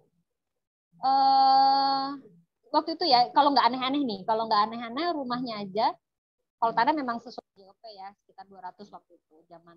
Eh 1.07 2.09
waktu 2.74 2.99
itu 2.99 3.05
ya 3.07 3.31
kalau 3.31 3.55
nggak 3.55 3.70
aneh-aneh 3.70 4.03
nih, 4.03 4.20
kalau 4.27 4.51
nggak 4.51 4.69
aneh-aneh 4.69 5.07
rumahnya 5.15 5.62
aja 5.62 5.87
kalau 6.62 6.79
tanah 6.79 6.95
memang 6.95 7.19
sesuai 7.19 7.59
JOP 7.59 7.83
ya 7.91 8.15
sekitar 8.23 8.47
200 8.47 8.87
waktu 8.95 9.19
itu 9.19 9.37
zaman 9.51 9.74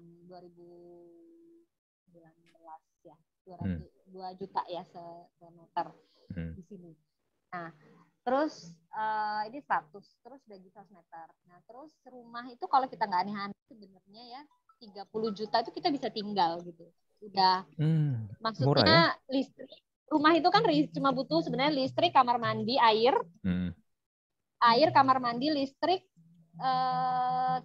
2019 2.16 3.06
ya 3.06 3.18
200 3.46 3.62
hmm. 3.62 3.84
2 4.16 4.40
juta 4.40 4.62
ya 4.72 4.84
se, 4.88 5.04
meter 5.52 5.88
hmm. 6.34 6.52
di 6.56 6.64
sini. 6.66 6.92
Nah, 7.54 7.72
terus 8.26 8.74
uh, 8.98 9.46
ini 9.46 9.62
100 9.62 9.94
terus 9.94 10.42
udah 10.50 10.58
gitu 10.58 10.74
100 10.74 10.98
meter 10.98 11.28
nah 11.46 11.62
terus 11.70 11.94
rumah 12.10 12.46
itu 12.50 12.66
kalau 12.66 12.90
kita 12.90 13.06
nggak 13.06 13.22
aneh-aneh 13.22 13.62
sebenarnya 13.70 14.24
ya 14.26 14.42
30 14.82 15.38
juta 15.38 15.62
itu 15.62 15.72
kita 15.78 15.94
bisa 15.94 16.10
tinggal 16.10 16.58
gitu 16.66 16.90
udah 17.22 17.64
hmm, 17.78 18.42
maksudnya 18.42 19.14
ya? 19.14 19.30
listrik 19.30 19.78
rumah 20.10 20.34
itu 20.34 20.50
kan 20.50 20.66
cuma 20.98 21.14
butuh 21.14 21.46
sebenarnya 21.46 21.86
listrik 21.86 22.12
kamar 22.18 22.42
mandi 22.42 22.82
air 22.82 23.14
hmm. 23.46 23.78
air 24.74 24.90
kamar 24.90 25.22
mandi 25.22 25.54
listrik 25.54 26.02
uh, 26.58 27.62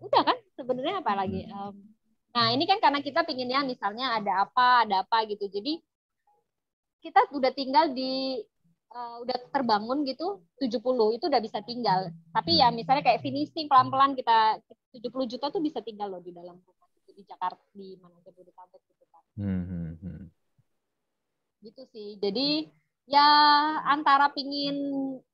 udah 0.00 0.22
kan 0.28 0.36
sebenarnya 0.60 1.00
apa 1.00 1.12
lagi 1.16 1.48
um, 1.48 1.76
nah 2.30 2.46
ini 2.54 2.64
kan 2.66 2.78
karena 2.78 3.02
kita 3.02 3.26
pinginnya 3.26 3.66
misalnya 3.66 4.14
ada 4.18 4.46
apa 4.46 4.86
ada 4.86 5.02
apa 5.02 5.26
gitu 5.26 5.50
jadi 5.50 5.82
kita 7.00 7.32
udah 7.32 7.52
tinggal 7.56 7.90
di 7.90 8.44
uh, 8.92 9.16
udah 9.24 9.36
terbangun 9.50 10.04
gitu 10.04 10.44
70 10.60 11.16
itu 11.16 11.24
udah 11.26 11.42
bisa 11.42 11.58
tinggal. 11.64 12.12
Tapi 12.30 12.60
ya 12.60 12.68
misalnya 12.68 13.02
kayak 13.04 13.24
finishing 13.24 13.66
pelan-pelan 13.66 14.12
kita 14.12 14.60
70 14.92 15.32
juta 15.32 15.46
tuh 15.48 15.62
bisa 15.62 15.80
tinggal 15.80 16.12
loh 16.12 16.22
di 16.22 16.34
dalam 16.34 16.58
rumah 16.60 16.88
gitu 17.00 17.16
di 17.16 17.22
Jakarta 17.24 17.62
di 17.72 17.96
mana 17.98 18.20
Jabodetabek 18.20 18.82
gitu 18.84 19.04
kan. 19.08 19.22
Hmm, 19.40 19.62
hmm, 19.64 19.92
hmm. 20.04 20.22
Gitu 21.64 21.82
sih. 21.90 22.08
Jadi 22.20 22.68
ya 23.08 23.26
antara 23.88 24.30
pingin 24.30 24.76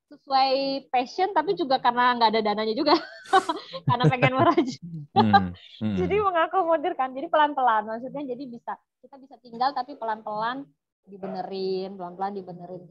sesuai 0.07 0.87
passion 0.95 1.35
tapi 1.35 1.59
juga 1.59 1.83
karena 1.83 2.15
nggak 2.15 2.31
ada 2.31 2.41
dananya 2.43 2.75
juga 2.79 2.95
karena 3.89 4.05
pengen 4.07 4.35
merajin 4.39 4.83
hmm, 5.13 5.51
hmm. 5.83 5.97
jadi 5.99 6.17
mengakomodir 6.23 6.95
kan 6.95 7.11
jadi 7.11 7.27
pelan 7.27 7.59
pelan 7.59 7.91
maksudnya 7.91 8.23
jadi 8.23 8.43
bisa 8.47 8.79
kita 9.03 9.19
bisa 9.19 9.35
tinggal 9.43 9.75
tapi 9.75 9.99
pelan 9.99 10.23
pelan 10.23 10.63
dibenerin 11.07 11.99
pelan 11.99 12.15
pelan 12.15 12.33
dibenerin 12.39 12.87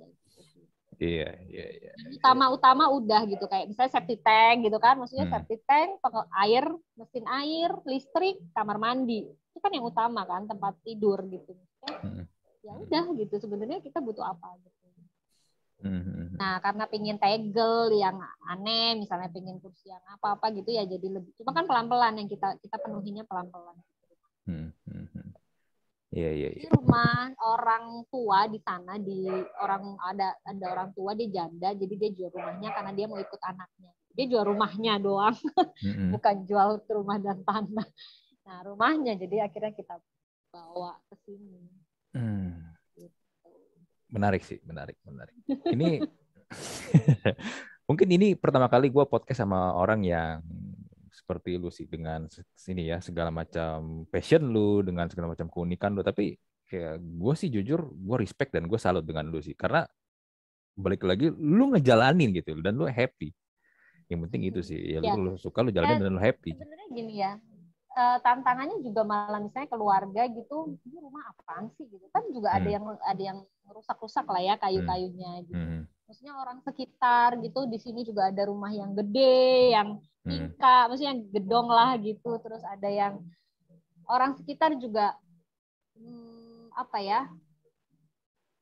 Iya, 0.95 1.27
iya, 1.51 1.65
iya. 1.75 1.91
Utama-utama 2.15 2.87
udah 2.87 3.27
gitu 3.27 3.51
kayak 3.51 3.67
misalnya 3.67 3.91
septic 3.91 4.23
tank 4.23 4.63
gitu 4.63 4.79
kan, 4.79 4.95
maksudnya 4.95 5.27
hmm. 5.27 5.35
septic 5.35 5.61
tank, 5.67 5.99
air, 6.39 6.63
mesin 6.95 7.25
air, 7.27 7.71
listrik, 7.83 8.39
kamar 8.55 8.79
mandi. 8.79 9.27
Itu 9.27 9.59
kan 9.59 9.75
yang 9.75 9.83
utama 9.83 10.23
kan, 10.23 10.47
tempat 10.47 10.79
tidur 10.87 11.19
gitu. 11.27 11.51
Hmm. 11.83 12.23
Ya 12.63 12.73
udah 12.79 13.03
gitu 13.19 13.35
sebenarnya 13.43 13.83
kita 13.83 13.99
butuh 13.99 14.23
apa 14.23 14.55
gitu. 14.63 14.84
Hmm, 15.83 16.01
hmm, 16.01 16.15
hmm. 16.15 16.37
Nah, 16.39 16.55
karena 16.63 16.83
pingin 16.87 17.17
tegel 17.19 17.91
yang 17.93 18.17
aneh, 18.47 18.95
misalnya 18.95 19.27
pingin 19.29 19.59
kursi 19.59 19.91
yang 19.91 20.01
apa-apa 20.07 20.51
gitu 20.55 20.71
ya 20.71 20.87
jadi 20.87 21.07
lebih. 21.19 21.35
Cuma 21.39 21.51
kan 21.51 21.67
pelan-pelan 21.67 22.15
yang 22.19 22.29
kita 22.31 22.55
kita 22.63 22.79
penuhinya 22.79 23.27
pelan-pelan. 23.27 23.75
Hmm. 24.45 24.71
Iya, 26.15 26.31
iya, 26.31 26.49
iya. 26.55 26.69
rumah 26.71 27.27
orang 27.43 28.07
tua 28.07 28.47
di 28.47 28.55
sana 28.63 28.95
di 28.95 29.27
orang 29.59 29.99
ada 29.99 30.31
ada 30.47 30.65
orang 30.71 30.89
tua 30.95 31.11
dia 31.11 31.27
janda 31.27 31.75
jadi 31.75 31.91
dia 31.91 32.09
jual 32.15 32.31
rumahnya 32.31 32.71
karena 32.71 32.91
dia 32.95 33.05
mau 33.11 33.19
ikut 33.19 33.41
anaknya. 33.43 33.91
Dia 34.15 34.25
jual 34.31 34.47
rumahnya 34.47 34.95
doang. 35.03 35.35
Mm-hmm. 35.83 36.09
Bukan 36.15 36.35
jual 36.47 36.69
rumah 36.87 37.19
dan 37.19 37.43
tanah. 37.43 37.87
Nah, 38.47 38.57
rumahnya 38.63 39.19
jadi 39.19 39.51
akhirnya 39.51 39.75
kita 39.75 39.99
bawa 40.55 40.95
ke 41.11 41.15
sini. 41.27 41.67
Hmm. 42.15 42.74
Menarik 44.15 44.41
sih, 44.47 44.63
menarik, 44.63 44.95
menarik. 45.03 45.35
Ini 45.67 45.99
mungkin 47.89 48.07
ini 48.07 48.39
pertama 48.39 48.71
kali 48.71 48.87
gue 48.87 49.03
podcast 49.03 49.43
sama 49.43 49.75
orang 49.75 50.07
yang 50.07 50.39
seperti 51.11 51.59
lu 51.59 51.67
sih 51.67 51.83
dengan 51.83 52.31
sini 52.55 52.87
ya 52.87 53.03
segala 53.03 53.27
macam 53.27 54.07
passion 54.07 54.47
lu 54.47 54.79
dengan 54.87 55.11
segala 55.11 55.35
macam 55.35 55.51
keunikan 55.51 55.91
lu. 55.91 55.99
Tapi 55.99 56.39
kayak 56.63 57.03
gue 57.03 57.33
sih 57.35 57.51
jujur 57.51 57.91
gue 57.91 58.17
respect 58.17 58.55
dan 58.55 58.71
gue 58.71 58.79
salut 58.79 59.03
dengan 59.03 59.27
lu 59.27 59.43
sih. 59.43 59.51
Karena 59.51 59.83
balik 60.75 61.03
lagi 61.03 61.27
lu 61.35 61.75
ngejalanin 61.75 62.31
gitu 62.39 62.55
dan 62.63 62.79
lu 62.79 62.87
happy. 62.87 63.35
Yang 64.07 64.19
penting 64.29 64.41
itu 64.47 64.59
sih 64.63 64.79
ya, 64.95 65.03
ya. 65.03 65.11
Lu, 65.11 65.27
lu 65.27 65.31
suka 65.35 65.59
lu 65.59 65.75
jalanin 65.75 65.99
ya, 65.99 66.03
dan 66.07 66.13
lu 66.15 66.21
happy. 66.23 66.55
sebenarnya 66.55 66.87
gini 66.93 67.13
ya 67.19 67.31
uh, 67.95 68.17
tantangannya 68.21 68.83
juga 68.83 69.01
malah 69.07 69.39
misalnya 69.41 69.71
keluarga 69.71 70.21
gitu 70.29 70.77
ini 70.85 70.97
rumah 70.99 71.23
apaan 71.31 71.71
sih 71.79 71.87
gitu 71.89 72.05
kan 72.11 72.23
juga 72.29 72.53
hmm. 72.53 72.57
ada 72.61 72.69
yang 72.69 72.85
ada 73.01 73.23
yang 73.23 73.39
rusak-rusak 73.65 74.27
lah 74.29 74.41
ya 74.43 74.55
kayu-kayunya 74.61 75.31
gitu 75.47 75.57
hmm 75.57 75.83
maksudnya 76.05 76.37
orang 76.37 76.61
sekitar 76.61 77.33
gitu 77.41 77.65
di 77.65 77.81
sini 77.81 78.05
juga 78.05 78.29
ada 78.29 78.45
rumah 78.45 78.69
yang 78.69 78.93
gede 78.93 79.73
yang 79.73 79.97
hmm. 79.97 80.29
tingkat 80.29 80.81
hmm. 80.85 80.87
maksudnya 80.89 81.11
yang 81.17 81.21
gedong 81.33 81.67
lah 81.69 81.91
gitu 81.97 82.31
terus 82.45 82.61
ada 82.61 82.89
yang 82.89 83.13
orang 84.05 84.37
sekitar 84.37 84.77
juga 84.77 85.17
hmm, 85.97 86.69
apa 86.77 86.97
ya 87.01 87.21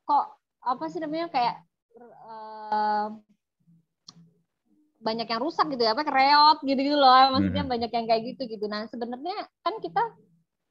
kok 0.08 0.26
apa 0.64 0.84
sih 0.88 1.00
namanya 1.04 1.28
kayak 1.28 1.56
uh, 2.00 3.12
banyak 5.04 5.28
yang 5.28 5.40
rusak 5.44 5.68
gitu 5.68 5.84
ya 5.84 5.92
apa 5.92 6.02
kereot 6.02 6.58
gitu 6.64 6.80
gitu 6.80 6.96
loh 6.96 7.36
maksudnya 7.36 7.62
hmm. 7.68 7.72
banyak 7.76 7.90
yang 7.92 8.06
kayak 8.08 8.22
gitu 8.34 8.42
gitu 8.48 8.64
nah 8.72 8.88
sebenarnya 8.88 9.36
kan 9.60 9.76
kita 9.84 10.00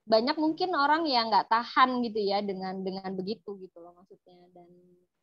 banyak 0.04 0.36
mungkin 0.36 0.74
orang 0.74 1.06
yang 1.08 1.30
nggak 1.32 1.48
tahan 1.48 2.02
gitu 2.04 2.20
ya 2.20 2.42
dengan 2.42 2.82
dengan 2.82 3.14
begitu 3.14 3.56
gitu 3.62 3.78
loh 3.80 3.94
maksudnya 3.94 4.36
dan 4.52 4.68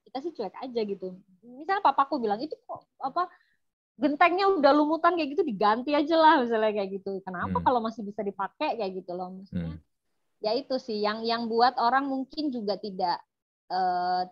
kita 0.07 0.17
sih 0.23 0.33
cuek 0.33 0.55
aja 0.57 0.81
gitu 0.87 1.19
misalnya 1.43 1.83
papaku 1.83 2.23
bilang 2.23 2.39
itu 2.41 2.55
kok 2.65 2.87
apa 3.03 3.27
gentengnya 4.01 4.49
udah 4.49 4.73
lumutan 4.73 5.13
kayak 5.19 5.37
gitu 5.37 5.45
diganti 5.45 5.93
aja 5.93 6.17
lah 6.17 6.41
misalnya 6.41 6.73
kayak 6.73 6.91
gitu 7.03 7.21
kenapa 7.21 7.61
hmm. 7.61 7.67
kalau 7.67 7.85
masih 7.85 8.07
bisa 8.07 8.25
dipakai 8.25 8.81
kayak 8.81 9.05
gitu 9.05 9.13
loh 9.13 9.29
maksudnya 9.37 9.77
hmm. 9.77 9.83
ya 10.41 10.57
itu 10.57 10.75
sih 10.81 11.03
yang 11.03 11.21
yang 11.27 11.51
buat 11.51 11.77
orang 11.77 12.09
mungkin 12.09 12.49
juga 12.49 12.81
tidak 12.81 13.21
uh, 13.69 14.25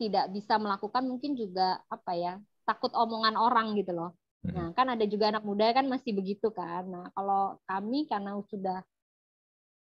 tidak 0.00 0.32
bisa 0.32 0.56
melakukan 0.56 1.04
mungkin 1.04 1.36
juga 1.36 1.84
apa 1.92 2.12
ya 2.16 2.34
takut 2.64 2.92
omongan 2.96 3.36
orang 3.36 3.76
gitu 3.78 3.92
loh. 3.92 4.10
Nah 4.44 4.76
kan 4.76 4.92
ada 4.92 5.04
juga 5.08 5.32
anak 5.32 5.44
muda 5.44 5.72
kan 5.72 5.88
masih 5.88 6.12
begitu 6.12 6.52
kan. 6.52 6.84
Nah 6.84 7.04
kalau 7.16 7.56
kami 7.64 8.04
karena 8.04 8.36
sudah 8.48 8.84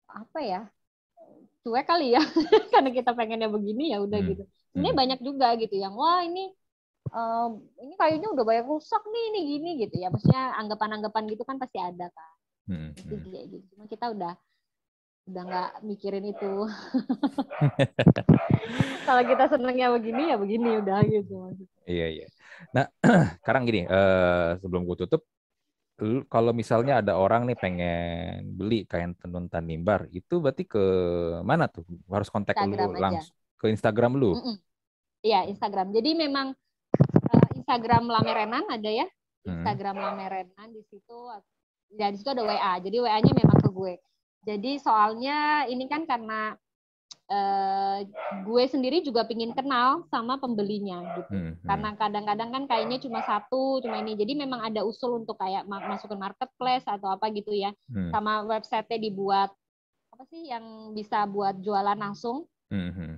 apa 0.05 0.41
ya 0.45 0.61
cuek 1.65 1.89
kali 1.89 2.13
ya 2.13 2.21
karena 2.73 2.93
kita 2.93 3.17
pengennya 3.17 3.49
begini 3.49 3.97
ya 3.97 4.05
udah 4.05 4.21
hmm. 4.21 4.29
gitu. 4.37 4.45
Ini 4.77 4.89
hmm. 4.93 4.99
banyak 4.99 5.21
juga 5.25 5.57
gitu 5.57 5.77
yang 5.81 5.97
wah 5.97 6.21
ini 6.21 6.53
um, 7.09 7.65
ini 7.81 7.95
kayunya 7.97 8.29
udah 8.29 8.45
banyak 8.45 8.67
rusak 8.69 9.01
nih 9.09 9.25
ini 9.33 9.41
gini 9.57 9.71
gitu 9.89 9.95
ya. 9.97 10.13
Maksudnya 10.13 10.61
anggapan-anggapan 10.61 11.25
gitu 11.33 11.43
kan 11.49 11.57
pasti 11.57 11.81
ada 11.81 12.13
kan. 12.13 12.33
Hmm. 12.69 12.91
hmm. 12.93 13.33
kayak 13.33 13.47
gitu. 13.49 13.65
Cuma 13.77 13.85
kita 13.89 14.13
udah 14.13 14.33
udah 15.25 15.43
nggak 15.49 15.71
mikirin 15.89 16.29
itu. 16.29 16.53
Kalau 19.09 19.23
kita 19.25 19.45
senengnya 19.53 19.89
begini 19.93 20.33
ya 20.33 20.37
begini 20.37 20.81
udah 20.81 21.01
gitu 21.05 21.53
iya 21.85 22.09
iya 22.09 22.27
nah 22.71 22.87
sekarang 23.43 23.67
gini 23.67 23.87
uh, 23.87 24.59
sebelum 24.59 24.87
gue 24.87 24.97
tutup 25.07 25.23
kalau 26.27 26.51
misalnya 26.51 26.99
ada 26.99 27.15
orang 27.15 27.47
nih 27.47 27.55
pengen 27.55 28.59
beli 28.59 28.83
kain 28.83 29.15
tenun 29.15 29.47
tanimbar, 29.47 30.11
itu 30.11 30.43
berarti 30.43 30.67
ke 30.67 30.83
mana 31.47 31.71
tuh? 31.71 31.87
Harus 32.11 32.27
kontak 32.35 32.59
lu 32.67 32.75
langsung 32.99 33.31
ke 33.63 33.71
Instagram 33.71 34.19
lu? 34.19 34.35
Iya, 35.23 35.47
Instagram. 35.47 35.95
Jadi 35.95 36.19
memang 36.19 36.51
uh, 37.31 37.49
Instagram 37.55 38.11
Lamerenan 38.11 38.67
ada 38.67 38.91
ya. 38.91 39.07
Instagram 39.47 39.95
hmm. 40.01 40.05
Lamerenan 40.05 40.69
di 40.73 40.83
situ 40.89 41.19
ya 41.95 42.11
di 42.11 42.17
situ 42.19 42.31
ada 42.33 42.43
WA. 42.43 42.75
Jadi 42.83 42.97
WA-nya 42.99 43.33
memang 43.33 43.59
ke 43.63 43.71
gue. 43.71 43.95
Jadi 44.45 44.73
soalnya 44.83 45.65
ini 45.71 45.87
kan 45.87 46.05
karena 46.05 46.59
uh, 47.31 47.99
gue 48.45 48.65
sendiri 48.69 49.01
juga 49.01 49.25
pingin 49.25 49.55
kenal 49.57 50.05
sama 50.13 50.37
pembelinya 50.37 51.03
gitu. 51.19 51.35
Hmm, 51.35 51.53
hmm. 51.57 51.67
Karena 51.67 51.91
kadang-kadang 51.97 52.51
kan 52.53 52.65
kayaknya 52.69 52.99
cuma 53.01 53.21
satu, 53.25 53.81
cuma 53.81 54.01
ini. 54.01 54.19
Jadi 54.19 54.33
memang 54.39 54.61
ada 54.63 54.85
usul 54.85 55.25
untuk 55.25 55.39
kayak 55.41 55.67
masuk 55.67 56.13
ke 56.13 56.17
marketplace 56.17 56.87
atau 56.87 57.11
apa 57.13 57.31
gitu 57.33 57.55
ya. 57.55 57.75
Hmm. 57.91 58.11
Sama 58.13 58.45
website 58.45 58.89
dibuat 58.99 59.51
apa 60.15 60.25
sih 60.31 60.47
yang 60.51 60.95
bisa 60.95 61.27
buat 61.27 61.59
jualan 61.59 61.99
langsung. 61.99 62.47
Hmm. 62.71 62.93
hmm. 62.93 63.15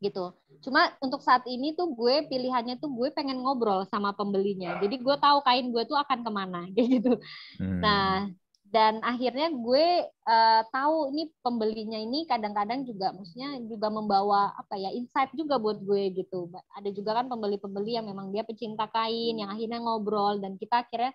Gitu. 0.00 0.24
Cuma 0.64 0.96
untuk 1.04 1.20
saat 1.20 1.44
ini 1.44 1.76
tuh 1.76 1.92
gue 1.92 2.24
pilihannya 2.28 2.80
tuh 2.80 2.88
gue 2.88 3.12
pengen 3.12 3.44
ngobrol 3.44 3.84
sama 3.88 4.16
pembelinya. 4.16 4.80
Jadi 4.80 4.96
gue 4.96 5.16
tahu 5.20 5.44
kain 5.44 5.68
gue 5.68 5.84
tuh 5.84 5.96
akan 6.00 6.24
ke 6.24 6.30
mana 6.32 6.60
kayak 6.74 6.88
gitu. 7.00 7.12
Hmm. 7.60 7.80
Nah, 7.84 8.32
dan 8.70 9.02
akhirnya 9.02 9.50
gue 9.50 9.86
uh, 10.30 10.62
tahu 10.70 11.10
ini 11.10 11.26
pembelinya 11.42 11.98
ini 11.98 12.22
kadang-kadang 12.30 12.86
juga 12.86 13.10
maksudnya 13.10 13.58
juga 13.66 13.90
membawa 13.90 14.54
apa 14.54 14.78
ya 14.78 14.94
insight 14.94 15.34
juga 15.34 15.58
buat 15.58 15.82
gue 15.82 16.14
gitu 16.14 16.46
ada 16.78 16.86
juga 16.94 17.18
kan 17.18 17.26
pembeli-pembeli 17.26 17.98
yang 17.98 18.06
memang 18.06 18.30
dia 18.30 18.46
pecinta 18.46 18.86
kain 18.94 19.42
yang 19.42 19.50
akhirnya 19.50 19.82
ngobrol 19.82 20.38
dan 20.38 20.54
kita 20.54 20.86
akhirnya 20.86 21.10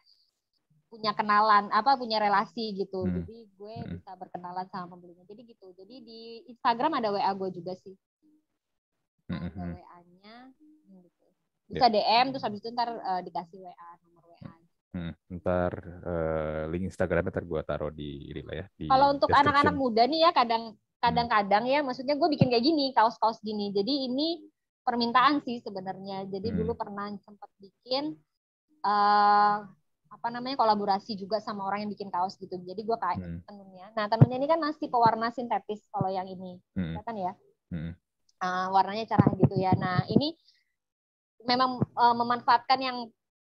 punya 0.91 1.15
kenalan 1.15 1.71
apa 1.71 1.95
punya 1.95 2.19
relasi 2.19 2.75
gitu 2.75 3.07
hmm. 3.07 3.23
jadi 3.23 3.37
gue 3.47 3.75
hmm. 3.87 3.91
bisa 3.99 4.11
berkenalan 4.19 4.67
sama 4.67 4.91
pembelinya 4.91 5.23
jadi 5.23 5.41
gitu 5.47 5.71
jadi 5.79 5.95
di 6.03 6.43
Instagram 6.51 6.99
ada 6.99 7.15
WA 7.15 7.31
gue 7.39 7.49
juga 7.55 7.71
sih 7.79 7.95
hmm. 9.31 9.39
ada 9.47 9.47
hmm. 9.55 9.73
WA-nya 9.79 10.37
gitu. 10.91 11.27
bisa 11.71 11.87
yeah. 11.87 11.93
DM 12.03 12.25
terus 12.35 12.43
habis 12.43 12.59
itu 12.59 12.69
ntar 12.75 12.91
uh, 12.99 13.23
dikasih 13.23 13.63
WA 13.63 13.89
Hmm, 14.95 15.11
ntar 15.27 15.75
uh, 16.07 16.71
link 16.71 16.87
Instagramnya 16.87 17.35
ntar 17.35 17.43
gue 17.43 17.61
taruh 17.67 17.91
di 17.91 18.31
ini 18.31 18.41
lah 18.47 18.55
ya. 18.63 18.65
Kalau 18.87 19.07
untuk 19.11 19.27
anak-anak 19.27 19.75
muda 19.75 20.07
nih 20.07 20.23
ya 20.23 20.31
kadang 20.31 20.79
kadang-kadang 21.03 21.67
ya, 21.67 21.83
maksudnya 21.83 22.15
gue 22.15 22.29
bikin 22.31 22.47
kayak 22.47 22.63
gini 22.63 22.95
kaos-kaos 22.95 23.43
gini. 23.43 23.75
Jadi 23.75 24.07
ini 24.07 24.39
permintaan 24.87 25.43
sih 25.43 25.59
sebenarnya. 25.59 26.31
Jadi 26.31 26.47
hmm. 26.47 26.57
dulu 26.63 26.79
pernah 26.79 27.11
sempat 27.19 27.51
bikin 27.59 28.15
uh, 28.87 29.67
apa 30.07 30.27
namanya 30.31 30.55
kolaborasi 30.55 31.19
juga 31.19 31.43
sama 31.43 31.67
orang 31.67 31.83
yang 31.83 31.91
bikin 31.91 32.07
kaos 32.07 32.39
gitu. 32.39 32.55
Jadi 32.55 32.81
gue 32.87 32.95
kayak 32.95 33.19
hmm. 33.19 33.43
tenunnya. 33.43 33.91
Nah 33.99 34.07
tenunnya 34.07 34.37
ini 34.39 34.47
kan 34.47 34.63
masih 34.63 34.87
pewarna 34.87 35.27
sintetis 35.35 35.83
kalau 35.91 36.07
yang 36.07 36.31
ini, 36.31 36.55
hmm. 36.71 37.03
kan 37.03 37.15
ya. 37.19 37.35
Hmm. 37.67 37.91
Uh, 38.39 38.67
warnanya 38.71 39.11
cerah 39.11 39.27
gitu 39.35 39.59
ya. 39.59 39.75
Nah 39.75 40.07
ini 40.07 40.39
memang 41.43 41.83
uh, 41.83 42.15
memanfaatkan 42.15 42.79
yang 42.79 42.97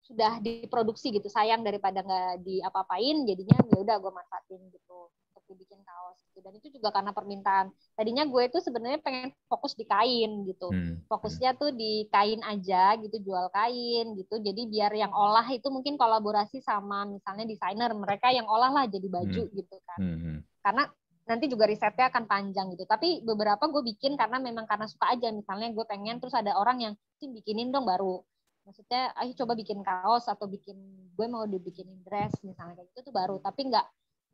sudah 0.01 0.41
diproduksi 0.41 1.13
gitu 1.13 1.29
sayang 1.29 1.61
daripada 1.61 2.01
nggak 2.01 2.41
diapa-apain 2.41 3.21
jadinya 3.23 3.57
ya 3.69 3.77
udah 3.77 3.95
gue 4.01 4.11
manfaatin 4.11 4.61
gitu 4.73 4.97
untuk 5.31 5.43
dibikin 5.45 5.79
kaos 5.85 6.17
gitu 6.25 6.41
dan 6.41 6.53
itu 6.57 6.67
juga 6.73 6.89
karena 6.89 7.13
permintaan 7.13 7.69
tadinya 7.93 8.25
gue 8.25 8.43
itu 8.49 8.57
sebenarnya 8.59 8.99
pengen 9.05 9.29
fokus 9.45 9.77
di 9.77 9.85
kain 9.85 10.43
gitu 10.49 10.73
hmm. 10.73 11.05
fokusnya 11.05 11.53
tuh 11.55 11.69
di 11.71 12.09
kain 12.09 12.41
aja 12.41 12.97
gitu 12.97 13.21
jual 13.21 13.53
kain 13.53 14.17
gitu 14.17 14.41
jadi 14.41 14.61
biar 14.67 14.91
yang 14.97 15.13
olah 15.13 15.45
itu 15.53 15.69
mungkin 15.69 15.95
kolaborasi 16.01 16.65
sama 16.65 17.05
misalnya 17.05 17.45
desainer 17.45 17.93
mereka 17.93 18.33
yang 18.33 18.49
olah 18.49 18.73
lah 18.73 18.85
jadi 18.89 19.05
baju 19.05 19.43
hmm. 19.47 19.53
gitu 19.53 19.75
kan 19.85 19.99
hmm. 20.01 20.17
hmm. 20.17 20.37
karena 20.65 20.83
nanti 21.29 21.45
juga 21.47 21.69
risetnya 21.69 22.09
akan 22.09 22.25
panjang 22.25 22.73
gitu 22.73 22.83
tapi 22.89 23.21
beberapa 23.21 23.69
gue 23.69 23.85
bikin 23.93 24.17
karena 24.17 24.41
memang 24.41 24.65
karena 24.65 24.89
suka 24.89 25.13
aja 25.13 25.29
misalnya 25.29 25.69
gue 25.71 25.85
pengen 25.85 26.17
terus 26.17 26.33
ada 26.33 26.57
orang 26.57 26.81
yang 26.81 26.93
sih 27.21 27.29
bikinin 27.29 27.69
dong 27.69 27.85
baru 27.85 28.25
maksudnya 28.71 29.11
ayo 29.19 29.35
coba 29.35 29.53
bikin 29.59 29.83
kaos 29.83 30.31
atau 30.31 30.47
bikin 30.47 30.79
gue 31.11 31.27
mau 31.27 31.43
dibikinin 31.43 31.99
dress 32.07 32.31
misalnya 32.39 32.79
kayak 32.79 32.87
gitu 32.95 33.11
tuh 33.11 33.13
baru. 33.13 33.35
Tapi 33.43 33.67
nggak 33.67 33.85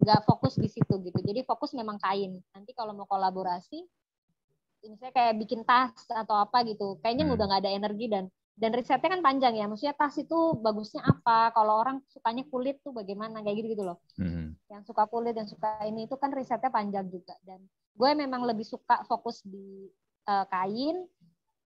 nggak 0.06 0.22
fokus 0.30 0.62
di 0.62 0.70
situ 0.70 1.02
gitu. 1.02 1.20
Jadi 1.26 1.42
fokus 1.42 1.74
memang 1.74 1.98
kain. 1.98 2.38
Nanti 2.54 2.78
kalau 2.78 2.94
mau 2.94 3.10
kolaborasi 3.10 3.82
misalnya 4.86 5.12
kayak 5.18 5.34
bikin 5.42 5.66
tas 5.66 6.06
atau 6.14 6.38
apa 6.38 6.62
gitu. 6.70 7.02
Kayaknya 7.02 7.26
hmm. 7.26 7.34
udah 7.34 7.46
nggak 7.50 7.62
ada 7.66 7.72
energi 7.74 8.06
dan 8.06 8.30
dan 8.54 8.72
risetnya 8.78 9.10
kan 9.10 9.26
panjang 9.26 9.58
ya. 9.58 9.66
Maksudnya 9.66 9.98
tas 9.98 10.14
itu 10.22 10.38
bagusnya 10.62 11.02
apa? 11.02 11.50
Kalau 11.58 11.82
orang 11.82 12.06
sukanya 12.14 12.46
kulit 12.46 12.78
tuh 12.86 12.94
bagaimana? 12.94 13.42
Kayak 13.42 13.66
gitu 13.66 13.68
gitu 13.74 13.84
loh. 13.90 13.98
Hmm. 14.22 14.54
yang 14.70 14.86
suka 14.86 15.10
kulit 15.10 15.34
yang 15.34 15.50
suka 15.50 15.82
ini 15.90 16.06
itu 16.06 16.14
kan 16.22 16.30
risetnya 16.30 16.70
panjang 16.70 17.10
juga. 17.10 17.34
Dan 17.42 17.66
gue 17.98 18.12
memang 18.14 18.46
lebih 18.46 18.70
suka 18.70 19.02
fokus 19.10 19.42
di 19.42 19.90
uh, 20.30 20.46
kain 20.46 21.10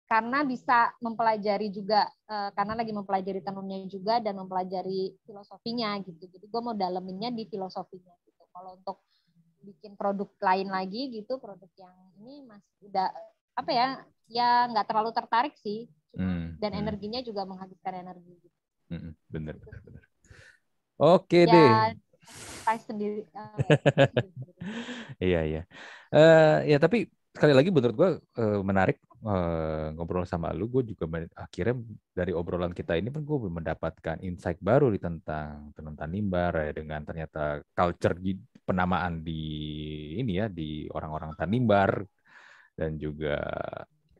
karena 0.08 0.40
bisa 0.48 0.96
mempelajari 1.04 1.68
juga 1.68 2.08
uh, 2.32 2.50
karena 2.56 2.80
lagi 2.80 2.96
mempelajari 2.96 3.44
tenunnya 3.44 3.84
juga 3.92 4.24
dan 4.24 4.40
mempelajari 4.40 5.20
filosofinya 5.28 6.00
gitu. 6.00 6.32
Jadi 6.32 6.48
gue 6.48 6.62
mau 6.64 6.72
daleminnya 6.72 7.28
di 7.36 7.44
filosofinya 7.44 8.16
gitu. 8.24 8.44
Kalau 8.56 8.80
untuk 8.80 9.04
bikin 9.68 10.00
produk 10.00 10.32
lain 10.40 10.72
lagi 10.72 11.12
gitu 11.12 11.44
produk 11.44 11.68
yang 11.76 11.92
ini 12.24 12.48
masih 12.48 12.88
udah 12.88 13.12
apa 13.60 13.72
ya 13.76 13.88
ya 14.32 14.50
nggak 14.72 14.88
terlalu 14.88 15.12
tertarik 15.12 15.56
sih. 15.60 15.92
Hmm, 16.16 16.56
dan 16.58 16.72
hmm. 16.72 16.82
energinya 16.88 17.20
juga 17.20 17.44
menghabiskan 17.44 18.00
energi 18.00 18.32
gitu. 18.40 18.58
Hmm, 18.88 19.12
bener 19.28 19.60
bener 19.60 19.80
bener. 19.84 20.04
Oke 20.98 21.46
ya, 21.46 21.52
deh. 21.52 22.80
sendiri 22.80 23.28
uh, 23.36 23.56
iya 25.28 25.42
iya. 25.44 25.62
Uh, 26.12 26.64
ya 26.64 26.80
tapi 26.80 27.12
sekali 27.38 27.54
lagi 27.54 27.70
menurut 27.70 27.96
gue 27.96 28.10
uh, 28.42 28.62
menarik 28.66 28.98
uh, 29.22 29.94
ngobrol 29.94 30.26
sama 30.26 30.50
lu, 30.52 30.66
gue 30.68 30.98
juga 30.98 31.06
akhirnya 31.38 31.78
dari 32.12 32.34
obrolan 32.34 32.74
kita 32.74 32.98
ini 32.98 33.14
pun 33.14 33.22
gue 33.22 33.38
mendapatkan 33.48 34.18
insight 34.26 34.58
baru 34.58 34.90
di 34.90 34.98
tentang 34.98 35.70
tenun 35.78 35.94
Tanimbar 35.94 36.58
ya 36.58 36.74
dengan 36.74 37.06
ternyata 37.06 37.62
culture 37.78 38.18
di, 38.18 38.34
penamaan 38.66 39.22
di 39.22 39.42
ini 40.18 40.42
ya 40.42 40.50
di 40.50 40.90
orang-orang 40.90 41.38
Tanimbar 41.38 42.02
dan 42.74 42.98
juga 42.98 43.38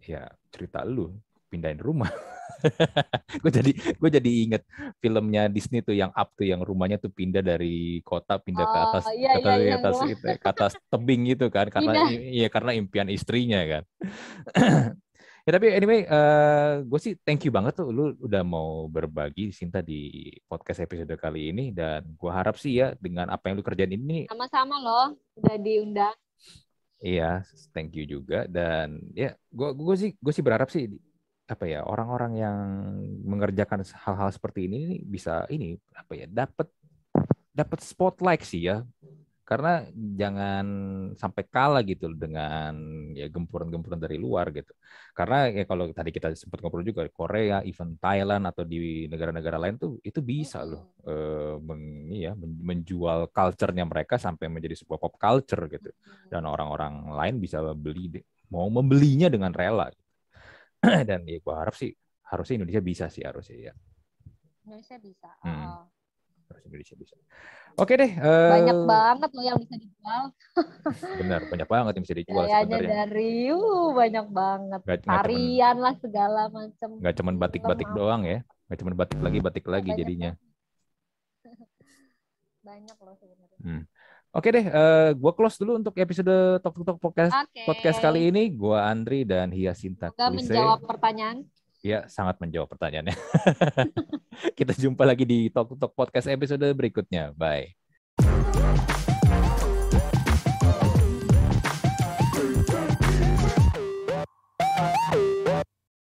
ya 0.06 0.24
cerita 0.54 0.86
lu 0.86 1.12
pindahin 1.48 1.80
rumah. 1.82 2.12
gue 3.44 3.52
jadi 3.54 3.72
gue 3.74 4.10
jadi 4.10 4.32
inget 4.50 4.64
filmnya 4.98 5.46
Disney 5.46 5.86
tuh 5.86 5.94
yang 5.94 6.10
up 6.14 6.34
tuh 6.34 6.48
yang 6.50 6.62
rumahnya 6.66 6.98
tuh 6.98 7.14
pindah 7.14 7.46
dari 7.46 8.02
kota 8.02 8.42
pindah 8.42 8.66
oh, 8.66 8.72
ke 8.72 8.80
atas 8.82 9.04
iya, 9.14 9.32
ke 9.38 9.40
atas, 9.46 9.58
iya, 9.62 9.74
atas 9.78 9.96
iya. 10.02 10.14
itu, 10.14 10.26
ke 10.26 10.48
atas 10.48 10.74
tebing 10.90 11.22
gitu 11.30 11.46
kan 11.54 11.70
karena 11.70 12.10
iya 12.10 12.48
karena 12.50 12.72
impian 12.74 13.08
istrinya 13.14 13.62
kan. 13.62 13.84
ya 15.48 15.56
tapi 15.56 15.72
anyway 15.72 16.04
uh, 16.12 16.84
gue 16.84 17.00
sih 17.00 17.14
thank 17.24 17.48
you 17.48 17.54
banget 17.56 17.80
tuh 17.80 17.88
lu 17.88 18.12
udah 18.20 18.44
mau 18.44 18.92
berbagi 18.92 19.56
Sinta 19.56 19.80
di 19.80 20.28
podcast 20.44 20.84
episode 20.84 21.16
kali 21.16 21.56
ini 21.56 21.72
dan 21.72 22.04
gue 22.04 22.32
harap 22.32 22.60
sih 22.60 22.84
ya 22.84 22.92
dengan 23.00 23.32
apa 23.32 23.48
yang 23.48 23.56
lu 23.56 23.64
kerjain 23.64 23.96
ini 23.96 24.28
sama-sama 24.28 24.76
loh 24.76 25.16
udah 25.40 25.56
diundang 25.56 26.16
Iya, 26.98 27.46
thank 27.78 27.94
you 27.94 28.10
juga 28.10 28.50
dan 28.50 28.98
ya 29.14 29.38
gue 29.54 29.70
gue 29.70 29.96
sih 30.02 30.12
gue 30.18 30.34
sih 30.34 30.42
berharap 30.42 30.74
sih 30.74 30.90
apa 31.48 31.64
ya 31.64 31.80
orang-orang 31.88 32.34
yang 32.36 32.60
mengerjakan 33.24 33.88
hal-hal 34.04 34.30
seperti 34.36 34.68
ini 34.68 35.00
bisa 35.00 35.48
ini 35.48 35.80
apa 35.96 36.12
ya 36.14 36.28
dapat 36.28 36.68
dapat 37.56 37.80
spotlight 37.82 38.44
sih 38.44 38.68
ya 38.68 38.84
karena 39.48 39.80
jangan 39.96 40.66
sampai 41.16 41.48
kalah 41.48 41.80
gitu 41.88 42.12
dengan 42.12 42.76
ya 43.16 43.32
gempuran-gempuran 43.32 43.96
dari 43.96 44.20
luar 44.20 44.52
gitu. 44.52 44.76
Karena 45.16 45.48
ya 45.48 45.64
kalau 45.64 45.88
tadi 45.96 46.12
kita 46.12 46.36
sempat 46.36 46.60
ngobrol 46.60 46.84
juga 46.84 47.08
Korea, 47.08 47.64
even 47.64 47.96
Thailand 47.96 48.44
atau 48.44 48.68
di 48.68 49.08
negara-negara 49.08 49.56
lain 49.56 49.80
tuh 49.80 50.04
itu 50.04 50.20
bisa 50.20 50.68
loh 50.68 51.00
eh, 51.08 51.56
men, 51.64 52.12
ya, 52.12 52.36
menjual 52.36 53.32
culture-nya 53.32 53.88
mereka 53.88 54.20
sampai 54.20 54.52
menjadi 54.52 54.84
sebuah 54.84 55.00
pop 55.00 55.16
culture 55.16 55.64
gitu. 55.72 55.96
Dan 56.28 56.44
orang-orang 56.44 57.08
lain 57.08 57.40
bisa 57.40 57.64
beli 57.72 58.20
mau 58.52 58.68
membelinya 58.68 59.32
dengan 59.32 59.56
rela. 59.56 59.88
Gitu. 59.96 60.07
Dan 61.10 61.26
ya 61.26 61.38
gue 61.42 61.56
harap 61.56 61.76
sih 61.76 61.92
harusnya 62.28 62.56
Indonesia 62.64 62.84
bisa 62.84 63.06
sih 63.08 63.24
harusnya 63.24 63.72
ya. 63.72 63.74
Indonesia 64.68 64.98
bisa. 65.00 65.32
Hmm. 65.42 65.64
Oh. 65.64 65.86
Indonesia 66.68 66.96
bisa. 66.96 67.16
Oke 67.78 67.94
deh. 67.94 68.12
Uh, 68.18 68.52
banyak 68.52 68.80
banget 68.90 69.30
loh 69.36 69.44
yang 69.46 69.58
bisa 69.62 69.76
dijual. 69.78 70.24
benar, 71.22 71.42
banyak 71.46 71.68
banget 71.70 71.92
yang 71.94 72.04
bisa 72.08 72.16
dijual 72.18 72.44
Kayaknya 72.48 72.78
dari 73.06 73.34
uh, 73.54 73.88
banyak 73.94 74.28
banget. 74.32 74.82
Gak, 74.82 75.00
Tarian 75.06 75.78
lah 75.78 75.94
segala 76.00 76.42
macam. 76.50 76.90
Gak 77.04 77.16
cuma 77.22 77.32
batik-batik 77.38 77.90
doang 77.94 78.26
ya. 78.26 78.40
Gak 78.68 78.78
cuma 78.84 78.92
batik 78.98 79.20
lagi, 79.22 79.40
batik 79.40 79.66
lagi 79.68 79.90
banyak 79.94 80.00
jadinya. 80.00 80.32
banyak 82.68 82.98
loh 83.00 83.16
sebenarnya. 83.16 83.60
Hmm. 83.64 83.84
Oke 84.38 84.54
deh, 84.54 84.70
uh, 84.70 85.18
gue 85.18 85.32
close 85.34 85.58
dulu 85.58 85.82
untuk 85.82 85.98
episode 85.98 86.62
Talk 86.62 86.78
Talk 86.86 87.02
Podcast 87.02 87.34
okay. 87.34 87.66
podcast 87.66 87.98
kali 87.98 88.30
ini. 88.30 88.54
Gue 88.54 88.78
Andri 88.78 89.26
dan 89.26 89.50
Hiasinta. 89.50 90.14
Semoga 90.14 90.30
menjawab 90.30 90.80
pertanyaan. 90.86 91.38
Ya, 91.82 92.06
sangat 92.06 92.38
menjawab 92.38 92.70
pertanyaannya. 92.70 93.18
Kita 94.58 94.78
jumpa 94.78 95.10
lagi 95.10 95.26
di 95.26 95.50
Talk 95.50 95.74
Talk 95.82 95.98
Podcast 95.98 96.30
episode 96.30 96.70
berikutnya. 96.78 97.34
Bye. 97.34 97.87